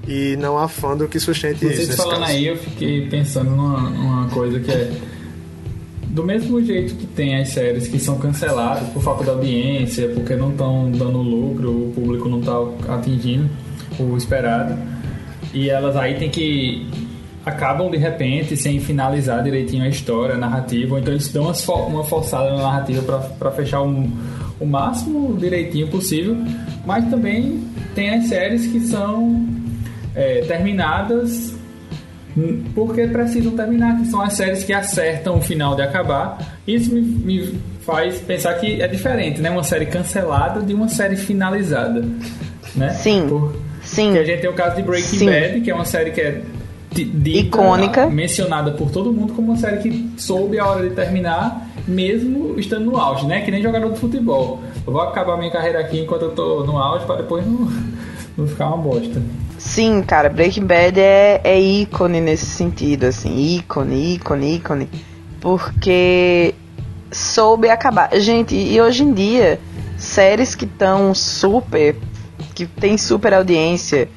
e 0.07 0.36
não 0.38 0.57
há 0.60 0.68
fã 0.68 0.95
do 0.95 1.07
que 1.07 1.20
sustente 1.20 1.66
isso. 1.66 1.86
Vocês 1.86 1.95
falando 1.95 2.20
caso. 2.22 2.32
aí, 2.34 2.45
eu 2.47 2.57
fiquei 2.57 3.07
pensando 3.07 3.49
numa, 3.51 3.89
numa 3.89 4.28
coisa 4.30 4.60
que 4.60 4.72
é. 4.72 4.91
Do 6.10 6.24
mesmo 6.24 6.62
jeito 6.64 6.95
que 6.95 7.05
tem 7.05 7.36
as 7.39 7.49
séries 7.49 7.88
que 7.88 7.99
são 7.99 8.18
canceladas 8.18 8.89
por 8.89 9.01
falta 9.01 9.24
de 9.24 9.30
audiência, 9.30 10.10
porque 10.10 10.36
não 10.36 10.49
estão 10.49 10.91
dando 10.91 11.20
lucro, 11.20 11.70
o 11.70 11.91
público 11.93 12.28
não 12.28 12.39
está 12.39 12.57
atingindo 12.95 13.47
o 13.99 14.18
esperado, 14.18 14.76
e 15.53 15.70
elas 15.70 15.95
aí 15.95 16.16
tem 16.16 16.30
que. 16.30 16.88
Acabam 17.50 17.89
de 17.89 17.97
repente 17.97 18.56
sem 18.56 18.80
finalizar 18.80 19.43
direitinho 19.43 19.84
a 19.84 19.88
história, 19.88 20.36
a 20.36 20.38
narrativa, 20.38 20.93
ou 20.93 21.00
então 21.00 21.14
eles 21.14 21.32
dão 21.32 21.52
uma 21.88 22.04
forçada 22.04 22.52
na 22.52 22.64
narrativa 22.64 23.30
para 23.38 23.52
fechar 23.52 23.82
um, 23.82 24.10
o 24.60 24.66
máximo 24.66 25.36
direitinho 25.38 25.88
possível, 25.88 26.38
mas 26.86 27.06
também 27.10 27.64
tem 27.95 28.12
as 28.12 28.26
séries 28.26 28.68
que 28.68 28.80
são 28.82 29.47
é, 30.16 30.41
terminadas 30.41 31.58
porque 32.74 33.08
precisam 33.08 33.52
terminar, 33.56 33.97
que 33.97 34.06
são 34.06 34.22
as 34.22 34.34
séries 34.34 34.64
que 34.64 34.72
acertam 34.72 35.38
o 35.38 35.41
final 35.41 35.76
de 35.76 35.82
acabar. 35.82 36.38
Isso 36.66 36.93
me, 36.93 37.02
me 37.02 37.60
faz 37.82 38.20
pensar 38.20 38.54
que 38.56 38.82
é 38.82 38.88
diferente, 38.88 39.41
né? 39.41 39.50
Uma 39.50 39.64
série 39.64 39.88
cancelada 39.88 40.62
de 40.62 40.74
uma 40.74 40.88
série 40.88 41.18
finalizada, 41.18 42.06
né? 42.76 42.89
Sim. 42.93 43.28
Por, 43.28 43.56
Sim. 43.82 44.14
Que 44.14 44.20
a 44.20 44.24
gente 44.24 44.41
tem 44.41 44.50
o 44.50 44.54
caso 44.54 44.76
de 44.76 44.84
Breaking 44.84 45.18
Sim. 45.18 45.26
Bad, 45.26 45.62
que 45.62 45.72
é 45.72 45.74
uma 45.74 45.86
série 45.86 46.12
que 46.12 46.22
é 46.22 46.41
dita, 47.06 47.58
Icônica. 47.58 48.08
mencionada 48.08 48.72
por 48.72 48.91
todo 48.91 49.12
mundo 49.12 49.34
como 49.34 49.52
uma 49.52 49.58
série 49.58 49.78
que 49.78 50.10
soube 50.18 50.60
a 50.60 50.66
hora 50.66 50.88
de 50.88 50.95
terminar, 50.95 51.68
mesmo 51.88 52.60
estando 52.60 52.86
no 52.86 52.97
auge, 52.97 53.26
né? 53.26 53.41
Que 53.41 53.52
nem 53.52 53.62
jogador 53.62 53.91
de 53.91 54.00
futebol. 54.00 54.62
Eu 54.86 54.93
vou 54.93 55.02
acabar 55.02 55.38
minha 55.38 55.52
carreira 55.52 55.80
aqui 55.80 56.00
enquanto 56.00 56.24
eu 56.24 56.32
tô 56.32 56.64
no 56.64 56.78
auge 56.78 57.06
para 57.06 57.18
depois 57.18 57.45
não, 57.45 57.68
não 58.38 58.47
ficar 58.47 58.68
uma 58.68 58.78
bosta. 58.78 59.22
Sim, 59.58 60.02
cara, 60.02 60.30
Breaking 60.30 60.66
Bad 60.66 61.00
é, 61.00 61.41
é 61.43 61.60
ícone 61.60 62.22
nesse 62.22 62.45
sentido, 62.45 63.06
assim, 63.06 63.58
ícone, 63.58 64.16
ícone, 64.16 64.56
ícone. 64.56 64.89
Porque 65.41 66.56
soube 67.12 67.70
acabar. 67.70 68.10
Gente, 68.14 68.56
e 68.56 68.80
hoje 68.80 69.04
em 69.04 69.14
dia, 69.14 69.60
séries 69.97 70.56
que 70.56 70.66
estão 70.66 71.14
super, 71.14 71.95
que 72.56 72.66
tem 72.66 72.97
super 72.97 73.34
audiência, 73.34 74.10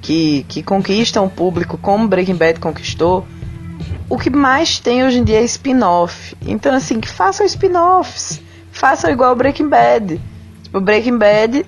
que, 0.00 0.44
que 0.48 0.62
conquistam 0.62 1.24
o 1.24 1.30
público 1.30 1.76
como 1.78 2.08
Breaking 2.08 2.36
Bad 2.36 2.60
conquistou, 2.60 3.26
o 4.08 4.16
que 4.16 4.30
mais 4.30 4.78
tem 4.78 5.04
hoje 5.04 5.18
em 5.18 5.24
dia 5.24 5.40
é 5.40 5.44
spin-off. 5.44 6.36
Então, 6.46 6.74
assim, 6.74 7.00
que 7.00 7.08
façam 7.08 7.44
spin-offs. 7.44 8.40
Façam 8.72 9.10
igual 9.10 9.34
Breaking 9.34 9.68
Bad. 9.68 10.20
Tipo, 10.62 10.80
Breaking 10.80 11.18
Bad 11.18 11.66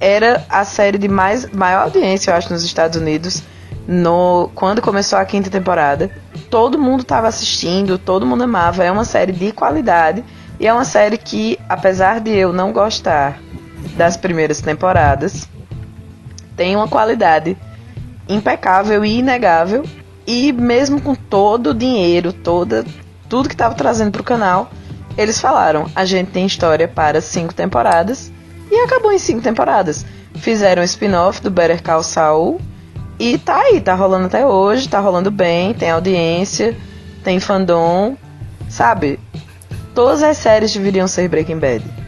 era 0.00 0.44
a 0.48 0.64
série 0.64 0.98
de 0.98 1.06
mais, 1.06 1.48
maior 1.50 1.84
audiência, 1.84 2.30
eu 2.30 2.34
acho, 2.34 2.52
nos 2.52 2.64
Estados 2.64 3.00
Unidos. 3.00 3.42
No, 3.86 4.50
quando 4.54 4.80
começou 4.80 5.18
a 5.18 5.24
quinta 5.24 5.50
temporada, 5.50 6.10
todo 6.50 6.78
mundo 6.78 7.02
estava 7.02 7.28
assistindo, 7.28 7.98
todo 7.98 8.26
mundo 8.26 8.42
amava. 8.44 8.84
É 8.84 8.90
uma 8.90 9.04
série 9.04 9.32
de 9.32 9.52
qualidade 9.52 10.24
e 10.58 10.66
é 10.66 10.72
uma 10.72 10.84
série 10.84 11.16
que, 11.16 11.58
apesar 11.68 12.20
de 12.20 12.30
eu 12.30 12.52
não 12.52 12.72
gostar 12.72 13.38
das 13.96 14.16
primeiras 14.16 14.60
temporadas, 14.60 15.48
tem 16.56 16.76
uma 16.76 16.88
qualidade 16.88 17.56
impecável 18.28 19.04
e 19.04 19.18
inegável. 19.18 19.84
E 20.26 20.52
mesmo 20.52 21.00
com 21.00 21.14
todo 21.14 21.70
o 21.70 21.74
dinheiro, 21.74 22.32
toda 22.32 22.84
tudo 23.32 23.48
que 23.48 23.54
estava 23.54 23.74
trazendo 23.74 24.12
para 24.12 24.20
o 24.20 24.24
canal, 24.24 24.70
eles 25.16 25.40
falaram: 25.40 25.86
a 25.96 26.04
gente 26.04 26.30
tem 26.30 26.44
história 26.44 26.86
para 26.86 27.18
cinco 27.22 27.54
temporadas 27.54 28.30
e 28.70 28.74
acabou 28.80 29.10
em 29.10 29.18
cinco 29.18 29.40
temporadas. 29.40 30.04
Fizeram 30.34 30.82
um 30.82 30.84
spin-off 30.84 31.40
do 31.40 31.50
Better 31.50 31.82
Call 31.82 32.02
Saul 32.02 32.60
e 33.18 33.38
tá 33.38 33.58
aí, 33.58 33.80
tá 33.80 33.94
rolando 33.94 34.26
até 34.26 34.44
hoje, 34.44 34.86
tá 34.86 35.00
rolando 35.00 35.30
bem, 35.30 35.72
tem 35.72 35.90
audiência, 35.90 36.76
tem 37.24 37.40
fandom, 37.40 38.18
sabe? 38.68 39.18
Todas 39.94 40.22
as 40.22 40.36
séries 40.36 40.72
deveriam 40.74 41.08
ser 41.08 41.26
Breaking 41.28 41.58
Bad. 41.58 42.01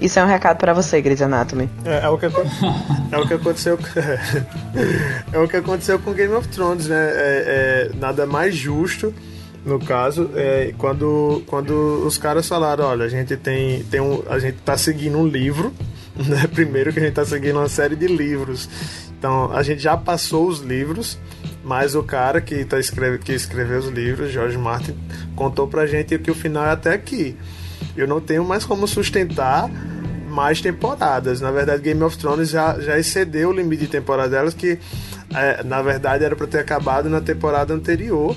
Isso 0.00 0.18
é 0.18 0.24
um 0.24 0.28
recado 0.28 0.58
pra 0.58 0.72
você, 0.72 1.00
Grey's 1.00 1.20
Anatomy. 1.22 1.68
É, 1.84 2.04
é 2.04 2.08
o 2.08 2.16
que, 2.16 2.26
é 3.12 3.18
o 3.18 3.26
que 3.26 3.34
aconteceu. 3.34 3.78
é 5.32 5.38
o 5.38 5.48
que 5.48 5.56
aconteceu 5.56 5.98
com 5.98 6.12
Game 6.12 6.32
of 6.34 6.46
Thrones, 6.48 6.86
né? 6.86 7.10
É, 7.10 7.90
é 7.92 7.96
nada 7.98 8.26
mais 8.26 8.54
justo, 8.54 9.12
no 9.64 9.78
caso, 9.78 10.30
é, 10.34 10.72
quando, 10.78 11.42
quando 11.46 11.72
os 12.06 12.16
caras 12.16 12.48
falaram, 12.48 12.84
olha, 12.84 13.04
a 13.04 13.08
gente 13.08 13.36
tem, 13.36 13.82
tem 13.84 14.00
um, 14.00 14.22
a 14.28 14.38
gente 14.38 14.58
tá 14.64 14.78
seguindo 14.78 15.18
um 15.18 15.26
livro, 15.26 15.74
né? 16.16 16.46
Primeiro 16.46 16.92
que 16.92 17.00
a 17.00 17.02
gente 17.02 17.14
tá 17.14 17.24
seguindo 17.24 17.58
uma 17.58 17.68
série 17.68 17.96
de 17.96 18.06
livros. 18.06 18.68
Então, 19.18 19.52
a 19.52 19.62
gente 19.62 19.82
já 19.82 19.96
passou 19.96 20.46
os 20.46 20.60
livros, 20.60 21.18
mas 21.64 21.96
o 21.96 22.02
cara 22.04 22.40
que, 22.40 22.64
tá 22.64 22.78
escreve, 22.78 23.18
que 23.18 23.32
escreveu 23.32 23.80
os 23.80 23.88
livros, 23.88 24.30
George 24.30 24.56
Martin, 24.56 24.96
contou 25.34 25.66
pra 25.66 25.86
gente 25.86 26.16
que 26.18 26.30
o 26.30 26.34
final 26.34 26.64
é 26.64 26.70
até 26.70 26.94
aqui. 26.94 27.36
Eu 28.00 28.08
não 28.08 28.20
tenho 28.20 28.44
mais 28.44 28.64
como 28.64 28.86
sustentar 28.86 29.70
mais 30.28 30.60
temporadas. 30.60 31.40
Na 31.40 31.50
verdade, 31.50 31.82
Game 31.82 32.02
of 32.02 32.16
Thrones 32.16 32.50
já, 32.50 32.78
já 32.78 32.98
excedeu 32.98 33.50
o 33.50 33.52
limite 33.52 33.82
de 33.82 33.88
temporada 33.88 34.28
delas, 34.28 34.54
que 34.54 34.78
é, 35.34 35.62
na 35.64 35.82
verdade 35.82 36.24
era 36.24 36.36
para 36.36 36.46
ter 36.46 36.58
acabado 36.58 37.08
na 37.08 37.20
temporada 37.20 37.74
anterior. 37.74 38.36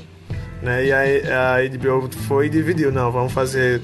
Né? 0.62 0.86
E 0.86 0.92
a, 0.92 1.58
a 1.58 1.68
HBO 1.68 2.10
foi 2.28 2.48
e 2.48 2.50
dividiu. 2.50 2.92
Não, 2.92 3.12
vamos 3.12 3.34
fazer 3.34 3.82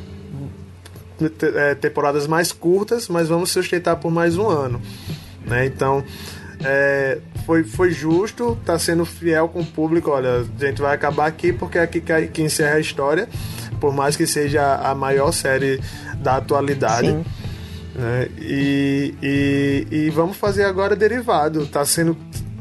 é, 1.55 1.75
temporadas 1.75 2.27
mais 2.27 2.51
curtas, 2.51 3.07
mas 3.07 3.27
vamos 3.27 3.51
sustentar 3.51 3.95
por 3.97 4.11
mais 4.11 4.37
um 4.37 4.47
ano. 4.47 4.81
Né? 5.45 5.65
Então, 5.65 6.03
é, 6.63 7.19
foi, 7.45 7.63
foi 7.63 7.91
justo, 7.91 8.57
tá 8.65 8.77
sendo 8.77 9.05
fiel 9.05 9.47
com 9.47 9.61
o 9.61 9.65
público. 9.65 10.11
Olha, 10.11 10.45
a 10.59 10.65
gente 10.65 10.81
vai 10.81 10.93
acabar 10.93 11.25
aqui 11.25 11.51
porque 11.53 11.77
é 11.77 11.81
aqui 11.81 12.01
que, 12.01 12.27
que 12.27 12.41
encerra 12.41 12.75
a 12.75 12.79
história, 12.79 13.27
por 13.79 13.93
mais 13.93 14.15
que 14.15 14.25
seja 14.25 14.75
a 14.75 14.93
maior 14.95 15.31
série 15.31 15.81
da 16.17 16.37
atualidade. 16.37 17.07
Sim. 17.07 17.25
né? 17.95 18.27
E, 18.39 19.13
e, 19.21 19.87
e 19.89 20.09
vamos 20.09 20.37
fazer 20.37 20.65
agora 20.65 20.95
derivado. 20.95 21.65
Tá 21.67 21.85
sendo 21.85 22.17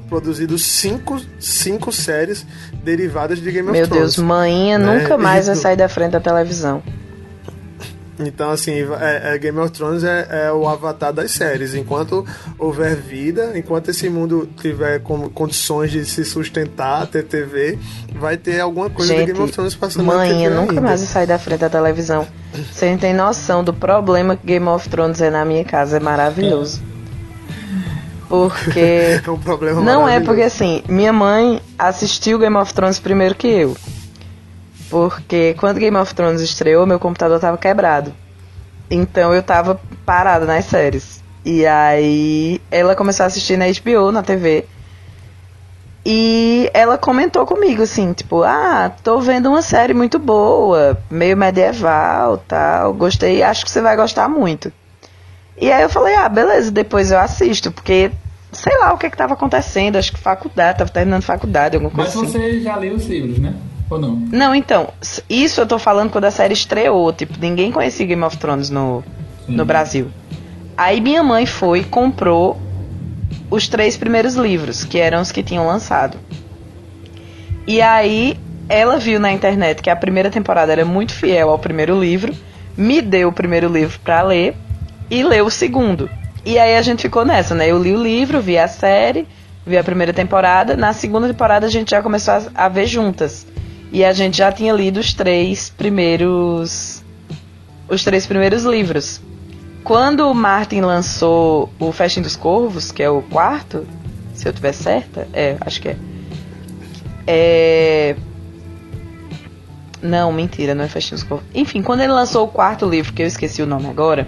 produzido 0.08 0.58
cinco, 0.58 1.20
cinco 1.38 1.92
séries 1.92 2.46
derivadas 2.84 3.40
de 3.40 3.50
Game 3.50 3.70
Meu 3.70 3.82
of 3.82 3.90
Thrones. 3.90 4.14
Deus, 4.14 4.18
manhinha 4.18 4.78
né? 4.78 4.98
nunca 4.98 5.18
mais 5.18 5.46
vai 5.46 5.56
sair 5.56 5.76
da 5.76 5.88
frente 5.88 6.12
da 6.12 6.20
televisão. 6.20 6.82
Então, 8.18 8.50
assim, 8.50 8.72
é- 8.72 9.34
é, 9.34 9.38
Game 9.38 9.58
of 9.58 9.70
Thrones 9.72 10.02
é, 10.02 10.46
é 10.46 10.52
o 10.52 10.66
avatar 10.66 11.12
das 11.12 11.32
séries. 11.32 11.74
Enquanto 11.74 12.24
houver 12.58 12.96
vida, 12.96 13.52
enquanto 13.54 13.90
esse 13.90 14.08
mundo 14.08 14.48
tiver 14.60 15.00
condições 15.34 15.90
de 15.90 16.04
se 16.06 16.24
sustentar, 16.24 17.06
ter 17.06 17.24
TV, 17.24 17.78
vai 18.14 18.36
ter 18.36 18.60
alguma 18.60 18.88
coisa 18.88 19.12
de 19.12 19.18
Gente, 19.20 19.32
Game 19.32 19.44
of 19.44 19.52
Thrones 19.52 19.74
passando 19.74 20.06
na 20.06 20.14
manhinha 20.14 20.48
TV 20.48 20.60
nunca 20.60 20.72
ainda. 20.72 20.80
mais 20.80 21.00
sair 21.00 21.26
da 21.26 21.38
frente 21.38 21.60
da 21.60 21.68
televisão. 21.68 22.26
Você 22.72 22.90
não 22.90 22.96
tem 22.98 23.12
noção 23.12 23.62
do 23.62 23.74
problema 23.74 24.34
que 24.34 24.46
Game 24.46 24.66
of 24.66 24.88
Thrones 24.88 25.20
é 25.20 25.28
na 25.28 25.44
minha 25.44 25.64
casa. 25.64 25.98
É 25.98 26.00
maravilhoso. 26.00 26.80
Porque. 28.28 29.20
É 29.26 29.30
um 29.30 29.38
problema 29.38 29.80
Não 29.80 30.08
é 30.08 30.20
porque 30.20 30.42
assim, 30.42 30.82
minha 30.88 31.12
mãe 31.12 31.60
assistiu 31.78 32.38
Game 32.38 32.56
of 32.56 32.72
Thrones 32.72 32.98
primeiro 32.98 33.34
que 33.34 33.46
eu. 33.46 33.76
Porque 34.90 35.54
quando 35.58 35.78
Game 35.78 35.96
of 35.96 36.14
Thrones 36.14 36.40
estreou, 36.40 36.86
meu 36.86 36.98
computador 36.98 37.40
tava 37.40 37.58
quebrado. 37.58 38.12
Então 38.90 39.34
eu 39.34 39.42
tava 39.42 39.80
parada 40.04 40.46
nas 40.46 40.64
séries. 40.66 41.22
E 41.44 41.66
aí 41.66 42.60
ela 42.70 42.94
começou 42.94 43.24
a 43.24 43.26
assistir 43.26 43.56
na 43.56 43.66
HBO, 43.66 44.12
na 44.12 44.22
TV. 44.22 44.64
E 46.08 46.70
ela 46.72 46.96
comentou 46.96 47.44
comigo 47.44 47.82
assim, 47.82 48.12
tipo, 48.12 48.44
ah, 48.44 48.92
tô 49.02 49.18
vendo 49.18 49.48
uma 49.48 49.60
série 49.60 49.92
muito 49.92 50.20
boa, 50.20 50.96
meio 51.10 51.36
medieval, 51.36 52.38
tal, 52.46 52.94
gostei, 52.94 53.42
acho 53.42 53.64
que 53.64 53.70
você 53.72 53.80
vai 53.80 53.96
gostar 53.96 54.28
muito. 54.28 54.72
E 55.58 55.72
aí 55.72 55.82
eu 55.82 55.88
falei, 55.88 56.14
ah, 56.14 56.28
beleza, 56.28 56.70
depois 56.70 57.10
eu 57.10 57.18
assisto, 57.18 57.72
porque 57.72 58.12
sei 58.52 58.78
lá 58.78 58.92
o 58.92 58.98
que 58.98 59.10
que 59.10 59.16
tava 59.16 59.34
acontecendo, 59.34 59.96
acho 59.96 60.12
que 60.12 60.18
faculdade, 60.20 60.78
tava 60.78 60.90
terminando 60.90 61.22
faculdade, 61.22 61.74
alguma 61.74 61.92
coisa 61.92 62.20
Mas 62.20 62.28
assim. 62.28 62.38
você 62.38 62.60
já 62.60 62.76
leu 62.76 62.94
os 62.94 63.06
livros, 63.06 63.38
né? 63.38 63.54
Ou 63.88 63.98
não? 63.98 64.16
Não, 64.16 64.54
então, 64.54 64.88
isso 65.30 65.60
eu 65.60 65.66
tô 65.66 65.78
falando 65.78 66.10
quando 66.10 66.24
a 66.24 66.30
série 66.30 66.54
estreou, 66.54 67.12
tipo, 67.12 67.34
ninguém 67.40 67.70
conhecia 67.70 68.06
Game 68.06 68.22
of 68.22 68.36
Thrones 68.36 68.68
no, 68.68 69.04
no 69.46 69.64
Brasil. 69.64 70.10
Aí 70.76 71.00
minha 71.00 71.22
mãe 71.22 71.46
foi 71.46 71.80
e 71.80 71.84
comprou 71.84 72.60
os 73.50 73.68
três 73.68 73.96
primeiros 73.96 74.34
livros, 74.34 74.84
que 74.84 74.98
eram 74.98 75.20
os 75.20 75.30
que 75.30 75.42
tinham 75.42 75.66
lançado. 75.66 76.18
E 77.66 77.80
aí 77.80 78.36
ela 78.68 78.98
viu 78.98 79.20
na 79.20 79.32
internet 79.32 79.80
que 79.82 79.90
a 79.90 79.96
primeira 79.96 80.30
temporada 80.30 80.72
era 80.72 80.84
muito 80.84 81.14
fiel 81.14 81.50
ao 81.50 81.58
primeiro 81.58 81.98
livro, 81.98 82.34
me 82.76 83.00
deu 83.00 83.28
o 83.28 83.32
primeiro 83.32 83.68
livro 83.68 83.98
pra 84.00 84.22
ler 84.22 84.56
e 85.10 85.22
leu 85.22 85.46
o 85.46 85.50
segundo. 85.50 86.10
E 86.44 86.58
aí 86.58 86.76
a 86.76 86.82
gente 86.82 87.02
ficou 87.02 87.24
nessa, 87.24 87.54
né? 87.54 87.70
Eu 87.70 87.82
li 87.82 87.92
o 87.92 88.02
livro, 88.02 88.40
vi 88.40 88.58
a 88.58 88.68
série, 88.68 89.26
vi 89.64 89.76
a 89.76 89.84
primeira 89.84 90.12
temporada. 90.12 90.76
Na 90.76 90.92
segunda 90.92 91.26
temporada 91.26 91.66
a 91.66 91.70
gente 91.70 91.90
já 91.90 92.02
começou 92.02 92.34
a, 92.34 92.66
a 92.66 92.68
ver 92.68 92.86
juntas. 92.86 93.46
E 93.92 94.04
a 94.04 94.12
gente 94.12 94.38
já 94.38 94.50
tinha 94.50 94.72
lido 94.72 95.00
os 95.00 95.14
três 95.14 95.70
primeiros. 95.70 97.02
Os 97.88 98.02
três 98.02 98.26
primeiros 98.26 98.64
livros. 98.64 99.20
Quando 99.84 100.28
o 100.28 100.34
Martin 100.34 100.80
lançou 100.80 101.70
o 101.78 101.92
Festim 101.92 102.20
dos 102.20 102.34
Corvos, 102.34 102.90
que 102.90 103.02
é 103.02 103.08
o 103.08 103.22
quarto, 103.22 103.86
se 104.34 104.48
eu 104.48 104.52
tiver 104.52 104.72
certa, 104.72 105.28
é, 105.32 105.56
acho 105.60 105.80
que 105.80 105.88
é. 105.90 105.96
É. 107.26 108.16
Não, 110.02 110.32
mentira, 110.32 110.74
não 110.74 110.84
é 110.84 110.88
Festim 110.88 111.14
dos 111.14 111.22
Corvos. 111.22 111.46
Enfim, 111.54 111.82
quando 111.82 112.00
ele 112.00 112.12
lançou 112.12 112.44
o 112.44 112.48
quarto 112.48 112.88
livro, 112.88 113.12
que 113.12 113.22
eu 113.22 113.26
esqueci 113.26 113.62
o 113.62 113.66
nome 113.66 113.86
agora, 113.86 114.26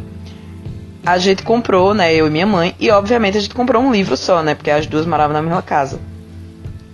a 1.05 1.19
gente 1.19 1.43
comprou, 1.43 1.95
né, 1.95 2.15
eu 2.15 2.27
e 2.27 2.31
minha 2.31 2.47
mãe, 2.47 2.75
e 2.79 2.91
obviamente 2.91 3.39
a 3.39 3.41
gente 3.41 3.55
comprou 3.55 3.83
um 3.83 3.91
livro 3.91 4.17
só, 4.17 4.43
né, 4.43 4.55
porque 4.55 4.71
as 4.71 4.87
duas 4.87 5.07
moravam 5.07 5.33
na 5.33 5.43
mesma 5.43 5.63
casa. 5.63 5.99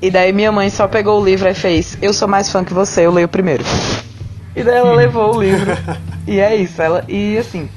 E 0.05 0.11
daí 0.11 0.35
minha 0.35 0.53
mãe 0.53 0.69
só 0.69 0.87
pegou 0.87 1.19
o 1.19 1.25
livro 1.25 1.49
e 1.49 1.55
fez: 1.55 1.97
Eu 2.03 2.13
sou 2.13 2.29
mais 2.29 2.51
fã 2.51 2.63
que 2.63 2.75
você, 2.75 3.07
eu 3.07 3.11
leio 3.11 3.27
primeiro. 3.27 3.65
E 4.55 4.63
daí 4.63 4.77
ela 4.77 4.93
levou 4.93 5.35
o 5.35 5.43
livro. 5.43 5.73
E 6.27 6.41
é 6.41 6.55
isso, 6.57 6.81
ela. 6.81 7.05
E 7.07 7.37
assim, 7.37 7.69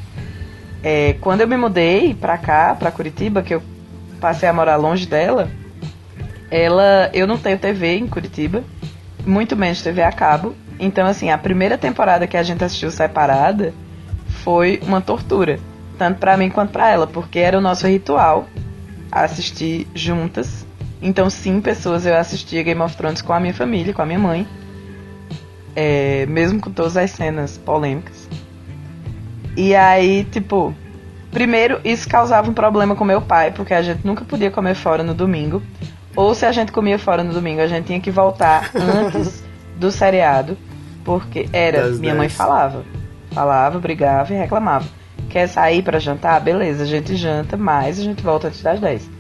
é, 0.84 1.16
quando 1.20 1.42
eu 1.42 1.48
me 1.48 1.58
mudei 1.58 2.14
pra 2.14 2.38
cá, 2.38 2.76
pra 2.78 2.92
Curitiba, 2.92 3.42
que 3.42 3.54
eu 3.54 3.62
passei 4.22 4.48
a 4.48 4.54
morar 4.54 4.78
longe 4.78 5.06
dela, 5.06 5.50
ela, 6.50 7.10
eu 7.14 7.28
não 7.28 7.38
tenho 7.38 7.58
TV 7.58 7.98
em 7.98 8.08
Curitiba, 8.08 8.64
muito 9.26 9.56
menos 9.56 9.82
TV 9.82 10.02
a 10.02 10.12
cabo. 10.14 10.54
Então, 10.80 11.06
assim, 11.06 11.30
a 11.30 11.38
primeira 11.38 11.78
temporada 11.78 12.28
que 12.28 12.38
a 12.38 12.44
gente 12.44 12.64
assistiu 12.64 12.90
separada 12.90 13.74
foi 14.44 14.82
uma 14.84 15.02
tortura, 15.02 15.60
tanto 15.98 16.20
para 16.20 16.38
mim 16.38 16.50
quanto 16.50 16.72
para 16.72 16.90
ela, 16.90 17.08
porque 17.08 17.40
era 17.40 17.58
o 17.58 17.62
nosso 17.62 17.88
ritual 17.88 18.48
assistir 19.12 19.88
juntas. 19.94 20.67
Então, 21.02 21.30
sim, 21.30 21.62
pessoas, 21.62 22.06
eu 22.06 22.16
assistia 22.16 22.64
Game 22.64 22.82
of 22.82 22.96
Thrones 22.98 23.22
com 23.22 23.34
a 23.34 23.40
minha 23.40 23.54
família, 23.54 23.94
com 23.94 24.02
a 24.02 24.06
minha 24.06 24.20
mãe, 24.20 24.48
é, 25.76 26.26
mesmo 26.26 26.60
com 26.60 26.72
todas 26.72 26.98
as 26.98 27.12
cenas 27.12 27.58
polêmicas. 27.58 28.28
E 29.56 29.76
aí, 29.76 30.24
tipo, 30.26 30.74
primeiro 31.32 31.80
isso 31.84 32.08
causava 32.08 32.50
um 32.50 32.54
problema 32.54 32.96
com 32.96 33.06
meu 33.06 33.22
pai, 33.22 33.52
porque 33.52 33.74
a 33.74 33.82
gente 33.82 34.06
nunca 34.06 34.26
podia 34.26 34.50
comer 34.50 34.76
fora 34.76 35.04
no 35.04 35.14
domingo. 35.14 35.62
Ou 36.16 36.34
se 36.34 36.46
a 36.48 36.52
gente 36.52 36.72
comia 36.72 36.98
fora 36.98 37.24
no 37.24 37.32
domingo, 37.32 37.62
a 37.62 37.68
gente 37.68 37.86
tinha 37.86 38.00
que 38.00 38.10
voltar 38.10 38.72
antes 38.76 39.44
do 39.78 39.92
seriado, 39.92 40.58
porque 41.04 41.48
era, 41.54 41.90
Das 41.90 42.00
minha 42.00 42.16
mãe 42.16 42.28
10. 42.28 42.34
falava, 42.34 42.84
falava, 43.32 43.78
brigava 43.78 44.34
e 44.34 44.38
reclamava. 44.38 44.88
Quer 45.30 45.48
sair 45.48 45.84
pra 45.84 46.00
jantar? 46.00 46.40
Beleza, 46.42 46.84
a 46.84 46.88
gente 46.88 47.16
janta, 47.16 47.56
mas 47.56 48.00
a 48.00 48.04
gente 48.04 48.24
volta 48.24 48.48
antes 48.48 48.64
das 48.64 48.80
10. 48.80 49.17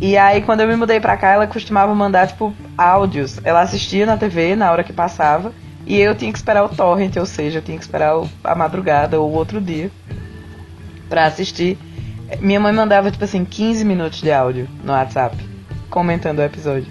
E 0.00 0.16
aí, 0.16 0.42
quando 0.42 0.60
eu 0.60 0.68
me 0.68 0.76
mudei 0.76 1.00
pra 1.00 1.16
cá, 1.16 1.32
ela 1.32 1.46
costumava 1.46 1.94
mandar, 1.94 2.28
tipo, 2.28 2.54
áudios. 2.76 3.40
Ela 3.42 3.62
assistia 3.62 4.06
na 4.06 4.16
TV 4.16 4.54
na 4.54 4.70
hora 4.70 4.84
que 4.84 4.92
passava. 4.92 5.52
E 5.86 5.98
eu 5.98 6.14
tinha 6.14 6.30
que 6.30 6.38
esperar 6.38 6.64
o 6.64 6.68
torrent, 6.68 7.16
ou 7.16 7.26
seja, 7.26 7.58
eu 7.58 7.62
tinha 7.62 7.78
que 7.78 7.82
esperar 7.82 8.14
a 8.44 8.54
madrugada 8.54 9.18
ou 9.18 9.30
o 9.30 9.34
outro 9.34 9.60
dia 9.60 9.90
pra 11.08 11.24
assistir. 11.24 11.78
Minha 12.40 12.60
mãe 12.60 12.72
mandava, 12.72 13.10
tipo 13.10 13.24
assim, 13.24 13.44
15 13.44 13.84
minutos 13.84 14.20
de 14.20 14.30
áudio 14.30 14.68
no 14.84 14.92
WhatsApp, 14.92 15.36
comentando 15.88 16.40
o 16.40 16.42
episódio. 16.42 16.86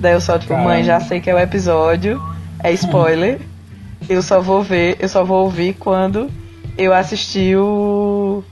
Daí 0.00 0.12
eu 0.12 0.20
só, 0.20 0.36
tipo, 0.36 0.52
Caramba. 0.52 0.70
mãe, 0.70 0.84
já 0.84 1.00
sei 1.00 1.20
que 1.20 1.30
é 1.30 1.34
o 1.34 1.38
episódio, 1.38 2.20
é 2.62 2.72
spoiler. 2.72 3.40
eu 4.08 4.22
só 4.22 4.40
vou 4.40 4.62
ver, 4.62 4.96
eu 5.00 5.08
só 5.08 5.24
vou 5.24 5.44
ouvir 5.44 5.74
quando 5.74 6.30
eu 6.76 6.92
assistir 6.92 7.56
o, 7.56 8.42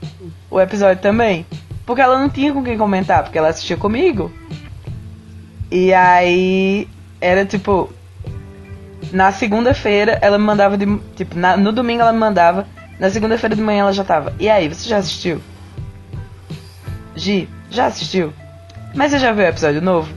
o 0.49 0.59
episódio 0.59 1.01
também. 1.01 1.45
Porque 1.87 2.01
ela 2.01 2.19
não 2.19 2.29
tinha 2.29 2.51
com 2.51 2.61
quem 2.61 2.77
comentar, 2.77 3.23
porque 3.23 3.37
ela 3.37 3.47
assistia 3.47 3.77
comigo. 3.77 4.29
E 5.71 5.93
aí 5.93 6.85
era 7.21 7.45
tipo. 7.45 7.89
Na 9.13 9.31
segunda-feira 9.31 10.19
ela 10.21 10.37
me 10.37 10.43
mandava 10.43 10.77
de. 10.77 10.85
Tipo, 11.15 11.39
na- 11.39 11.55
no 11.55 11.71
domingo 11.71 12.01
ela 12.01 12.11
me 12.11 12.19
mandava. 12.19 12.67
Na 12.99 13.09
segunda-feira 13.09 13.55
de 13.55 13.61
manhã 13.61 13.81
ela 13.81 13.93
já 13.93 14.03
tava. 14.03 14.33
E 14.37 14.49
aí, 14.49 14.67
você 14.67 14.89
já 14.89 14.97
assistiu? 14.97 15.39
Gi, 17.15 17.47
já 17.71 17.85
assistiu? 17.85 18.33
Mas 18.93 19.11
você 19.11 19.19
já 19.19 19.31
viu 19.31 19.45
o 19.45 19.47
episódio 19.47 19.81
novo? 19.81 20.13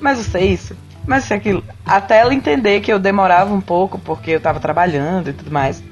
Mas 0.00 0.18
você 0.18 0.40
isso? 0.40 0.76
Mas 1.06 1.22
isso 1.24 1.34
e 1.34 1.36
aquilo. 1.36 1.64
Até 1.86 2.18
ela 2.18 2.34
entender 2.34 2.80
que 2.80 2.92
eu 2.92 2.98
demorava 2.98 3.54
um 3.54 3.60
pouco 3.60 3.96
porque 3.98 4.32
eu 4.32 4.40
tava 4.40 4.58
trabalhando 4.58 5.30
e 5.30 5.32
tudo 5.32 5.52
mais. 5.52 5.82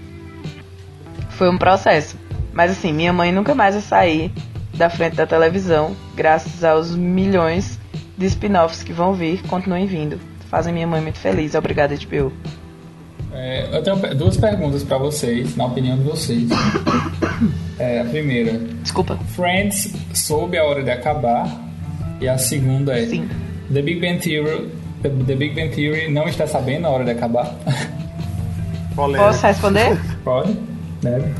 Foi 1.31 1.49
um 1.49 1.59
processo. 1.59 2.17
Mas 2.53 2.73
assim, 2.73 2.93
minha 2.93 3.13
mãe 3.13 3.31
nunca 3.31 3.55
mais 3.55 3.75
vai 3.75 3.83
sair 3.83 4.33
da 4.81 4.89
frente 4.89 5.15
da 5.15 5.27
televisão, 5.27 5.95
graças 6.17 6.65
aos 6.65 6.97
milhões 6.97 7.79
de 8.17 8.25
spin-offs 8.25 8.83
que 8.83 8.95
vão 8.95 9.13
vir, 9.13 9.43
continuem 9.43 9.85
vindo. 9.85 10.19
Fazem 10.49 10.73
minha 10.73 10.87
mãe 10.87 11.03
muito 11.03 11.19
feliz. 11.19 11.55
Obrigada, 11.55 11.95
HBO. 11.95 12.33
É, 13.31 13.69
eu 13.71 13.83
tenho 13.83 14.15
duas 14.15 14.39
perguntas 14.39 14.83
pra 14.83 14.97
vocês, 14.97 15.55
na 15.55 15.67
opinião 15.67 15.99
de 15.99 16.05
vocês. 16.05 16.49
É, 17.79 18.01
a 18.01 18.05
primeira, 18.07 18.59
Desculpa. 18.83 19.19
Friends 19.37 19.95
soube 20.15 20.57
a 20.57 20.65
hora 20.65 20.83
de 20.83 20.91
acabar. 20.91 21.47
E 22.19 22.27
a 22.27 22.39
segunda 22.39 22.99
é 22.99 23.07
Sim. 23.07 23.29
The 23.73 23.83
Big 23.83 24.01
Bang 24.01 24.19
Theory, 24.19 24.69
The, 25.03 25.09
The 25.09 25.35
Big 25.35 25.55
Bang 25.55 25.75
Theory 25.75 26.11
não 26.11 26.27
está 26.27 26.47
sabendo 26.47 26.87
a 26.87 26.91
hora 26.91 27.05
de 27.05 27.11
acabar. 27.11 27.55
Polêmica. 28.97 29.27
Posso 29.27 29.47
responder? 29.47 29.99
Pode? 30.25 30.57
Deve. 31.03 31.35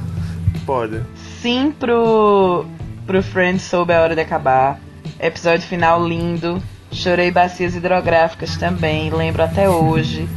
Pode. 0.65 1.01
Sim 1.43 1.73
pro, 1.79 2.67
pro 3.11 3.25
Friends 3.25 3.63
soube 3.63 3.93
a 3.93 4.01
hora 4.01 4.15
de 4.15 4.21
acabar. 4.21 4.79
Episódio 5.19 5.67
final 5.67 6.07
lindo. 6.07 6.63
Chorei 6.93 7.29
bacias 7.33 7.75
hidrográficas 7.75 8.57
também. 8.57 9.11
Lembro 9.11 9.43
até 9.43 9.69
hoje 9.69 10.29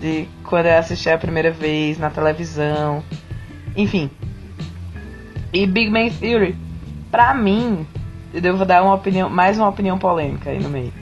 de 0.00 0.26
quando 0.42 0.64
eu 0.64 0.78
assisti 0.78 1.10
a 1.10 1.18
primeira 1.18 1.50
vez 1.50 1.98
na 1.98 2.08
televisão. 2.08 3.04
Enfim. 3.76 4.10
E 5.52 5.66
Big 5.66 5.90
Bang 5.90 6.10
Theory, 6.10 6.56
pra 7.10 7.34
mim, 7.34 7.86
eu 8.32 8.56
vou 8.56 8.64
dar 8.64 8.82
uma 8.82 8.94
opinião, 8.94 9.28
mais 9.28 9.58
uma 9.58 9.68
opinião 9.68 9.98
polêmica 9.98 10.48
aí 10.48 10.58
no 10.58 10.70
meio. 10.70 10.94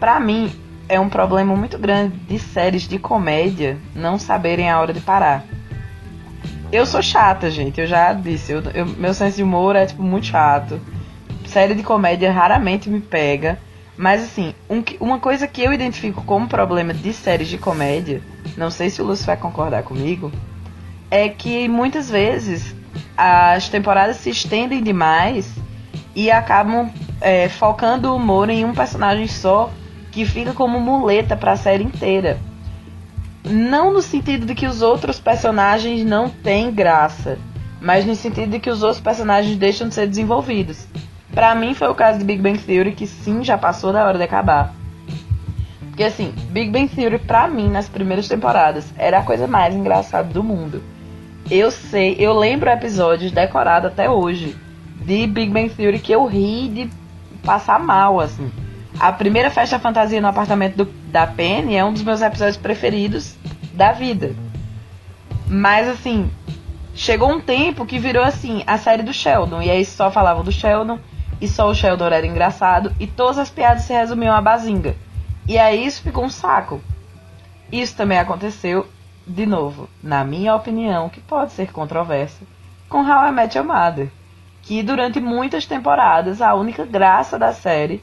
Pra 0.00 0.18
mim, 0.18 0.50
é 0.88 0.98
um 0.98 1.08
problema 1.08 1.54
muito 1.54 1.78
grande 1.78 2.16
de 2.28 2.40
séries 2.40 2.88
de 2.88 2.98
comédia 2.98 3.78
não 3.94 4.18
saberem 4.18 4.68
a 4.68 4.80
hora 4.80 4.92
de 4.92 5.00
parar. 5.00 5.44
Eu 6.72 6.86
sou 6.86 7.02
chata, 7.02 7.50
gente. 7.50 7.80
Eu 7.80 7.86
já 7.86 8.12
disse. 8.12 8.52
Eu, 8.52 8.62
eu- 8.74 8.86
meu 8.86 9.12
senso 9.12 9.36
de 9.36 9.42
humor 9.42 9.74
é, 9.76 9.86
tipo, 9.86 10.02
muito 10.02 10.26
chato. 10.26 10.80
Série 11.46 11.74
de 11.74 11.82
comédia 11.82 12.30
raramente 12.32 12.88
me 12.88 13.00
pega. 13.00 13.58
Mas, 13.96 14.22
assim, 14.22 14.54
um 14.68 14.82
uma 15.00 15.18
coisa 15.18 15.46
que 15.46 15.62
eu 15.62 15.72
identifico 15.72 16.22
como 16.24 16.48
problema 16.48 16.94
de 16.94 17.12
séries 17.12 17.48
de 17.48 17.58
comédia, 17.58 18.22
não 18.56 18.70
sei 18.70 18.88
se 18.88 19.02
o 19.02 19.04
Lúcio 19.04 19.26
vai 19.26 19.36
concordar 19.36 19.82
comigo, 19.82 20.32
é 21.10 21.28
que 21.28 21.68
muitas 21.68 22.08
vezes 22.08 22.74
as 23.16 23.68
temporadas 23.68 24.16
se 24.16 24.30
estendem 24.30 24.82
demais 24.82 25.52
e 26.14 26.30
acabam 26.30 26.90
é, 27.20 27.48
focando 27.48 28.10
o 28.10 28.16
humor 28.16 28.48
em 28.48 28.64
um 28.64 28.72
personagem 28.72 29.26
só 29.26 29.70
que 30.10 30.24
fica 30.24 30.54
como 30.54 30.80
muleta 30.80 31.36
pra 31.36 31.56
série 31.56 31.84
inteira. 31.84 32.38
Não 33.44 33.92
no 33.92 34.02
sentido 34.02 34.44
de 34.44 34.54
que 34.54 34.66
os 34.66 34.82
outros 34.82 35.18
personagens 35.18 36.04
não 36.04 36.28
têm 36.28 36.70
graça, 36.70 37.38
mas 37.80 38.04
no 38.04 38.14
sentido 38.14 38.50
de 38.50 38.60
que 38.60 38.70
os 38.70 38.82
outros 38.82 39.00
personagens 39.00 39.56
deixam 39.56 39.88
de 39.88 39.94
ser 39.94 40.06
desenvolvidos. 40.06 40.86
Pra 41.32 41.54
mim 41.54 41.74
foi 41.74 41.88
o 41.88 41.94
caso 41.94 42.18
de 42.18 42.24
Big 42.24 42.42
Bang 42.42 42.58
Theory, 42.58 42.92
que 42.92 43.06
sim, 43.06 43.42
já 43.42 43.56
passou 43.56 43.92
da 43.92 44.04
hora 44.04 44.18
de 44.18 44.24
acabar. 44.24 44.74
Porque 45.88 46.04
assim, 46.04 46.34
Big 46.50 46.70
Bang 46.70 46.88
Theory 46.88 47.18
pra 47.18 47.48
mim 47.48 47.68
nas 47.68 47.88
primeiras 47.88 48.28
temporadas 48.28 48.92
era 48.96 49.18
a 49.18 49.22
coisa 49.22 49.46
mais 49.46 49.74
engraçada 49.74 50.28
do 50.32 50.42
mundo. 50.42 50.82
Eu 51.50 51.70
sei, 51.70 52.16
eu 52.18 52.32
lembro 52.32 52.70
episódios 52.70 53.32
decorados 53.32 53.90
até 53.90 54.08
hoje 54.08 54.56
de 55.00 55.26
Big 55.26 55.50
Bang 55.50 55.68
Theory 55.70 55.98
que 55.98 56.12
eu 56.12 56.26
ri 56.26 56.68
de 56.68 56.90
passar 57.42 57.80
mal, 57.80 58.20
assim. 58.20 58.50
A 59.00 59.10
primeira 59.12 59.50
festa 59.50 59.78
fantasia 59.78 60.20
no 60.20 60.28
apartamento 60.28 60.76
do- 60.76 60.92
da 61.10 61.26
Penny 61.26 61.74
é 61.74 61.82
um 61.82 61.90
dos 61.90 62.02
meus 62.02 62.20
episódios 62.20 62.58
preferidos 62.58 63.34
da 63.72 63.92
vida. 63.92 64.34
Mas 65.48 65.88
assim, 65.88 66.30
chegou 66.94 67.32
um 67.32 67.40
tempo 67.40 67.86
que 67.86 67.98
virou 67.98 68.22
assim, 68.22 68.62
a 68.66 68.76
série 68.76 69.02
do 69.02 69.14
Sheldon. 69.14 69.62
E 69.62 69.70
aí 69.70 69.86
só 69.86 70.10
falavam 70.10 70.44
do 70.44 70.52
Sheldon, 70.52 70.98
e 71.40 71.48
só 71.48 71.70
o 71.70 71.74
Sheldon 71.74 72.08
era 72.08 72.26
engraçado, 72.26 72.94
e 73.00 73.06
todas 73.06 73.38
as 73.38 73.48
piadas 73.48 73.84
se 73.84 73.94
resumiam 73.94 74.36
a 74.36 74.40
bazinga. 74.42 74.94
E 75.48 75.56
aí 75.58 75.86
isso 75.86 76.02
ficou 76.02 76.24
um 76.24 76.30
saco. 76.30 76.78
Isso 77.72 77.96
também 77.96 78.18
aconteceu, 78.18 78.86
de 79.26 79.46
novo, 79.46 79.88
na 80.02 80.24
minha 80.24 80.54
opinião, 80.54 81.08
que 81.08 81.20
pode 81.20 81.52
ser 81.52 81.72
controversa, 81.72 82.44
com 82.86 82.98
How 82.98 83.28
I 83.28 83.32
Met 83.32 83.56
Your 83.56 83.66
Mother. 83.66 84.10
Que 84.60 84.82
durante 84.82 85.20
muitas 85.20 85.64
temporadas 85.64 86.42
a 86.42 86.54
única 86.54 86.84
graça 86.84 87.38
da 87.38 87.50
série 87.54 88.02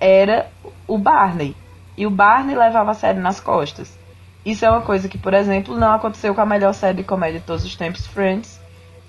era 0.00 0.48
o 0.88 0.98
Barney. 0.98 1.54
E 1.96 2.06
o 2.06 2.10
Barney 2.10 2.56
levava 2.56 2.92
a 2.92 2.94
série 2.94 3.18
nas 3.18 3.38
costas. 3.38 3.98
Isso 4.44 4.64
é 4.64 4.70
uma 4.70 4.80
coisa 4.80 5.08
que, 5.08 5.18
por 5.18 5.34
exemplo, 5.34 5.76
não 5.76 5.92
aconteceu 5.92 6.34
com 6.34 6.40
a 6.40 6.46
melhor 6.46 6.72
série 6.72 6.96
de 6.96 7.04
comédia 7.04 7.40
de 7.40 7.46
todos 7.46 7.64
os 7.64 7.76
tempos, 7.76 8.06
Friends. 8.06 8.58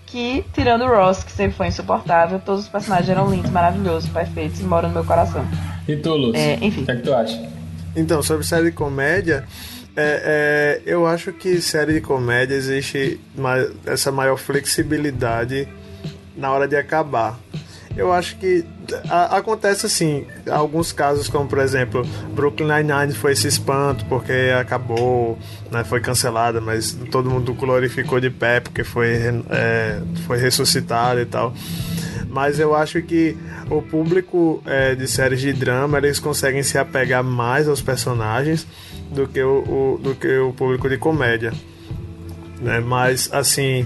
Que, 0.06 0.44
tirando 0.54 0.84
o 0.84 0.88
Ross, 0.88 1.24
que 1.24 1.32
sempre 1.32 1.56
foi 1.56 1.68
insuportável, 1.68 2.38
todos 2.39 2.64
os 2.64 2.68
personagens 2.68 3.08
eram 3.08 3.32
lindos, 3.32 3.50
maravilhosos, 3.50 4.10
perfeitos 4.10 4.60
e 4.60 4.64
moram 4.64 4.89
no 4.89 4.96
meu 4.96 5.06
coração. 5.06 5.46
E 5.88 5.96
tu, 5.96 6.14
Lúcio? 6.14 6.36
É, 6.36 6.56
enfim. 6.56 6.82
O 6.82 6.86
que 6.86 6.92
é 6.92 6.96
que 6.98 7.02
tu 7.04 7.14
acha? 7.14 7.50
Então, 7.96 8.22
sobre 8.22 8.46
série 8.46 8.66
de 8.66 8.72
comédia, 8.74 9.46
é, 9.96 10.82
é, 10.86 10.92
eu 10.92 11.08
acho 11.08 11.32
que 11.32 11.62
série 11.62 11.94
de 11.94 12.02
comédia 12.02 12.56
existe 12.56 13.22
essa 13.86 14.12
maior 14.12 14.38
flexibilidade 14.38 15.68
na 16.36 16.52
hora 16.52 16.68
de 16.68 16.76
acabar. 16.76 17.39
Eu 17.96 18.12
acho 18.14 18.38
que 18.38 18.64
a- 19.10 19.38
acontece 19.38 19.86
assim, 19.86 20.26
alguns 20.50 20.92
casos 20.94 21.28
como 21.28 21.48
por 21.48 21.60
exemplo 21.60 22.06
Brooklyn 22.34 22.68
Nine-Nine 22.68 23.14
foi 23.14 23.34
esse 23.34 23.48
espanto 23.48 24.06
porque 24.06 24.32
acabou, 24.60 25.38
né, 25.70 25.84
foi 25.84 26.00
cancelada, 26.00 26.62
mas 26.62 26.94
todo 27.12 27.30
mundo 27.30 27.54
glorificou 27.54 28.20
de 28.20 28.30
pé 28.30 28.60
porque 28.62 28.84
foi, 28.84 29.10
é, 29.50 30.02
foi 30.26 30.38
ressuscitado 30.38 31.20
e 31.20 31.26
tal. 31.26 31.54
Mas 32.30 32.60
eu 32.60 32.74
acho 32.74 33.02
que 33.02 33.36
o 33.70 33.82
público 33.82 34.64
é, 34.66 34.96
de 34.96 35.06
séries 35.08 35.42
de 35.42 35.52
drama 35.52 35.98
eles 35.98 36.18
conseguem 36.18 36.64
se 36.64 36.78
apegar 36.78 37.22
mais 37.24 37.68
aos 37.68 37.82
personagens 37.82 38.66
do 39.12 39.28
que 39.28 39.42
o, 39.44 39.60
o- 39.96 40.00
do 40.02 40.16
que 40.16 40.38
o 40.38 40.54
público 40.54 40.88
de 40.88 40.98
comédia. 40.98 41.52
Né? 42.62 42.80
Mas 42.80 43.30
assim, 43.34 43.86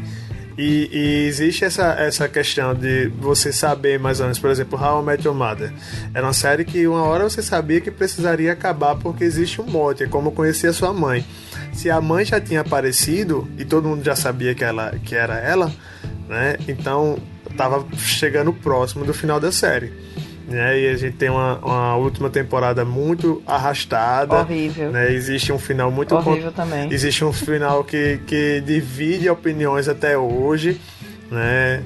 E, 0.58 0.90
e, 0.92 1.28
existe 1.28 1.66
essa, 1.66 1.94
essa 2.00 2.30
questão 2.30 2.74
de 2.74 3.08
você 3.20 3.52
saber 3.52 4.00
mais 4.00 4.20
ou 4.20 4.26
menos, 4.26 4.40
por 4.40 4.50
exemplo, 4.50 4.80
How 4.82 5.02
I 5.02 5.06
Met 5.06 5.26
Your 5.26 5.36
Mother. 5.36 5.74
Era 6.14 6.26
uma 6.26 6.34
série 6.34 6.64
que 6.64 6.88
uma 6.88 7.04
hora 7.04 7.26
você 7.26 7.42
sabia 7.42 7.82
que 7.82 7.92
precisaria 7.92 8.54
acabar 8.54 8.96
porque 8.96 9.24
existe 9.24 9.60
um 9.60 9.66
mote, 9.66 10.04
é 10.04 10.08
como 10.08 10.32
conhecer 10.32 10.68
a 10.68 10.74
sua 10.74 10.94
mãe. 10.94 11.26
Se 11.74 11.90
a 11.90 12.00
mãe 12.00 12.24
já 12.24 12.40
tinha 12.40 12.62
aparecido 12.62 13.48
e 13.58 13.66
todo 13.66 13.90
mundo 13.90 14.04
já 14.04 14.16
sabia 14.16 14.56
que, 14.56 14.64
ela, 14.64 14.92
que 15.04 15.14
era 15.14 15.38
ela, 15.38 15.70
né? 16.30 16.56
Então 16.68 17.18
tava 17.58 17.86
chegando 17.98 18.54
próximo 18.54 19.04
do 19.04 19.14
final 19.14 19.40
da 19.40 19.52
série. 19.52 19.92
Né? 20.48 20.80
E 20.82 20.90
a 20.90 20.98
gente 20.98 21.18
tem 21.18 21.30
uma, 21.30 21.58
uma 21.58 21.96
última 21.96 22.30
temporada 22.30 22.86
muito 22.86 23.42
arrastada. 23.48 24.42
Horrível. 24.42 24.92
Né? 24.92 25.12
Existe 25.12 25.52
um 25.52 25.60
final 25.60 25.92
muito. 25.92 26.16
Horrível 26.16 26.52
também. 26.52 26.92
Existe 26.92 27.26
um 27.26 27.34
final 27.34 27.84
que, 27.84 28.20
que 28.28 28.62
divide 28.62 29.30
opiniões 29.30 29.88
até 29.88 30.18
hoje. 30.18 30.80
Né? 31.32 31.84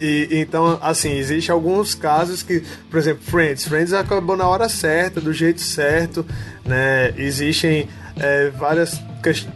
E, 0.00 0.28
então, 0.32 0.78
assim, 0.82 1.12
existe 1.12 1.50
alguns 1.50 1.94
casos 1.94 2.42
que, 2.42 2.62
por 2.90 2.98
exemplo, 2.98 3.22
Friends. 3.22 3.66
Friends 3.66 3.92
acabou 3.92 4.36
na 4.36 4.46
hora 4.46 4.68
certa, 4.68 5.20
do 5.20 5.32
jeito 5.32 5.60
certo, 5.60 6.26
né? 6.64 7.14
Existem 7.16 7.88
é, 8.16 8.50
várias 8.50 9.00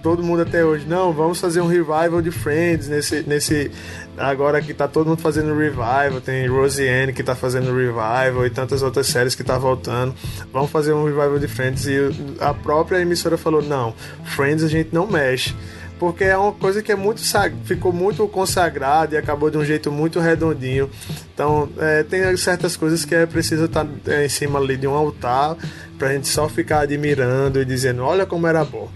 todo 0.03 0.23
mundo 0.23 0.43
até 0.43 0.65
hoje, 0.65 0.87
não, 0.87 1.13
vamos 1.13 1.39
fazer 1.39 1.61
um 1.61 1.67
revival 1.67 2.23
de 2.23 2.31
Friends 2.31 2.89
nesse, 2.89 3.23
nesse 3.27 3.71
agora 4.19 4.61
que 4.61 4.75
tá 4.75 4.89
todo 4.89 5.09
mundo 5.09 5.21
fazendo 5.21 5.57
revival, 5.57 6.21
tem 6.21 6.47
Roseanne 6.47 7.13
que 7.13 7.23
tá 7.23 7.35
fazendo 7.35 7.75
revival 7.75 8.47
e 8.47 8.51
tantas 8.51 8.83
outras 8.83 9.07
séries 9.07 9.35
que 9.35 9.45
tá 9.45 9.57
voltando. 9.59 10.15
Vamos 10.53 10.71
fazer 10.71 10.93
um 10.93 11.05
revival 11.05 11.39
de 11.39 11.49
Friends 11.49 11.87
e 11.87 11.99
a 12.41 12.53
própria 12.53 13.01
emissora 13.01 13.37
falou: 13.39 13.63
"Não, 13.63 13.95
Friends 14.25 14.63
a 14.63 14.69
gente 14.69 14.91
não 14.93 15.07
mexe" 15.07 15.55
porque 15.99 16.25
é 16.25 16.37
uma 16.37 16.53
coisa 16.53 16.83
que 16.83 16.93
é 16.93 16.97
muito 16.97 17.21
ficou 17.65 17.93
muito 17.93 18.27
consagrada 18.29 19.15
e 19.15 19.19
acabou 19.19 19.51
de 19.51 19.59
um 19.59 19.65
jeito 19.65 19.91
muito 19.91 20.21
redondinho. 20.21 20.89
Então, 21.35 21.69
é, 21.79 22.03
tem 22.03 22.37
certas 22.37 22.77
coisas 22.77 23.05
que 23.05 23.15
é 23.15 23.27
preciso 23.27 23.65
estar 23.65 23.85
tá, 23.85 23.91
é, 24.13 24.27
em 24.27 24.29
cima 24.29 24.59
ali 24.59 24.77
de 24.77 24.87
um 24.87 24.95
altar 24.95 25.57
pra 25.99 26.13
gente 26.13 26.29
só 26.29 26.49
ficar 26.49 26.81
admirando 26.81 27.61
e 27.61 27.65
dizendo, 27.65 28.03
olha 28.03 28.25
como 28.25 28.47
era 28.47 28.65
bom. 28.65 28.89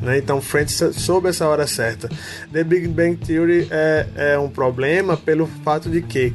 Né? 0.00 0.18
Então, 0.18 0.40
Friends 0.40 0.82
soube 0.94 1.28
essa 1.28 1.46
hora 1.46 1.66
certa. 1.66 2.08
The 2.52 2.64
Big 2.64 2.88
Bang 2.88 3.16
Theory 3.16 3.68
é, 3.70 4.06
é 4.16 4.38
um 4.38 4.48
problema 4.48 5.16
pelo 5.16 5.46
fato 5.64 5.90
de 5.90 6.02
que 6.02 6.32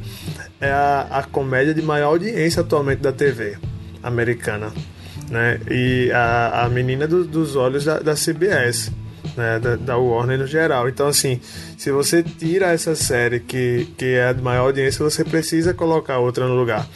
é 0.60 0.70
a, 0.70 1.06
a 1.10 1.22
comédia 1.22 1.74
de 1.74 1.82
maior 1.82 2.08
audiência 2.08 2.60
atualmente 2.60 3.00
da 3.00 3.12
TV 3.12 3.56
americana. 4.02 4.72
Né? 5.30 5.60
E 5.70 6.10
a, 6.12 6.64
a 6.64 6.68
menina 6.68 7.06
do, 7.06 7.24
dos 7.24 7.56
olhos 7.56 7.84
da, 7.84 7.98
da 8.00 8.14
CBS 8.14 8.92
né, 9.36 9.58
da, 9.58 9.76
da, 9.76 9.96
Warner 9.96 10.38
no 10.38 10.46
geral. 10.46 10.88
Então, 10.88 11.08
assim, 11.08 11.40
se 11.76 11.90
você 11.90 12.22
tira 12.22 12.72
essa 12.72 12.94
série 12.94 13.40
que, 13.40 13.88
que 13.96 14.04
é 14.14 14.28
a 14.28 14.32
de 14.32 14.42
maior 14.42 14.66
audiência, 14.66 15.04
você 15.04 15.24
precisa 15.24 15.74
colocar 15.74 16.18
outra 16.18 16.46
no 16.46 16.54
lugar. 16.54 16.86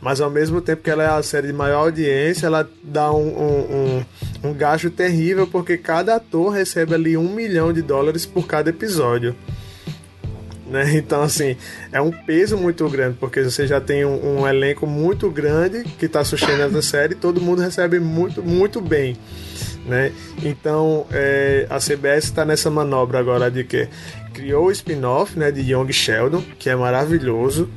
Mas 0.00 0.20
ao 0.20 0.30
mesmo 0.30 0.60
tempo 0.60 0.82
que 0.82 0.90
ela 0.90 1.02
é 1.02 1.08
a 1.08 1.22
série 1.22 1.48
de 1.48 1.52
maior 1.52 1.80
audiência, 1.80 2.46
ela 2.46 2.68
dá 2.82 3.12
um, 3.12 3.28
um, 3.28 4.04
um, 4.44 4.54
gasto 4.54 4.90
terrível, 4.90 5.46
porque 5.46 5.76
cada 5.76 6.16
ator 6.16 6.52
recebe 6.52 6.94
ali 6.94 7.16
um 7.16 7.32
milhão 7.32 7.72
de 7.72 7.82
dólares 7.82 8.26
por 8.26 8.46
cada 8.46 8.70
episódio. 8.70 9.34
Né? 10.66 10.96
Então, 10.96 11.22
assim, 11.22 11.56
é 11.92 12.00
um 12.00 12.10
peso 12.10 12.56
muito 12.56 12.88
grande, 12.88 13.16
porque 13.18 13.42
você 13.42 13.66
já 13.66 13.80
tem 13.80 14.04
um, 14.04 14.40
um 14.40 14.48
elenco 14.48 14.86
muito 14.86 15.30
grande 15.30 15.84
que 15.84 16.06
está 16.06 16.24
sustentando 16.24 16.78
a 16.78 16.82
série 16.82 17.14
todo 17.14 17.40
mundo 17.40 17.60
recebe 17.60 18.00
muito, 18.00 18.42
muito 18.42 18.80
bem 18.80 19.16
né? 19.84 20.12
Então 20.42 21.06
é, 21.12 21.66
a 21.68 21.78
CBS 21.78 22.24
está 22.24 22.44
nessa 22.44 22.70
manobra 22.70 23.18
agora 23.18 23.50
de 23.50 23.64
que 23.64 23.88
criou 24.32 24.66
o 24.66 24.70
spin-off, 24.70 25.38
né, 25.38 25.50
de 25.50 25.60
Young 25.60 25.92
Sheldon, 25.92 26.42
que 26.58 26.68
é 26.68 26.76
maravilhoso, 26.76 27.68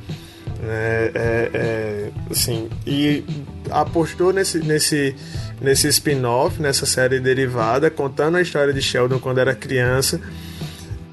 né? 0.60 1.10
É, 1.14 1.50
é, 1.54 2.10
assim, 2.30 2.68
e 2.86 3.24
apostou 3.70 4.32
nesse 4.32 4.58
nesse 4.58 5.14
nesse 5.60 5.88
spin-off, 5.88 6.60
nessa 6.60 6.86
série 6.86 7.20
derivada, 7.20 7.90
contando 7.90 8.36
a 8.36 8.42
história 8.42 8.72
de 8.72 8.80
Sheldon 8.80 9.18
quando 9.18 9.38
era 9.38 9.54
criança. 9.54 10.20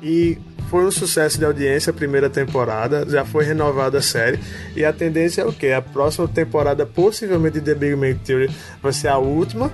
E 0.02 0.38
foi 0.70 0.86
um 0.86 0.92
sucesso 0.92 1.38
de 1.38 1.46
audiência 1.46 1.92
a 1.92 1.94
primeira 1.94 2.30
temporada, 2.30 3.06
já 3.08 3.24
foi 3.24 3.46
renovada 3.46 4.00
a 4.00 4.02
série. 4.02 4.40
E 4.76 4.84
a 4.84 4.92
tendência 4.92 5.42
é 5.42 5.46
o 5.46 5.54
que? 5.54 5.72
A 5.72 5.82
próxima 5.82 6.28
temporada, 6.28 6.86
possivelmente 6.86 7.60
de 7.60 7.66
The 7.66 7.76
Big 7.76 7.96
Bang 7.96 8.16
Theory, 8.16 8.52
vai 8.82 8.94
ser 8.94 9.08
a 9.08 9.18
última. 9.18 9.72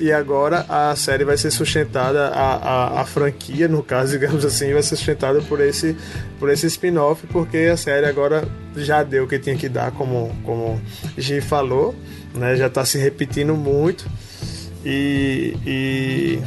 E 0.00 0.10
agora 0.10 0.66
a 0.68 0.96
série 0.96 1.24
vai 1.24 1.36
ser 1.36 1.52
sustentada, 1.52 2.28
a, 2.28 2.56
a, 2.56 3.00
a, 3.02 3.04
franquia, 3.04 3.68
no 3.68 3.84
caso, 3.84 4.10
digamos 4.18 4.44
assim, 4.44 4.72
vai 4.72 4.82
ser 4.82 4.96
sustentada 4.96 5.40
por 5.42 5.60
esse, 5.60 5.96
por 6.40 6.50
esse 6.50 6.66
spin-off, 6.66 7.24
porque 7.28 7.70
a 7.72 7.76
série 7.76 8.06
agora 8.06 8.44
já 8.74 9.04
deu 9.04 9.24
o 9.24 9.28
que 9.28 9.38
tinha 9.38 9.56
que 9.56 9.68
dar, 9.68 9.92
como, 9.92 10.34
como 10.42 10.80
G 11.16 11.40
falou, 11.40 11.94
né? 12.34 12.56
já 12.56 12.66
está 12.66 12.84
se 12.84 12.98
repetindo 12.98 13.54
muito 13.54 14.06
e, 14.84 15.56
e, 15.66 16.42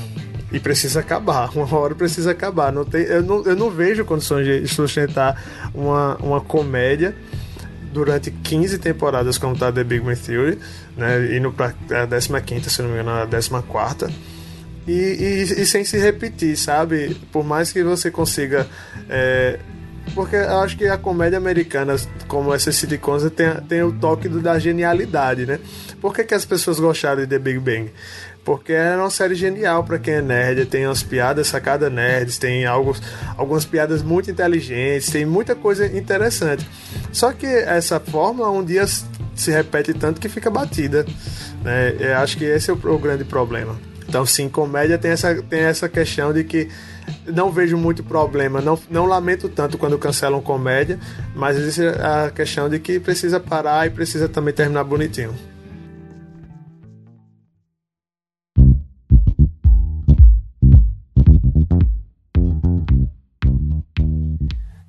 e, 0.51 0.59
precisa 0.59 0.99
acabar, 0.99 1.49
uma 1.55 1.77
hora 1.77 1.95
precisa 1.95 2.31
acabar. 2.31 2.71
Não 2.71 2.85
tem, 2.85 3.03
eu, 3.03 3.23
não, 3.23 3.43
eu 3.43 3.55
não 3.55 3.69
vejo 3.69 4.05
condições 4.05 4.45
de 4.45 4.67
sustentar 4.67 5.69
uma, 5.73 6.17
uma 6.17 6.41
comédia 6.41 7.15
durante 7.93 8.29
15 8.29 8.77
temporadas 8.79 9.37
como 9.37 9.57
tá 9.57 9.71
The 9.71 9.83
Big 9.83 10.03
Bang 10.03 10.19
Theory, 10.19 10.59
né, 10.97 11.37
indo 11.37 11.51
para 11.53 11.73
a 12.03 12.41
15, 12.41 12.69
se 12.69 12.81
não 12.81 12.89
me 12.89 12.95
engano, 12.95 13.11
a 13.11 13.25
14. 13.25 14.13
E, 14.87 14.91
e, 14.91 15.61
e, 15.61 15.65
sem 15.65 15.83
se 15.83 15.97
repetir, 15.97 16.55
sabe? 16.57 17.15
Por 17.31 17.43
mais 17.43 17.71
que 17.71 17.83
você 17.83 18.11
consiga. 18.11 18.67
É, 19.09 19.59
porque 20.13 20.35
eu 20.35 20.59
acho 20.59 20.77
que 20.77 20.87
a 20.87 20.97
comédia 20.97 21.37
americana, 21.37 21.95
como 22.27 22.53
essas 22.53 22.75
sitcoms, 22.75 23.29
tem, 23.31 23.53
tem 23.67 23.83
o 23.83 23.91
toque 23.91 24.29
do, 24.29 24.39
da 24.39 24.57
genialidade, 24.59 25.45
né? 25.45 25.59
Por 25.99 26.13
que, 26.13 26.23
que 26.23 26.33
as 26.33 26.45
pessoas 26.45 26.79
gostaram 26.79 27.21
de 27.21 27.27
The 27.27 27.39
Big 27.39 27.59
Bang? 27.59 27.91
porque 28.45 28.73
é 28.73 28.95
uma 28.95 29.09
série 29.09 29.33
genial 29.33 29.83
para 29.83 29.97
quem 29.97 30.13
é 30.13 30.21
nerd, 30.21 30.67
tem 30.67 30.85
umas 30.85 31.01
piadas 31.01 31.47
sacadas 31.47 31.91
nerds, 31.91 32.37
tem 32.37 32.63
algo, 32.63 32.95
algumas 33.35 33.65
piadas 33.65 34.03
muito 34.03 34.29
inteligentes, 34.29 35.09
tem 35.09 35.25
muita 35.25 35.55
coisa 35.55 35.87
interessante. 35.87 36.65
Só 37.11 37.33
que 37.33 37.47
essa 37.47 37.99
fórmula 37.99 38.51
um 38.51 38.63
dia 38.63 38.85
se 38.85 39.51
repete 39.51 39.95
tanto 39.95 40.21
que 40.21 40.29
fica 40.29 40.51
batida. 40.51 41.05
Né? 41.63 41.95
Eu 41.99 42.17
acho 42.17 42.37
que 42.37 42.45
esse 42.45 42.69
é 42.69 42.73
o, 42.73 42.77
o 42.77 42.99
grande 42.99 43.23
problema. 43.23 43.75
Então, 44.07 44.23
sim, 44.27 44.47
comédia 44.47 44.99
tem 44.99 45.09
essa, 45.09 45.33
tem 45.41 45.61
essa 45.61 45.89
questão 45.89 46.31
de 46.31 46.43
que 46.43 46.69
não 47.25 47.51
vejo 47.51 47.77
muito 47.77 48.03
problema, 48.03 48.61
não, 48.61 48.77
não 48.89 49.05
lamento 49.05 49.49
tanto 49.49 49.77
quando 49.77 49.97
cancelam 49.97 50.41
comédia, 50.41 50.99
mas 51.35 51.57
existe 51.57 51.81
a 51.81 52.31
questão 52.31 52.69
de 52.69 52.79
que 52.79 52.99
precisa 52.99 53.39
parar 53.39 53.87
e 53.87 53.89
precisa 53.89 54.27
também 54.27 54.53
terminar 54.53 54.83
bonitinho. 54.83 55.33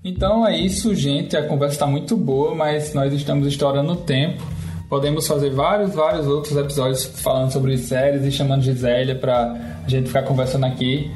Então 0.04 0.46
é 0.46 0.56
isso, 0.56 0.94
gente. 0.94 1.36
A 1.36 1.46
conversa 1.46 1.74
está 1.74 1.86
muito 1.86 2.16
boa, 2.16 2.54
mas 2.54 2.94
nós 2.94 3.12
estamos 3.12 3.46
estourando 3.46 3.92
o 3.92 3.96
tempo. 3.96 4.42
Podemos 4.88 5.26
fazer 5.26 5.50
vários, 5.50 5.92
vários 5.92 6.28
outros 6.28 6.56
episódios 6.56 7.04
falando 7.04 7.50
sobre 7.50 7.76
séries 7.76 8.24
e 8.24 8.30
chamando 8.30 8.62
Gisélia 8.62 9.16
para 9.16 9.80
a 9.84 9.88
gente 9.88 10.06
ficar 10.06 10.22
conversando 10.22 10.64
aqui. 10.64 11.10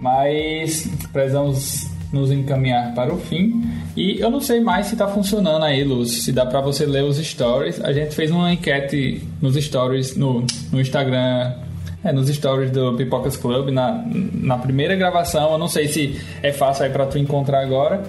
Mas 0.00 0.88
precisamos 1.12 1.88
nos 2.12 2.30
encaminhar 2.30 2.94
para 2.94 3.12
o 3.12 3.18
fim. 3.18 3.62
E 3.96 4.18
eu 4.18 4.30
não 4.30 4.40
sei 4.40 4.60
mais 4.60 4.86
se 4.86 4.94
está 4.94 5.06
funcionando 5.06 5.64
aí, 5.64 5.84
Luz. 5.84 6.24
Se 6.24 6.32
dá 6.32 6.46
para 6.46 6.60
você 6.60 6.86
ler 6.86 7.04
os 7.04 7.18
stories. 7.18 7.80
A 7.82 7.92
gente 7.92 8.14
fez 8.14 8.30
uma 8.30 8.52
enquete 8.52 9.22
nos 9.40 9.54
stories 9.56 10.16
no, 10.16 10.44
no 10.72 10.80
Instagram 10.80 11.52
é, 12.02 12.12
nos 12.12 12.28
stories 12.28 12.70
do 12.70 12.96
Pipocas 12.96 13.36
Club, 13.36 13.68
na, 13.68 14.02
na 14.34 14.56
primeira 14.56 14.96
gravação. 14.96 15.52
Eu 15.52 15.58
não 15.58 15.68
sei 15.68 15.86
se 15.86 16.20
é 16.42 16.52
fácil 16.52 16.84
aí 16.84 16.90
para 16.90 17.06
tu 17.06 17.18
encontrar 17.18 17.60
agora. 17.60 18.02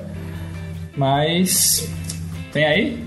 Mas. 0.96 1.90
Tem 2.54 2.66
aí? 2.66 3.06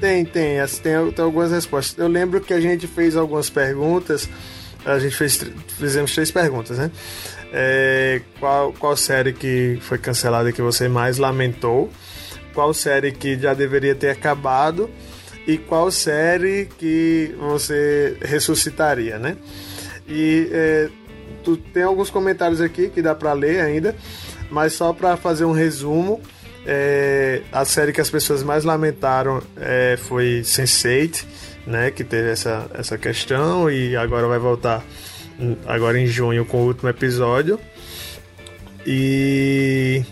Tem, 0.00 0.24
tem. 0.24 0.56
Tem, 0.82 1.12
tem 1.12 1.24
algumas 1.24 1.50
respostas. 1.50 1.98
Eu 1.98 2.08
lembro 2.08 2.40
que 2.40 2.52
a 2.52 2.60
gente 2.60 2.86
fez 2.86 3.16
algumas 3.16 3.48
perguntas. 3.48 4.28
A 4.84 4.98
gente 4.98 5.16
fez, 5.16 5.42
fizemos 5.78 6.12
três 6.14 6.30
perguntas, 6.30 6.76
né? 6.76 6.90
É, 7.56 8.20
qual, 8.40 8.72
qual 8.72 8.96
série 8.96 9.32
que 9.32 9.78
foi 9.80 9.96
cancelada 9.96 10.50
que 10.50 10.60
você 10.60 10.88
mais 10.88 11.18
lamentou? 11.18 11.88
Qual 12.52 12.74
série 12.74 13.12
que 13.12 13.38
já 13.38 13.54
deveria 13.54 13.94
ter 13.94 14.10
acabado? 14.10 14.90
E 15.46 15.56
qual 15.56 15.88
série 15.92 16.68
que 16.78 17.32
você 17.38 18.16
ressuscitaria, 18.20 19.20
né? 19.20 19.36
E 20.08 20.48
é, 20.50 20.88
tu, 21.44 21.56
tem 21.56 21.84
alguns 21.84 22.10
comentários 22.10 22.60
aqui 22.60 22.88
que 22.88 23.00
dá 23.00 23.14
para 23.14 23.32
ler 23.32 23.60
ainda, 23.60 23.94
mas 24.50 24.72
só 24.72 24.92
para 24.92 25.16
fazer 25.16 25.44
um 25.44 25.52
resumo, 25.52 26.20
é, 26.66 27.42
a 27.52 27.64
série 27.64 27.92
que 27.92 28.00
as 28.00 28.10
pessoas 28.10 28.42
mais 28.42 28.64
lamentaram 28.64 29.40
é, 29.56 29.96
foi 29.96 30.40
Sense8, 30.40 31.24
né, 31.68 31.92
que 31.92 32.02
teve 32.02 32.30
essa, 32.30 32.68
essa 32.74 32.98
questão 32.98 33.70
e 33.70 33.94
agora 33.96 34.26
vai 34.26 34.40
voltar 34.40 34.82
agora 35.66 35.98
em 35.98 36.06
junho 36.06 36.44
com 36.44 36.58
o 36.58 36.66
último 36.66 36.88
episódio. 36.88 37.58
E 38.86 40.04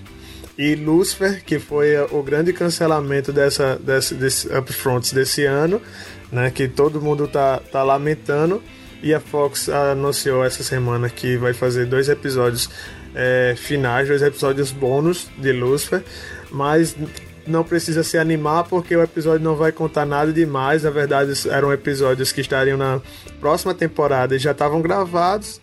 e 0.56 0.74
Lucifer, 0.74 1.42
que 1.44 1.58
foi 1.58 1.98
o 2.10 2.22
grande 2.22 2.52
cancelamento 2.52 3.32
dessa, 3.32 3.76
dessa, 3.76 4.14
desse 4.14 4.46
upfronts 4.54 5.12
desse 5.12 5.44
ano, 5.44 5.80
né, 6.30 6.50
que 6.50 6.68
todo 6.68 7.00
mundo 7.00 7.26
tá, 7.26 7.60
tá 7.70 7.82
lamentando. 7.82 8.62
E 9.02 9.12
a 9.12 9.18
Fox 9.18 9.68
anunciou 9.68 10.44
essa 10.44 10.62
semana 10.62 11.08
que 11.08 11.36
vai 11.36 11.52
fazer 11.52 11.86
dois 11.86 12.08
episódios 12.08 12.70
é, 13.14 13.54
finais, 13.56 14.06
dois 14.06 14.22
episódios 14.22 14.70
bônus 14.70 15.28
de 15.36 15.52
Lucifer, 15.52 16.04
mas 16.50 16.94
não 17.46 17.64
precisa 17.64 18.02
se 18.02 18.16
animar 18.16 18.64
porque 18.64 18.96
o 18.96 19.02
episódio 19.02 19.44
não 19.44 19.56
vai 19.56 19.72
contar 19.72 20.06
nada 20.06 20.32
demais. 20.32 20.82
Na 20.82 20.90
verdade, 20.90 21.32
eram 21.48 21.72
episódios 21.72 22.32
que 22.32 22.40
estariam 22.40 22.76
na 22.76 23.00
próxima 23.40 23.74
temporada 23.74 24.36
e 24.36 24.38
já 24.38 24.52
estavam 24.52 24.80
gravados. 24.80 25.60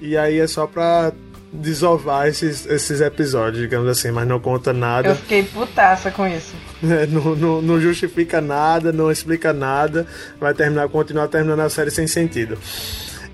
E 0.00 0.16
aí 0.16 0.38
é 0.38 0.46
só 0.46 0.66
pra 0.66 1.12
desovar 1.52 2.28
esses, 2.28 2.64
esses 2.66 3.00
episódios, 3.00 3.60
digamos 3.60 3.88
assim, 3.88 4.10
mas 4.10 4.26
não 4.26 4.38
conta 4.38 4.72
nada. 4.72 5.08
Eu 5.08 5.16
fiquei 5.16 5.42
putaça 5.42 6.10
com 6.10 6.26
isso. 6.26 6.54
É, 6.82 7.06
não, 7.06 7.36
não, 7.36 7.60
não, 7.60 7.78
justifica 7.78 8.40
nada, 8.40 8.90
não 8.90 9.12
explica 9.12 9.52
nada, 9.52 10.06
vai 10.40 10.54
terminar, 10.54 10.88
continuar 10.88 11.28
terminando 11.28 11.60
a 11.60 11.68
série 11.68 11.90
sem 11.90 12.06
sentido. 12.06 12.56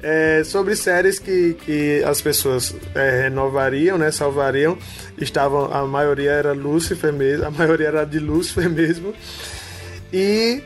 É, 0.08 0.44
sobre 0.44 0.76
séries 0.76 1.18
que, 1.18 1.54
que 1.64 2.00
as 2.04 2.20
pessoas 2.20 2.72
é, 2.94 3.22
renovariam, 3.22 3.98
né, 3.98 4.12
salvariam, 4.12 4.78
estavam, 5.18 5.64
a 5.64 5.84
maioria 5.84 6.30
era 6.30 6.52
Lucifer 6.52 7.12
mesmo, 7.12 7.44
a 7.44 7.50
maioria 7.50 7.88
era 7.88 8.04
de 8.04 8.20
Lucifer 8.20 8.70
mesmo, 8.70 9.12
e 10.12 10.62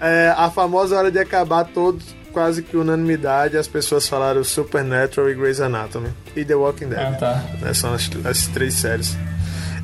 é, 0.00 0.32
a 0.34 0.50
famosa 0.50 0.96
hora 0.96 1.10
de 1.10 1.18
acabar 1.18 1.64
todos 1.64 2.02
quase 2.32 2.62
que 2.62 2.74
unanimidade, 2.74 3.58
as 3.58 3.68
pessoas 3.68 4.08
falaram 4.08 4.42
Supernatural 4.42 5.28
e 5.28 5.34
Grey's 5.34 5.60
Anatomy. 5.60 6.08
E 6.34 6.42
The 6.42 6.54
Walking 6.54 6.88
Dead. 6.88 6.98
Ah, 6.98 7.12
tá. 7.12 7.44
Né, 7.60 7.74
são 7.74 7.92
as, 7.92 8.08
as 8.24 8.46
três 8.46 8.72
séries. 8.72 9.14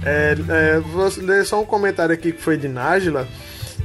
É, 0.03 0.35
é, 0.49 0.81
vou 0.81 1.13
ler 1.19 1.45
só 1.45 1.61
um 1.61 1.67
comentário 1.67 2.15
aqui 2.15 2.33
que 2.33 2.41
foi 2.41 2.57
de 2.57 2.69
Nájila, 2.69 3.29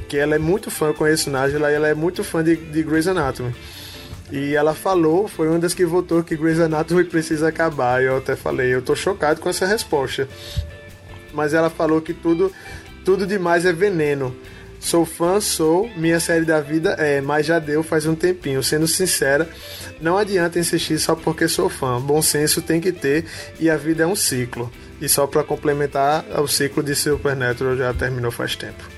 que 0.08 0.16
ela 0.16 0.34
é 0.34 0.38
muito 0.38 0.70
fã, 0.70 0.86
eu 0.86 0.94
conheço 0.94 1.28
Nájila, 1.28 1.70
e 1.70 1.74
ela 1.74 1.88
é 1.88 1.94
muito 1.94 2.24
fã 2.24 2.42
de, 2.42 2.56
de 2.56 2.82
Grey's 2.82 3.06
Anatomy. 3.06 3.54
E 4.30 4.54
ela 4.54 4.74
falou, 4.74 5.28
foi 5.28 5.48
uma 5.48 5.58
das 5.58 5.74
que 5.74 5.84
votou 5.84 6.22
que 6.22 6.36
Grey's 6.36 6.58
Anatomy 6.58 7.04
precisa 7.04 7.48
acabar. 7.48 8.02
Eu 8.02 8.18
até 8.18 8.34
falei, 8.34 8.74
eu 8.74 8.82
tô 8.82 8.96
chocado 8.96 9.40
com 9.40 9.48
essa 9.48 9.66
resposta. 9.66 10.28
Mas 11.32 11.52
ela 11.52 11.68
falou 11.68 12.00
que 12.00 12.14
tudo, 12.14 12.52
tudo 13.04 13.26
demais 13.26 13.66
é 13.66 13.72
veneno. 13.72 14.34
Sou 14.80 15.06
fã, 15.06 15.40
sou, 15.40 15.88
minha 15.96 16.20
série 16.20 16.44
da 16.44 16.60
vida 16.60 16.90
é, 16.98 17.18
mas 17.18 17.46
já 17.46 17.58
deu 17.58 17.82
faz 17.82 18.06
um 18.06 18.14
tempinho. 18.14 18.62
Sendo 18.62 18.86
sincera, 18.86 19.48
não 20.00 20.18
adianta 20.18 20.58
insistir 20.58 20.98
só 20.98 21.14
porque 21.14 21.48
sou 21.48 21.68
fã. 21.68 22.00
Bom 22.00 22.20
senso 22.20 22.60
tem 22.60 22.80
que 22.80 22.92
ter 22.92 23.24
e 23.58 23.70
a 23.70 23.76
vida 23.76 24.02
é 24.02 24.06
um 24.06 24.16
ciclo. 24.16 24.70
E 25.00 25.08
só 25.08 25.26
para 25.26 25.42
complementar, 25.42 26.24
o 26.40 26.46
ciclo 26.46 26.82
de 26.82 26.94
Supernatural 26.94 27.76
já 27.76 27.94
terminou 27.94 28.30
faz 28.30 28.56
tempo. 28.56 28.93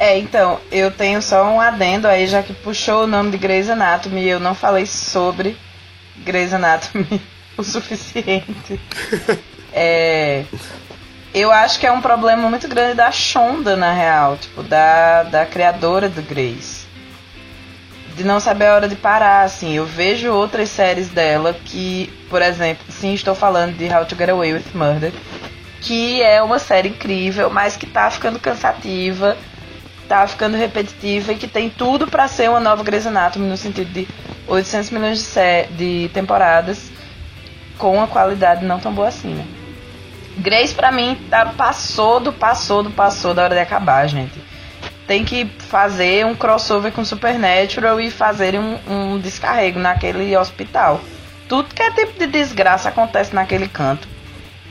É, 0.00 0.16
então, 0.16 0.58
eu 0.72 0.90
tenho 0.90 1.20
só 1.20 1.44
um 1.44 1.60
adendo 1.60 2.08
aí, 2.08 2.26
já 2.26 2.42
que 2.42 2.54
puxou 2.54 3.04
o 3.04 3.06
nome 3.06 3.32
de 3.32 3.36
Grey's 3.36 3.68
Anatomy 3.68 4.22
e 4.22 4.30
eu 4.30 4.40
não 4.40 4.54
falei 4.54 4.86
sobre 4.86 5.58
Grey's 6.16 6.54
Anatomy 6.54 7.20
o 7.54 7.62
suficiente. 7.62 8.80
é, 9.74 10.44
eu 11.34 11.52
acho 11.52 11.78
que 11.78 11.86
é 11.86 11.92
um 11.92 12.00
problema 12.00 12.48
muito 12.48 12.66
grande 12.66 12.94
da 12.94 13.10
Shonda, 13.12 13.76
na 13.76 13.92
real, 13.92 14.38
tipo, 14.38 14.62
da, 14.62 15.24
da 15.24 15.44
criadora 15.44 16.08
do 16.08 16.22
Grace. 16.22 16.86
De 18.16 18.24
não 18.24 18.40
saber 18.40 18.68
a 18.68 18.74
hora 18.76 18.88
de 18.88 18.96
parar, 18.96 19.42
assim. 19.42 19.74
Eu 19.74 19.84
vejo 19.84 20.32
outras 20.32 20.70
séries 20.70 21.10
dela 21.10 21.54
que, 21.66 22.10
por 22.30 22.40
exemplo, 22.40 22.86
sim, 22.88 23.12
estou 23.12 23.34
falando 23.34 23.76
de 23.76 23.92
How 23.92 24.06
to 24.06 24.16
Get 24.16 24.30
Away 24.30 24.54
with 24.54 24.64
Murder, 24.72 25.12
que 25.82 26.22
é 26.22 26.42
uma 26.42 26.58
série 26.58 26.88
incrível, 26.88 27.50
mas 27.50 27.76
que 27.76 27.84
tá 27.84 28.10
ficando 28.10 28.38
cansativa, 28.38 29.36
tá 30.10 30.26
ficando 30.26 30.56
repetitiva 30.56 31.32
e 31.32 31.36
que 31.36 31.46
tem 31.46 31.70
tudo 31.70 32.08
para 32.08 32.26
ser 32.26 32.50
uma 32.50 32.58
nova 32.58 32.82
Grey's 32.82 33.06
Anatomy 33.06 33.46
no 33.46 33.56
sentido 33.56 33.92
de 33.92 34.08
800 34.48 34.90
milhões 34.90 35.32
de, 35.32 35.66
de 35.76 36.08
temporadas 36.08 36.90
com 37.78 37.94
uma 37.94 38.08
qualidade 38.08 38.64
não 38.64 38.80
tão 38.80 38.92
boa 38.92 39.06
assim, 39.06 39.28
né? 39.28 39.46
Grace, 40.36 40.74
pra 40.74 40.90
mim, 40.90 41.16
tá, 41.30 41.46
passou 41.56 42.18
do 42.18 42.32
passou 42.32 42.82
do 42.82 42.90
passou 42.90 43.32
da 43.32 43.44
hora 43.44 43.54
de 43.54 43.60
acabar, 43.60 44.04
gente. 44.08 44.34
Tem 45.06 45.24
que 45.24 45.44
fazer 45.44 46.26
um 46.26 46.34
crossover 46.34 46.90
com 46.90 47.04
Supernatural 47.04 48.00
e 48.00 48.10
fazer 48.10 48.58
um, 48.58 48.78
um 48.88 49.18
descarrego 49.20 49.78
naquele 49.78 50.36
hospital. 50.36 51.00
Tudo 51.48 51.72
que 51.72 51.82
é 51.82 51.90
tipo 51.92 52.18
de 52.18 52.26
desgraça 52.26 52.88
acontece 52.88 53.32
naquele 53.32 53.68
canto. 53.68 54.08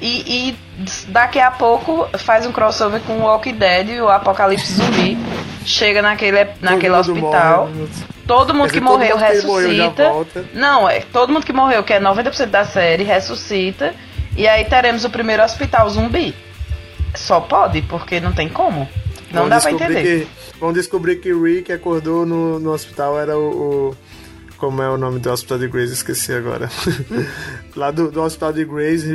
E, 0.02 0.50
e, 0.50 0.58
daqui 1.08 1.40
a 1.40 1.52
pouco 1.52 2.08
faz 2.20 2.46
um 2.46 2.52
crossover 2.52 3.02
com 3.02 3.20
o 3.20 3.22
Walking 3.22 3.56
Dead 3.56 3.90
e 3.90 4.02
o 4.02 4.10
Apocalipse 4.10 4.74
Zumbi. 4.74 5.18
Chega 5.66 6.02
naquele, 6.02 6.48
naquele 6.62 6.96
hospital. 6.96 7.68
Morre. 7.68 7.90
Todo 8.26 8.54
mundo 8.54 8.72
que 8.72 8.80
morreu 8.80 9.18
mundo 9.18 9.26
ressuscita. 9.26 10.10
Morreu 10.10 10.46
não, 10.54 10.90
é 10.90 11.02
todo 11.02 11.34
mundo 11.34 11.46
que 11.46 11.54
morreu, 11.54 11.84
que 11.84 11.94
é 11.94 12.00
90% 12.00 12.46
da 12.46 12.64
série, 12.64 13.04
ressuscita 13.04 13.94
e 14.36 14.48
aí 14.48 14.64
teremos 14.66 15.04
o 15.04 15.10
primeiro 15.10 15.44
hospital 15.44 15.90
zumbi. 15.90 16.34
Só 17.16 17.42
pode, 17.42 17.82
porque 17.82 18.20
não 18.20 18.32
tem 18.32 18.48
como. 18.48 18.88
Não 19.32 19.44
vamos 19.44 19.50
dá 19.50 19.60
pra 19.60 19.72
entender. 19.72 20.04
Que, 20.04 20.28
vamos 20.60 20.76
descobrir 20.76 21.18
que 21.18 21.34
Rick 21.34 21.72
acordou 21.72 22.26
no, 22.26 22.60
no 22.60 22.72
hospital, 22.72 23.20
era 23.20 23.38
o, 23.38 23.50
o 23.90 23.96
como 24.60 24.82
é 24.82 24.90
o 24.90 24.98
nome 24.98 25.20
do 25.20 25.32
hospital 25.32 25.58
de 25.58 25.68
Grace, 25.68 25.94
esqueci 25.94 26.34
agora. 26.34 26.70
Lá 27.76 27.92
do, 27.92 28.12
do 28.12 28.22
hospital 28.22 28.52
de 28.52 28.66
Grace, 28.66 29.08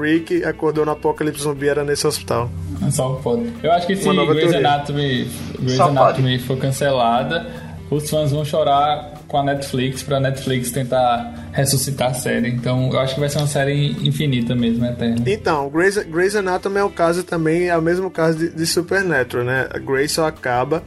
Rick 0.00 0.44
acordou 0.44 0.84
no 0.84 0.92
Apocalipse 0.92 1.42
Zumbi, 1.42 1.68
era 1.68 1.84
nesse 1.84 2.06
hospital. 2.06 2.50
Só 2.90 3.14
pode. 3.14 3.52
Eu 3.62 3.72
acho 3.72 3.86
que 3.86 3.96
se 3.96 4.04
Grey's 4.04 4.54
Anatomy, 4.54 5.30
Grey's 5.60 5.80
Anatomy 5.80 6.38
for 6.40 6.58
cancelada, 6.58 7.46
os 7.90 8.10
fãs 8.10 8.32
vão 8.32 8.44
chorar 8.44 9.12
com 9.28 9.38
a 9.38 9.44
Netflix 9.44 10.02
pra 10.02 10.18
Netflix 10.18 10.70
tentar 10.70 11.48
ressuscitar 11.52 12.10
a 12.10 12.14
série. 12.14 12.48
Então 12.48 12.90
eu 12.90 12.98
acho 12.98 13.14
que 13.14 13.20
vai 13.20 13.28
ser 13.28 13.38
uma 13.38 13.46
série 13.46 13.92
infinita 14.06 14.54
mesmo, 14.54 14.84
eterna. 14.84 15.22
Então, 15.26 15.70
Grey's, 15.70 15.96
Grey's 15.98 16.34
Anatomy 16.34 16.78
é 16.78 16.84
o 16.84 16.90
caso 16.90 17.22
também, 17.22 17.68
é 17.68 17.76
o 17.76 17.82
mesmo 17.82 18.10
caso 18.10 18.36
de, 18.36 18.48
de 18.50 18.66
Supernatural, 18.66 19.44
né? 19.44 19.68
A 19.70 19.78
Grey's 19.78 20.12
só 20.12 20.26
acaba 20.26 20.82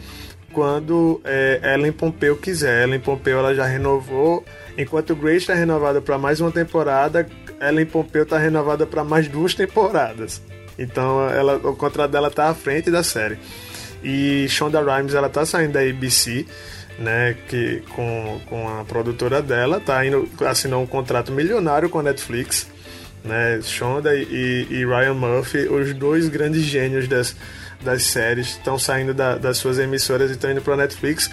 quando 0.55 1.19
é, 1.25 1.59
Ellen 1.75 1.91
Pompeu 1.91 2.37
quiser. 2.37 2.83
Ellen 2.83 3.01
Pompeu 3.01 3.39
ela 3.39 3.53
já 3.53 3.65
renovou. 3.65 4.45
Enquanto 4.77 5.13
Grace 5.13 5.39
está 5.39 5.53
renovada 5.53 6.01
para 6.01 6.17
mais 6.17 6.39
uma 6.39 6.49
temporada, 6.49 7.27
Ellen 7.61 7.85
Pompeu 7.85 8.23
está 8.23 8.37
renovada 8.37 8.87
para 8.87 9.03
mais 9.03 9.27
duas 9.27 9.53
temporadas. 9.53 10.41
Então 10.79 11.29
ela, 11.29 11.57
o 11.57 11.75
contrato 11.75 12.11
dela 12.11 12.29
está 12.29 12.49
à 12.49 12.53
frente 12.53 12.89
da 12.89 13.03
série. 13.03 13.37
E 14.01 14.47
Shonda 14.47 14.81
Rhimes 14.81 15.13
ela 15.13 15.27
tá 15.27 15.45
saindo 15.45 15.73
da 15.73 15.81
ABC 15.81 16.45
né, 16.97 17.35
que 17.49 17.83
com, 17.93 18.39
com 18.45 18.79
a 18.79 18.85
produtora 18.85 19.41
dela, 19.41 19.81
tá 19.81 20.05
indo 20.05 20.29
assinou 20.45 20.81
um 20.81 20.87
contrato 20.87 21.31
milionário 21.31 21.89
com 21.89 21.99
a 21.99 22.03
Netflix, 22.03 22.67
né, 23.23 23.59
Shonda 23.61 24.15
e, 24.15 24.67
e 24.69 24.85
Ryan 24.85 25.15
Murphy, 25.15 25.67
os 25.67 25.93
dois 25.93 26.29
grandes 26.29 26.61
gênios 26.61 27.07
das, 27.07 27.35
das 27.81 28.03
séries, 28.03 28.49
estão 28.49 28.77
saindo 28.79 29.13
da, 29.13 29.37
das 29.37 29.57
suas 29.57 29.79
emissoras 29.79 30.29
e 30.29 30.33
estão 30.33 30.51
indo 30.51 30.61
para 30.61 30.75
Netflix. 30.75 31.29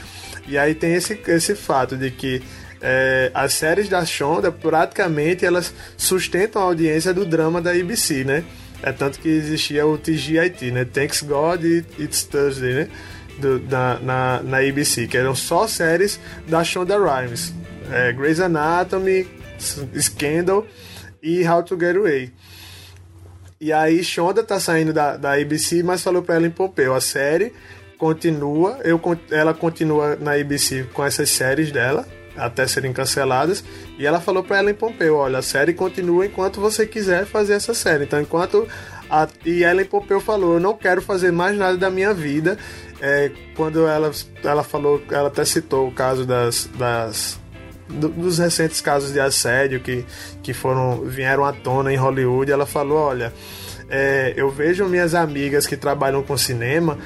E 0.46 0.58
aí 0.58 0.74
tem 0.74 0.94
esse, 0.94 1.20
esse 1.26 1.54
fato 1.54 1.96
de 1.96 2.10
que 2.10 2.42
é, 2.80 3.30
as 3.32 3.54
séries 3.54 3.88
da 3.88 4.04
Shonda 4.04 4.50
praticamente 4.50 5.46
elas 5.46 5.72
sustentam 5.96 6.62
a 6.62 6.64
audiência 6.64 7.14
do 7.14 7.24
drama 7.24 7.60
da 7.60 7.70
ABC, 7.70 8.24
né? 8.24 8.44
É 8.82 8.90
tanto 8.90 9.20
que 9.20 9.28
existia 9.28 9.86
o 9.86 9.96
TGIT, 9.96 10.72
né? 10.72 10.84
Thanks 10.84 11.22
God 11.22 11.62
It's 11.64 12.24
Thursday, 12.24 12.74
né? 12.74 12.88
do, 13.38 13.58
da, 13.58 13.98
na, 14.00 14.42
na 14.42 14.58
ABC, 14.58 15.06
que 15.06 15.16
eram 15.16 15.34
só 15.34 15.66
séries 15.66 16.18
da 16.48 16.64
Shonda 16.64 16.96
Rhimes. 16.98 17.52
É, 17.90 18.12
Grey's 18.12 18.40
Anatomy, 18.40 19.26
Scandal 19.98 20.66
e 21.22 21.46
How 21.46 21.62
to 21.62 21.78
Get 21.78 21.96
Away. 21.96 22.32
E 23.62 23.72
aí 23.72 24.02
Shonda 24.02 24.42
tá 24.42 24.58
saindo 24.58 24.92
da, 24.92 25.16
da 25.16 25.34
ABC, 25.34 25.84
mas 25.84 26.02
falou 26.02 26.20
pra 26.20 26.34
ela 26.34 26.48
em 26.48 26.50
Pompeu, 26.50 26.92
a 26.96 27.00
série 27.00 27.52
continua, 27.96 28.80
eu, 28.82 29.00
ela 29.30 29.54
continua 29.54 30.16
na 30.16 30.32
ABC 30.32 30.88
com 30.92 31.04
essas 31.04 31.30
séries 31.30 31.70
dela, 31.70 32.04
até 32.36 32.66
serem 32.66 32.92
canceladas. 32.92 33.62
E 33.96 34.04
ela 34.04 34.20
falou 34.20 34.42
para 34.42 34.58
ela 34.58 34.72
em 34.72 34.74
Pompeu: 34.74 35.14
olha, 35.14 35.38
a 35.38 35.42
série 35.42 35.74
continua 35.74 36.26
enquanto 36.26 36.60
você 36.60 36.84
quiser 36.84 37.24
fazer 37.24 37.52
essa 37.52 37.72
série. 37.72 38.02
Então, 38.02 38.20
enquanto. 38.20 38.66
A, 39.08 39.28
e 39.46 39.62
ela 39.62 39.80
em 39.80 39.84
Pompeu 39.84 40.20
falou: 40.20 40.54
eu 40.54 40.60
não 40.60 40.76
quero 40.76 41.00
fazer 41.00 41.30
mais 41.30 41.56
nada 41.56 41.76
da 41.76 41.88
minha 41.88 42.12
vida 42.12 42.58
é, 43.00 43.30
quando 43.54 43.86
ela, 43.86 44.10
ela 44.42 44.64
falou, 44.64 45.00
ela 45.08 45.28
até 45.28 45.44
citou 45.44 45.86
o 45.86 45.92
caso 45.92 46.26
das, 46.26 46.68
das 46.76 47.38
do, 47.92 48.08
dos 48.08 48.38
recentes 48.38 48.80
casos 48.80 49.12
de 49.12 49.20
assédio 49.20 49.80
que, 49.80 50.04
que 50.42 50.52
foram 50.52 51.02
vieram 51.02 51.44
à 51.44 51.52
tona 51.52 51.92
em 51.92 51.96
Hollywood, 51.96 52.50
ela 52.50 52.66
falou, 52.66 52.98
olha, 52.98 53.32
é, 53.88 54.32
eu 54.36 54.50
vejo 54.50 54.86
minhas 54.86 55.14
amigas 55.14 55.66
que 55.66 55.76
trabalham 55.76 56.22
com 56.22 56.36
cinema 56.36 56.98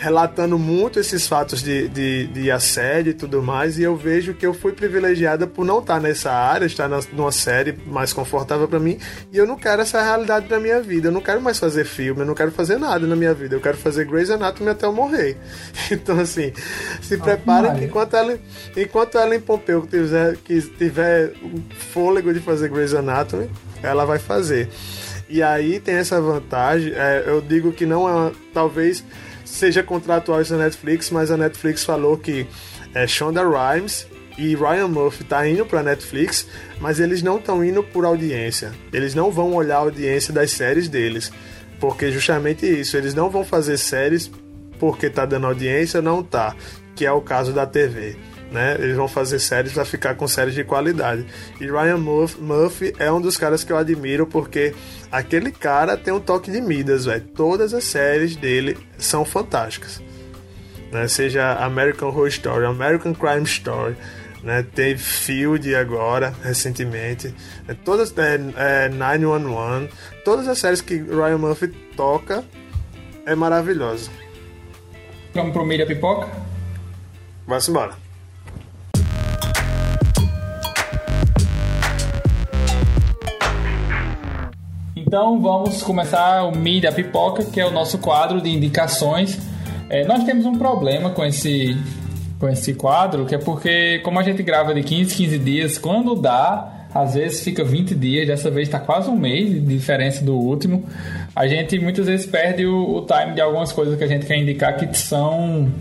relatando 0.00 0.58
muito 0.58 0.98
esses 0.98 1.28
fatos 1.28 1.62
de, 1.62 1.86
de, 1.88 2.26
de, 2.28 2.50
assédio 2.50 3.10
e 3.10 3.14
tudo 3.14 3.42
mais, 3.42 3.78
e 3.78 3.82
eu 3.82 3.94
vejo 3.94 4.32
que 4.32 4.46
eu 4.46 4.54
fui 4.54 4.72
privilegiada 4.72 5.46
por 5.46 5.62
não 5.62 5.80
estar 5.80 6.00
nessa 6.00 6.32
área, 6.32 6.64
estar 6.64 6.88
na, 6.88 7.00
numa 7.12 7.30
série 7.30 7.78
mais 7.86 8.10
confortável 8.10 8.66
para 8.66 8.80
mim, 8.80 8.98
e 9.30 9.36
eu 9.36 9.46
não 9.46 9.56
quero 9.56 9.82
essa 9.82 10.02
realidade 10.02 10.48
na 10.48 10.58
minha 10.58 10.80
vida, 10.80 11.08
eu 11.08 11.12
não 11.12 11.20
quero 11.20 11.42
mais 11.42 11.58
fazer 11.58 11.84
filme, 11.84 12.22
eu 12.22 12.26
não 12.26 12.34
quero 12.34 12.50
fazer 12.50 12.78
nada 12.78 13.06
na 13.06 13.14
minha 13.14 13.34
vida, 13.34 13.54
eu 13.54 13.60
quero 13.60 13.76
fazer 13.76 14.06
Grey's 14.06 14.30
Anatomy 14.30 14.70
até 14.70 14.86
eu 14.86 14.92
morrer. 14.92 15.36
Então, 15.90 16.18
assim, 16.20 16.52
se 17.02 17.18
preparem 17.18 17.74
que 17.74 17.84
enquanto 17.84 18.14
ela, 18.14 18.38
enquanto 18.76 19.18
ela 19.18 19.34
em 19.34 19.40
Pompeu 19.40 19.86
tiver, 19.86 20.36
que 20.36 20.62
tiver 20.62 21.32
fôlego 21.92 22.32
de 22.32 22.40
fazer 22.40 22.70
Grey's 22.70 22.94
Anatomy, 22.94 23.50
ela 23.82 24.04
vai 24.04 24.18
fazer. 24.18 24.68
E 25.28 25.42
aí 25.42 25.78
tem 25.78 25.96
essa 25.96 26.20
vantagem, 26.20 26.92
é, 26.94 27.24
eu 27.26 27.40
digo 27.40 27.72
que 27.72 27.84
não 27.84 28.08
é, 28.08 28.32
talvez 28.54 29.04
seja 29.50 29.82
contratual 29.82 30.40
isso 30.40 30.56
na 30.56 30.64
Netflix, 30.64 31.10
mas 31.10 31.30
a 31.30 31.36
Netflix 31.36 31.84
falou 31.84 32.16
que 32.16 32.46
é, 32.94 33.06
Shonda 33.06 33.42
Rhimes 33.42 34.06
e 34.38 34.54
Ryan 34.54 34.88
Murphy 34.88 35.24
tá 35.24 35.46
indo 35.46 35.66
para 35.66 35.82
Netflix, 35.82 36.46
mas 36.80 36.98
eles 36.98 37.22
não 37.22 37.36
estão 37.36 37.64
indo 37.64 37.82
por 37.82 38.04
audiência. 38.04 38.72
Eles 38.92 39.14
não 39.14 39.30
vão 39.30 39.54
olhar 39.54 39.76
a 39.76 39.80
audiência 39.80 40.32
das 40.32 40.52
séries 40.52 40.88
deles, 40.88 41.32
porque 41.78 42.10
justamente 42.10 42.66
isso, 42.66 42.96
eles 42.96 43.14
não 43.14 43.28
vão 43.28 43.44
fazer 43.44 43.76
séries 43.76 44.30
porque 44.78 45.10
tá 45.10 45.26
dando 45.26 45.46
audiência, 45.46 46.00
não 46.00 46.22
tá, 46.22 46.56
que 46.94 47.04
é 47.04 47.12
o 47.12 47.20
caso 47.20 47.52
da 47.52 47.66
TV. 47.66 48.16
Né? 48.50 48.74
Eles 48.80 48.96
vão 48.96 49.06
fazer 49.06 49.38
séries 49.38 49.72
para 49.72 49.84
ficar 49.84 50.16
com 50.16 50.26
séries 50.26 50.54
de 50.54 50.64
qualidade. 50.64 51.24
E 51.60 51.66
Ryan 51.66 51.98
Murphy 51.98 52.92
é 52.98 53.10
um 53.10 53.20
dos 53.20 53.36
caras 53.36 53.62
que 53.62 53.72
eu 53.72 53.76
admiro 53.76 54.26
porque 54.26 54.74
aquele 55.10 55.52
cara 55.52 55.96
tem 55.96 56.12
um 56.12 56.18
toque 56.18 56.50
de 56.50 56.60
Midas, 56.60 57.04
velho. 57.04 57.22
Todas 57.34 57.72
as 57.72 57.84
séries 57.84 58.34
dele 58.34 58.76
são 58.98 59.24
fantásticas. 59.24 60.02
Né? 60.90 61.06
Seja 61.06 61.54
American 61.64 62.08
Horror 62.08 62.26
Story, 62.26 62.66
American 62.66 63.14
Crime 63.14 63.44
Story, 63.44 63.96
né? 64.42 64.64
Teve 64.74 64.98
Field 64.98 65.74
agora, 65.74 66.34
recentemente. 66.42 67.34
É, 67.68 67.74
todas, 67.74 68.12
é, 68.18 68.86
é, 68.86 68.88
911, 68.88 69.90
todas 70.24 70.48
as 70.48 70.58
séries 70.58 70.80
que 70.80 70.96
Ryan 70.96 71.38
Murphy 71.38 71.68
toca 71.96 72.44
é 73.26 73.34
maravilhosa. 73.34 74.10
Vamos 75.34 75.52
pro 75.52 75.64
Mídia 75.64 75.86
Pipoca? 75.86 76.28
Vamos 77.46 77.68
embora. 77.68 78.09
Então 85.10 85.40
vamos 85.40 85.82
começar 85.82 86.44
o 86.44 86.56
Mídia 86.56 86.92
Pipoca, 86.92 87.42
que 87.42 87.60
é 87.60 87.66
o 87.66 87.72
nosso 87.72 87.98
quadro 87.98 88.40
de 88.40 88.48
indicações. 88.48 89.40
É, 89.88 90.04
nós 90.04 90.22
temos 90.22 90.46
um 90.46 90.56
problema 90.56 91.10
com 91.10 91.24
esse, 91.24 91.76
com 92.38 92.48
esse 92.48 92.74
quadro, 92.74 93.26
que 93.26 93.34
é 93.34 93.38
porque, 93.38 93.98
como 94.04 94.20
a 94.20 94.22
gente 94.22 94.40
grava 94.40 94.72
de 94.72 94.84
15 94.84 95.12
15 95.16 95.38
dias, 95.40 95.78
quando 95.78 96.14
dá, 96.14 96.86
às 96.94 97.14
vezes 97.14 97.42
fica 97.42 97.64
20 97.64 97.92
dias, 97.96 98.28
dessa 98.28 98.52
vez 98.52 98.68
está 98.68 98.78
quase 98.78 99.10
um 99.10 99.16
mês 99.16 99.50
de 99.50 99.58
diferença 99.58 100.24
do 100.24 100.36
último. 100.36 100.84
A 101.34 101.48
gente 101.48 101.76
muitas 101.80 102.06
vezes 102.06 102.24
perde 102.26 102.64
o, 102.64 102.98
o 102.98 103.04
time 103.04 103.34
de 103.34 103.40
algumas 103.40 103.72
coisas 103.72 103.98
que 103.98 104.04
a 104.04 104.06
gente 104.06 104.26
quer 104.26 104.36
indicar 104.36 104.76
que 104.76 104.96
são 104.96 105.72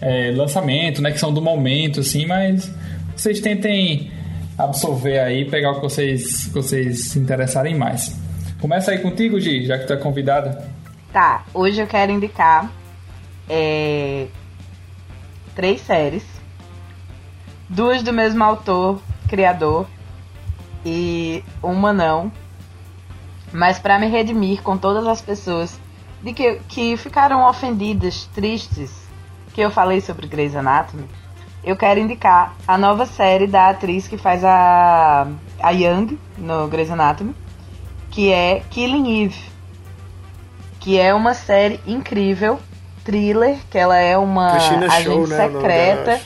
é, 0.00 0.30
lançamento, 0.30 1.02
né, 1.02 1.10
que 1.10 1.18
são 1.18 1.34
do 1.34 1.42
momento, 1.42 1.98
assim, 1.98 2.24
mas 2.24 2.70
vocês 3.16 3.40
tentem 3.40 4.12
absorver 4.56 5.18
aí, 5.18 5.44
pegar 5.44 5.72
o 5.72 5.74
que 5.74 5.82
vocês, 5.82 6.44
que 6.44 6.54
vocês 6.54 7.06
se 7.06 7.18
interessarem 7.18 7.74
mais. 7.74 8.22
Começa 8.64 8.92
aí 8.92 8.98
contigo, 8.98 9.38
Gi, 9.38 9.66
já 9.66 9.76
que 9.76 9.86
tu 9.86 9.92
é 9.92 9.96
convidada. 9.98 10.66
Tá, 11.12 11.44
hoje 11.52 11.82
eu 11.82 11.86
quero 11.86 12.10
indicar 12.10 12.72
é, 13.46 14.26
três 15.54 15.82
séries. 15.82 16.24
Duas 17.68 18.02
do 18.02 18.10
mesmo 18.10 18.42
autor, 18.42 19.02
criador, 19.28 19.86
e 20.82 21.44
uma 21.62 21.92
não. 21.92 22.32
Mas 23.52 23.78
para 23.78 23.98
me 23.98 24.06
redimir 24.06 24.62
com 24.62 24.78
todas 24.78 25.06
as 25.06 25.20
pessoas 25.20 25.78
de 26.22 26.32
que, 26.32 26.58
que 26.66 26.96
ficaram 26.96 27.46
ofendidas, 27.46 28.30
tristes, 28.34 28.90
que 29.52 29.60
eu 29.60 29.70
falei 29.70 30.00
sobre 30.00 30.26
Grey's 30.26 30.56
Anatomy, 30.56 31.04
eu 31.62 31.76
quero 31.76 32.00
indicar 32.00 32.56
a 32.66 32.78
nova 32.78 33.04
série 33.04 33.46
da 33.46 33.68
atriz 33.68 34.08
que 34.08 34.16
faz 34.16 34.42
a, 34.42 35.26
a 35.60 35.70
Young 35.70 36.18
no 36.38 36.66
Grey's 36.66 36.90
Anatomy, 36.90 37.34
que 38.14 38.32
é 38.32 38.62
Killing 38.70 39.24
Eve, 39.24 39.42
que 40.78 41.00
é 41.00 41.12
uma 41.12 41.34
série 41.34 41.80
incrível, 41.84 42.60
thriller, 43.04 43.58
que 43.68 43.76
ela 43.76 43.98
é 43.98 44.16
uma 44.16 44.52
agente 44.52 45.02
Show, 45.02 45.26
né, 45.26 45.36
secreta. 45.36 46.20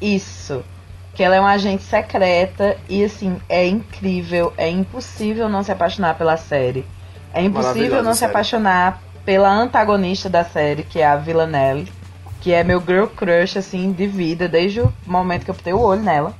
Isso. 0.00 0.64
Que 1.12 1.22
ela 1.22 1.36
é 1.36 1.40
uma 1.40 1.50
agente 1.50 1.82
secreta 1.82 2.78
e 2.88 3.04
assim, 3.04 3.38
é 3.46 3.66
incrível, 3.66 4.54
é 4.56 4.70
impossível 4.70 5.46
não 5.46 5.62
se 5.62 5.70
apaixonar 5.70 6.16
pela 6.16 6.38
série. 6.38 6.86
É 7.32 7.42
impossível 7.42 8.02
não 8.02 8.14
se 8.14 8.24
apaixonar 8.24 9.02
pela 9.22 9.52
antagonista 9.52 10.30
da 10.30 10.44
série, 10.44 10.82
que 10.82 11.00
é 11.00 11.06
a 11.06 11.16
Villanelle, 11.16 11.92
que 12.40 12.54
é 12.54 12.64
meu 12.64 12.80
girl 12.80 13.04
crush 13.04 13.58
assim 13.58 13.92
de 13.92 14.06
vida 14.06 14.48
desde 14.48 14.80
o 14.80 14.90
momento 15.06 15.44
que 15.44 15.50
eu 15.50 15.54
botei 15.54 15.74
o 15.74 15.80
olho 15.80 16.02
nela. 16.02 16.34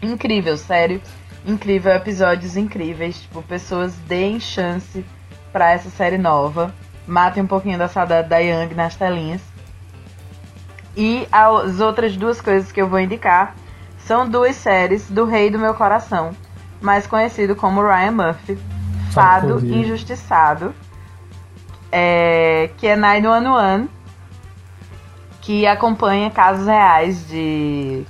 Incrível, 0.00 0.56
sério 0.56 1.02
incrível, 1.50 1.92
episódios 1.92 2.56
incríveis. 2.56 3.20
Tipo, 3.22 3.42
pessoas 3.42 3.94
deem 4.06 4.38
chance 4.38 5.04
para 5.52 5.70
essa 5.70 5.90
série 5.90 6.18
nova. 6.18 6.74
Matem 7.06 7.42
um 7.42 7.46
pouquinho 7.46 7.78
da 7.78 7.88
saudade 7.88 8.28
da 8.28 8.38
Yang 8.38 8.74
nas 8.74 8.96
telinhas. 8.96 9.40
E 10.96 11.26
as 11.30 11.80
outras 11.80 12.16
duas 12.16 12.40
coisas 12.40 12.72
que 12.72 12.80
eu 12.80 12.88
vou 12.88 12.98
indicar 13.00 13.54
são 13.98 14.28
duas 14.28 14.56
séries 14.56 15.08
do 15.10 15.24
Rei 15.24 15.50
do 15.50 15.58
Meu 15.58 15.74
Coração, 15.74 16.30
mais 16.80 17.06
conhecido 17.06 17.54
como 17.54 17.82
Ryan 17.82 18.12
Murphy, 18.12 18.58
Fado 19.12 19.64
Injustiçado, 19.64 20.74
é, 21.92 22.70
que 22.76 22.86
é 22.86 22.96
911, 22.96 23.88
que 25.40 25.66
acompanha 25.66 26.30
casos 26.30 26.66
reais 26.66 27.28
de 27.28 28.04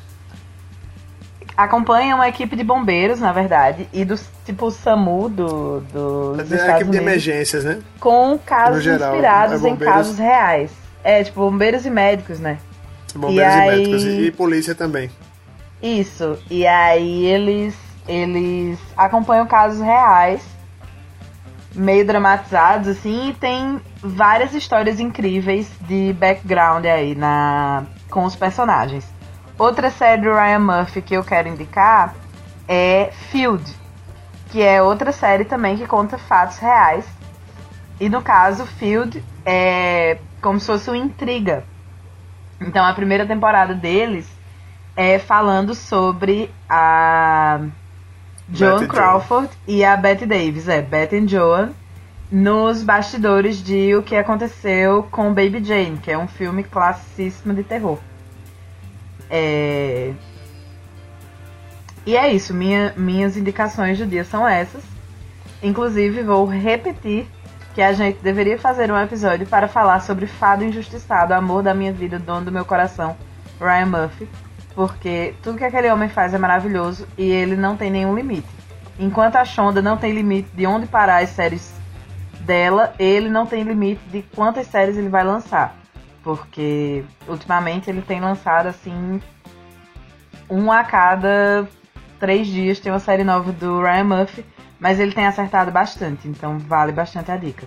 acompanha 1.58 2.14
uma 2.14 2.28
equipe 2.28 2.54
de 2.54 2.62
bombeiros, 2.62 3.18
na 3.18 3.32
verdade, 3.32 3.88
e 3.92 4.04
do 4.04 4.14
tipo 4.46 4.70
SAMU 4.70 5.28
do, 5.28 5.80
do 5.80 6.36
dos 6.36 6.52
é 6.52 6.72
a 6.72 6.76
equipe 6.76 6.92
de 6.92 6.98
emergências, 6.98 7.64
né? 7.64 7.80
Com 7.98 8.38
casos 8.38 8.84
geral, 8.84 9.10
inspirados 9.10 9.64
é 9.64 9.68
em 9.68 9.76
casos 9.76 10.18
reais. 10.18 10.70
É, 11.02 11.24
tipo, 11.24 11.40
bombeiros 11.40 11.84
e 11.84 11.90
médicos, 11.90 12.38
né? 12.38 12.58
Bombeiros 13.12 13.54
e, 13.54 13.56
e 13.56 13.60
aí... 13.60 13.76
médicos 13.76 14.04
e, 14.04 14.20
e 14.26 14.30
polícia 14.30 14.72
também. 14.72 15.10
Isso. 15.82 16.38
E 16.48 16.64
aí 16.64 17.26
eles 17.26 17.74
eles 18.06 18.78
acompanham 18.96 19.46
casos 19.46 19.80
reais, 19.80 20.40
meio 21.74 22.06
dramatizados 22.06 22.88
assim, 22.88 23.30
e 23.30 23.34
tem 23.34 23.80
várias 24.00 24.54
histórias 24.54 25.00
incríveis 25.00 25.68
de 25.80 26.12
background 26.12 26.86
aí 26.86 27.16
na 27.16 27.84
com 28.08 28.24
os 28.24 28.36
personagens. 28.36 29.17
Outra 29.58 29.90
série 29.90 30.22
do 30.22 30.32
Ryan 30.32 30.60
Murphy 30.60 31.02
que 31.02 31.14
eu 31.14 31.24
quero 31.24 31.48
indicar 31.48 32.14
é 32.68 33.10
Field, 33.30 33.74
que 34.50 34.62
é 34.62 34.80
outra 34.80 35.10
série 35.10 35.44
também 35.44 35.76
que 35.76 35.86
conta 35.86 36.16
fatos 36.16 36.58
reais. 36.58 37.04
E 38.00 38.08
no 38.08 38.22
caso, 38.22 38.64
Field 38.64 39.24
é 39.44 40.18
como 40.40 40.60
se 40.60 40.66
fosse 40.66 40.88
uma 40.88 40.96
intriga. 40.96 41.64
Então 42.60 42.84
a 42.84 42.92
primeira 42.92 43.26
temporada 43.26 43.74
deles 43.74 44.28
é 44.94 45.18
falando 45.18 45.74
sobre 45.74 46.50
a 46.68 47.60
Joan 48.52 48.86
Crawford 48.86 49.50
e 49.66 49.84
a 49.84 49.96
Betty 49.96 50.24
Davis, 50.26 50.68
é, 50.68 50.80
Betty 50.80 51.16
and 51.16 51.28
Joan, 51.28 51.70
nos 52.30 52.82
bastidores 52.82 53.62
de 53.62 53.94
O 53.96 54.02
que 54.02 54.14
aconteceu 54.14 55.02
com 55.10 55.34
Baby 55.34 55.64
Jane, 55.64 55.98
que 55.98 56.12
é 56.12 56.18
um 56.18 56.28
filme 56.28 56.62
classicíssimo 56.62 57.54
de 57.54 57.64
terror. 57.64 57.98
É... 59.30 60.12
E 62.06 62.16
é 62.16 62.32
isso, 62.32 62.54
minha, 62.54 62.94
minhas 62.96 63.36
indicações 63.36 63.98
do 63.98 64.06
dia 64.06 64.24
são 64.24 64.48
essas. 64.48 64.82
Inclusive, 65.62 66.22
vou 66.22 66.46
repetir 66.46 67.26
que 67.74 67.82
a 67.82 67.92
gente 67.92 68.18
deveria 68.22 68.58
fazer 68.58 68.90
um 68.90 68.98
episódio 68.98 69.46
para 69.46 69.68
falar 69.68 70.00
sobre 70.00 70.26
Fado 70.26 70.64
Injustiçado, 70.64 71.34
Amor 71.34 71.62
da 71.62 71.74
Minha 71.74 71.92
Vida, 71.92 72.18
Dono 72.18 72.46
do 72.46 72.52
Meu 72.52 72.64
Coração, 72.64 73.16
Ryan 73.60 73.86
Murphy. 73.86 74.28
Porque 74.74 75.34
tudo 75.42 75.58
que 75.58 75.64
aquele 75.64 75.90
homem 75.90 76.08
faz 76.08 76.32
é 76.32 76.38
maravilhoso 76.38 77.06
e 77.16 77.24
ele 77.30 77.56
não 77.56 77.76
tem 77.76 77.90
nenhum 77.90 78.14
limite. 78.14 78.48
Enquanto 78.98 79.36
a 79.36 79.44
Shonda 79.44 79.82
não 79.82 79.96
tem 79.96 80.12
limite 80.12 80.48
de 80.54 80.66
onde 80.66 80.86
parar 80.86 81.22
as 81.22 81.30
séries 81.30 81.72
dela, 82.40 82.94
ele 82.98 83.28
não 83.28 83.44
tem 83.44 83.62
limite 83.62 84.00
de 84.10 84.22
quantas 84.34 84.66
séries 84.68 84.96
ele 84.96 85.08
vai 85.08 85.24
lançar 85.24 85.76
porque 86.28 87.02
ultimamente 87.26 87.88
ele 87.88 88.02
tem 88.02 88.20
lançado 88.20 88.66
assim 88.66 89.18
um 90.50 90.70
a 90.70 90.84
cada 90.84 91.66
três 92.20 92.46
dias 92.46 92.78
tem 92.78 92.92
uma 92.92 92.98
série 92.98 93.24
nova 93.24 93.50
do 93.50 93.80
Ryan 93.80 94.04
Murphy, 94.04 94.44
mas 94.78 95.00
ele 95.00 95.12
tem 95.12 95.26
acertado 95.26 95.70
bastante, 95.70 96.28
então 96.28 96.58
vale 96.58 96.92
bastante 96.92 97.30
a 97.30 97.36
dica. 97.38 97.66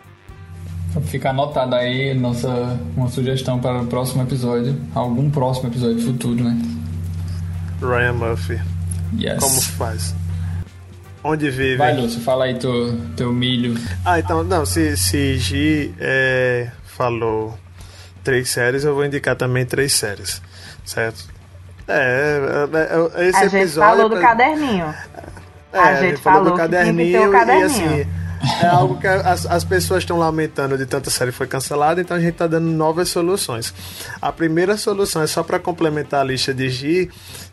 Fica 1.06 1.32
anotado 1.32 1.74
aí 1.74 2.14
nossa 2.14 2.80
uma 2.96 3.08
sugestão 3.08 3.60
para 3.60 3.82
o 3.82 3.88
próximo 3.88 4.22
episódio, 4.22 4.80
algum 4.94 5.32
próximo 5.32 5.70
episódio 5.70 6.00
futuro, 6.06 6.44
né? 6.44 6.56
Ryan 7.82 8.14
Murphy. 8.14 8.62
Yes. 9.20 9.40
Como 9.40 9.60
faz? 9.60 10.14
Onde 11.24 11.50
vive? 11.50 11.78
Vai, 11.78 12.00
Lúcio, 12.00 12.22
fala 12.22 12.46
aí 12.46 12.60
teu, 12.60 12.96
teu 13.16 13.34
milho. 13.34 13.74
Ah, 14.06 14.20
então, 14.20 14.44
não, 14.44 14.68
se, 14.68 14.96
se 14.96 15.38
Gi 15.40 15.96
é, 16.00 16.70
falou 16.84 17.58
três 18.24 18.50
séries, 18.50 18.84
eu 18.84 18.94
vou 18.94 19.06
indicar 19.06 19.36
também 19.36 19.66
três 19.66 19.94
séries, 19.94 20.42
certo? 20.86 21.30
É, 21.88 22.40
é, 22.74 23.22
é 23.24 23.30
esse 23.30 23.38
a 23.38 23.48
gente 23.48 23.64
episódio. 23.64 23.98
falou 23.98 24.12
é 24.12 24.16
do 24.16 24.22
caderninho. 24.22 24.96
É, 25.74 25.80
a 25.80 25.96
gente 25.96 26.22
falou 26.22 26.56
que 26.56 26.68
tinha 26.68 26.86
que 26.86 27.12
ter 27.12 27.20
o 27.20 27.30
e 27.30 27.32
caderninho. 27.32 27.66
assim, 27.66 28.08
é 28.62 28.68
algo 28.68 29.00
que 29.00 29.08
as, 29.08 29.46
as 29.46 29.64
pessoas 29.64 30.04
estão 30.04 30.18
lamentando 30.18 30.78
de 30.78 30.86
tanta 30.86 31.10
série 31.10 31.32
foi 31.32 31.46
cancelada, 31.46 32.02
então 32.02 32.18
a 32.18 32.20
gente 32.20 32.34
tá 32.34 32.48
dando 32.48 32.68
novas 32.68 33.10
soluções. 33.10 33.74
A 34.22 34.32
primeira 34.32 34.78
solução 34.78 35.22
é 35.22 35.28
só 35.28 35.44
para 35.44 35.60
complementar 35.60 36.22
a 36.22 36.24
lista 36.24 36.54
de 36.54 36.70
G, 36.70 37.10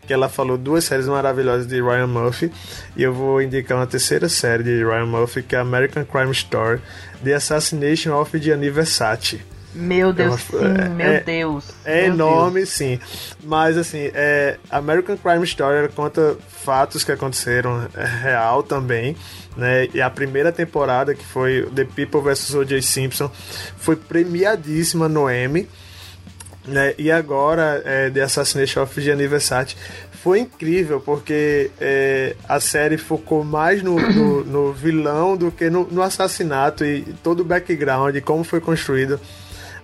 que 0.07 0.13
ela 0.13 0.27
falou 0.27 0.57
duas 0.57 0.85
séries 0.85 1.07
maravilhosas 1.07 1.67
de 1.67 1.81
Ryan 1.81 2.07
Murphy, 2.07 2.51
e 2.95 3.03
eu 3.03 3.13
vou 3.13 3.41
indicar 3.41 3.77
uma 3.77 3.87
terceira 3.87 4.27
série 4.27 4.63
de 4.63 4.83
Ryan 4.83 5.05
Murphy, 5.05 5.43
que 5.43 5.55
é 5.55 5.59
American 5.59 6.03
Crime 6.05 6.31
Story, 6.31 6.81
The 7.23 7.35
Assassination 7.35 8.19
of 8.19 8.37
Gianni 8.39 8.69
Versace. 8.69 9.41
Meu 9.73 10.11
Deus, 10.11 10.41
Eu- 10.51 10.59
sim, 10.59 10.65
é- 10.65 10.89
meu 10.89 11.07
é- 11.07 11.19
Deus. 11.21 11.65
É 11.85 12.01
meu 12.05 12.13
enorme, 12.13 12.65
sim. 12.65 12.99
Mas 13.43 13.77
assim, 13.77 14.09
é, 14.13 14.57
American 14.69 15.15
Crime 15.17 15.43
Story 15.45 15.89
conta 15.89 16.35
fatos 16.47 17.03
que 17.03 17.11
aconteceram 17.11 17.87
é, 17.95 18.03
real 18.05 18.63
também. 18.63 19.15
Né? 19.55 19.87
E 19.93 20.01
a 20.01 20.09
primeira 20.09 20.51
temporada, 20.51 21.13
que 21.13 21.23
foi 21.25 21.69
The 21.75 21.83
People 21.85 22.21
vs. 22.21 22.53
O.J. 22.53 22.81
Simpson, 22.81 23.29
foi 23.77 23.95
premiadíssima 23.95 25.07
no 25.09 25.29
Emmy. 25.29 25.67
Né? 26.65 26.93
E 26.97 27.11
agora, 27.11 27.81
é, 27.85 28.09
The 28.09 28.21
Assassination 28.21 28.83
of 28.83 29.01
Gianni 29.01 29.27
Versace 29.27 29.75
foi 30.21 30.39
incrível, 30.39 30.99
porque 30.99 31.71
é, 31.79 32.35
a 32.47 32.59
série 32.59 32.97
focou 32.97 33.43
mais 33.43 33.81
no, 33.81 33.95
no- 33.99 34.43
no 34.69 34.73
vilão 34.73 35.37
do 35.37 35.51
que 35.51 35.69
no, 35.69 35.87
no 35.89 36.01
assassinato 36.01 36.83
e 36.85 37.01
todo 37.23 37.39
o 37.41 37.45
background, 37.45 38.17
como 38.21 38.43
foi 38.43 38.59
construído. 38.59 39.19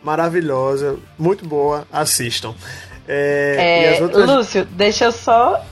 Maravilhosa, 0.06 1.00
muito 1.18 1.48
boa, 1.48 1.88
assistam. 1.92 2.54
É, 3.08 3.56
É, 3.58 3.82
e 3.82 3.94
as 3.96 4.02
outras... 4.02 4.30
Lúcio, 4.30 4.64
deixa 4.64 5.06
eu 5.06 5.12
só 5.12 5.66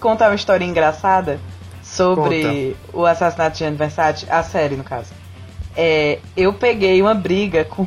contar 0.00 0.28
uma 0.28 0.34
história 0.34 0.64
engraçada 0.64 1.38
sobre 1.84 2.76
o 2.92 3.06
assassinato 3.06 3.52
de 3.52 3.58
Gianni 3.60 3.76
Versace, 3.76 4.26
a 4.28 4.42
série, 4.42 4.74
no 4.74 4.82
caso. 4.82 5.12
É, 5.76 6.18
eu 6.36 6.52
peguei 6.52 7.00
uma 7.00 7.14
briga 7.14 7.64
com 7.64 7.86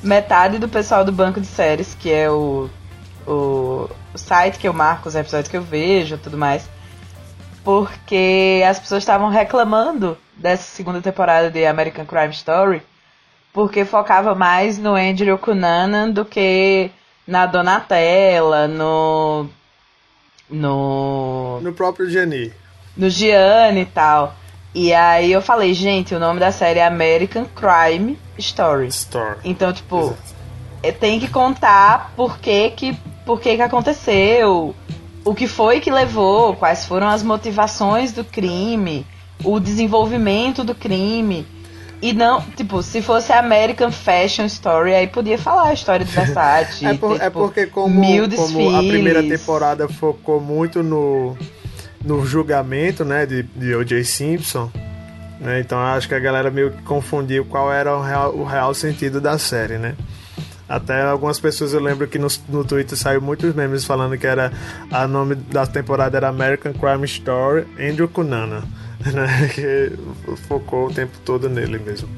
metade 0.00 0.60
do 0.60 0.68
pessoal 0.68 1.04
do 1.04 1.10
banco 1.10 1.40
de 1.40 1.48
séries, 1.48 1.96
que 1.98 2.08
é 2.08 2.30
o, 2.30 2.70
o, 3.26 3.90
site 4.14 4.56
que 4.56 4.68
eu 4.68 4.72
marco 4.72 5.08
os 5.08 5.16
episódios 5.16 5.48
que 5.48 5.56
eu 5.56 5.62
vejo 5.62 6.14
e 6.14 6.18
tudo 6.18 6.38
mais, 6.38 6.70
porque 7.64 8.62
as 8.68 8.78
pessoas 8.78 9.02
estavam 9.02 9.30
reclamando 9.30 10.16
dessa 10.36 10.62
segunda 10.62 11.00
temporada 11.00 11.50
de 11.50 11.66
American 11.66 12.06
Crime 12.06 12.30
Story, 12.30 12.82
porque 13.52 13.84
focava 13.84 14.34
mais 14.34 14.78
no 14.78 14.94
Andrew 14.94 15.36
Cunanan 15.38 16.10
do 16.10 16.24
que 16.24 16.90
na 17.26 17.46
Donatella, 17.46 18.66
no. 18.66 19.48
no. 20.50 21.60
No 21.60 21.72
próprio 21.72 22.08
Gianni. 22.08 22.52
no 22.96 23.08
Gianni 23.08 23.82
e 23.82 23.86
tal. 23.86 24.34
E 24.74 24.92
aí 24.94 25.30
eu 25.30 25.42
falei, 25.42 25.74
gente, 25.74 26.14
o 26.14 26.18
nome 26.18 26.40
da 26.40 26.50
série 26.50 26.78
é 26.78 26.86
American 26.86 27.44
Crime 27.44 28.18
Story. 28.38 28.88
Store. 28.88 29.38
Então, 29.44 29.70
tipo, 29.72 29.98
Exato. 29.98 30.34
é, 30.82 30.90
tem 30.90 31.20
que 31.20 31.28
contar 31.28 32.12
por 32.16 32.38
que 32.38 32.70
que, 32.70 32.96
por 33.26 33.38
que 33.38 33.54
que 33.56 33.62
aconteceu, 33.62 34.74
o 35.24 35.34
que 35.34 35.46
foi 35.46 35.78
que 35.80 35.90
levou, 35.90 36.56
quais 36.56 36.86
foram 36.86 37.08
as 37.08 37.22
motivações 37.22 38.12
do 38.12 38.24
crime, 38.24 39.06
o 39.44 39.60
desenvolvimento 39.60 40.64
do 40.64 40.74
crime. 40.74 41.46
E 42.02 42.12
não, 42.12 42.40
tipo, 42.56 42.82
se 42.82 43.00
fosse 43.00 43.32
American 43.32 43.92
Fashion 43.92 44.44
Story, 44.46 44.92
aí 44.92 45.06
podia 45.06 45.38
falar 45.38 45.68
a 45.68 45.72
história 45.72 46.04
do 46.04 46.10
Versace. 46.12 46.84
É, 46.84 46.94
por- 46.94 47.16
ter, 47.16 47.22
é 47.22 47.26
tipo, 47.26 47.38
porque 47.38 47.66
como, 47.66 48.00
mil 48.00 48.28
como 48.28 48.74
a 48.74 48.80
primeira 48.80 49.22
temporada 49.22 49.88
focou 49.88 50.40
muito 50.40 50.82
no, 50.82 51.36
no 52.04 52.26
julgamento 52.26 53.04
né, 53.04 53.24
de, 53.24 53.44
de 53.44 53.72
O.J. 53.76 54.02
Simpson, 54.02 54.68
né, 55.38 55.60
então 55.60 55.78
acho 55.78 56.08
que 56.08 56.14
a 56.14 56.18
galera 56.18 56.50
meio 56.50 56.72
que 56.72 56.82
confundiu 56.82 57.44
qual 57.44 57.72
era 57.72 57.96
o 57.96 58.02
real, 58.02 58.34
o 58.34 58.44
real 58.44 58.74
sentido 58.74 59.20
da 59.20 59.38
série, 59.38 59.78
né? 59.78 59.94
Até 60.68 61.02
algumas 61.02 61.38
pessoas 61.38 61.72
eu 61.74 61.80
lembro 61.80 62.08
que 62.08 62.18
no, 62.18 62.28
no 62.48 62.64
Twitter 62.64 62.96
saiu 62.96 63.20
muitos 63.20 63.54
memes 63.54 63.84
falando 63.84 64.16
que 64.16 64.26
era 64.26 64.50
a 64.90 65.06
nome 65.06 65.34
da 65.34 65.66
temporada 65.66 66.16
era 66.16 66.28
American 66.28 66.72
Crime 66.72 67.04
Story 67.04 67.66
Andrew 67.78 68.08
Cunanan, 68.08 68.62
né? 69.12 69.48
Que 69.54 69.92
focou 70.48 70.86
o 70.88 70.92
tempo 70.92 71.16
todo 71.24 71.48
nele 71.48 71.78
mesmo. 71.78 72.08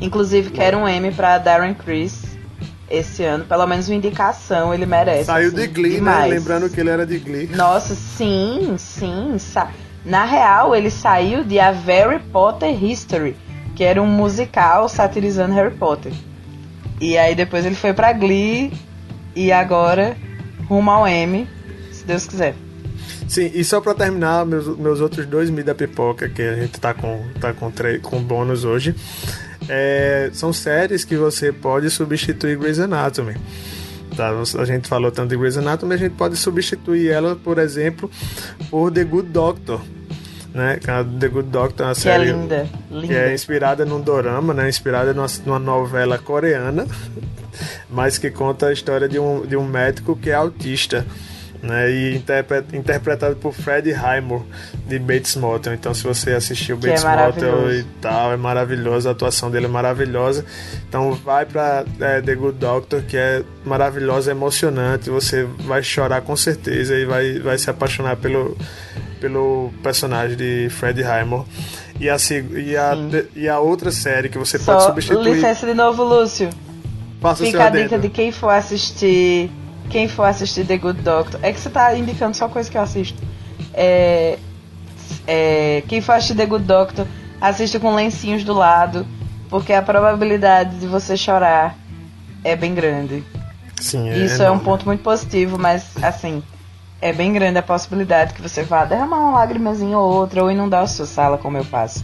Inclusive, 0.00 0.50
quero 0.50 0.78
um 0.78 0.88
M 0.88 1.12
pra 1.12 1.38
Darren 1.38 1.74
Criss 1.74 2.24
esse 2.90 3.22
ano. 3.24 3.44
Pelo 3.44 3.66
menos 3.66 3.88
uma 3.88 3.94
indicação, 3.96 4.72
ele 4.74 4.86
merece. 4.86 5.24
Saiu 5.24 5.48
assim, 5.48 5.56
de 5.56 5.66
Glee, 5.68 5.94
demais. 5.96 6.30
né? 6.30 6.38
Lembrando 6.38 6.68
que 6.68 6.80
ele 6.80 6.90
era 6.90 7.06
de 7.06 7.18
Glee. 7.18 7.48
Nossa, 7.54 7.94
sim, 7.94 8.74
sim. 8.78 9.36
sa- 9.38 9.70
Na 10.04 10.24
real, 10.24 10.74
ele 10.74 10.90
saiu 10.90 11.44
de 11.44 11.58
A 11.58 11.70
Harry 11.70 12.18
Potter 12.18 12.82
History, 12.82 13.36
que 13.74 13.82
era 13.84 14.02
um 14.02 14.06
musical 14.06 14.88
satirizando 14.88 15.54
Harry 15.54 15.74
Potter. 15.74 16.12
E 17.00 17.16
aí 17.16 17.34
depois 17.34 17.64
ele 17.64 17.74
foi 17.74 17.92
pra 17.92 18.12
Glee 18.12 18.72
e 19.34 19.50
agora 19.50 20.16
rumo 20.68 20.90
ao 20.90 21.06
M, 21.06 21.48
se 21.92 22.04
Deus 22.04 22.26
quiser. 22.26 22.54
Sim, 23.28 23.50
e 23.54 23.64
só 23.64 23.80
pra 23.80 23.94
terminar, 23.94 24.44
meus, 24.44 24.66
meus 24.76 25.00
outros 25.00 25.26
dois 25.26 25.50
Mi 25.50 25.62
da 25.62 25.74
Pipoca, 25.74 26.28
que 26.28 26.42
a 26.42 26.54
gente 26.56 26.78
tá 26.78 26.92
com, 26.92 27.24
tá 27.40 27.52
com, 27.52 27.72
com 28.02 28.22
bônus 28.22 28.64
hoje, 28.64 28.94
é, 29.68 30.30
são 30.32 30.52
séries 30.52 31.04
que 31.04 31.16
você 31.16 31.52
pode 31.52 31.90
substituir 31.90 32.56
Grey's 32.58 32.78
Anatomy. 32.78 33.34
Tá? 34.16 34.30
A 34.58 34.64
gente 34.64 34.88
falou 34.88 35.10
tanto 35.10 35.30
de 35.30 35.36
Grey's 35.36 35.56
Anatomy, 35.56 35.94
a 35.94 35.96
gente 35.96 36.12
pode 36.12 36.36
substituir 36.36 37.08
ela, 37.10 37.34
por 37.34 37.58
exemplo, 37.58 38.10
por 38.70 38.92
The 38.92 39.04
Good 39.04 39.28
Doctor. 39.30 39.80
Né? 40.52 40.78
The 41.18 41.28
Good 41.28 41.48
Doctor 41.48 41.86
é 41.86 41.88
uma 41.88 41.94
Que 41.94 42.00
é 42.00 42.12
série 42.12 42.32
linda, 42.32 42.68
linda. 42.90 43.06
que 43.08 43.12
é 43.12 43.34
inspirada 43.34 43.84
num 43.84 44.00
dorama, 44.00 44.54
né? 44.54 44.68
Inspirada 44.68 45.12
numa, 45.12 45.26
numa 45.44 45.58
novela 45.58 46.16
coreana, 46.16 46.86
mas 47.90 48.18
que 48.18 48.30
conta 48.30 48.68
a 48.68 48.72
história 48.72 49.08
de 49.08 49.18
um, 49.18 49.44
de 49.44 49.56
um 49.56 49.64
médico 49.66 50.14
que 50.14 50.30
é 50.30 50.34
autista, 50.34 51.04
né? 51.64 51.90
E 51.90 52.16
interpre- 52.16 52.64
interpretado 52.72 53.36
por 53.36 53.52
Fred 53.52 53.90
Highmore, 53.90 54.42
de 54.86 54.98
Bates 54.98 55.34
Motel. 55.36 55.74
Então, 55.74 55.92
se 55.94 56.04
você 56.04 56.32
assistiu 56.32 56.76
é 56.76 56.88
Bates 56.88 57.04
Motel 57.04 57.16
maravilhoso. 57.16 57.72
e 57.80 57.84
tal, 58.00 58.32
é 58.32 58.36
maravilhoso, 58.36 59.08
a 59.08 59.12
atuação 59.12 59.50
dele 59.50 59.66
é 59.66 59.68
maravilhosa. 59.68 60.44
Então, 60.88 61.12
vai 61.12 61.44
pra 61.46 61.84
é, 62.00 62.20
The 62.20 62.34
Good 62.34 62.58
Doctor, 62.58 63.02
que 63.02 63.16
é 63.16 63.42
maravilhosa, 63.64 64.30
emocionante. 64.30 65.10
Você 65.10 65.44
vai 65.60 65.82
chorar 65.82 66.20
com 66.20 66.36
certeza 66.36 66.94
e 66.94 67.04
vai, 67.04 67.38
vai 67.38 67.58
se 67.58 67.68
apaixonar 67.70 68.16
pelo, 68.16 68.56
pelo 69.20 69.72
personagem 69.82 70.36
de 70.36 70.68
Fred 70.70 71.00
Highmore. 71.02 71.44
E 71.98 72.08
a, 72.10 72.16
e, 72.56 72.76
a, 72.76 72.94
Sim. 72.94 73.22
e 73.36 73.48
a 73.48 73.58
outra 73.60 73.90
série 73.92 74.28
que 74.28 74.36
você 74.36 74.58
pode 74.58 74.82
Só 74.82 74.88
substituir. 74.88 75.34
licença 75.34 75.64
de 75.66 75.74
novo, 75.74 76.02
Lúcio. 76.02 76.50
Faça 77.20 77.44
Fica 77.44 77.64
a 77.64 77.70
dica 77.70 77.98
de 77.98 78.08
quem 78.10 78.30
for 78.32 78.50
assistir. 78.50 79.50
Quem 79.90 80.08
for 80.08 80.24
assistir 80.24 80.66
The 80.66 80.76
Good 80.76 81.02
Doctor. 81.02 81.40
É 81.42 81.52
que 81.52 81.60
você 81.60 81.70
tá 81.70 81.96
indicando 81.96 82.36
só 82.36 82.48
coisa 82.48 82.70
que 82.70 82.76
eu 82.76 82.82
assisto. 82.82 83.22
É, 83.72 84.38
é, 85.26 85.82
quem 85.88 86.00
for 86.00 86.12
assistir 86.12 86.34
The 86.34 86.46
Good 86.46 86.64
Doctor, 86.64 87.06
assista 87.40 87.78
com 87.78 87.94
lencinhos 87.94 88.44
do 88.44 88.52
lado. 88.52 89.06
Porque 89.48 89.72
a 89.72 89.82
probabilidade 89.82 90.78
de 90.78 90.86
você 90.86 91.16
chorar 91.16 91.78
é 92.42 92.56
bem 92.56 92.74
grande. 92.74 93.22
Sim, 93.80 94.10
Isso 94.24 94.42
é 94.42 94.50
um 94.50 94.58
ponto 94.58 94.86
muito 94.86 95.02
positivo, 95.02 95.58
mas 95.58 95.96
assim. 96.02 96.42
É 97.04 97.12
bem 97.12 97.34
grande 97.34 97.58
a 97.58 97.62
possibilidade 97.62 98.32
que 98.32 98.40
você 98.40 98.62
vá 98.62 98.86
derramar 98.86 99.18
uma 99.18 99.32
lágrimazinha 99.32 99.98
ou 99.98 100.10
outra 100.10 100.42
ou 100.42 100.50
inundar 100.50 100.84
a 100.84 100.86
sua 100.86 101.04
sala, 101.04 101.36
como 101.36 101.58
eu 101.58 101.62
faço. 101.62 102.02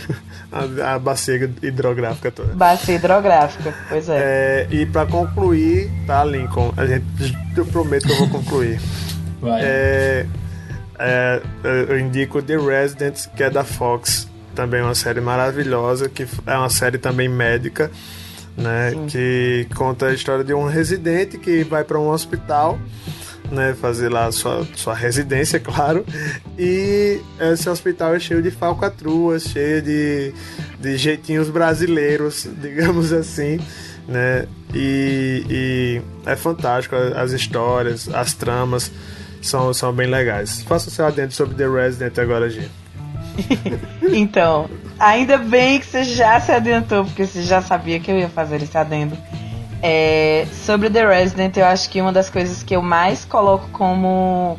a, 0.52 0.92
a 0.92 0.98
bacia 0.98 1.50
hidrográfica 1.62 2.30
toda. 2.30 2.52
Bacia 2.52 2.96
hidrográfica, 2.96 3.74
pois 3.88 4.10
é. 4.10 4.18
É, 4.18 4.66
e 4.70 4.84
pra 4.84 5.06
concluir, 5.06 5.90
tá, 6.06 6.22
Lincoln? 6.22 6.70
A 6.76 6.84
gente, 6.84 7.02
eu 7.56 7.64
prometo 7.64 8.06
que 8.06 8.12
eu 8.12 8.18
vou 8.18 8.28
concluir. 8.28 8.78
Vai. 9.40 9.62
É, 9.64 10.26
é, 10.98 11.42
eu 11.88 11.98
indico 11.98 12.42
The 12.42 12.58
Resident, 12.58 13.28
que 13.34 13.42
é 13.42 13.48
da 13.48 13.64
Fox. 13.64 14.28
Também 14.54 14.80
é 14.80 14.84
uma 14.84 14.94
série 14.94 15.22
maravilhosa, 15.22 16.10
que 16.10 16.28
é 16.46 16.58
uma 16.58 16.68
série 16.68 16.98
também 16.98 17.26
médica, 17.26 17.90
né? 18.54 18.90
Sim. 18.90 19.06
Que 19.06 19.66
conta 19.74 20.08
a 20.08 20.12
história 20.12 20.44
de 20.44 20.52
um 20.52 20.66
residente 20.66 21.38
que 21.38 21.64
vai 21.64 21.84
para 21.84 21.98
um 21.98 22.10
hospital 22.10 22.78
né, 23.52 23.74
fazer 23.74 24.08
lá 24.08 24.32
sua, 24.32 24.66
sua 24.74 24.94
residência, 24.94 25.60
claro. 25.60 26.04
E 26.58 27.20
esse 27.38 27.68
hospital 27.68 28.14
é 28.14 28.18
cheio 28.18 28.42
de 28.42 28.50
falcatruas, 28.50 29.44
cheio 29.44 29.82
de, 29.82 30.34
de 30.80 30.96
jeitinhos 30.96 31.48
brasileiros, 31.48 32.48
digamos 32.60 33.12
assim, 33.12 33.60
né? 34.08 34.46
E, 34.74 35.44
e 35.50 36.02
é 36.24 36.34
fantástico 36.34 36.96
as 36.96 37.32
histórias, 37.32 38.08
as 38.08 38.32
tramas 38.32 38.90
são, 39.42 39.72
são 39.74 39.92
bem 39.92 40.08
legais. 40.08 40.62
Faça 40.62 40.88
o 40.88 40.90
seu 40.90 41.06
adendo 41.06 41.32
sobre 41.32 41.54
The 41.54 41.68
Resident 41.68 42.18
agora, 42.18 42.48
Gi. 42.48 42.70
então, 44.12 44.68
ainda 44.98 45.38
bem 45.38 45.78
que 45.78 45.86
você 45.86 46.04
já 46.04 46.40
se 46.40 46.52
adiantou, 46.52 47.04
porque 47.04 47.26
você 47.26 47.42
já 47.42 47.60
sabia 47.60 48.00
que 48.00 48.10
eu 48.10 48.18
ia 48.18 48.28
fazer 48.28 48.62
esse 48.62 48.76
adendo. 48.76 49.16
É, 49.82 50.46
sobre 50.64 50.88
The 50.88 51.04
Resident, 51.04 51.56
eu 51.56 51.66
acho 51.66 51.90
que 51.90 52.00
uma 52.00 52.12
das 52.12 52.30
coisas 52.30 52.62
que 52.62 52.76
eu 52.76 52.80
mais 52.80 53.24
coloco 53.24 53.68
como 53.70 54.56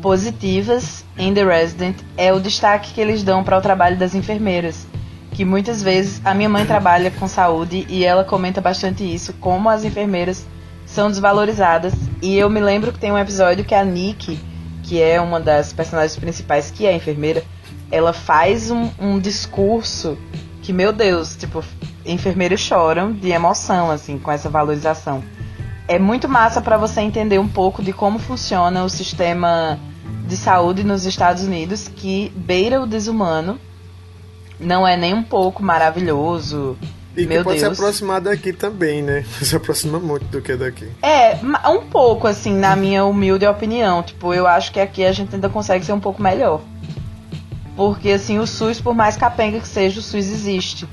positivas 0.00 1.04
em 1.18 1.34
The 1.34 1.44
Resident 1.44 1.96
é 2.16 2.32
o 2.32 2.40
destaque 2.40 2.94
que 2.94 3.00
eles 3.00 3.22
dão 3.22 3.44
para 3.44 3.58
o 3.58 3.60
trabalho 3.60 3.98
das 3.98 4.14
enfermeiras. 4.14 4.86
Que 5.32 5.44
muitas 5.44 5.82
vezes 5.82 6.22
a 6.24 6.32
minha 6.32 6.48
mãe 6.48 6.64
trabalha 6.66 7.10
com 7.10 7.28
saúde 7.28 7.84
e 7.86 8.02
ela 8.02 8.24
comenta 8.24 8.62
bastante 8.62 9.04
isso, 9.04 9.34
como 9.34 9.68
as 9.68 9.84
enfermeiras 9.84 10.46
são 10.86 11.10
desvalorizadas. 11.10 11.92
E 12.22 12.38
eu 12.38 12.48
me 12.48 12.60
lembro 12.60 12.92
que 12.92 12.98
tem 12.98 13.12
um 13.12 13.18
episódio 13.18 13.62
que 13.62 13.74
a 13.74 13.84
Nick, 13.84 14.38
que 14.82 15.02
é 15.02 15.20
uma 15.20 15.38
das 15.38 15.74
personagens 15.74 16.16
principais, 16.18 16.70
que 16.70 16.86
é 16.86 16.94
enfermeira, 16.94 17.44
ela 17.90 18.14
faz 18.14 18.70
um, 18.70 18.90
um 18.98 19.18
discurso 19.18 20.16
que, 20.66 20.72
meu 20.72 20.92
Deus, 20.92 21.36
tipo, 21.36 21.62
enfermeiros 22.04 22.58
choram 22.58 23.12
de 23.12 23.30
emoção, 23.30 23.88
assim, 23.88 24.18
com 24.18 24.32
essa 24.32 24.50
valorização. 24.50 25.22
É 25.86 25.96
muito 25.96 26.28
massa 26.28 26.60
para 26.60 26.76
você 26.76 27.00
entender 27.00 27.38
um 27.38 27.46
pouco 27.46 27.80
de 27.84 27.92
como 27.92 28.18
funciona 28.18 28.82
o 28.82 28.88
sistema 28.88 29.78
de 30.26 30.36
saúde 30.36 30.82
nos 30.82 31.06
Estados 31.06 31.44
Unidos, 31.44 31.86
que 31.86 32.32
beira 32.34 32.82
o 32.82 32.86
desumano, 32.86 33.60
não 34.58 34.84
é 34.84 34.96
nem 34.96 35.14
um 35.14 35.22
pouco 35.22 35.62
maravilhoso. 35.62 36.76
E 37.16 37.24
Meu 37.24 37.38
que 37.38 37.44
pode 37.44 37.60
Deus. 37.60 37.76
se 37.76 37.80
aproximar 37.80 38.20
daqui 38.20 38.52
também, 38.52 39.02
né? 39.02 39.24
Se 39.40 39.54
aproxima 39.54 40.00
muito 40.00 40.24
do 40.24 40.42
que 40.42 40.56
daqui. 40.56 40.90
É, 41.00 41.38
um 41.70 41.82
pouco, 41.88 42.26
assim, 42.26 42.52
na 42.52 42.74
minha 42.74 43.04
humilde 43.04 43.46
opinião. 43.46 44.02
Tipo, 44.02 44.34
eu 44.34 44.48
acho 44.48 44.72
que 44.72 44.80
aqui 44.80 45.04
a 45.04 45.12
gente 45.12 45.32
ainda 45.32 45.48
consegue 45.48 45.84
ser 45.84 45.92
um 45.92 46.00
pouco 46.00 46.20
melhor. 46.20 46.60
Porque, 47.76 48.10
assim, 48.10 48.38
o 48.38 48.46
SUS, 48.46 48.80
por 48.80 48.94
mais 48.94 49.16
capenga 49.16 49.60
que 49.60 49.68
seja, 49.68 50.00
o 50.00 50.02
SUS 50.02 50.26
existe. 50.26 50.88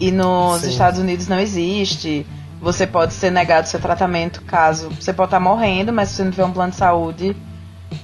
E 0.00 0.10
nos 0.10 0.62
Sim. 0.62 0.70
Estados 0.70 0.98
Unidos 0.98 1.28
não 1.28 1.38
existe. 1.38 2.26
Você 2.60 2.86
pode 2.86 3.14
ser 3.14 3.30
negado 3.30 3.68
seu 3.68 3.78
tratamento 3.80 4.42
caso. 4.42 4.88
Você 5.00 5.12
pode 5.12 5.28
estar 5.28 5.38
morrendo, 5.40 5.92
mas 5.92 6.08
se 6.08 6.16
você 6.16 6.24
não 6.24 6.30
tiver 6.32 6.44
um 6.44 6.50
plano 6.52 6.72
de 6.72 6.76
saúde, 6.76 7.36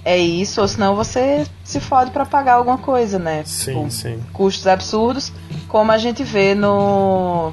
é 0.05 0.17
isso. 0.17 0.61
Ou 0.61 0.69
senão 0.69 0.95
você 0.95 1.45
se 1.65 1.81
fode 1.81 2.13
pra 2.13 2.25
pagar 2.25 2.55
alguma 2.55 2.79
coisa, 2.79 3.19
né? 3.19 3.43
Sim, 3.45 3.73
Tipo, 3.75 3.91
sim. 3.91 4.21
custos 4.33 4.67
absurdos, 4.69 5.33
como 5.67 5.91
a 5.91 5.99
gente 5.99 6.23
vê 6.23 6.55
no. 6.55 7.53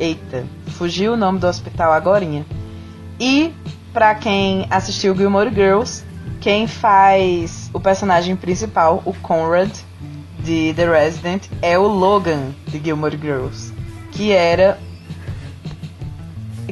Eita, 0.00 0.46
fugiu 0.68 1.12
o 1.14 1.16
nome 1.16 1.38
do 1.38 1.46
hospital 1.46 1.92
agorinha. 1.92 2.46
E, 3.20 3.52
pra 3.92 4.14
quem 4.14 4.66
assistiu 4.70 5.14
Gilmore 5.14 5.52
Girls, 5.52 6.04
quem 6.40 6.66
faz 6.68 7.68
o 7.74 7.80
personagem 7.80 8.36
principal, 8.36 9.02
o 9.04 9.12
Conrad, 9.12 9.70
de 10.40 10.72
The 10.74 10.86
Resident, 10.88 11.46
é 11.60 11.78
o 11.78 11.86
Logan, 11.86 12.52
de 12.66 12.78
Gilmore 12.78 13.16
Girls. 13.16 13.72
Que 14.12 14.32
era. 14.32 14.78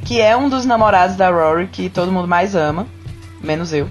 Que 0.05 0.21
é 0.21 0.37
um 0.37 0.49
dos 0.49 0.65
namorados 0.65 1.17
da 1.17 1.31
Rory 1.31 1.67
que 1.67 1.89
todo 1.89 2.13
mundo 2.13 2.29
mais 2.29 2.55
ama, 2.55 2.87
menos 3.43 3.73
eu. 3.73 3.89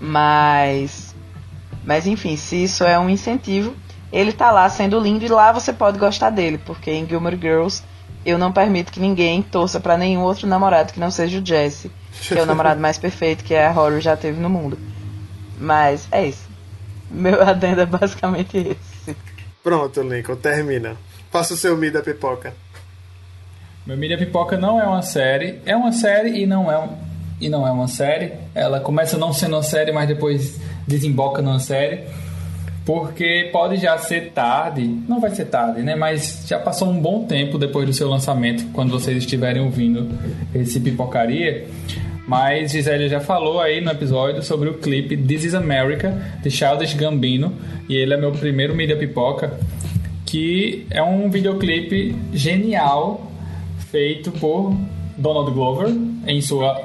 Mas. 0.00 1.14
Mas 1.84 2.06
enfim, 2.06 2.36
se 2.36 2.64
isso 2.64 2.84
é 2.84 2.98
um 2.98 3.08
incentivo, 3.08 3.74
ele 4.12 4.32
tá 4.32 4.50
lá 4.50 4.68
sendo 4.68 4.98
lindo 4.98 5.24
e 5.24 5.28
lá 5.28 5.52
você 5.52 5.72
pode 5.72 5.98
gostar 5.98 6.30
dele, 6.30 6.58
porque 6.58 6.90
em 6.90 7.06
Gilmore 7.06 7.38
Girls 7.40 7.82
eu 8.26 8.36
não 8.38 8.52
permito 8.52 8.92
que 8.92 9.00
ninguém 9.00 9.40
torça 9.40 9.80
pra 9.80 9.96
nenhum 9.96 10.22
outro 10.22 10.46
namorado 10.46 10.92
que 10.92 11.00
não 11.00 11.10
seja 11.10 11.40
o 11.40 11.46
Jesse, 11.46 11.90
que 12.20 12.38
é 12.38 12.42
o 12.42 12.46
namorado 12.46 12.80
mais 12.80 12.98
perfeito 12.98 13.44
que 13.44 13.54
a 13.54 13.70
Rory 13.70 14.00
já 14.00 14.16
teve 14.16 14.40
no 14.40 14.50
mundo. 14.50 14.78
Mas 15.58 16.06
é 16.10 16.26
isso. 16.26 16.47
Meu 17.10 17.42
adendo 17.42 17.80
é 17.80 17.86
basicamente 17.86 18.58
esse. 18.58 19.16
Pronto, 19.62 20.02
Lincoln, 20.02 20.36
termina. 20.36 20.96
Faça 21.30 21.54
o 21.54 21.56
seu 21.56 21.76
Mi 21.76 21.90
da 21.90 22.02
pipoca. 22.02 22.54
Meu 23.88 23.96
Mídia 23.96 24.18
Pipoca 24.18 24.58
não 24.58 24.78
é 24.78 24.84
uma 24.84 25.00
série. 25.00 25.60
É 25.64 25.74
uma 25.74 25.92
série 25.92 26.42
e 26.42 26.46
não 26.46 26.70
é, 26.70 26.78
um, 26.78 26.90
e 27.40 27.48
não 27.48 27.66
é 27.66 27.70
uma 27.70 27.88
série. 27.88 28.32
Ela 28.54 28.80
começa 28.80 29.16
não 29.16 29.32
sendo 29.32 29.56
uma 29.56 29.62
série, 29.62 29.92
mas 29.92 30.06
depois 30.06 30.60
desemboca 30.86 31.40
numa 31.40 31.58
série. 31.58 32.02
Porque 32.84 33.48
pode 33.50 33.78
já 33.78 33.96
ser 33.96 34.32
tarde. 34.32 34.84
Não 35.08 35.18
vai 35.22 35.30
ser 35.30 35.46
tarde, 35.46 35.80
né? 35.80 35.96
Mas 35.96 36.44
já 36.46 36.58
passou 36.58 36.90
um 36.90 37.00
bom 37.00 37.24
tempo 37.24 37.56
depois 37.56 37.86
do 37.86 37.94
seu 37.94 38.10
lançamento, 38.10 38.62
quando 38.74 38.90
vocês 38.90 39.16
estiverem 39.16 39.62
ouvindo 39.62 40.06
esse 40.54 40.78
pipocaria. 40.78 41.66
Mas 42.28 42.72
Gisele 42.72 43.08
já 43.08 43.20
falou 43.20 43.58
aí 43.58 43.80
no 43.80 43.90
episódio 43.90 44.42
sobre 44.42 44.68
o 44.68 44.74
clipe 44.74 45.16
This 45.16 45.44
is 45.44 45.54
America, 45.54 46.14
de 46.42 46.50
Childish 46.50 46.92
Gambino. 46.92 47.54
E 47.88 47.96
ele 47.96 48.12
é 48.12 48.18
meu 48.18 48.30
primeiro 48.32 48.74
mídia 48.76 48.98
pipoca. 48.98 49.58
Que 50.26 50.86
é 50.90 51.02
um 51.02 51.30
videoclipe 51.30 52.14
genial 52.34 53.32
feito 53.90 54.30
por 54.30 54.76
Donald 55.16 55.50
Glover 55.52 55.88
em 56.26 56.42
sua, 56.42 56.78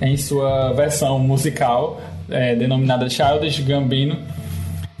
em 0.00 0.16
sua 0.16 0.72
versão 0.72 1.18
musical 1.18 2.00
é, 2.30 2.54
denominada 2.54 3.06
Childish 3.10 3.60
Gambino, 3.60 4.16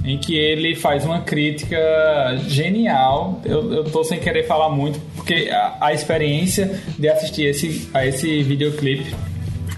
em 0.04 0.18
que 0.18 0.36
ele 0.36 0.74
faz 0.74 1.06
uma 1.06 1.22
crítica 1.22 2.36
genial. 2.46 3.40
Eu, 3.46 3.72
eu 3.72 3.84
tô 3.84 4.04
sem 4.04 4.20
querer 4.20 4.46
falar 4.46 4.68
muito, 4.68 5.00
porque 5.16 5.48
a, 5.50 5.78
a 5.80 5.94
experiência 5.94 6.78
de 6.98 7.08
assistir 7.08 7.46
esse, 7.46 7.88
a 7.94 8.04
esse 8.04 8.42
videoclipe 8.42 9.14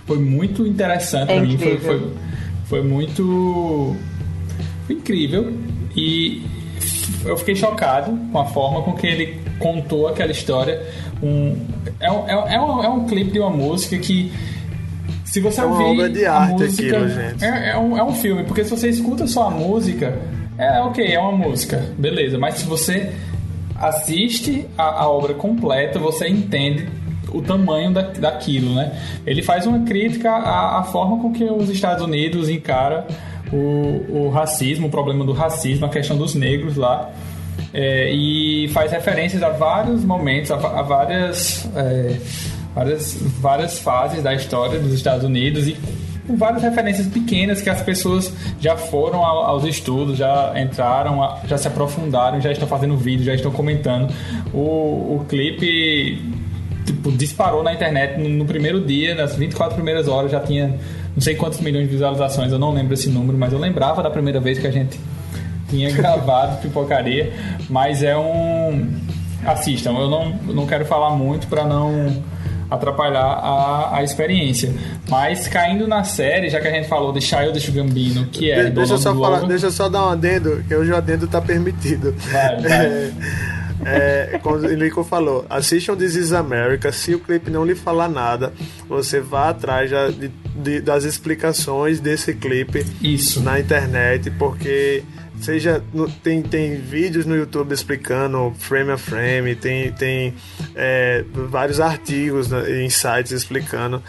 foi 0.07 0.19
muito 0.19 0.67
interessante 0.67 1.31
É 1.31 1.37
para 1.37 1.47
mim. 1.47 1.59
Foi, 1.59 1.79
foi, 1.79 2.13
foi 2.67 2.83
muito 2.83 3.97
incrível 4.89 5.53
e 5.97 6.43
eu 7.25 7.37
fiquei 7.37 7.55
chocado 7.55 8.19
com 8.31 8.39
a 8.39 8.45
forma 8.47 8.83
com 8.83 8.93
que 8.95 9.07
ele 9.07 9.41
contou 9.59 10.09
aquela 10.09 10.33
história. 10.33 10.83
Um, 11.23 11.57
é, 12.01 12.11
um, 12.11 12.29
é, 12.29 12.37
um, 12.37 12.49
é, 12.49 12.61
um, 12.61 12.85
é 12.85 12.89
um 12.89 13.07
clipe 13.07 13.31
de 13.31 13.39
uma 13.39 13.51
música 13.51 13.97
que 13.99 14.33
se 15.25 15.41
você 15.41 15.61
É 15.61 15.65
uma 15.65 15.79
ouvir 15.79 15.93
obra 15.93 16.11
de 16.11 16.27
a 16.27 16.35
arte 16.35 16.53
música, 16.53 16.97
aquilo, 16.99 17.09
gente. 17.09 17.45
É, 17.45 17.71
é 17.71 17.79
um, 17.79 17.97
é 17.97 18.05
um 18.05 18.13
filme, 18.15 18.45
porque 18.45 18.65
se 18.65 18.71
você 18.71 18.89
escuta 18.89 19.27
só 19.27 19.45
a 19.49 19.51
música, 19.51 20.19
é 20.59 20.81
ok, 20.81 21.07
é 21.07 21.19
uma 21.19 21.33
música, 21.33 21.83
beleza. 21.97 22.39
Mas 22.39 22.57
se 22.57 22.67
você 22.67 23.13
assiste 23.77 24.67
a, 24.77 25.03
a 25.03 25.09
obra 25.09 25.33
completa, 25.33 25.99
você 25.99 26.29
entende 26.29 26.87
o 27.35 27.43
tamanho 27.43 27.93
da, 27.93 28.03
daquilo, 28.03 28.75
né? 28.75 28.93
Ele 29.27 29.43
faz 29.43 29.67
uma 29.67 29.81
crítica 29.81 30.31
à, 30.31 30.79
à 30.81 30.83
forma 30.85 31.19
com 31.21 31.33
que 31.33 31.45
os 31.45 31.69
Estados 31.71 32.05
Unidos 32.05 32.49
encara 32.49 33.07
o, 33.53 34.27
o 34.27 34.31
racismo, 34.31 34.87
o 34.89 34.91
problema 34.91 35.25
do 35.25 35.33
racismo, 35.33 35.87
a 35.87 35.89
questão 35.89 36.17
dos 36.17 36.35
negros 36.35 36.77
lá. 36.77 37.11
É, 37.75 38.11
e 38.13 38.69
faz 38.69 38.91
referências 38.93 39.43
a 39.43 39.49
vários 39.51 40.05
momentos, 40.05 40.51
a, 40.51 40.57
a 40.57 40.83
várias, 40.83 41.69
é, 41.75 42.17
várias, 42.75 43.15
várias 43.41 43.79
fases 43.79 44.23
da 44.23 44.35
história 44.35 44.79
dos 44.79 44.93
Estados 44.93 45.25
Unidos 45.25 45.67
e 45.69 45.77
várias 46.35 46.63
referências 46.63 47.07
pequenas 47.07 47.61
que 47.61 47.69
as 47.69 47.83
pessoas 47.83 48.33
já 48.61 48.77
foram 48.77 49.25
ao- 49.25 49.45
aos 49.45 49.65
estudos, 49.65 50.17
já 50.19 50.53
entraram, 50.57 51.37
já 51.47 51.59
se 51.59 51.67
aprofundaram, 51.69 52.41
já 52.41 52.53
estão 52.53 52.67
fazendo 52.69 52.97
vídeo, 52.97 53.25
já 53.25 53.35
estão 53.35 53.51
comentando. 53.51 54.13
O, 54.55 55.17
o 55.17 55.27
clipe 55.29 56.23
disparou 57.11 57.63
na 57.63 57.73
internet 57.75 58.19
no, 58.19 58.29
no 58.29 58.45
primeiro 58.45 58.81
dia, 58.81 59.15
nas 59.15 59.35
24 59.35 59.75
primeiras 59.75 60.07
horas, 60.09 60.31
já 60.31 60.41
tinha 60.41 60.79
não 61.15 61.21
sei 61.21 61.35
quantos 61.35 61.61
milhões 61.61 61.87
de 61.87 61.93
visualizações, 61.93 62.53
eu 62.53 62.59
não 62.59 62.73
lembro 62.73 62.95
esse 62.95 63.09
número, 63.11 63.37
mas 63.37 63.53
eu 63.53 63.59
lembrava 63.59 64.03
da 64.03 64.11
primeira 64.11 64.41
vez 64.41 64.59
que 64.59 64.67
a 64.67 64.71
gente 64.71 64.99
tinha 65.69 65.91
gravado 65.93 66.61
pipocaria, 66.63 67.33
mas 67.69 68.03
é 68.03 68.17
um. 68.17 68.89
Assistam, 69.45 69.91
eu 69.99 70.09
não, 70.09 70.39
eu 70.47 70.55
não 70.55 70.67
quero 70.67 70.85
falar 70.85 71.11
muito 71.11 71.49
para 71.49 71.65
não 71.65 72.23
atrapalhar 72.71 73.21
a, 73.25 73.97
a 73.97 74.03
experiência. 74.05 74.73
Mas 75.11 75.49
caindo 75.49 75.87
na 75.89 76.05
série, 76.05 76.49
já 76.49 76.61
que 76.61 76.69
a 76.69 76.71
gente 76.71 76.89
falou 76.89 77.13
de 77.13 77.21
Childish 77.21 77.69
Gambino, 77.71 78.27
que 78.27 78.51
é 78.51 78.65
De- 78.65 78.71
deixa, 78.71 78.95
eu 78.95 78.99
só 78.99 79.15
falar, 79.15 79.41
deixa 79.47 79.67
eu 79.67 79.71
só 79.73 79.89
dar 79.89 80.07
um 80.07 80.11
adendo, 80.11 80.65
que 80.67 80.75
hoje 80.75 80.93
o 80.93 80.97
adendo 80.97 81.27
tá 81.27 81.41
permitido. 81.41 82.15
Vai, 82.31 82.61
vai. 82.61 83.13
É, 83.13 83.13
é, 83.85 84.39
como 84.43 84.57
o 84.57 84.67
Lincoln 84.75 85.05
falou, 85.05 85.45
assistam 85.51 85.97
This 85.97 86.15
is 86.15 86.33
America. 86.33 86.93
Se 86.93 87.15
o 87.15 87.19
clipe 87.19 87.51
não 87.51 87.65
lhe 87.65 87.75
falar 87.75 88.09
nada, 88.09 88.53
você 88.89 89.21
vá 89.21 89.49
atrás 89.51 89.91
já 89.91 90.09
de- 90.11 90.31
de- 90.55 90.81
das 90.81 91.05
explicações 91.05 92.01
desse 92.01 92.35
clipe 92.35 92.85
Isso. 93.03 93.43
na 93.43 93.59
internet, 93.59 94.31
porque 94.33 95.03
seja 95.41 95.83
tem, 96.23 96.43
tem 96.43 96.77
vídeos 96.77 97.27
no 97.27 97.35
YouTube 97.35 97.73
explicando 97.73 98.53
frame 98.59 98.93
a 98.93 98.99
frame, 98.99 99.57
tem, 99.57 99.91
tem 99.93 100.35
é, 100.77 101.25
vários 101.33 101.81
artigos 101.81 102.51
em 102.53 102.89
sites 102.89 103.33
explicando. 103.33 104.03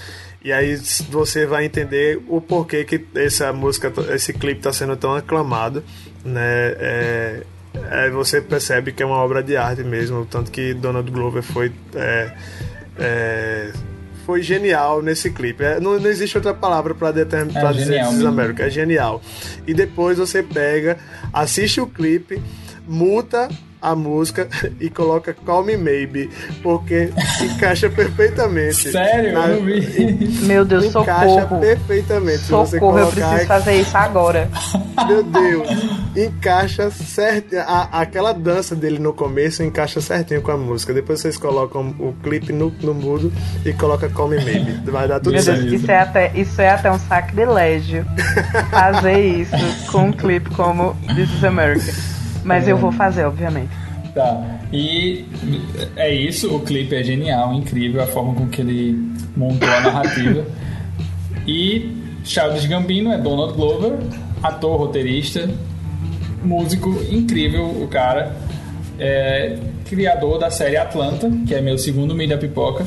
E 0.45 0.51
aí 0.51 0.75
você 1.09 1.45
vai 1.45 1.63
entender 1.63 2.21
o 2.27 2.41
porquê 2.41 2.83
que 2.83 3.05
essa 3.15 3.53
música, 3.53 3.91
esse 4.13 4.33
clipe 4.33 4.59
está 4.59 4.73
sendo 4.73 4.95
tão 4.97 5.15
aclamado, 5.15 5.81
né? 6.23 6.41
É, 6.77 7.43
é, 7.89 8.09
você 8.09 8.41
percebe 8.41 8.91
que 8.91 9.01
é 9.01 9.05
uma 9.05 9.17
obra 9.17 9.41
de 9.41 9.57
arte 9.57 9.83
mesmo, 9.83 10.25
tanto 10.25 10.51
que 10.51 10.73
Donald 10.73 11.09
Glover 11.09 11.41
foi 11.41 11.71
é, 11.95 12.33
é, 12.97 13.71
foi 14.25 14.41
genial 14.41 15.01
nesse 15.01 15.29
clipe. 15.31 15.63
É, 15.63 15.79
não, 15.79 15.99
não, 15.99 16.09
existe 16.09 16.37
outra 16.37 16.53
palavra 16.53 16.93
para 16.95 17.09
é 17.09 17.73
dizer 17.73 18.07
This 18.07 18.25
America, 18.25 18.63
é 18.63 18.69
genial. 18.69 19.21
E 19.67 19.73
depois 19.73 20.17
você 20.17 20.41
pega, 20.41 20.97
assiste 21.31 21.81
o 21.81 21.87
clipe, 21.87 22.41
muta 22.87 23.49
a 23.83 23.95
música 23.95 24.47
e 24.79 24.89
coloca 24.89 25.33
Call 25.45 25.63
Me 25.65 25.75
Maybe, 25.75 26.29
porque 26.63 27.09
encaixa 27.41 27.89
perfeitamente. 27.89 28.91
Sério? 28.91 29.33
Na, 29.33 29.47
eu 29.47 29.59
não 29.59 29.65
vi. 29.65 30.27
Meu 30.43 30.63
Deus, 30.63 30.85
encaixa 30.85 31.41
socorro. 31.41 31.61
perfeitamente. 31.61 32.39
Socorro, 32.39 32.65
Se 32.65 32.71
você 32.71 32.79
colocar, 32.79 33.01
eu 33.01 33.11
preciso 33.11 33.47
fazer 33.47 33.75
isso 33.81 33.97
agora. 33.97 34.49
Meu 35.07 35.23
Deus, 35.23 35.67
encaixa 36.15 36.89
certo. 36.89 37.55
A, 37.57 38.01
aquela 38.01 38.31
dança 38.33 38.75
dele 38.75 38.99
no 38.99 39.13
começo 39.13 39.61
encaixa 39.63 39.99
certinho 39.99 40.41
com 40.41 40.51
a 40.51 40.57
música. 40.57 40.93
Depois 40.93 41.19
vocês 41.19 41.37
colocam 41.37 41.93
o 41.99 42.13
clipe 42.23 42.53
no, 42.53 42.73
no 42.81 42.93
mudo 42.93 43.31
e 43.65 43.73
coloca 43.73 44.07
Call 44.09 44.29
Me 44.29 44.37
Maybe. 44.43 44.89
Vai 44.89 45.07
dar 45.07 45.19
tudo 45.19 45.33
Meu 45.33 45.41
certo. 45.41 45.61
Deus, 45.61 45.73
isso 45.73 45.91
é, 45.91 45.99
até, 45.99 46.31
isso 46.35 46.61
é 46.61 46.69
até 46.69 46.89
um 46.89 46.99
sacrilégio 46.99 48.05
fazer 48.71 49.19
isso 49.19 49.91
com 49.91 50.05
um 50.05 50.11
clipe 50.13 50.49
como 50.51 50.95
This 51.15 51.29
is 51.33 51.43
America. 51.43 52.12
Mas 52.43 52.67
eu 52.67 52.77
vou 52.77 52.91
fazer, 52.91 53.25
obviamente. 53.25 53.71
Tá. 54.13 54.59
E 54.71 55.25
é 55.95 56.13
isso, 56.13 56.55
o 56.55 56.59
clipe 56.59 56.95
é 56.95 57.03
genial, 57.03 57.53
incrível, 57.53 58.01
a 58.01 58.05
forma 58.07 58.35
com 58.35 58.47
que 58.47 58.61
ele 58.61 59.11
montou 59.35 59.67
a 59.67 59.81
narrativa. 59.81 60.45
e 61.47 61.95
Charles 62.23 62.65
Gambino 62.65 63.11
é 63.11 63.17
Donald 63.17 63.53
Glover, 63.53 63.93
ator, 64.41 64.77
roteirista, 64.77 65.49
músico, 66.43 66.89
incrível 67.09 67.65
o 67.65 67.87
cara. 67.87 68.35
É, 68.99 69.57
criador 69.85 70.39
da 70.39 70.49
série 70.49 70.77
Atlanta, 70.77 71.29
que 71.47 71.53
é 71.53 71.61
meu 71.61 71.77
segundo 71.77 72.13
mídia 72.13 72.37
pipoca. 72.37 72.85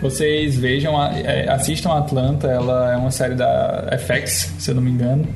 Vocês 0.00 0.58
vejam, 0.58 1.02
é, 1.02 1.48
assistam 1.48 1.92
Atlanta, 1.92 2.48
ela 2.48 2.92
é 2.92 2.96
uma 2.96 3.10
série 3.10 3.34
da 3.34 3.88
FX, 3.98 4.54
se 4.58 4.70
eu 4.70 4.74
não 4.74 4.82
me 4.82 4.90
engano. 4.90 5.26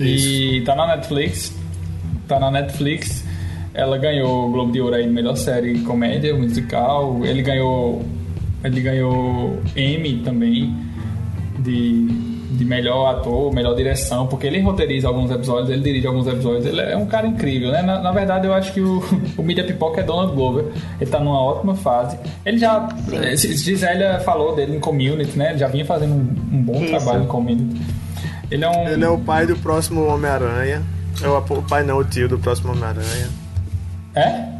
Isso. 0.00 0.28
E 0.28 0.64
tá 0.64 0.74
na 0.74 0.96
Netflix 0.96 1.57
tá 2.28 2.38
na 2.38 2.50
Netflix. 2.50 3.24
Ela 3.74 3.98
ganhou 3.98 4.48
o 4.48 4.50
Globo 4.52 4.72
de 4.72 4.80
Ouro 4.80 4.94
aí 4.94 5.04
de 5.04 5.10
melhor 5.10 5.36
série 5.36 5.80
comédia 5.80 6.34
musical. 6.34 7.24
Ele 7.24 7.42
ganhou 7.42 8.04
ele 8.62 8.80
ganhou 8.80 9.60
Emmy 9.76 10.20
também 10.24 10.74
de, 11.58 12.06
de 12.50 12.64
melhor 12.64 13.06
ator, 13.14 13.52
melhor 13.54 13.74
direção, 13.74 14.26
porque 14.26 14.46
ele 14.46 14.60
roteiriza 14.60 15.06
alguns 15.06 15.30
episódios, 15.30 15.70
ele 15.70 15.82
dirige 15.82 16.06
alguns 16.06 16.26
episódios, 16.26 16.66
ele 16.66 16.80
é 16.80 16.96
um 16.96 17.06
cara 17.06 17.26
incrível, 17.26 17.70
né? 17.70 17.82
Na, 17.82 18.00
na 18.00 18.10
verdade, 18.10 18.46
eu 18.46 18.54
acho 18.54 18.72
que 18.72 18.80
o, 18.80 19.02
o 19.38 19.42
Mídia 19.42 19.64
Pipoca 19.64 20.00
é 20.00 20.04
Donald 20.04 20.34
Glover, 20.34 20.64
ele 21.00 21.10
tá 21.10 21.20
numa 21.20 21.40
ótima 21.40 21.74
fase. 21.74 22.18
Ele 22.44 22.58
já, 22.58 22.88
eh, 23.12 23.36
Gisele 23.36 24.20
falou 24.24 24.56
dele 24.56 24.76
em 24.76 24.80
Community, 24.80 25.38
né? 25.38 25.50
Ele 25.50 25.58
já 25.58 25.68
vinha 25.68 25.84
fazendo 25.84 26.14
um, 26.14 26.56
um 26.56 26.62
bom 26.62 26.82
Isso. 26.82 26.88
trabalho 26.88 27.24
em 27.24 27.26
Community. 27.26 27.80
Ele 28.50 28.64
é, 28.64 28.70
um... 28.70 28.88
ele 28.88 29.04
é 29.04 29.08
o 29.08 29.18
pai 29.18 29.46
do 29.46 29.56
próximo 29.56 30.04
Homem-Aranha. 30.06 30.82
É 31.22 31.28
o, 31.28 31.62
pai 31.62 31.82
não, 31.82 31.98
o 31.98 32.04
tio 32.04 32.28
do 32.28 32.38
próximo 32.38 32.72
Homem-Aranha. 32.72 33.28
É? 34.14 34.58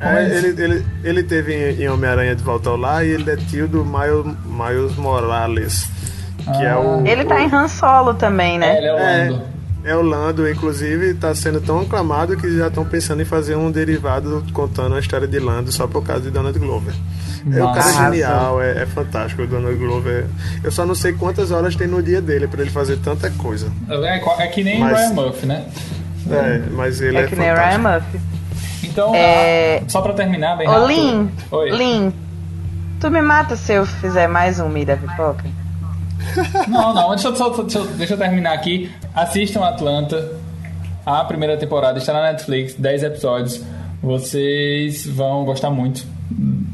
É, 0.00 0.36
ele, 0.36 0.62
ele, 0.62 0.86
ele 1.04 1.22
teve 1.22 1.54
em, 1.54 1.88
Homem-Aranha 1.88 2.34
de 2.34 2.42
Volta 2.42 2.70
ao 2.70 2.76
Lar 2.76 3.04
e 3.06 3.10
ele 3.10 3.30
é 3.30 3.36
tio 3.36 3.68
do 3.68 3.84
Miles, 3.84 4.36
Miles 4.44 4.96
Morales. 4.96 5.88
Que 6.44 6.64
é 6.64 6.74
o, 6.74 6.98
ah. 6.98 7.02
ele 7.08 7.24
tá 7.24 7.36
o... 7.36 7.38
em 7.38 7.54
Han 7.54 7.68
Solo 7.68 8.14
também, 8.14 8.58
né? 8.58 8.74
É, 8.74 8.78
ele 8.78 8.86
é 8.86 8.92
o. 8.92 8.98
É, 8.98 9.51
é 9.84 9.96
o 9.96 10.02
Lando, 10.02 10.48
inclusive 10.48 11.14
tá 11.14 11.34
sendo 11.34 11.60
tão 11.60 11.80
aclamado 11.80 12.36
que 12.36 12.56
já 12.56 12.68
estão 12.68 12.84
pensando 12.84 13.22
em 13.22 13.24
fazer 13.24 13.56
um 13.56 13.70
derivado 13.70 14.44
contando 14.52 14.94
a 14.94 15.00
história 15.00 15.26
de 15.26 15.38
Lando 15.38 15.72
só 15.72 15.86
por 15.86 16.04
causa 16.04 16.22
de 16.22 16.30
Donald 16.30 16.58
Glover. 16.58 16.94
É, 17.52 17.62
o 17.62 17.72
cara 17.72 17.88
é 17.88 17.92
genial, 17.92 18.62
é, 18.62 18.82
é, 18.82 18.86
fantástico 18.86 19.42
o 19.42 19.46
Donald 19.46 19.76
Glover. 19.76 20.26
Eu 20.62 20.70
só 20.70 20.86
não 20.86 20.94
sei 20.94 21.12
quantas 21.12 21.50
horas 21.50 21.74
tem 21.74 21.88
no 21.88 22.02
dia 22.02 22.20
dele 22.20 22.46
para 22.46 22.62
ele 22.62 22.70
fazer 22.70 22.98
tanta 22.98 23.30
coisa. 23.30 23.72
É, 23.88 24.44
é 24.44 24.46
que 24.46 24.62
nem 24.62 24.78
mas, 24.78 24.98
Ryan 24.98 25.14
Murphy, 25.14 25.46
né? 25.46 25.66
É, 26.30 26.62
mas 26.70 27.00
ele 27.00 27.16
é, 27.16 27.22
é 27.22 27.26
que 27.26 27.34
nem 27.34 27.52
Ryan 27.52 27.78
Murphy. 27.78 28.20
Então, 28.84 29.14
é... 29.14 29.82
só 29.88 30.00
pra 30.00 30.12
terminar 30.12 30.56
bem 30.56 30.68
Ô, 30.68 30.72
rápido. 30.72 30.88
Lin, 30.88 31.30
Oi. 31.50 31.70
Lin, 31.70 32.12
tu 33.00 33.10
me 33.10 33.22
mata 33.22 33.56
se 33.56 33.72
eu 33.72 33.84
fizer 33.86 34.28
mais 34.28 34.60
um 34.60 34.68
Mira 34.68 34.96
Pipoca? 34.96 35.61
Não, 36.68 36.94
não, 36.94 37.10
deixa 37.10 37.28
eu, 37.28 37.86
deixa 37.96 38.14
eu 38.14 38.18
terminar 38.18 38.52
aqui. 38.52 38.90
Assistam 39.14 39.64
Atlanta. 39.64 40.40
A 41.04 41.24
primeira 41.24 41.56
temporada 41.56 41.98
está 41.98 42.12
na 42.12 42.22
Netflix, 42.32 42.74
10 42.74 43.02
episódios. 43.02 43.62
Vocês 44.00 45.06
vão 45.06 45.44
gostar 45.44 45.70
muito. 45.70 46.06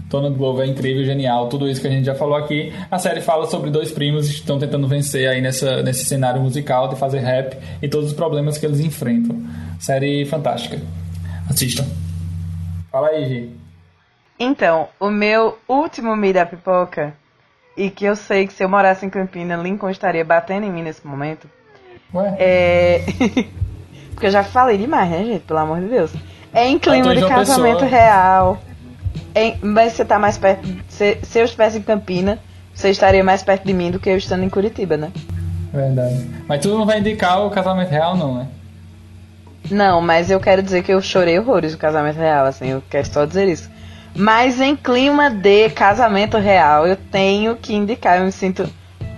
Donald 0.08 0.36
Glover 0.36 0.66
é 0.66 0.70
incrível, 0.70 1.04
genial, 1.04 1.48
tudo 1.48 1.68
isso 1.68 1.80
que 1.80 1.86
a 1.86 1.90
gente 1.90 2.04
já 2.04 2.14
falou 2.14 2.36
aqui. 2.36 2.72
A 2.90 2.98
série 2.98 3.20
fala 3.20 3.46
sobre 3.46 3.70
dois 3.70 3.92
primos 3.92 4.26
que 4.28 4.34
estão 4.34 4.58
tentando 4.58 4.88
vencer 4.88 5.28
aí 5.28 5.40
nessa, 5.40 5.82
nesse 5.82 6.04
cenário 6.04 6.40
musical 6.40 6.88
de 6.88 6.96
fazer 6.96 7.18
rap 7.18 7.56
e 7.82 7.88
todos 7.88 8.08
os 8.08 8.12
problemas 8.14 8.56
que 8.56 8.64
eles 8.64 8.80
enfrentam. 8.80 9.42
Série 9.78 10.24
fantástica. 10.24 10.80
Assistam. 11.48 11.86
Fala 12.90 13.08
aí, 13.08 13.28
Gi. 13.28 13.50
Então, 14.38 14.88
o 14.98 15.10
meu 15.10 15.58
último 15.68 16.16
Me 16.16 16.32
da 16.32 16.46
Pipoca, 16.46 17.12
e 17.78 17.90
que 17.90 18.04
eu 18.04 18.16
sei 18.16 18.44
que 18.44 18.52
se 18.52 18.64
eu 18.64 18.68
morasse 18.68 19.06
em 19.06 19.08
Campina, 19.08 19.54
Lincoln 19.56 19.88
estaria 19.88 20.24
batendo 20.24 20.66
em 20.66 20.70
mim 20.70 20.82
nesse 20.82 21.06
momento. 21.06 21.48
Ué? 22.12 22.34
É. 22.36 23.04
Porque 24.10 24.26
eu 24.26 24.30
já 24.32 24.42
falei 24.42 24.76
demais, 24.76 25.08
né, 25.08 25.24
gente? 25.24 25.44
Pelo 25.44 25.60
amor 25.60 25.80
de 25.80 25.86
Deus. 25.86 26.12
É 26.52 26.66
em 26.66 26.76
clima 26.76 27.14
de 27.14 27.26
casamento 27.26 27.84
pessoa. 27.84 27.90
real. 27.90 28.58
É, 29.32 29.54
mas 29.62 29.92
você 29.92 30.04
tá 30.04 30.18
mais 30.18 30.36
perto. 30.36 30.68
Se, 30.88 31.18
se 31.22 31.38
eu 31.38 31.44
estivesse 31.44 31.78
em 31.78 31.82
Campina, 31.82 32.40
você 32.74 32.90
estaria 32.90 33.22
mais 33.22 33.44
perto 33.44 33.64
de 33.64 33.72
mim 33.72 33.92
do 33.92 34.00
que 34.00 34.10
eu 34.10 34.16
estando 34.16 34.42
em 34.42 34.50
Curitiba, 34.50 34.96
né? 34.96 35.12
Verdade. 35.72 36.28
Mas 36.48 36.60
tu 36.60 36.70
não 36.70 36.84
vai 36.84 36.98
indicar 36.98 37.46
o 37.46 37.50
casamento 37.50 37.90
real, 37.90 38.16
não, 38.16 38.38
né? 38.38 38.48
Não, 39.70 40.00
mas 40.00 40.30
eu 40.30 40.40
quero 40.40 40.62
dizer 40.64 40.82
que 40.82 40.92
eu 40.92 41.00
chorei 41.00 41.38
horrores 41.38 41.72
do 41.72 41.78
casamento 41.78 42.16
real, 42.16 42.46
assim, 42.46 42.70
eu 42.70 42.82
quero 42.90 43.06
só 43.06 43.24
dizer 43.24 43.46
isso. 43.46 43.70
Mas 44.16 44.60
em 44.60 44.74
clima 44.74 45.30
de 45.30 45.70
casamento 45.70 46.38
real, 46.38 46.86
eu 46.86 46.96
tenho 46.96 47.56
que 47.56 47.74
indicar, 47.74 48.18
eu 48.18 48.24
me 48.24 48.32
sinto 48.32 48.68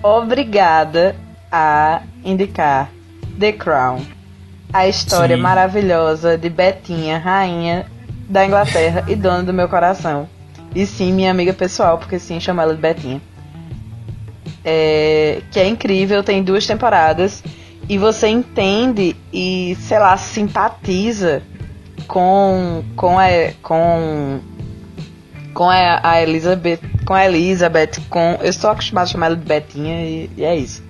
obrigada 0.02 1.16
a 1.50 2.02
indicar 2.24 2.90
The 3.38 3.52
Crown. 3.52 4.02
A 4.72 4.86
história 4.86 5.36
Sim. 5.36 5.42
maravilhosa 5.42 6.38
de 6.38 6.48
Betinha, 6.48 7.18
rainha 7.18 7.86
da 8.28 8.46
Inglaterra 8.46 9.04
e 9.08 9.16
dona 9.16 9.42
do 9.42 9.52
meu 9.52 9.68
coração. 9.68 10.28
E 10.74 10.86
sim, 10.86 11.12
minha 11.12 11.30
amiga 11.30 11.52
pessoal, 11.52 11.98
porque 11.98 12.18
sim, 12.18 12.38
chamo 12.38 12.60
ela 12.60 12.74
de 12.74 12.80
Betinha. 12.80 13.20
É, 14.64 15.42
que 15.50 15.58
é 15.58 15.66
incrível, 15.66 16.22
tem 16.22 16.42
duas 16.42 16.66
temporadas. 16.66 17.42
E 17.88 17.98
você 17.98 18.28
entende 18.28 19.16
e, 19.32 19.76
sei 19.80 19.98
lá, 19.98 20.16
simpatiza 20.16 21.42
com, 22.06 22.84
com, 22.94 23.18
a, 23.18 23.26
com, 23.62 24.40
com 25.55 25.68
a, 25.68 26.22
Elizabeth. 26.22 26.78
Com 27.06 27.14
a 27.14 27.27
Elizabeth, 27.27 28.01
com. 28.09 28.39
Eu 28.40 28.51
estou 28.51 28.70
acostumado 28.70 29.05
a 29.05 29.09
chamar 29.09 29.27
ela 29.27 29.36
de 29.36 29.44
Betinha 29.44 30.05
e, 30.05 30.31
e 30.36 30.44
é 30.44 30.56
isso 30.56 30.82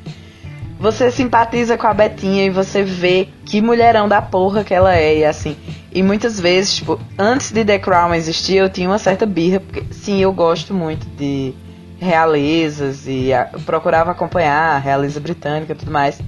você 0.81 1.11
simpatiza 1.11 1.77
com 1.77 1.87
a 1.87 1.93
Betinha 1.93 2.47
e 2.47 2.51
você 2.51 2.83
vê 2.83 3.29
que 3.45 3.61
mulherão 3.61 4.09
da 4.09 4.23
porra 4.23 4.65
que 4.65 4.73
ela 4.73 4.97
é, 4.97 5.19
e 5.19 5.25
assim. 5.27 5.55
E 5.93 6.03
muitas 6.03 6.41
vezes, 6.41 6.77
tipo, 6.77 6.99
antes 7.19 7.53
de 7.53 7.63
The 7.63 7.79
Crown 7.79 8.15
existir, 8.15 8.57
eu 8.57 8.71
tinha 8.71 8.89
uma 8.89 8.99
certa 8.99 9.27
birra, 9.27 9.61
porque 9.61 9.85
sim, 9.93 10.21
eu 10.21 10.33
gosto 10.33 10.73
muito 10.73 11.07
de 11.19 11.53
realezas 11.99 13.07
e 13.07 13.31
a, 13.31 13.45
procurava 13.67 14.13
acompanhar 14.13 14.77
a 14.77 14.79
realeza 14.79 15.21
britânica 15.21 15.75
e 15.75 15.77
tudo 15.77 15.91
mais. 15.91 16.19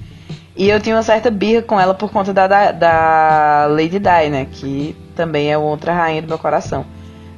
E 0.55 0.69
eu 0.69 0.79
tinha 0.79 0.97
uma 0.97 1.03
certa 1.03 1.31
birra 1.31 1.63
com 1.63 1.81
ela 1.81 1.95
por 1.95 2.13
conta 2.13 2.31
da, 2.35 2.47
da, 2.47 2.73
da 2.73 3.67
Lady 3.71 3.99
Di, 3.99 4.29
né? 4.31 4.47
Que 4.53 4.95
também 5.17 5.51
é 5.51 5.57
outra 5.57 5.95
rainha 5.95 6.21
do 6.21 6.29
meu 6.29 6.39
coração. 6.39 6.85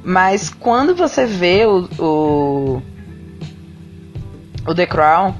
Mas 0.05 0.51
quando 0.51 0.93
você 0.93 1.25
vê 1.25 1.65
o, 1.65 1.89
o, 1.97 2.81
o 4.67 4.75
The 4.75 4.85
Crown, 4.85 5.33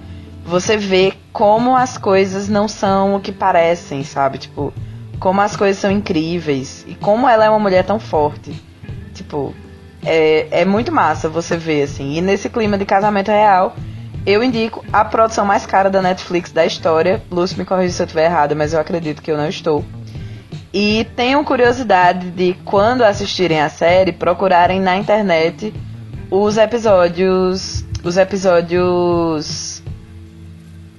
você 0.44 0.76
vê 0.76 1.14
como 1.32 1.76
as 1.76 2.00
coisas 2.00 2.50
não 2.50 2.68
são 2.68 3.16
o 3.16 3.20
que 3.20 3.32
parecem, 3.32 4.04
sabe? 4.04 4.40
Tipo, 4.40 4.74
como 5.20 5.40
as 5.40 5.56
coisas 5.56 5.80
são 5.80 5.92
incríveis 5.92 6.84
e 6.88 6.96
como 6.96 7.30
ela 7.30 7.46
é 7.46 7.50
uma 7.50 7.60
mulher 7.60 7.86
tão 7.86 8.00
forte. 8.00 8.60
Tipo, 9.14 9.54
é, 10.04 10.62
é 10.62 10.66
muito 10.66 10.92
massa 10.92 11.30
você 11.30 11.56
ver, 11.56 11.84
assim. 11.84 12.16
E 12.16 12.22
nesse 12.22 12.50
clima 12.50 12.76
de 12.76 12.86
casamento 12.86 13.30
real, 13.30 13.76
eu 14.26 14.44
indico 14.44 14.84
a 14.92 15.06
produção 15.06 15.46
mais 15.46 15.68
cara 15.68 15.92
da 15.92 16.02
Netflix 16.02 16.52
da 16.52 16.66
história. 16.66 17.22
Lúcio 17.30 17.60
me 17.60 17.66
corrija 17.66 17.94
se 17.94 18.02
eu 18.02 18.06
estiver 18.06 18.26
errada, 18.26 18.56
mas 18.56 18.74
eu 18.74 18.80
acredito 18.80 19.22
que 19.22 19.30
eu 19.30 19.38
não 19.38 19.48
estou. 19.48 19.86
E 20.78 21.06
tenham 21.16 21.42
curiosidade 21.42 22.30
de, 22.32 22.54
quando 22.66 23.04
assistirem 23.04 23.62
a 23.62 23.70
série, 23.70 24.12
procurarem 24.12 24.82
na 24.82 24.98
internet 24.98 25.74
os 26.30 26.58
episódios. 26.58 27.86
Os 28.04 28.18
episódios 28.18 29.82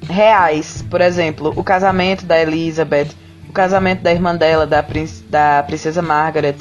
reais. 0.08 0.82
Por 0.88 1.02
exemplo, 1.02 1.52
o 1.54 1.62
casamento 1.62 2.24
da 2.24 2.40
Elizabeth, 2.40 3.08
o 3.50 3.52
casamento 3.52 4.00
da 4.00 4.10
irmã 4.10 4.34
dela, 4.34 4.66
da, 4.66 4.82
prin 4.82 5.06
da 5.28 5.62
princesa 5.66 6.00
Margaret, 6.00 6.56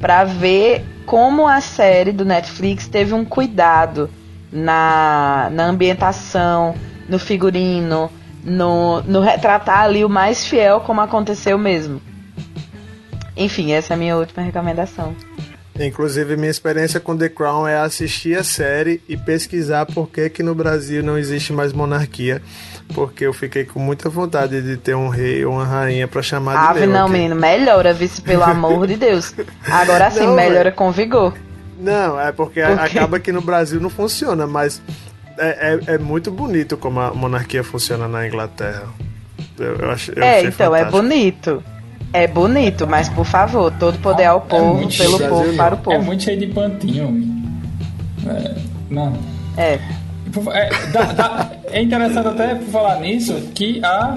para 0.00 0.22
ver 0.22 0.84
como 1.04 1.48
a 1.48 1.60
série 1.60 2.12
do 2.12 2.24
Netflix 2.24 2.86
teve 2.86 3.12
um 3.12 3.24
cuidado 3.24 4.08
na, 4.52 5.48
na 5.50 5.64
ambientação, 5.64 6.76
no 7.08 7.18
figurino, 7.18 8.08
no, 8.44 9.02
no 9.02 9.20
retratar 9.20 9.80
ali 9.80 10.04
o 10.04 10.08
mais 10.08 10.46
fiel 10.46 10.78
como 10.78 11.00
aconteceu 11.00 11.58
mesmo. 11.58 12.11
Enfim, 13.36 13.72
essa 13.72 13.92
é 13.92 13.94
a 13.94 13.98
minha 13.98 14.16
última 14.16 14.42
recomendação. 14.42 15.14
Inclusive, 15.80 16.36
minha 16.36 16.50
experiência 16.50 17.00
com 17.00 17.16
The 17.16 17.30
Crown 17.30 17.66
é 17.66 17.78
assistir 17.78 18.36
a 18.38 18.44
série 18.44 19.02
e 19.08 19.16
pesquisar 19.16 19.86
por 19.86 20.06
que, 20.10 20.28
que 20.28 20.42
no 20.42 20.54
Brasil 20.54 21.02
não 21.02 21.16
existe 21.16 21.50
mais 21.52 21.72
monarquia. 21.72 22.42
Porque 22.94 23.24
eu 23.26 23.32
fiquei 23.32 23.64
com 23.64 23.80
muita 23.80 24.10
vontade 24.10 24.60
de 24.60 24.76
ter 24.76 24.94
um 24.94 25.08
rei 25.08 25.42
ou 25.46 25.54
uma 25.54 25.64
rainha 25.64 26.06
para 26.06 26.20
chamar 26.20 26.52
de 26.52 26.58
Ave 26.70 26.80
meu. 26.80 26.90
não, 26.90 27.04
aqui. 27.04 27.12
menino, 27.14 27.34
melhora, 27.34 27.94
vice, 27.94 28.20
pelo 28.20 28.42
amor 28.44 28.86
de 28.86 28.96
Deus. 28.96 29.34
Agora 29.66 30.10
sim, 30.10 30.26
Não, 30.26 30.34
melhora 30.36 30.64
velho. 30.64 30.76
com 30.76 30.92
vigor. 30.92 31.34
Não, 31.80 32.20
é 32.20 32.30
porque 32.32 32.60
Por 32.60 32.78
acaba 32.78 33.18
que 33.18 33.32
no 33.32 33.40
Brasil 33.40 33.80
não 33.80 33.88
funciona, 33.88 34.46
mas 34.46 34.82
é, 35.38 35.80
é, 35.88 35.94
é 35.94 35.98
muito 35.98 36.30
bonito 36.30 36.76
como 36.76 37.00
a 37.00 37.14
monarquia 37.14 37.64
funciona 37.64 38.06
na 38.06 38.26
Inglaterra. 38.28 38.84
Eu, 39.58 39.76
eu 39.76 39.90
ach- 39.90 40.10
eu 40.14 40.22
é, 40.22 40.44
então, 40.44 40.74
é 40.76 40.80
fantástico. 40.84 41.02
bonito. 41.02 41.64
É 42.12 42.26
bonito, 42.26 42.86
mas 42.86 43.08
por 43.08 43.24
favor, 43.24 43.72
todo 43.78 43.98
poder 43.98 44.24
ao 44.26 44.38
É 44.38 44.40
povo, 44.40 44.74
muito 44.74 44.96
pelo 44.98 45.18
povo, 45.18 45.46
não. 45.48 45.56
para 45.56 45.74
o 45.74 45.78
É 45.78 45.80
povo. 45.82 46.02
muito 46.02 46.22
cheio 46.22 46.38
de 46.38 46.46
pantinho. 46.48 47.08
homem. 47.08 47.42
É, 48.26 48.54
não. 48.90 49.12
É. 49.56 49.78
É, 50.52 50.70
dá- 50.92 51.02
dá- 51.12 51.50
é 51.70 51.82
interessante 51.82 52.28
até 52.28 52.54
por 52.54 52.66
falar 52.68 53.00
nisso 53.00 53.34
que 53.54 53.80
a. 53.84 54.14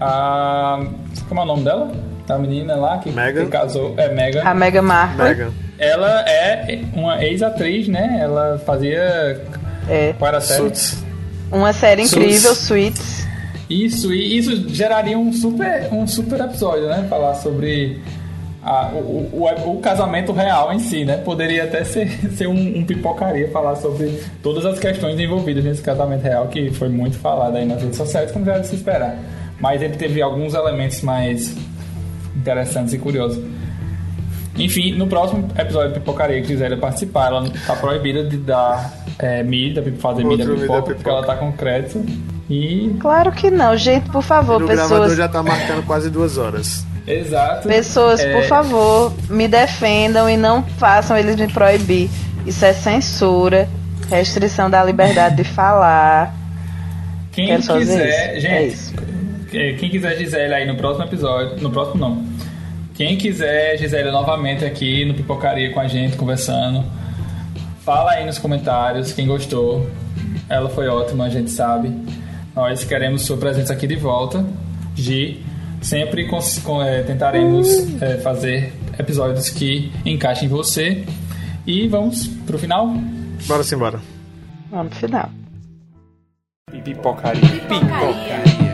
A. 0.00 0.80
Como 1.28 1.40
é 1.40 1.44
o 1.44 1.46
nome 1.46 1.62
dela? 1.64 1.92
Da 2.26 2.38
menina 2.38 2.74
lá 2.76 2.98
que, 2.98 3.10
Meghan. 3.10 3.44
que 3.44 3.50
casou. 3.50 3.94
É 3.96 4.08
Megan. 4.08 4.42
A 4.44 4.54
Markle. 4.82 5.24
Meghan. 5.24 5.50
Ela 5.78 6.20
é 6.28 6.80
uma 6.94 7.22
ex-atriz, 7.24 7.88
né? 7.88 8.18
Ela 8.20 8.60
fazia. 8.64 9.40
É. 9.88 10.14
Qual 10.18 10.28
era 10.28 10.38
a 10.38 10.40
série? 10.40 10.60
Suits. 10.62 11.04
Uma 11.50 11.72
série 11.72 12.06
Suits. 12.06 12.24
incrível, 12.26 12.54
Suits. 12.54 13.26
Isso, 13.70 14.12
e 14.12 14.36
isso 14.36 14.68
geraria 14.68 15.16
um 15.16 15.32
super, 15.32 15.88
um 15.92 16.06
super 16.06 16.40
episódio, 16.40 16.88
né? 16.88 17.06
Falar 17.08 17.34
sobre 17.36 18.00
a- 18.62 18.90
o, 18.92 19.28
o, 19.32 19.76
o 19.76 19.80
casamento 19.80 20.32
real 20.32 20.72
em 20.72 20.80
si, 20.80 21.04
né? 21.04 21.18
Poderia 21.18 21.64
até 21.64 21.84
ser, 21.84 22.08
ser 22.36 22.48
um, 22.48 22.78
um 22.78 22.84
pipocaria 22.84 23.48
falar 23.52 23.76
sobre 23.76 24.20
todas 24.42 24.66
as 24.66 24.78
questões 24.80 25.18
envolvidas 25.20 25.62
nesse 25.64 25.80
casamento 25.82 26.22
real, 26.22 26.48
que 26.48 26.70
foi 26.72 26.88
muito 26.88 27.16
falado 27.16 27.56
aí 27.56 27.64
nas 27.64 27.80
redes 27.80 27.96
sociais, 27.96 28.32
como 28.32 28.44
já 28.44 28.54
era 28.54 28.60
de 28.60 28.66
se 28.66 28.74
esperar. 28.74 29.16
Mas 29.60 29.80
ele 29.82 29.96
teve 29.96 30.20
alguns 30.20 30.52
elementos 30.54 31.00
mais 31.02 31.54
interessantes 32.36 32.92
e 32.92 32.98
curiosos. 32.98 33.40
Enfim, 34.58 34.92
no 34.92 35.06
próximo 35.06 35.48
episódio 35.56 35.92
de 35.92 36.00
Pipocaria 36.00 36.40
que 36.40 36.48
quiser 36.48 36.76
participar, 36.78 37.28
ela 37.28 37.48
tá 37.66 37.76
proibida 37.76 38.24
de 38.24 38.36
dar 38.36 38.92
é, 39.18 39.42
mídia, 39.42 39.82
fazer 39.98 40.24
Outro 40.26 40.38
mídia 40.38 40.46
pipoca, 40.46 40.66
pipoca. 40.82 40.94
porque 40.96 41.08
ela 41.08 41.22
tá 41.24 41.36
com 41.36 41.52
crédito. 41.52 42.04
E 42.50 42.96
Claro 43.00 43.30
que 43.32 43.50
não, 43.50 43.76
gente, 43.76 44.10
por 44.10 44.22
favor, 44.22 44.60
E 44.60 44.64
o 44.64 44.66
gravador 44.66 44.98
pessoas. 45.02 45.16
já 45.16 45.28
tá 45.28 45.42
marcando 45.42 45.86
quase 45.86 46.10
duas 46.10 46.36
horas. 46.36 46.84
Exato. 47.06 47.66
Pessoas, 47.68 48.20
É, 48.20 48.32
por 48.34 48.42
favor, 48.44 49.12
me 49.28 49.46
defendam 49.48 50.28
e 50.28 50.36
não 50.36 50.62
façam 50.62 51.16
eles 51.16 51.36
me 51.36 51.46
proibir. 51.48 52.10
Isso 52.46 52.64
é 52.64 52.72
censura, 52.72 53.68
restrição 54.10 54.68
da 54.68 54.82
liberdade 54.84 55.36
de 55.36 55.44
falar. 55.44 56.34
Quem 57.32 57.46
Quero 57.46 57.62
quiser, 57.62 58.32
isso. 58.36 58.40
gente, 58.40 58.46
É 58.54 58.66
isso. 58.66 58.94
quem 59.78 59.88
quiser 59.90 60.16
Gisele 60.16 60.52
aí 60.54 60.66
no 60.66 60.74
próximo 60.76 61.04
episódio, 61.04 61.56
no 61.62 61.70
próximo 61.70 62.00
não. 62.00 62.24
Quem 62.94 63.16
quiser 63.16 63.78
Gisele 63.78 64.10
novamente 64.10 64.64
aqui 64.64 65.04
no 65.04 65.14
Pipocaria 65.14 65.72
com 65.72 65.80
a 65.80 65.86
gente, 65.88 66.16
conversando, 66.16 66.84
fala 67.84 68.12
aí 68.12 68.26
nos 68.26 68.38
comentários 68.38 69.12
quem 69.12 69.26
gostou. 69.26 69.88
Ela 70.48 70.68
foi 70.68 70.88
ótima, 70.88 71.24
a 71.26 71.28
gente 71.28 71.50
sabe. 71.50 71.88
Nós 72.54 72.84
queremos 72.84 73.22
sua 73.22 73.36
presença 73.36 73.72
aqui 73.72 73.86
de 73.86 73.96
volta. 73.96 74.44
Gi, 74.94 75.42
sempre 75.80 76.26
com- 76.28 76.82
é, 76.82 77.02
tentaremos 77.02 77.68
é, 78.02 78.18
fazer 78.18 78.72
episódios 78.98 79.48
que 79.48 79.90
encaixem 80.04 80.46
em 80.46 80.50
você. 80.50 81.04
E 81.66 81.86
vamos 81.88 82.26
pro 82.46 82.58
final. 82.58 82.92
Bora 83.46 83.62
sim, 83.62 83.76
bora. 83.76 84.00
Vamos 84.70 84.90
pro 84.96 85.06
final. 85.08 85.30
Pipocaria. 86.84 87.40
Pipocaria. 87.40 88.70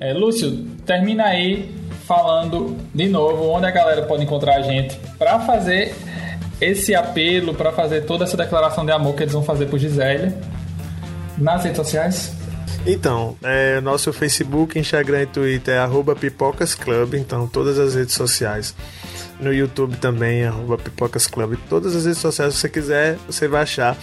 É, 0.00 0.12
Lúcio, 0.12 0.52
termina 0.84 1.24
aí 1.24 1.70
falando 2.06 2.76
de 2.94 3.08
novo 3.08 3.48
onde 3.50 3.66
a 3.66 3.70
galera 3.70 4.02
pode 4.02 4.22
encontrar 4.22 4.56
a 4.56 4.62
gente 4.62 4.96
para 5.18 5.40
fazer 5.40 5.94
esse 6.60 6.94
apelo, 6.94 7.52
para 7.52 7.72
fazer 7.72 8.02
toda 8.02 8.24
essa 8.24 8.36
declaração 8.36 8.86
de 8.86 8.92
amor 8.92 9.14
que 9.14 9.24
eles 9.24 9.32
vão 9.32 9.42
fazer 9.42 9.66
pro 9.66 9.78
Gisele 9.78 10.32
nas 11.36 11.64
redes 11.64 11.76
sociais. 11.76 12.32
Então, 12.86 13.36
é, 13.42 13.80
nosso 13.80 14.12
Facebook, 14.12 14.78
Instagram 14.78 15.22
e 15.22 15.26
Twitter 15.26 15.74
é 15.74 15.78
arroba 15.78 16.14
Pipocas 16.14 16.74
Club, 16.74 17.14
então 17.14 17.48
todas 17.48 17.78
as 17.78 17.96
redes 17.96 18.14
sociais. 18.14 18.74
No 19.40 19.52
YouTube 19.52 19.96
também, 19.96 20.44
arroba 20.44 20.78
Pipocas 20.78 21.26
Club. 21.26 21.58
Todas 21.68 21.94
as 21.94 22.06
redes 22.06 22.20
sociais 22.20 22.54
que 22.54 22.60
você 22.60 22.68
quiser, 22.68 23.18
você 23.26 23.48
vai 23.48 23.62
achar. 23.62 23.96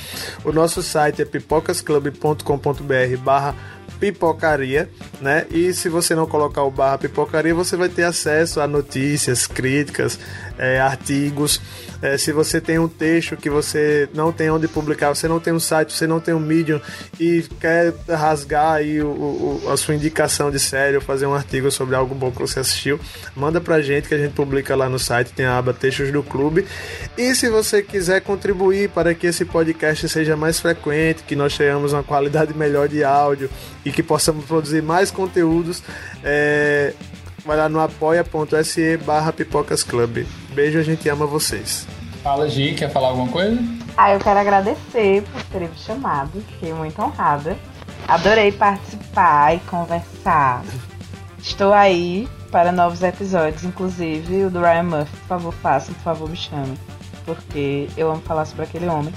O 0.43 0.51
nosso 0.51 0.83
site 0.83 1.21
é 1.21 1.25
pipocasclub.com.br 1.25 3.17
barra 3.23 3.55
pipocaria, 3.99 4.89
né? 5.21 5.45
E 5.49 5.73
se 5.73 5.89
você 5.89 6.15
não 6.15 6.25
colocar 6.25 6.63
o 6.63 6.71
barra 6.71 6.97
pipocaria, 6.97 7.53
você 7.53 7.75
vai 7.75 7.89
ter 7.89 8.03
acesso 8.03 8.59
a 8.59 8.67
notícias, 8.67 9.47
críticas, 9.47 10.19
é, 10.57 10.79
artigos. 10.79 11.61
É, 12.03 12.17
se 12.17 12.33
você 12.33 12.59
tem 12.59 12.77
um 12.77 12.87
texto 12.89 13.37
que 13.37 13.49
você 13.49 14.09
não 14.13 14.29
tem 14.33 14.49
onde 14.49 14.67
publicar, 14.67 15.15
você 15.15 15.25
não 15.25 15.39
tem 15.39 15.53
um 15.53 15.59
site, 15.59 15.93
você 15.93 16.05
não 16.05 16.19
tem 16.19 16.33
um 16.33 16.39
Medium 16.39 16.81
e 17.17 17.45
quer 17.61 17.93
rasgar 18.09 18.73
aí 18.73 19.01
o, 19.01 19.07
o- 19.07 19.63
a 19.71 19.77
sua 19.77 19.95
indicação 19.95 20.51
de 20.51 20.59
série 20.59 20.97
ou 20.97 21.01
fazer 21.01 21.25
um 21.27 21.33
artigo 21.33 21.71
sobre 21.71 21.95
algo 21.95 22.13
bom 22.13 22.29
que 22.29 22.41
você 22.41 22.59
assistiu, 22.59 22.99
manda 23.37 23.61
pra 23.61 23.81
gente 23.81 24.09
que 24.09 24.13
a 24.13 24.17
gente 24.17 24.33
publica 24.33 24.75
lá 24.75 24.89
no 24.89 24.99
site, 24.99 25.31
tem 25.31 25.45
a 25.45 25.57
aba 25.57 25.73
Textos 25.73 26.11
do 26.11 26.21
Clube. 26.21 26.65
E 27.17 27.33
se 27.35 27.47
você 27.49 27.81
quiser 27.81 28.19
contribuir 28.19 28.89
para 28.89 29.13
que 29.15 29.27
esse 29.27 29.45
podcast 29.45 30.09
seja 30.09 30.35
mais 30.35 30.59
frequente, 30.59 31.23
que 31.23 31.37
nós 31.37 31.57
tenhamos 31.57 31.93
uma 31.93 32.03
qualidade 32.03 32.53
melhor 32.53 32.89
de 32.89 33.01
áudio 33.01 33.49
e 33.85 33.91
que 33.93 34.03
possamos 34.03 34.43
produzir 34.43 34.83
mais 34.83 35.09
conteúdos, 35.09 35.81
é, 36.21 36.91
vai 37.45 37.57
lá 37.57 37.67
no 37.69 37.79
apoia.se 37.79 38.97
barra 38.97 39.33
Pipocas 39.33 39.83
Club. 39.83 40.25
Beijo, 40.53 40.79
a 40.79 40.83
gente 40.83 41.07
ama 41.09 41.25
vocês. 41.25 41.87
Fala, 42.23 42.47
Gi, 42.49 42.73
quer 42.73 42.89
falar 42.91 43.09
alguma 43.09 43.27
coisa? 43.27 43.59
Ah, 43.97 44.13
eu 44.13 44.19
quero 44.19 44.39
agradecer 44.39 45.23
por 45.23 45.41
terem 45.43 45.67
me 45.67 45.75
chamado. 45.77 46.41
Fiquei 46.53 46.73
muito 46.73 47.01
honrada. 47.01 47.57
Adorei 48.07 48.51
participar 48.51 49.55
e 49.55 49.59
conversar. 49.59 50.63
Estou 51.37 51.73
aí 51.73 52.27
para 52.51 52.71
novos 52.71 53.01
episódios, 53.03 53.63
inclusive 53.63 54.45
o 54.45 54.49
do 54.49 54.61
Ryan 54.61 54.83
Murphy. 54.83 55.17
Por 55.17 55.27
favor, 55.27 55.53
façam, 55.55 55.93
por 55.95 56.03
favor, 56.03 56.29
me 56.29 56.37
chamem. 56.37 56.77
Porque 57.25 57.87
eu 57.97 58.09
amo 58.11 58.21
falar 58.21 58.45
sobre 58.45 58.63
aquele 58.63 58.87
homem. 58.87 59.13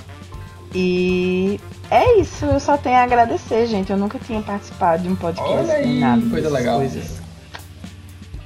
E 0.74 1.60
é 1.90 2.18
isso, 2.20 2.44
eu 2.44 2.60
só 2.60 2.76
tenho 2.76 2.96
a 2.96 3.02
agradecer, 3.04 3.66
gente. 3.66 3.90
Eu 3.90 3.96
nunca 3.96 4.18
tinha 4.18 4.42
participado 4.42 5.02
de 5.04 5.08
um 5.08 5.16
podcast 5.16 5.56
Olha 5.58 5.74
aí, 5.74 6.00
nada. 6.00 6.22
coisa 6.28 6.50
legal. 6.50 6.78
Coisas. 6.78 7.25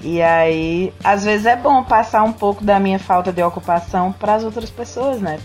E 0.03 0.23
aí, 0.23 0.93
às 1.05 1.25
vezes 1.25 1.45
é 1.47 1.55
bom 1.57 1.85
passar 1.85 2.23
um 2.23 2.33
pouco 2.33 2.65
da 2.65 2.81
minha 2.81 2.99
falta 2.99 3.31
de 3.33 3.43
ocupação 3.43 4.13
para 4.13 4.35
as 4.35 4.45
outras 4.45 4.71
pessoas, 4.71 5.21
né? 5.21 5.39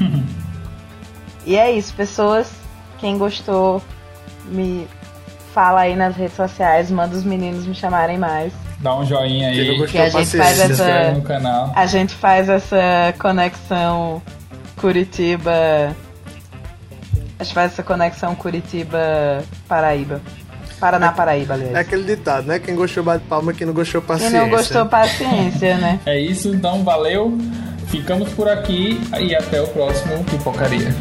e 1.46 1.56
é 1.56 1.70
isso, 1.70 1.94
pessoas. 1.94 2.50
Quem 2.98 3.16
gostou, 3.18 3.80
me 4.46 4.88
fala 5.54 5.82
aí 5.82 5.94
nas 5.94 6.16
redes 6.16 6.34
sociais, 6.34 6.90
manda 6.90 7.14
os 7.16 7.24
meninos 7.24 7.66
me 7.66 7.74
chamarem 7.74 8.18
mais. 8.18 8.52
Dá 8.80 8.96
um 8.96 9.04
joinha 9.06 9.48
aí, 9.50 9.68
gostou, 9.76 9.86
Que 9.88 9.98
a 9.98 10.08
gente 10.08 10.36
faz 10.36 10.56
se 10.56 10.72
essa- 10.72 11.12
no 11.12 11.22
canal. 11.22 11.72
A 11.76 11.86
gente 11.86 12.14
faz 12.14 12.48
essa 12.48 13.14
conexão 13.20 14.20
Curitiba. 14.76 15.94
A 17.38 17.44
gente 17.44 17.54
faz 17.54 17.72
essa 17.72 17.82
conexão 17.84 18.34
Curitiba-Paraíba. 18.34 20.20
Paraná, 20.82 21.12
Paraíba, 21.12 21.54
aliás. 21.54 21.76
É 21.76 21.78
aquele 21.78 22.02
ditado, 22.02 22.48
né? 22.48 22.58
Quem 22.58 22.74
gostou 22.74 23.04
bate 23.04 23.24
palma, 23.28 23.52
quem 23.52 23.64
não 23.64 23.72
gostou 23.72 24.00
Quem 24.00 24.08
paciência. 24.08 24.40
não 24.40 24.48
gostou, 24.48 24.84
paciência, 24.86 25.78
né? 25.78 26.00
É 26.04 26.18
isso, 26.18 26.48
então 26.48 26.82
valeu. 26.82 27.38
Ficamos 27.86 28.30
por 28.30 28.48
aqui 28.48 29.00
e 29.20 29.32
até 29.32 29.62
o 29.62 29.68
próximo 29.68 30.24
Pipocaria. 30.24 30.92